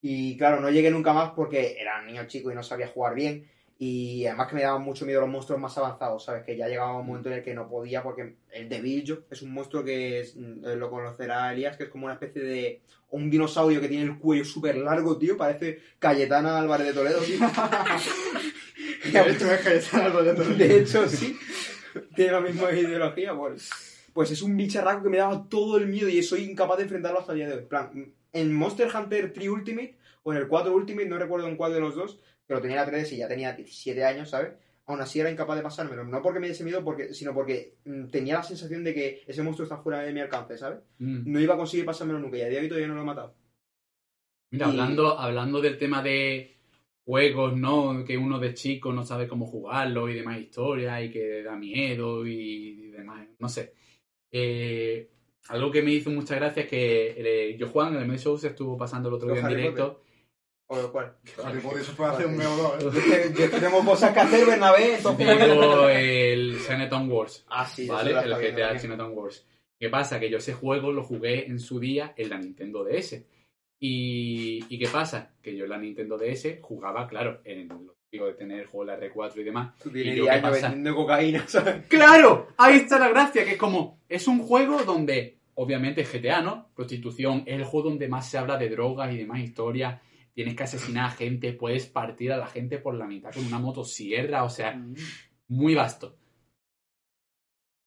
Y 0.00 0.36
claro, 0.36 0.60
no 0.60 0.70
llegué 0.70 0.90
nunca 0.90 1.12
más 1.12 1.30
porque 1.30 1.76
era 1.80 2.02
niño 2.02 2.26
chico 2.26 2.50
y 2.50 2.54
no 2.54 2.62
sabía 2.62 2.88
jugar 2.88 3.14
bien. 3.14 3.48
Y 3.80 4.26
además 4.26 4.48
que 4.48 4.56
me 4.56 4.62
daban 4.62 4.82
mucho 4.82 5.06
miedo 5.06 5.20
los 5.20 5.30
monstruos 5.30 5.60
más 5.60 5.78
avanzados, 5.78 6.24
¿sabes? 6.24 6.44
Que 6.44 6.56
ya 6.56 6.66
llegaba 6.66 6.98
un 6.98 7.06
momento 7.06 7.28
en 7.28 7.36
el 7.36 7.42
que 7.44 7.54
no 7.54 7.68
podía 7.68 8.02
porque 8.02 8.34
el 8.52 8.68
de 8.68 8.80
Biljo 8.80 9.18
es 9.30 9.40
un 9.42 9.52
monstruo 9.52 9.84
que 9.84 10.20
es- 10.20 10.34
eh, 10.36 10.74
lo 10.76 10.90
conocerá 10.90 11.52
Elías, 11.52 11.76
que 11.76 11.84
es 11.84 11.88
como 11.88 12.06
una 12.06 12.14
especie 12.14 12.42
de... 12.42 12.80
Un 13.10 13.30
dinosaurio 13.30 13.80
que 13.80 13.88
tiene 13.88 14.04
el 14.04 14.18
cuello 14.18 14.44
súper 14.44 14.76
largo, 14.76 15.16
tío. 15.16 15.36
Parece 15.36 15.78
Cayetana 15.98 16.58
Álvarez 16.58 16.88
de 16.88 16.92
Toledo, 16.92 17.20
tío. 17.20 17.38
De 19.12 19.30
hecho, 19.32 19.52
es 19.52 19.66
está 19.66 20.04
algo 20.04 20.22
de 20.22 20.34
todo. 20.34 20.44
De 20.54 20.80
hecho, 20.80 21.08
sí. 21.08 21.36
Tiene 22.14 22.32
la 22.32 22.40
misma 22.40 22.70
ideología, 22.72 23.34
pues. 23.34 23.70
Pues 24.12 24.30
es 24.30 24.42
un 24.42 24.56
bicharraco 24.56 25.02
que 25.04 25.08
me 25.08 25.18
daba 25.18 25.46
todo 25.48 25.78
el 25.78 25.86
miedo 25.86 26.08
y 26.08 26.22
soy 26.22 26.42
incapaz 26.44 26.76
de 26.78 26.82
enfrentarlo 26.84 27.20
hasta 27.20 27.32
el 27.32 27.38
día 27.38 27.48
de 27.48 27.54
hoy. 27.54 27.60
En 27.60 27.68
plan, 27.68 28.12
en 28.32 28.52
Monster 28.52 28.88
Hunter 28.94 29.32
3 29.32 29.48
Ultimate 29.48 29.96
o 30.22 30.32
en 30.32 30.38
el 30.38 30.48
4 30.48 30.74
Ultimate, 30.74 31.08
no 31.08 31.18
recuerdo 31.18 31.48
en 31.48 31.56
cuál 31.56 31.72
de 31.72 31.80
los 31.80 31.94
dos, 31.94 32.20
lo 32.48 32.60
tenía 32.60 32.76
en 32.78 32.82
la 32.84 32.90
3 32.90 33.12
y 33.12 33.16
ya 33.18 33.28
tenía 33.28 33.52
17 33.52 34.04
años, 34.04 34.30
¿sabes? 34.30 34.52
Aún 34.86 35.00
así 35.02 35.20
era 35.20 35.30
incapaz 35.30 35.56
de 35.56 35.62
pasármelo. 35.62 36.04
No 36.04 36.22
porque 36.22 36.40
me 36.40 36.48
diese 36.48 36.64
miedo, 36.64 36.82
porque, 36.82 37.12
sino 37.12 37.34
porque 37.34 37.74
mm, 37.84 38.06
tenía 38.06 38.36
la 38.36 38.42
sensación 38.42 38.82
de 38.84 38.94
que 38.94 39.22
ese 39.26 39.42
monstruo 39.42 39.64
está 39.64 39.76
fuera 39.78 40.00
de 40.00 40.12
mi 40.14 40.20
alcance, 40.20 40.56
¿sabes? 40.56 40.78
Mm. 40.98 41.30
No 41.30 41.40
iba 41.40 41.54
a 41.54 41.58
conseguir 41.58 41.84
pasármelo 41.84 42.18
nunca 42.18 42.38
y 42.38 42.42
a 42.42 42.48
día 42.48 42.58
de 42.58 42.62
hoy 42.64 42.68
todavía 42.68 42.88
no 42.88 42.94
lo 42.94 43.02
he 43.02 43.04
matado. 43.04 43.34
Mira, 44.50 44.66
Y- 44.66 44.70
hablando, 44.70 45.18
hablando 45.18 45.60
del 45.60 45.76
tema 45.76 46.02
de 46.02 46.56
juegos, 47.04 47.54
¿no? 47.56 48.02
Que 48.04 48.16
uno 48.16 48.38
de 48.38 48.54
chico 48.54 48.92
no 48.92 49.04
sabe 49.04 49.28
cómo 49.28 49.46
jugarlo 49.46 50.08
y 50.08 50.14
demás 50.14 50.38
historias 50.40 51.02
y 51.04 51.10
que 51.10 51.42
da 51.42 51.54
miedo 51.56 52.26
y, 52.26 52.32
y 52.32 52.90
demás, 52.90 53.26
no 53.38 53.48
sé. 53.48 53.74
Eh, 54.30 55.10
algo 55.48 55.70
que 55.70 55.82
me 55.82 55.92
hizo 55.92 56.10
mucha 56.10 56.34
gracia 56.36 56.62
es 56.62 56.68
que 56.68 57.14
eh, 57.16 57.56
yo 57.56 57.68
Juan, 57.68 57.96
el 57.96 58.06
mes 58.06 58.22
show 58.22 58.36
se 58.38 58.48
estuvo 58.48 58.76
pasando 58.76 59.08
el 59.08 59.14
otro 59.14 59.32
día 59.32 59.40
en 59.40 59.48
directo. 59.48 60.02
¿O 60.70 60.76
lo 60.76 60.92
cual? 60.92 61.16
Harry 61.42 61.60
Potter 61.60 61.82
se 61.82 61.92
puede 61.92 62.10
hacer 62.10 62.26
un 62.26 62.36
meo 62.36 62.54
dos, 62.56 62.94
¿eh? 62.94 63.48
Tenemos 63.50 63.84
cosas 63.86 64.12
que 64.12 64.20
hacer, 64.20 64.46
Bernabé, 64.46 64.96
entonces... 64.96 65.26
Digo 65.26 65.88
el 65.88 66.58
Xeneton 66.58 67.10
Wars, 67.10 67.46
Ah, 67.48 67.64
sí, 67.64 67.84
eso 67.84 67.94
¿vale? 67.94 68.10
El 68.10 68.34
GTA 68.34 68.34
también. 68.34 68.78
Xeneton 68.78 69.12
Wars. 69.16 69.46
¿Qué 69.80 69.88
pasa? 69.88 70.20
Que 70.20 70.28
yo 70.28 70.36
ese 70.38 70.52
juego 70.52 70.92
lo 70.92 71.04
jugué 71.04 71.46
en 71.46 71.58
su 71.58 71.80
día 71.80 72.12
en 72.16 72.28
la 72.28 72.38
Nintendo 72.38 72.84
DS. 72.84 73.24
Y, 73.80 74.62
¿y 74.68 74.78
qué 74.78 74.88
pasa? 74.88 75.30
Que 75.40 75.56
yo 75.56 75.64
en 75.64 75.70
la 75.70 75.78
Nintendo 75.78 76.18
DS 76.18 76.58
jugaba, 76.60 77.06
claro, 77.08 77.40
en 77.44 77.68
lo 77.68 77.94
típico 78.10 78.26
de 78.26 78.34
tener 78.34 78.60
el 78.60 78.66
juego 78.66 78.90
de 78.90 78.98
la 78.98 79.06
R4 79.06 79.36
y 79.38 79.42
demás. 79.44 79.78
Tú 79.82 79.90
¿Y 79.94 80.16
yo 80.16 80.24
10 80.24 80.34
qué 80.34 80.40
pasa? 80.42 80.68
vendiendo 80.68 80.94
cocaína, 80.96 81.48
¿sabes? 81.48 81.86
¡Claro! 81.86 82.48
Ahí 82.58 82.76
está 82.76 82.98
la 82.98 83.08
gracia, 83.08 83.44
que 83.44 83.52
es 83.52 83.56
como, 83.58 84.00
es 84.08 84.26
un 84.26 84.40
juego 84.40 84.82
donde, 84.82 85.37
obviamente 85.60 86.04
GTA, 86.04 86.40
¿no? 86.40 86.70
Prostitución, 86.74 87.42
es 87.44 87.56
el 87.56 87.64
juego 87.64 87.90
donde 87.90 88.06
más 88.06 88.30
se 88.30 88.38
habla 88.38 88.56
de 88.56 88.68
drogas 88.68 89.12
y 89.12 89.18
demás 89.18 89.40
historias. 89.40 90.00
Tienes 90.32 90.54
que 90.54 90.62
asesinar 90.62 91.06
a 91.06 91.10
gente, 91.10 91.52
puedes 91.52 91.86
partir 91.86 92.32
a 92.32 92.36
la 92.36 92.46
gente 92.46 92.78
por 92.78 92.94
la 92.94 93.08
mitad 93.08 93.32
con 93.34 93.44
una 93.44 93.58
motosierra, 93.58 94.44
o 94.44 94.50
sea, 94.50 94.80
muy 95.48 95.74
vasto. 95.74 96.16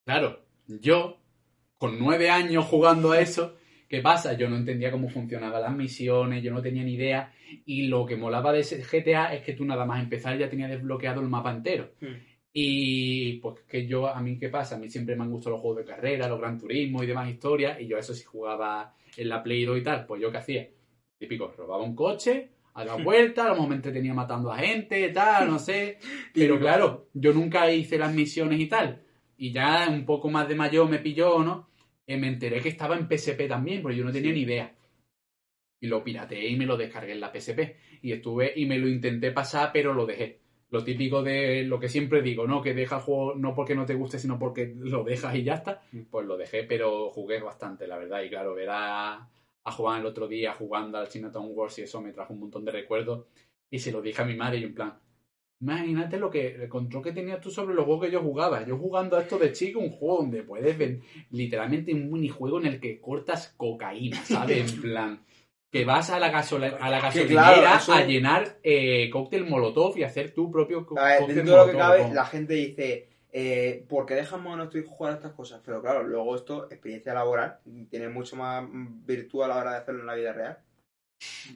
Claro, 0.05 0.43
yo, 0.67 1.21
con 1.77 1.97
nueve 1.97 2.29
años 2.29 2.65
jugando 2.65 3.13
a 3.13 3.21
eso, 3.21 3.55
¿qué 3.87 4.01
pasa? 4.01 4.33
Yo 4.33 4.49
no 4.49 4.57
entendía 4.57 4.91
cómo 4.91 5.07
funcionaban 5.07 5.61
las 5.61 5.73
misiones, 5.73 6.43
yo 6.43 6.51
no 6.51 6.61
tenía 6.61 6.83
ni 6.83 6.95
idea. 6.95 7.31
Y 7.65 7.87
lo 7.87 8.05
que 8.05 8.17
molaba 8.17 8.51
de 8.51 8.59
ese 8.59 8.83
GTA 8.83 9.33
es 9.33 9.43
que 9.43 9.53
tú 9.53 9.63
nada 9.63 9.85
más 9.85 10.03
empezar 10.03 10.37
ya 10.37 10.49
tenías 10.49 10.69
desbloqueado 10.69 11.21
el 11.21 11.29
mapa 11.29 11.51
entero. 11.51 11.93
Y 12.53 13.37
pues 13.37 13.61
que 13.61 13.87
yo, 13.87 14.07
a 14.07 14.19
mí, 14.21 14.37
¿qué 14.37 14.49
pasa? 14.49 14.75
A 14.75 14.79
mí 14.79 14.89
siempre 14.89 15.15
me 15.15 15.23
han 15.23 15.31
gustado 15.31 15.51
los 15.51 15.61
juegos 15.61 15.85
de 15.85 15.91
carrera, 15.91 16.27
los 16.27 16.39
Gran 16.39 16.59
Turismo 16.59 17.01
y 17.01 17.07
demás 17.07 17.29
historias. 17.29 17.79
Y 17.79 17.87
yo 17.87 17.97
eso 17.97 18.13
sí 18.13 18.23
jugaba 18.23 18.93
en 19.15 19.29
la 19.29 19.41
Play 19.41 19.63
2 19.63 19.77
y 19.77 19.83
tal. 19.83 20.05
Pues 20.05 20.21
yo 20.21 20.31
qué 20.31 20.37
hacía? 20.37 20.69
Típico, 21.17 21.53
robaba 21.55 21.83
un 21.83 21.95
coche, 21.95 22.49
a 22.73 22.83
la 22.83 22.95
vuelta, 23.03 23.45
a 23.45 23.49
lo 23.49 23.53
mejor 23.53 23.69
me 23.69 23.75
entretenía 23.75 24.13
matando 24.13 24.51
a 24.51 24.57
gente, 24.57 25.09
tal, 25.09 25.47
no 25.47 25.59
sé. 25.59 25.97
Pero 26.33 26.59
claro, 26.59 27.09
yo 27.13 27.33
nunca 27.33 27.71
hice 27.71 27.97
las 27.97 28.13
misiones 28.13 28.59
y 28.59 28.67
tal. 28.67 29.01
Y 29.37 29.51
ya 29.51 29.87
un 29.89 30.05
poco 30.05 30.29
más 30.29 30.47
de 30.47 30.55
mayor 30.55 30.89
me 30.89 30.99
pilló, 30.99 31.39
¿no? 31.39 31.69
Y 32.05 32.17
me 32.17 32.27
enteré 32.27 32.59
que 32.61 32.69
estaba 32.69 32.97
en 32.97 33.07
PSP 33.07 33.47
también, 33.47 33.81
porque 33.81 33.97
yo 33.97 34.03
no 34.03 34.11
tenía 34.11 34.33
ni 34.33 34.41
idea. 34.41 34.75
Y 35.79 35.87
lo 35.87 36.03
pirateé 36.03 36.47
y 36.49 36.55
me 36.57 36.65
lo 36.65 36.77
descargué 36.77 37.13
en 37.13 37.21
la 37.21 37.31
PSP. 37.33 37.75
Y 38.03 38.11
estuve 38.11 38.53
y 38.55 38.65
me 38.65 38.77
lo 38.77 38.87
intenté 38.87 39.31
pasar, 39.31 39.71
pero 39.73 39.93
lo 39.93 40.05
dejé. 40.05 40.40
Lo 40.71 40.85
típico 40.85 41.21
de 41.21 41.63
lo 41.63 41.79
que 41.79 41.89
siempre 41.89 42.21
digo, 42.21 42.47
¿no? 42.47 42.61
Que 42.61 42.73
deja 42.73 42.95
el 42.95 43.01
juego 43.01 43.35
no 43.35 43.53
porque 43.53 43.75
no 43.75 43.85
te 43.85 43.93
guste, 43.93 44.17
sino 44.17 44.39
porque 44.39 44.73
lo 44.77 45.03
dejas 45.03 45.35
y 45.35 45.43
ya 45.43 45.55
está. 45.55 45.83
Pues 46.09 46.25
lo 46.25 46.37
dejé, 46.37 46.63
pero 46.63 47.09
jugué 47.09 47.41
bastante, 47.41 47.87
la 47.87 47.97
verdad. 47.97 48.23
Y 48.23 48.29
claro, 48.29 48.55
ver 48.55 48.69
a, 48.69 49.29
a 49.63 49.71
Juan 49.71 49.99
el 49.99 50.05
otro 50.05 50.29
día 50.29 50.53
jugando 50.53 50.97
al 50.97 51.09
Chinatown 51.09 51.51
Wars 51.53 51.77
y 51.79 51.81
eso 51.81 52.01
me 52.01 52.13
trajo 52.13 52.33
un 52.33 52.39
montón 52.39 52.63
de 52.63 52.71
recuerdos. 52.71 53.25
Y 53.69 53.79
se 53.79 53.91
lo 53.91 54.01
dije 54.01 54.21
a 54.21 54.25
mi 54.25 54.35
madre 54.35 54.59
y 54.59 54.63
en 54.63 54.73
plan, 54.73 54.97
imagínate 55.61 56.17
lo 56.17 56.29
que, 56.29 56.55
el 56.55 56.69
control 56.69 57.03
que 57.03 57.11
tenías 57.11 57.39
tú 57.39 57.51
sobre 57.51 57.75
los 57.75 57.85
juegos 57.85 58.05
que 58.05 58.11
yo 58.11 58.21
jugaba. 58.21 58.65
Yo 58.65 58.77
jugando 58.77 59.17
a 59.17 59.21
esto 59.21 59.37
de 59.37 59.51
chico, 59.51 59.79
un 59.79 59.91
juego 59.91 60.21
donde 60.21 60.43
puedes 60.43 60.77
ver 60.77 60.99
literalmente 61.31 61.93
un 61.93 62.11
minijuego 62.11 62.59
en 62.59 62.65
el 62.65 62.79
que 62.79 62.99
cortas 62.99 63.53
cocaína, 63.57 64.23
¿sabes? 64.23 64.73
En 64.73 64.81
plan, 64.81 65.25
que 65.71 65.85
vas 65.85 66.09
a 66.09 66.19
la, 66.19 66.29
gasola- 66.29 66.77
a 66.81 66.89
la 66.89 66.99
gasolinera 66.99 67.53
claro, 67.53 67.77
eso- 67.77 67.93
a 67.93 68.03
llenar 68.03 68.57
eh, 68.63 69.09
cóctel 69.09 69.45
molotov 69.45 69.97
y 69.97 70.03
hacer 70.03 70.33
tu 70.33 70.51
propio 70.51 70.85
A 70.97 71.03
ver, 71.05 71.17
cóctel 71.19 71.35
dentro 71.37 71.53
de 71.53 71.59
lo 71.59 71.65
que 71.67 71.73
molotov 71.77 71.97
cabe, 72.03 72.13
la 72.13 72.25
gente 72.25 72.53
dice, 72.55 73.09
eh, 73.31 73.85
¿por 73.87 74.05
qué 74.05 74.15
dejamos 74.15 74.53
a 74.53 74.57
nuestro 74.57 74.79
hijo 74.79 74.89
jugar 74.91 75.13
a 75.13 75.15
estas 75.15 75.31
cosas? 75.31 75.61
Pero 75.65 75.81
claro, 75.81 76.03
luego 76.03 76.35
esto, 76.35 76.65
experiencia 76.69 77.13
laboral, 77.13 77.59
tiene 77.89 78.09
mucho 78.09 78.35
más 78.35 78.65
virtud 78.71 79.43
a 79.43 79.47
la 79.47 79.55
hora 79.57 79.71
de 79.71 79.77
hacerlo 79.77 80.01
en 80.01 80.07
la 80.07 80.15
vida 80.15 80.33
real. 80.33 80.57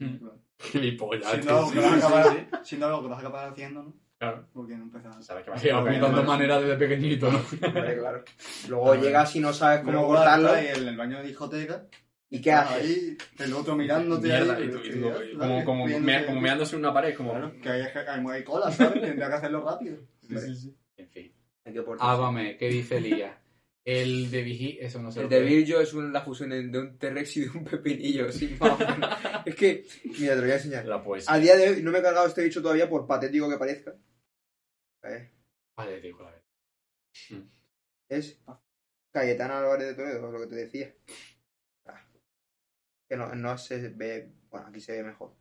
Gilipollas, 0.58 1.30
Si 1.32 1.40
tío, 1.40 1.50
no, 1.52 1.66
sí, 1.68 1.74
que 1.74 1.80
vas 1.80 1.92
a 1.92 1.94
sí, 1.98 1.98
acabar, 2.06 2.26
sí. 2.32 2.46
si 2.64 2.76
no, 2.78 2.88
lo 2.88 3.02
que 3.02 3.08
vas 3.08 3.18
a 3.18 3.20
acabar 3.20 3.48
haciendo, 3.52 3.82
¿no? 3.82 3.94
Claro. 4.18 4.46
Porque 4.54 4.74
no 4.74 4.84
empezas. 4.84 5.26
Sabes 5.26 5.44
que 5.44 5.50
vas 5.50 5.60
Sí, 5.60 5.68
a 5.68 5.76
aplicando 5.76 6.22
maneras 6.22 6.62
desde 6.62 6.76
pequeñito, 6.76 7.30
¿no? 7.30 7.38
Hombre, 7.68 7.98
claro. 7.98 8.24
Luego 8.68 8.94
llegas 8.94 9.36
y 9.36 9.40
no 9.40 9.52
sabes 9.52 9.82
cómo 9.84 10.06
cortarlo. 10.06 10.54
estás 10.54 10.78
en 10.78 10.88
el 10.88 10.96
baño 10.96 11.18
de 11.18 11.24
discoteca. 11.26 11.84
¿Y 12.28 12.40
qué 12.40 12.52
haces? 12.52 12.82
Ahí, 12.82 13.16
el 13.38 13.52
otro 13.52 13.76
mirándote 13.76 14.26
Mierda, 14.26 14.56
ahí. 14.56 14.64
y 14.64 14.70
tú- 14.70 14.80
y 14.84 14.90
tú- 15.00 15.08
¿sabes? 15.10 15.30
como, 15.38 15.64
como, 15.64 15.86
mea- 16.00 16.26
como 16.26 16.40
meándose 16.40 16.74
en 16.74 16.80
una 16.80 16.92
pared, 16.92 17.14
como... 17.16 17.30
Claro, 17.32 17.52
que 17.60 17.68
hay, 17.68 17.82
hay, 17.82 18.26
hay 18.28 18.44
cola, 18.44 18.70
¿sabes? 18.72 19.00
Tendría 19.00 19.28
que 19.28 19.34
hacerlo 19.34 19.64
rápido. 19.64 19.98
Sí, 20.28 20.38
sí, 20.38 20.54
sí. 20.56 20.76
En 20.96 21.08
fin. 21.08 21.32
Hágame, 22.00 22.56
¿qué 22.56 22.68
dice 22.68 22.96
Elías? 22.98 23.36
El 23.84 24.30
de 24.32 24.42
Vigi, 24.42 24.78
eso 24.80 25.00
no 25.00 25.12
sé. 25.12 25.20
El 25.20 25.28
de. 25.28 25.40
Virgio 25.42 25.80
es 25.80 25.94
una 25.94 26.20
fusión 26.20 26.50
de 26.50 26.76
un 26.78 26.98
T-Rex 26.98 27.36
y 27.36 27.40
de 27.42 27.50
un 27.50 27.64
pepinillo, 27.64 28.32
sin 28.32 28.58
es 29.46 29.54
que, 29.54 29.86
mira, 30.18 30.30
te 30.34 30.36
lo 30.36 30.42
voy 30.42 30.50
a 30.50 30.54
enseñar. 30.56 30.84
La 30.86 31.02
poesía. 31.04 31.32
A 31.32 31.38
día 31.38 31.56
de 31.56 31.68
hoy 31.70 31.82
no 31.84 31.92
me 31.92 31.98
he 31.98 32.02
cargado 32.02 32.26
este 32.26 32.42
bicho 32.42 32.60
todavía 32.60 32.88
por 32.88 33.06
patético 33.06 33.48
que 33.48 33.56
parezca. 33.58 33.94
Eh, 35.04 35.30
Vale, 35.76 36.00
digo, 36.00 36.24
a 36.26 36.30
ver. 36.32 36.42
Es 38.08 38.40
Cayetana 39.12 39.58
Álvarez 39.60 39.88
de 39.88 39.94
Toledo, 39.94 40.32
lo 40.32 40.40
que 40.40 40.46
te 40.48 40.54
decía. 40.56 40.92
Que 43.08 43.16
no, 43.16 43.34
no 43.34 43.58
se 43.58 43.88
ve. 43.90 44.32
Bueno, 44.50 44.68
aquí 44.68 44.80
se 44.80 44.92
ve 44.92 45.04
mejor. 45.04 45.34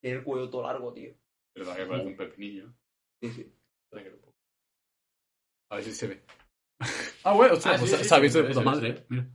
Tiene 0.00 0.18
el 0.18 0.24
cuello 0.24 0.50
todo 0.50 0.62
largo, 0.62 0.92
tío. 0.92 1.14
Verdad 1.54 1.76
que 1.76 1.86
parece 1.86 2.06
un 2.06 2.16
pepinillo. 2.16 2.72
Sí, 3.20 3.30
sí. 3.30 3.52
A 5.70 5.76
ver 5.76 5.84
si 5.84 5.92
se 5.92 6.06
ve. 6.08 6.22
Ah, 7.24 7.34
bueno, 7.34 7.54
hostia, 7.54 7.74
Ah, 7.74 7.76
pues 7.78 7.90
sí, 7.90 7.96
se 7.96 8.02
sí, 8.02 8.08
se 8.08 8.14
ha 8.16 8.18
visto 8.18 8.42
de 8.42 8.48
puta 8.48 8.60
madre, 8.62 8.88
eh. 8.88 9.04
Mira. 9.08 9.26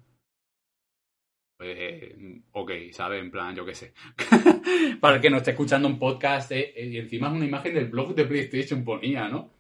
Pues, 1.57 1.78
eh, 1.80 2.41
ok, 2.51 2.71
¿sabes? 2.91 3.21
En 3.21 3.32
plan, 3.32 3.55
yo 3.55 3.65
qué 3.65 3.73
sé. 3.73 3.93
Para 4.99 5.15
el 5.15 5.21
que 5.21 5.30
no 5.30 5.38
esté 5.38 5.51
escuchando 5.51 5.88
un 5.88 5.97
podcast, 5.97 6.51
eh, 6.51 6.73
eh, 6.75 6.86
y 6.86 6.97
encima 6.97 7.28
es 7.28 7.34
una 7.34 7.45
imagen 7.45 7.73
del 7.73 7.88
blog 7.88 8.13
de 8.13 8.25
PlayStation 8.25 8.84
ponía, 8.84 9.30
¿no? 9.30 9.53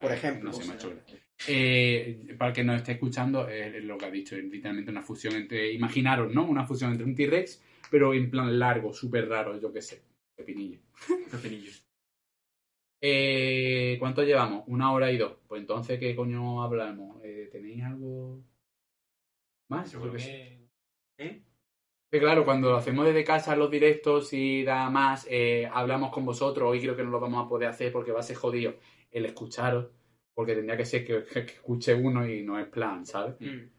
Por 0.00 0.10
ejemplo, 0.10 0.50
No 0.50 0.56
sé, 0.56 0.72
o 0.74 0.78
sea. 0.80 0.90
Eh, 1.48 2.34
para 2.38 2.50
el 2.50 2.54
que 2.54 2.64
no 2.64 2.74
esté 2.74 2.92
escuchando, 2.92 3.48
eh, 3.48 3.78
es 3.78 3.84
lo 3.84 3.98
que 3.98 4.06
ha 4.06 4.10
dicho, 4.10 4.36
es 4.36 4.44
literalmente 4.44 4.90
una 4.90 5.02
fusión 5.02 5.34
entre, 5.34 5.72
imaginaros, 5.72 6.32
¿no? 6.32 6.44
Una 6.44 6.64
fusión 6.64 6.92
entre 6.92 7.06
un 7.06 7.14
T-Rex, 7.14 7.62
pero 7.90 8.14
en 8.14 8.30
plan 8.30 8.58
largo, 8.58 8.92
súper 8.92 9.28
raro, 9.28 9.60
yo 9.60 9.72
qué 9.72 9.82
sé. 9.82 10.02
Pepinillo. 10.34 10.80
Pepinillo. 11.30 11.72
Eh, 13.06 13.98
¿Cuánto 13.98 14.22
llevamos? 14.22 14.64
Una 14.66 14.90
hora 14.90 15.12
y 15.12 15.18
dos. 15.18 15.34
Pues 15.46 15.60
entonces, 15.60 16.00
¿qué 16.00 16.16
coño 16.16 16.62
hablamos? 16.62 17.22
Eh, 17.22 17.50
¿Tenéis 17.52 17.84
algo 17.84 18.42
más? 19.68 19.92
Yo 19.92 20.00
creo 20.00 20.14
que... 20.14 20.64
Que 22.14 22.20
claro, 22.20 22.44
cuando 22.44 22.70
lo 22.70 22.76
hacemos 22.76 23.04
desde 23.04 23.24
casa 23.24 23.56
los 23.56 23.70
directos 23.70 24.32
y 24.32 24.62
da 24.62 24.88
más, 24.88 25.26
eh, 25.28 25.68
hablamos 25.70 26.12
con 26.12 26.24
vosotros. 26.24 26.70
Hoy 26.70 26.80
creo 26.80 26.94
que 26.94 27.02
no 27.02 27.10
lo 27.10 27.18
vamos 27.18 27.44
a 27.44 27.48
poder 27.48 27.68
hacer 27.68 27.92
porque 27.92 28.12
va 28.12 28.20
a 28.20 28.22
ser 28.22 28.36
jodido 28.36 28.76
el 29.10 29.26
escucharos. 29.26 29.88
Porque 30.34 30.54
tendría 30.54 30.76
que 30.76 30.84
ser 30.84 31.04
que, 31.04 31.24
que 31.24 31.40
escuche 31.40 31.94
uno 31.94 32.28
y 32.28 32.42
no 32.42 32.58
es 32.58 32.66
plan, 32.66 33.06
¿sabes? 33.06 33.36
Mm. 33.40 33.70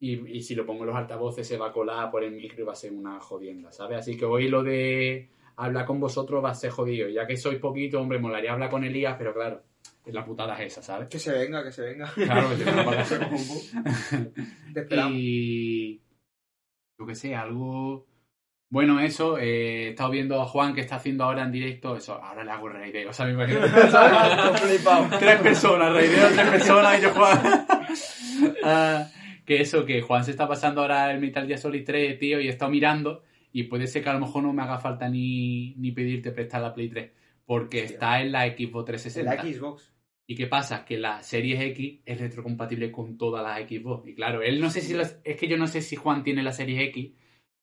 Y, 0.00 0.36
y 0.36 0.42
si 0.42 0.54
lo 0.54 0.64
pongo 0.66 0.82
en 0.82 0.88
los 0.88 0.96
altavoces 0.96 1.46
se 1.46 1.56
va 1.56 1.68
a 1.68 1.72
colar 1.72 2.10
por 2.10 2.22
el 2.22 2.32
micro 2.32 2.62
y 2.62 2.66
va 2.66 2.72
a 2.72 2.76
ser 2.76 2.92
una 2.92 3.20
jodienda, 3.20 3.72
¿sabes? 3.72 3.98
Así 3.98 4.16
que 4.16 4.24
hoy 4.24 4.48
lo 4.48 4.62
de 4.62 5.30
hablar 5.56 5.86
con 5.86 6.00
vosotros 6.00 6.42
va 6.42 6.50
a 6.50 6.54
ser 6.54 6.70
jodido. 6.70 7.08
Ya 7.08 7.26
que 7.26 7.36
sois 7.36 7.58
poquito, 7.58 8.00
hombre, 8.00 8.18
molaría 8.18 8.52
hablar 8.52 8.70
con 8.70 8.84
Elías, 8.84 9.16
pero 9.18 9.34
claro, 9.34 9.62
la 10.06 10.24
putada 10.24 10.54
es 10.54 10.72
esa, 10.72 10.82
¿sabes? 10.82 11.08
Que 11.08 11.18
se 11.18 11.32
venga, 11.32 11.62
que 11.62 11.72
se 11.72 11.82
venga. 11.82 12.10
Claro, 12.14 12.56
yo 12.56 12.64
no 12.64 12.84
para 12.84 13.04
Te 14.74 14.80
esperamos. 14.80 15.12
Y 15.14 16.00
yo 16.98 17.06
qué 17.06 17.14
sé, 17.14 17.34
algo... 17.34 18.06
Bueno, 18.70 19.00
eso, 19.00 19.38
eh, 19.38 19.86
he 19.86 19.88
estado 19.90 20.10
viendo 20.10 20.40
a 20.42 20.44
Juan 20.46 20.74
que 20.74 20.82
está 20.82 20.96
haciendo 20.96 21.24
ahora 21.24 21.42
en 21.44 21.52
directo, 21.52 21.96
eso, 21.96 22.22
ahora 22.22 22.44
le 22.44 22.50
hago 22.50 22.68
raideo, 22.68 23.08
o 23.08 23.12
sea, 23.14 23.24
me 23.24 23.32
imagino... 23.32 23.60
tres 25.18 25.40
personas, 25.40 25.92
raideo, 25.92 26.28
tres 26.34 26.48
personas 26.50 26.98
y 26.98 27.02
yo 27.02 27.10
Juan... 27.10 27.40
Ah, 28.62 29.08
que 29.44 29.60
eso, 29.62 29.84
que 29.84 30.00
Juan 30.02 30.22
se 30.24 30.30
está 30.32 30.46
pasando 30.46 30.82
ahora 30.82 31.10
el 31.10 31.18
Metal 31.20 31.46
Gear 31.46 31.58
Solid 31.58 31.82
3, 31.84 32.18
tío, 32.18 32.40
y 32.40 32.46
he 32.46 32.50
estado 32.50 32.70
mirando 32.70 33.22
y 33.52 33.64
puede 33.64 33.86
ser 33.86 34.02
que 34.04 34.10
a 34.10 34.12
lo 34.12 34.20
mejor 34.20 34.42
no 34.44 34.52
me 34.52 34.62
haga 34.62 34.78
falta 34.78 35.08
ni, 35.08 35.74
ni 35.76 35.90
pedirte 35.92 36.30
prestar 36.30 36.60
la 36.60 36.72
Play 36.74 36.88
3, 36.88 37.10
porque 37.46 37.78
Hostia. 37.82 37.94
está 37.94 38.20
en 38.20 38.30
la 38.32 38.44
Xbox 38.46 38.80
En 38.80 38.84
360. 38.84 39.34
la 39.34 39.42
Xbox. 39.42 39.92
¿Y 40.26 40.34
qué 40.36 40.46
pasa? 40.46 40.84
Que 40.84 40.98
la 40.98 41.22
Series 41.22 41.58
X 41.60 42.00
es 42.04 42.20
retrocompatible 42.20 42.92
con 42.92 43.16
todas 43.16 43.42
las 43.42 43.66
Xbox. 43.68 44.06
Y 44.06 44.14
claro, 44.14 44.42
él 44.42 44.60
no 44.60 44.68
sé 44.70 44.82
si 44.82 44.92
las- 44.94 45.18
es 45.24 45.36
que 45.36 45.48
yo 45.48 45.56
no 45.56 45.66
sé 45.66 45.80
si 45.80 45.96
Juan 45.96 46.22
tiene 46.22 46.42
la 46.42 46.52
Series 46.52 46.82
X, 46.90 47.12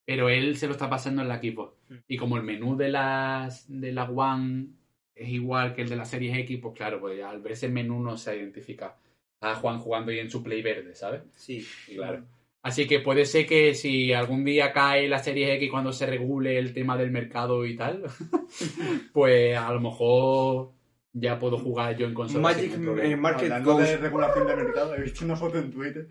pero 0.06 0.30
él 0.30 0.56
se 0.56 0.68
lo 0.68 0.74
está 0.74 0.90
pasando 0.90 1.22
en 1.22 1.28
la 1.28 1.40
Xbox. 1.40 1.76
Mm. 1.90 1.96
Y 2.08 2.18
como 2.18 2.38
el 2.38 2.44
menú 2.44 2.78
de 2.78 2.90
las 2.90 3.66
de 3.68 3.92
la 3.92 4.04
One 4.04 4.68
es 5.16 5.30
igual 5.30 5.74
que 5.74 5.82
el 5.82 5.90
de 5.90 5.96
la 5.96 6.06
Series 6.06 6.38
X, 6.40 6.60
pues 6.62 6.76
claro, 6.76 7.00
pues 7.00 7.22
al 7.24 7.42
ver 7.42 7.54
ese 7.54 7.70
menú 7.70 8.02
no 8.02 8.18
se 8.18 8.36
identifica 8.36 8.98
a 9.42 9.56
Juan 9.56 9.80
jugando 9.80 10.12
ahí 10.12 10.20
en 10.20 10.30
su 10.30 10.44
Play 10.44 10.62
verde, 10.62 10.96
¿sabes? 10.96 11.22
Sí. 11.34 11.66
Y 11.88 11.96
claro. 11.96 12.24
Así 12.62 12.88
que 12.88 13.00
puede 13.00 13.26
ser 13.26 13.46
que 13.46 13.76
si 13.76 14.12
algún 14.12 14.44
día 14.44 14.74
cae 14.74 15.08
la 15.08 15.20
Series 15.20 15.52
X 15.58 15.70
cuando 15.70 15.94
se 15.94 16.08
regule 16.08 16.58
el 16.58 16.74
tema 16.74 16.98
del 16.98 17.12
mercado 17.12 17.66
y 17.66 17.76
tal, 17.76 18.04
pues 19.14 19.56
a 19.56 19.72
lo 19.72 19.80
mejor 19.80 20.72
ya 21.14 21.40
puedo 21.40 21.58
jugar 21.58 21.96
yo 21.96 22.08
en 22.08 22.14
consola. 22.14 22.42
Magic 22.42 22.74
eh, 22.74 23.16
Market 23.16 23.52
Hablando 23.52 23.78
de 23.78 23.98
regulación 23.98 24.48
de 24.48 24.56
mercado, 24.56 24.96
he 24.96 25.02
visto 25.02 25.24
una 25.24 25.36
foto 25.36 25.60
en 25.60 25.72
Twitter 25.72 26.08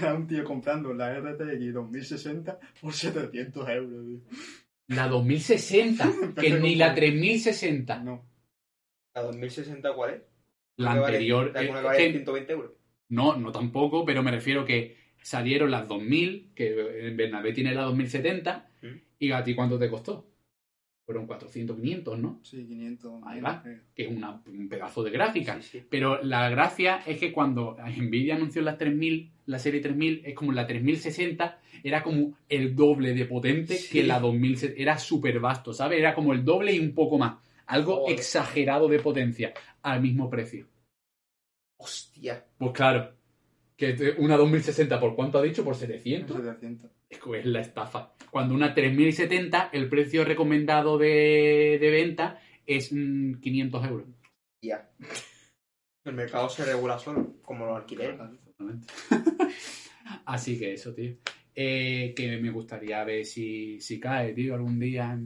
era 0.00 0.14
un 0.14 0.26
tío 0.26 0.44
comprando 0.44 0.92
la 0.94 1.18
RTX 1.18 1.72
2060 1.74 2.58
por 2.80 2.92
700 2.92 3.68
euros. 3.68 4.04
tío. 4.06 4.20
La 4.88 5.08
2060, 5.08 6.12
que 6.40 6.50
ni 6.60 6.74
la 6.76 6.94
3060. 6.94 7.98
No. 8.04 8.24
¿La 9.14 9.22
2060 9.22 9.92
cuál 9.94 10.14
es? 10.14 10.22
La 10.76 10.92
¿Que 10.94 10.98
vale- 11.00 11.14
anterior. 11.16 11.50
la 11.54 11.60
que 11.60 11.66
eh, 11.66 11.70
vale 11.72 11.88
es 11.90 11.96
que- 12.04 12.10
120 12.12 12.52
euros. 12.52 12.72
no, 13.08 13.36
no 13.36 13.50
tampoco, 13.52 14.04
pero 14.04 14.22
me 14.22 14.30
refiero 14.30 14.64
que 14.64 14.96
salieron 15.22 15.70
las 15.70 15.88
2000, 15.88 16.52
que 16.54 17.08
en 17.08 17.16
Bernabé 17.16 17.52
tiene 17.52 17.74
la 17.74 17.82
2070, 17.82 18.68
¿Mm? 18.82 18.86
y 19.18 19.32
a 19.32 19.42
ti 19.42 19.54
cuánto 19.54 19.78
te 19.78 19.88
costó. 19.90 20.28
Fueron 21.06 21.26
400, 21.28 21.76
500, 21.76 22.18
¿no? 22.18 22.40
Sí, 22.42 22.66
500. 22.66 23.22
Ahí 23.24 23.40
va. 23.40 23.62
Que 23.94 24.02
es 24.06 24.08
una- 24.10 24.42
un 24.44 24.68
pedazo 24.68 25.04
de 25.04 25.12
gráfica. 25.12 25.54
Sí, 25.62 25.78
sí. 25.78 25.86
Pero 25.88 26.20
la 26.24 26.48
gracia 26.50 27.00
es 27.06 27.18
que 27.20 27.30
cuando 27.32 27.76
Nvidia 27.96 28.34
anunció 28.34 28.60
las 28.62 28.76
3000, 28.76 29.30
la 29.46 29.60
serie 29.60 29.80
3000, 29.80 30.22
es 30.24 30.34
como 30.34 30.50
la 30.50 30.66
3060, 30.66 31.60
era 31.84 32.02
como 32.02 32.36
el 32.48 32.74
doble 32.74 33.14
de 33.14 33.24
potente 33.24 33.76
Sí. 33.76 33.92
que 33.92 34.02
la 34.02 34.18
2000. 34.18 34.58
Era 34.76 34.98
súper 34.98 35.38
vasto, 35.38 35.72
¿sabes? 35.72 36.00
Era 36.00 36.12
como 36.12 36.32
el 36.32 36.44
doble 36.44 36.72
y 36.74 36.80
un 36.80 36.92
poco 36.92 37.18
más. 37.18 37.36
Algo 37.66 38.00
Joder. 38.00 38.16
exagerado 38.16 38.88
de 38.88 38.98
potencia 38.98 39.54
al 39.82 40.00
mismo 40.02 40.28
precio. 40.28 40.66
Hostia. 41.78 42.44
Pues 42.58 42.72
claro, 42.72 43.12
que 43.76 44.14
una 44.18 44.36
2060, 44.36 44.98
¿por 44.98 45.14
cuánto 45.14 45.38
ha 45.38 45.42
dicho? 45.42 45.62
¿Por 45.64 45.76
700? 45.76 46.36
700. 46.36 46.90
Es 47.08 47.18
que 47.20 47.38
es 47.38 47.46
la 47.46 47.60
estafa. 47.60 48.14
Cuando 48.30 48.54
una 48.54 48.74
3070, 48.74 49.70
el 49.72 49.88
precio 49.88 50.24
recomendado 50.24 50.98
de, 50.98 51.78
de 51.80 51.90
venta 51.90 52.40
es 52.66 52.92
mm, 52.92 53.40
500 53.40 53.86
euros. 53.86 54.08
Ya. 54.62 54.90
El 56.04 56.14
mercado 56.14 56.48
se 56.48 56.64
regula 56.64 56.98
solo, 56.98 57.36
como 57.42 57.66
los 57.66 57.76
alquileres. 57.76 58.20
Así 60.24 60.58
que 60.58 60.74
eso, 60.74 60.94
tío. 60.94 61.16
Eh, 61.54 62.12
que 62.16 62.36
me 62.38 62.50
gustaría 62.50 63.02
ver 63.04 63.24
si, 63.24 63.80
si 63.80 63.98
cae, 63.98 64.34
tío, 64.34 64.54
algún 64.54 64.78
día. 64.78 65.18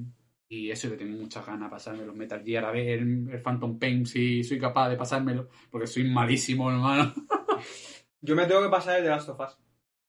Y 0.48 0.70
eso, 0.70 0.90
que 0.90 0.96
tengo 0.96 1.18
muchas 1.18 1.46
ganas 1.46 1.68
de 1.68 1.70
pasarme 1.70 2.04
los 2.04 2.14
Metal 2.14 2.42
Gear, 2.44 2.64
a 2.64 2.72
ver 2.72 3.00
el, 3.00 3.28
el 3.30 3.40
Phantom 3.40 3.78
Pain, 3.78 4.04
si 4.04 4.42
soy 4.42 4.58
capaz 4.58 4.88
de 4.88 4.96
pasármelo, 4.96 5.48
porque 5.70 5.86
soy 5.86 6.04
malísimo, 6.04 6.70
hermano. 6.70 7.14
Yo 8.20 8.34
me 8.34 8.46
tengo 8.46 8.62
que 8.62 8.68
pasar 8.68 8.98
el 8.98 9.04
de 9.04 9.10
Last 9.10 9.28
of 9.28 9.40
Us, 9.40 9.56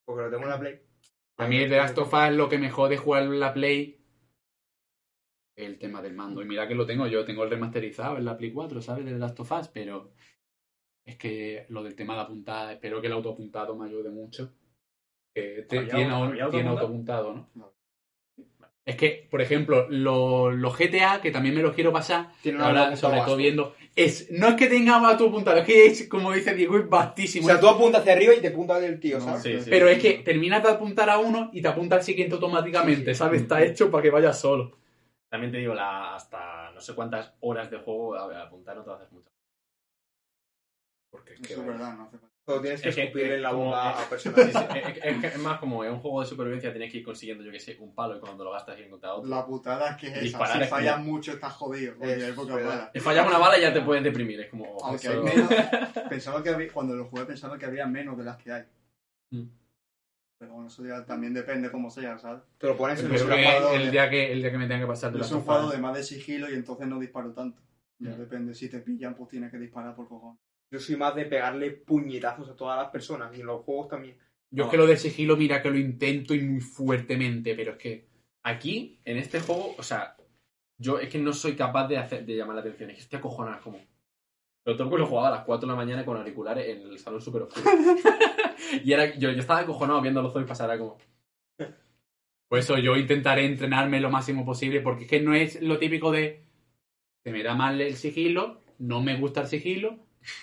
porque 0.04 0.24
lo 0.24 0.32
tengo 0.32 0.44
en 0.44 0.50
la 0.50 0.60
Play. 0.60 0.91
A 1.42 1.48
mí 1.48 1.58
el 1.58 1.70
de 1.70 1.78
Last 1.78 1.98
of 1.98 2.14
Us 2.14 2.36
lo 2.36 2.48
que 2.50 2.58
me 2.58 2.70
jode 2.70 2.98
jugar 2.98 3.24
en 3.24 3.40
la 3.40 3.54
Play 3.54 3.98
el 5.56 5.78
tema 5.80 6.02
del 6.02 6.14
mando. 6.14 6.42
Y 6.42 6.46
mira 6.46 6.68
que 6.68 6.76
lo 6.76 6.86
tengo, 6.86 7.08
yo 7.08 7.26
tengo 7.26 7.44
el 7.44 7.50
remasterizado 7.50 8.18
en 8.18 8.26
la 8.26 8.38
Play 8.38 8.52
4, 8.52 8.82
¿sabes? 8.82 9.06
De 9.06 9.12
Last 9.18 9.40
of 9.40 9.52
Us, 9.52 9.68
pero 9.70 10.12
es 11.06 11.18
que 11.18 11.66
lo 11.70 11.84
del 11.84 11.96
tema 11.96 12.16
de 12.16 12.22
apuntar, 12.22 12.72
espero 12.74 13.02
que 13.02 13.08
el 13.08 13.14
autoapuntado 13.14 13.76
me 13.76 13.88
ayude 13.88 14.10
mucho. 14.10 14.54
Te- 15.34 15.66
¿Había- 15.70 15.96
tiene, 15.96 16.14
había 16.14 16.50
tiene 16.50 16.70
autoapuntado? 16.70 17.30
autoapuntado, 17.30 17.34
¿no? 17.34 17.50
No. 17.56 17.74
Es 18.84 18.96
que, 18.96 19.28
por 19.30 19.42
ejemplo, 19.42 19.88
lo- 19.90 20.50
los 20.52 20.76
GTA, 20.76 21.22
que 21.22 21.30
también 21.32 21.54
me 21.54 21.62
los 21.62 21.74
quiero 21.76 21.94
pasar, 21.94 22.32
ahora 22.60 22.88
apuntado 22.88 22.96
sobre 22.98 23.22
todo 23.22 23.38
viendo, 23.38 23.76
es, 23.96 24.32
no 24.32 24.48
es 24.48 24.56
que 24.56 24.68
tenga 24.68 24.96
autoapuntado, 24.96 25.58
es 25.58 25.66
que 25.66 25.86
es, 25.86 26.08
como 26.10 26.32
dice 26.32 26.56
Diego, 26.56 26.78
es 26.78 26.86
O 26.86 26.90
vastísimo. 26.90 27.46
sea, 27.46 27.60
tú 27.60 27.68
apuntas 27.68 28.02
hacia 28.02 28.14
arriba 28.14 28.34
y 28.34 28.42
te 28.42 28.48
apuntas 28.48 28.82
del 28.82 29.00
tío, 29.00 29.22
¿sabes? 29.22 29.44
Sí, 29.44 29.60
sí. 29.60 29.70
Pero 29.70 29.88
es 29.88 30.00
que 30.00 30.14
terminas 30.26 30.64
de 30.64 30.70
apuntar 30.70 31.10
a 31.12 31.20
uno 31.20 31.52
y 31.54 31.62
te 31.62 31.68
apunta 31.68 31.98
al 31.98 32.04
siguiente 32.04 32.34
automáticamente, 32.36 33.14
¿sabes? 33.14 33.44
Está 33.44 33.62
hecho 33.64 33.92
para 33.92 34.02
que 34.02 34.10
vayas 34.10 34.40
solo. 34.40 34.78
También 35.30 35.52
te 35.52 35.60
digo, 35.60 35.74
la, 35.76 36.16
hasta 36.16 36.72
no 36.72 36.82
sé 36.82 36.96
cuántas 36.96 37.34
horas 37.42 37.70
de 37.70 37.78
juego 37.78 38.16
a, 38.16 38.42
apuntar 38.42 38.76
no 38.76 38.84
te 38.84 38.92
haces 38.92 39.12
mucho. 39.12 39.30
Porque 41.12 41.34
es 41.34 41.40
Eso 41.40 41.48
que, 41.48 41.54
es 41.54 41.60
vaya. 41.60 41.72
verdad, 41.72 41.94
no 41.98 42.04
hace 42.04 42.18
falta. 42.18 42.31
Pero 42.52 42.62
tienes 42.62 42.82
que 42.82 42.90
Es 42.90 42.98
escupirle 42.98 43.36
en 43.36 43.42
la 43.42 43.50
como- 43.52 43.66
boca 43.66 43.92
es- 44.16 44.28
a 44.28 44.30
es, 44.42 44.96
es 45.26 45.34
es 45.36 45.40
más 45.40 45.60
como 45.60 45.84
en 45.84 45.94
un 45.94 46.00
juego 46.00 46.22
de 46.22 46.28
supervivencia 46.28 46.72
tienes 46.72 46.92
que 46.92 46.98
ir 47.00 47.04
consiguiendo, 47.04 47.44
yo 47.44 47.52
que 47.52 47.60
sé, 47.60 47.78
un 47.80 47.94
palo 47.96 48.18
y 48.18 48.20
cuando 48.20 48.44
lo 48.44 48.52
gastas 48.52 48.78
y 48.80 48.84
encontrar 48.84 49.14
otro. 49.14 49.30
La 49.30 49.46
putada 49.46 49.92
es 49.92 49.98
que 49.98 50.08
es 50.08 50.14
esa. 50.14 50.22
Disparar 50.22 50.58
Si 50.58 50.64
es 50.64 50.70
fallas 50.70 50.96
como- 50.98 51.06
mucho 51.12 51.32
estás 51.34 51.54
jodido. 51.54 51.96
Porque 51.98 52.14
Es 52.16 52.24
hay 52.24 52.32
pocas 52.34 52.56
verdad. 52.56 52.70
balas. 52.70 52.92
Te 52.92 53.00
fallas 53.00 53.28
una 53.28 53.38
bala 53.38 53.58
y 53.58 53.62
ya 53.62 53.74
te 53.74 53.82
puedes 53.82 54.04
deprimir. 54.04 54.40
Es 54.42 54.50
como. 54.50 54.78
Aunque 54.84 55.08
eso- 55.08 55.24
hay 55.26 55.36
menos. 55.36 55.50
Pensaba 56.10 56.44
que 56.44 56.50
había, 56.50 56.72
cuando 56.72 56.96
lo 56.96 57.06
jugué 57.06 57.26
pensaba 57.26 57.58
que 57.58 57.66
había 57.66 57.86
menos 57.88 58.18
de 58.18 58.24
las 58.24 58.38
que 58.38 58.52
hay. 58.52 58.64
Mm. 59.32 59.44
Pero 60.40 60.54
bueno, 60.54 60.68
eso 60.70 60.84
ya 60.84 61.06
también 61.06 61.34
depende 61.36 61.70
cómo 61.72 61.92
sea, 61.92 62.18
¿sabes? 62.18 62.42
Te 62.58 62.66
lo 62.68 62.76
pones 62.76 63.00
en 63.04 63.10
Pero 63.12 63.74
el 63.74 63.92
día 63.92 64.10
que, 64.10 64.32
el 64.34 64.42
día 64.42 64.50
que 64.52 64.58
me 64.58 64.68
tenga 64.68 64.82
que 64.82 64.88
pasar 64.88 65.12
soy 65.24 65.38
un 65.38 65.44
jugador 65.44 65.72
de 65.72 65.78
más 65.78 65.96
de 65.96 66.04
sigilo 66.04 66.50
y 66.50 66.56
entonces 66.56 66.88
no 66.88 67.00
disparo 67.00 67.32
tanto. 67.32 67.62
Ya 68.00 68.10
Mm. 68.10 68.18
depende, 68.18 68.56
si 68.56 68.68
te 68.68 68.80
pillan, 68.80 69.14
pues 69.14 69.30
tienes 69.30 69.52
que 69.52 69.60
disparar 69.60 69.94
por 69.96 70.08
cojones. 70.08 70.40
Yo 70.72 70.80
soy 70.80 70.96
más 70.96 71.14
de 71.16 71.26
pegarle 71.26 71.72
puñetazos 71.72 72.50
a 72.50 72.56
todas 72.56 72.78
las 72.78 72.90
personas 72.90 73.36
y 73.38 73.42
en 73.42 73.48
los 73.48 73.62
juegos 73.64 73.90
también. 73.90 74.18
Yo 74.50 74.66
es 74.66 74.70
que 74.70 74.78
lo 74.78 74.88
de 74.88 74.96
sigilo, 74.96 75.36
mira 75.36 75.62
que 75.62 75.70
lo 75.70 75.78
intento 75.78 76.34
y 76.34 76.42
muy 76.42 76.62
fuertemente, 76.62 77.54
pero 77.56 77.74
es 77.74 77.78
que. 77.78 78.12
Aquí, 78.44 79.00
en 79.06 79.18
este 79.18 79.40
juego, 79.40 79.76
o 79.78 79.84
sea, 79.84 80.16
yo 80.80 80.98
es 80.98 81.10
que 81.10 81.20
no 81.20 81.32
soy 81.32 81.56
capaz 81.56 81.88
de, 81.88 81.98
hacer, 81.98 82.26
de 82.26 82.36
llamar 82.36 82.56
la 82.56 82.62
atención. 82.62 82.90
Es 82.90 82.96
que 82.96 83.02
estoy 83.04 83.20
acojonado, 83.20 83.62
como. 83.62 83.80
Pero 84.64 84.78
tengo 84.78 84.90
que 84.92 84.98
lo 84.98 85.08
jugaba 85.08 85.28
a 85.28 85.32
las 85.32 85.46
4 85.46 85.68
de 85.68 85.74
la 85.74 85.78
mañana 85.78 86.06
con 86.06 86.18
auriculares 86.18 86.68
en 86.68 86.82
el 86.88 86.98
salón 86.98 87.22
super 87.22 87.44
oscuro. 87.44 87.66
y 88.84 88.94
era, 88.94 89.14
yo, 89.18 89.32
yo 89.32 89.40
estaba 89.40 89.60
acojonado 89.60 90.02
viendo 90.02 90.22
los 90.22 90.32
zombies 90.32 90.50
pasar, 90.50 90.70
era 90.70 90.80
como. 90.80 90.98
Por 92.48 92.60
eso 92.60 92.78
yo 92.78 92.96
intentaré 92.96 93.46
entrenarme 93.46 94.00
lo 94.00 94.10
máximo 94.10 94.46
posible, 94.46 94.82
porque 94.82 95.04
es 95.04 95.10
que 95.10 95.22
no 95.22 95.34
es 95.34 95.62
lo 95.62 95.78
típico 95.78 96.12
de. 96.12 96.44
Se 97.24 97.32
me 97.32 97.44
da 97.44 97.56
mal 97.56 97.80
el 97.80 97.96
sigilo, 97.96 98.62
no 98.80 99.02
me 99.02 99.18
gusta 99.18 99.42
el 99.42 99.48
sigilo, 99.48 100.00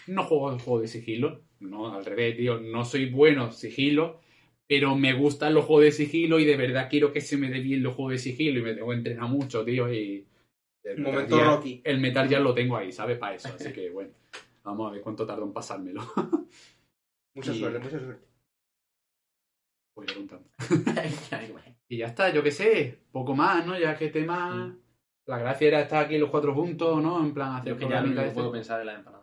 no 0.07 0.25
juego 0.25 0.53
el 0.53 0.61
juego 0.61 0.81
de 0.81 0.89
sigilo. 0.89 1.43
No, 1.61 1.93
al 1.93 2.05
revés, 2.05 2.37
tío, 2.37 2.59
no 2.61 2.85
soy 2.85 3.11
bueno 3.11 3.51
sigilo, 3.53 4.21
pero 4.67 4.95
me 4.97 5.13
gustan 5.15 5.55
los 5.55 5.65
juegos 5.65 5.85
de 5.85 5.93
sigilo 5.93 6.39
y 6.39 6.45
de 6.45 6.57
verdad 6.57 6.89
quiero 6.91 7.13
que 7.13 7.21
se 7.21 7.37
me 7.37 7.49
dé 7.51 7.61
bien 7.61 7.83
los 7.83 7.95
juegos 7.95 8.13
de 8.13 8.19
sigilo 8.19 8.61
y 8.61 8.63
me 8.63 8.75
tengo 8.75 8.91
que 8.91 8.97
entrenar 8.97 9.29
mucho, 9.29 9.65
tío, 9.65 9.93
y. 9.93 10.25
el 10.85 10.99
Metal 10.99 11.13
Momento 11.13 11.37
Gear- 11.37 11.47
Rocky. 11.57 11.81
El 11.85 11.99
Metal 12.01 12.29
ya 12.29 12.41
lo 12.41 12.55
tengo 12.55 12.77
ahí, 12.77 12.93
¿sabes? 12.93 13.19
Para 13.19 13.35
eso, 13.35 13.49
así 13.49 13.73
que 13.73 13.91
bueno. 13.91 14.11
Vamos 14.65 14.89
a 14.89 14.93
ver 14.93 15.01
cuánto 15.03 15.27
tardo 15.27 15.45
en 15.45 15.53
pasármelo. 15.53 16.03
Mucha 17.35 17.53
Y- 17.55 17.59
suerte, 17.59 17.79
mucha 17.79 17.99
suerte. 17.99 18.27
Voy 19.95 20.07
a 20.11 20.15
contando. 20.15 20.49
Y 21.91 21.97
ya 21.97 22.07
está, 22.09 22.31
yo 22.33 22.43
qué 22.43 22.51
sé, 22.51 22.99
poco 23.13 23.35
más, 23.35 23.67
¿no? 23.67 23.79
Ya 23.79 23.97
que 23.97 24.09
tema. 24.09 24.77
La 25.25 25.39
gracia 25.39 25.69
era 25.69 25.81
estar 25.81 26.05
aquí 26.05 26.19
los 26.19 26.29
cuatro 26.31 26.55
juntos, 26.55 27.03
¿no? 27.03 27.19
En 27.25 27.33
plan, 27.33 27.57
hacer 27.57 27.73
Yo 27.73 27.79
que 27.79 27.89
ya 27.89 28.03
no 28.03 28.33
puedo 28.35 28.53
pensar 28.53 28.81
en 28.81 28.87
la 28.87 28.95
empanada. 28.97 29.18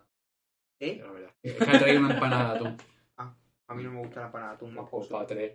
¿Eh? 0.85 1.01
La 1.03 1.11
verdad. 1.11 1.31
Es 1.41 1.53
que 1.53 1.63
ha 1.63 1.79
traído 1.79 1.99
una 2.01 2.13
empanada 2.13 2.53
de 2.53 2.59
atún. 2.59 2.77
A 3.67 3.73
mí 3.73 3.83
no 3.83 3.91
me 3.91 3.99
gusta 3.99 4.19
la 4.19 4.25
empanada 4.27 4.51
de 4.51 4.55
atún, 4.57 4.75
más 4.75 4.85
Pues 4.89 5.07
para 5.07 5.25
tres. 5.25 5.53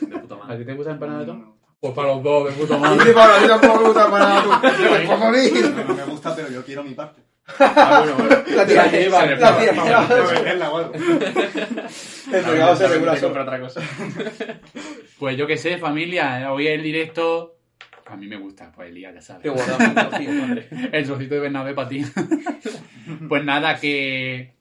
De 0.00 0.18
puta 0.18 0.36
¿A 0.48 0.56
ti 0.56 0.64
te 0.64 0.72
gusta 0.72 0.90
la 0.90 0.94
empanada 0.94 1.18
de 1.18 1.24
atún? 1.24 1.54
Pues 1.78 1.94
para 1.94 2.08
los 2.08 2.22
dos, 2.22 2.46
de 2.46 2.52
puta 2.52 2.74
A 2.76 2.78
mí 2.78 2.96
madre. 2.96 3.12
para 3.12 3.40
mí 3.40 3.46
tampoco 3.46 3.78
me 3.78 3.84
gusta 3.84 4.00
la 4.00 4.06
empanada 4.06 4.32
de 4.32 4.38
atún. 4.40 5.86
No 5.88 5.94
me 5.94 6.04
gusta, 6.04 6.34
pero 6.34 6.50
yo 6.50 6.64
quiero 6.64 6.82
mi 6.82 6.94
parte. 6.94 7.22
Ah, 7.58 8.04
bueno, 8.04 8.16
bueno. 8.16 8.56
La 8.56 8.66
tira, 8.66 8.84
la 8.86 8.90
tira, 8.90 9.36
la 9.36 9.58
tira. 9.58 10.06
El 12.70 12.76
se 12.76 12.88
regula 12.88 13.12
otra 13.12 13.60
cosa. 13.60 13.80
Pues 15.18 15.36
yo 15.36 15.46
qué 15.46 15.56
sé, 15.56 15.78
familia, 15.78 16.52
hoy 16.52 16.68
el 16.68 16.82
directo. 16.82 17.56
A 18.06 18.16
mí 18.16 18.26
me 18.26 18.36
gusta, 18.38 18.72
pues 18.72 18.88
Elías, 18.88 19.14
ya 19.14 19.20
sabes. 19.20 19.42
Te 19.42 19.50
guardamos. 19.50 20.64
El 20.92 21.04
trocito 21.04 21.34
de 21.34 21.40
Bernabé 21.40 21.74
para 21.74 21.88
ti. 21.88 22.04
pues 23.28 23.44
nada, 23.44 23.78
que 23.78 24.54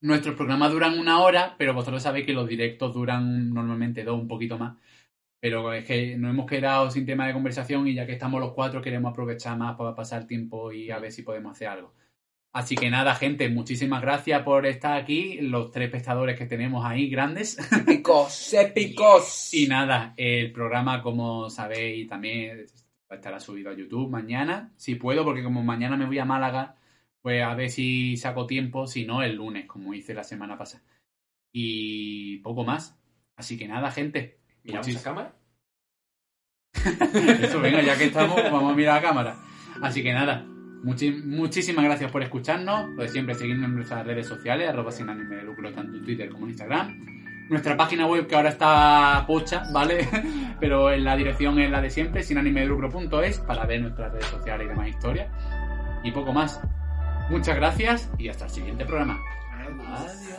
nuestros 0.00 0.34
programas 0.34 0.72
duran 0.72 0.98
una 0.98 1.20
hora, 1.20 1.54
pero 1.58 1.74
vosotros 1.74 2.02
sabéis 2.02 2.26
que 2.26 2.32
los 2.32 2.48
directos 2.48 2.94
duran 2.94 3.52
normalmente 3.52 4.04
dos, 4.04 4.20
un 4.20 4.28
poquito 4.28 4.58
más. 4.58 4.76
Pero 5.40 5.72
es 5.72 5.84
que 5.84 6.16
nos 6.16 6.30
hemos 6.30 6.46
quedado 6.46 6.90
sin 6.90 7.06
tema 7.06 7.26
de 7.26 7.32
conversación 7.32 7.86
y 7.86 7.94
ya 7.94 8.06
que 8.06 8.12
estamos 8.12 8.40
los 8.40 8.52
cuatro 8.52 8.82
queremos 8.82 9.12
aprovechar 9.12 9.56
más 9.56 9.76
para 9.76 9.94
pasar 9.94 10.26
tiempo 10.26 10.72
y 10.72 10.90
a 10.90 10.98
ver 10.98 11.12
si 11.12 11.22
podemos 11.22 11.52
hacer 11.52 11.68
algo. 11.68 11.94
Así 12.52 12.74
que 12.74 12.88
nada, 12.88 13.14
gente, 13.14 13.50
muchísimas 13.50 14.00
gracias 14.00 14.42
por 14.42 14.64
estar 14.64 14.96
aquí, 14.96 15.42
los 15.42 15.70
tres 15.70 15.88
espectadores 15.88 16.38
que 16.38 16.46
tenemos 16.46 16.86
ahí, 16.86 17.10
grandes. 17.10 17.58
Épicos, 17.70 18.54
épicos. 18.54 19.52
Y 19.52 19.66
nada, 19.66 20.14
el 20.16 20.52
programa, 20.52 21.02
como 21.02 21.50
sabéis, 21.50 22.08
también 22.08 22.64
estará 23.10 23.40
subido 23.40 23.70
a 23.70 23.74
YouTube 23.74 24.08
mañana, 24.08 24.72
si 24.76 24.94
puedo, 24.94 25.22
porque 25.22 25.42
como 25.42 25.62
mañana 25.62 25.98
me 25.98 26.06
voy 26.06 26.18
a 26.18 26.24
Málaga, 26.24 26.76
pues 27.26 27.42
a 27.42 27.56
ver 27.56 27.70
si 27.70 28.16
saco 28.16 28.46
tiempo, 28.46 28.86
si 28.86 29.04
no, 29.04 29.20
el 29.20 29.34
lunes, 29.34 29.66
como 29.66 29.92
hice 29.92 30.14
la 30.14 30.22
semana 30.22 30.56
pasada. 30.56 30.84
Y 31.52 32.38
poco 32.38 32.62
más. 32.62 32.96
Así 33.34 33.58
que 33.58 33.66
nada, 33.66 33.90
gente. 33.90 34.38
Miramos 34.62 34.96
a 34.96 35.02
cámara. 35.02 35.34
Eso, 37.42 37.60
venga, 37.60 37.82
ya 37.82 37.98
que 37.98 38.04
estamos, 38.04 38.40
vamos 38.44 38.72
a 38.72 38.76
mirar 38.76 38.98
a 38.98 39.02
cámara. 39.02 39.36
Así 39.82 40.04
que 40.04 40.12
nada, 40.12 40.46
muchísimas 40.84 41.84
gracias 41.84 42.12
por 42.12 42.22
escucharnos. 42.22 42.90
Lo 42.90 43.02
de 43.02 43.08
siempre, 43.08 43.34
seguirnos 43.34 43.70
en 43.70 43.74
nuestras 43.74 44.06
redes 44.06 44.28
sociales, 44.28 44.68
arroba 44.68 44.92
sin 44.92 45.08
ánimo 45.08 45.34
de 45.34 45.42
lucro, 45.42 45.72
tanto 45.72 45.96
en 45.96 46.04
Twitter 46.04 46.30
como 46.30 46.44
en 46.44 46.50
Instagram. 46.50 47.48
Nuestra 47.50 47.76
página 47.76 48.06
web 48.06 48.28
que 48.28 48.36
ahora 48.36 48.50
está 48.50 49.24
pocha, 49.26 49.64
¿vale? 49.72 50.08
Pero 50.60 50.92
en 50.92 51.02
la 51.02 51.16
dirección 51.16 51.58
es 51.58 51.72
la 51.72 51.82
de 51.82 51.90
siempre, 51.90 52.22
sinanimedelucro.es, 52.22 53.40
para 53.40 53.66
ver 53.66 53.80
nuestras 53.80 54.12
redes 54.12 54.26
sociales 54.26 54.66
y 54.66 54.68
demás 54.68 54.88
historias. 54.90 55.28
Y 56.04 56.12
poco 56.12 56.32
más. 56.32 56.60
Muchas 57.28 57.56
gracias 57.56 58.08
y 58.18 58.28
hasta 58.28 58.44
el 58.44 58.50
siguiente 58.50 58.84
programa. 58.84 59.20
Adiós. 59.52 60.35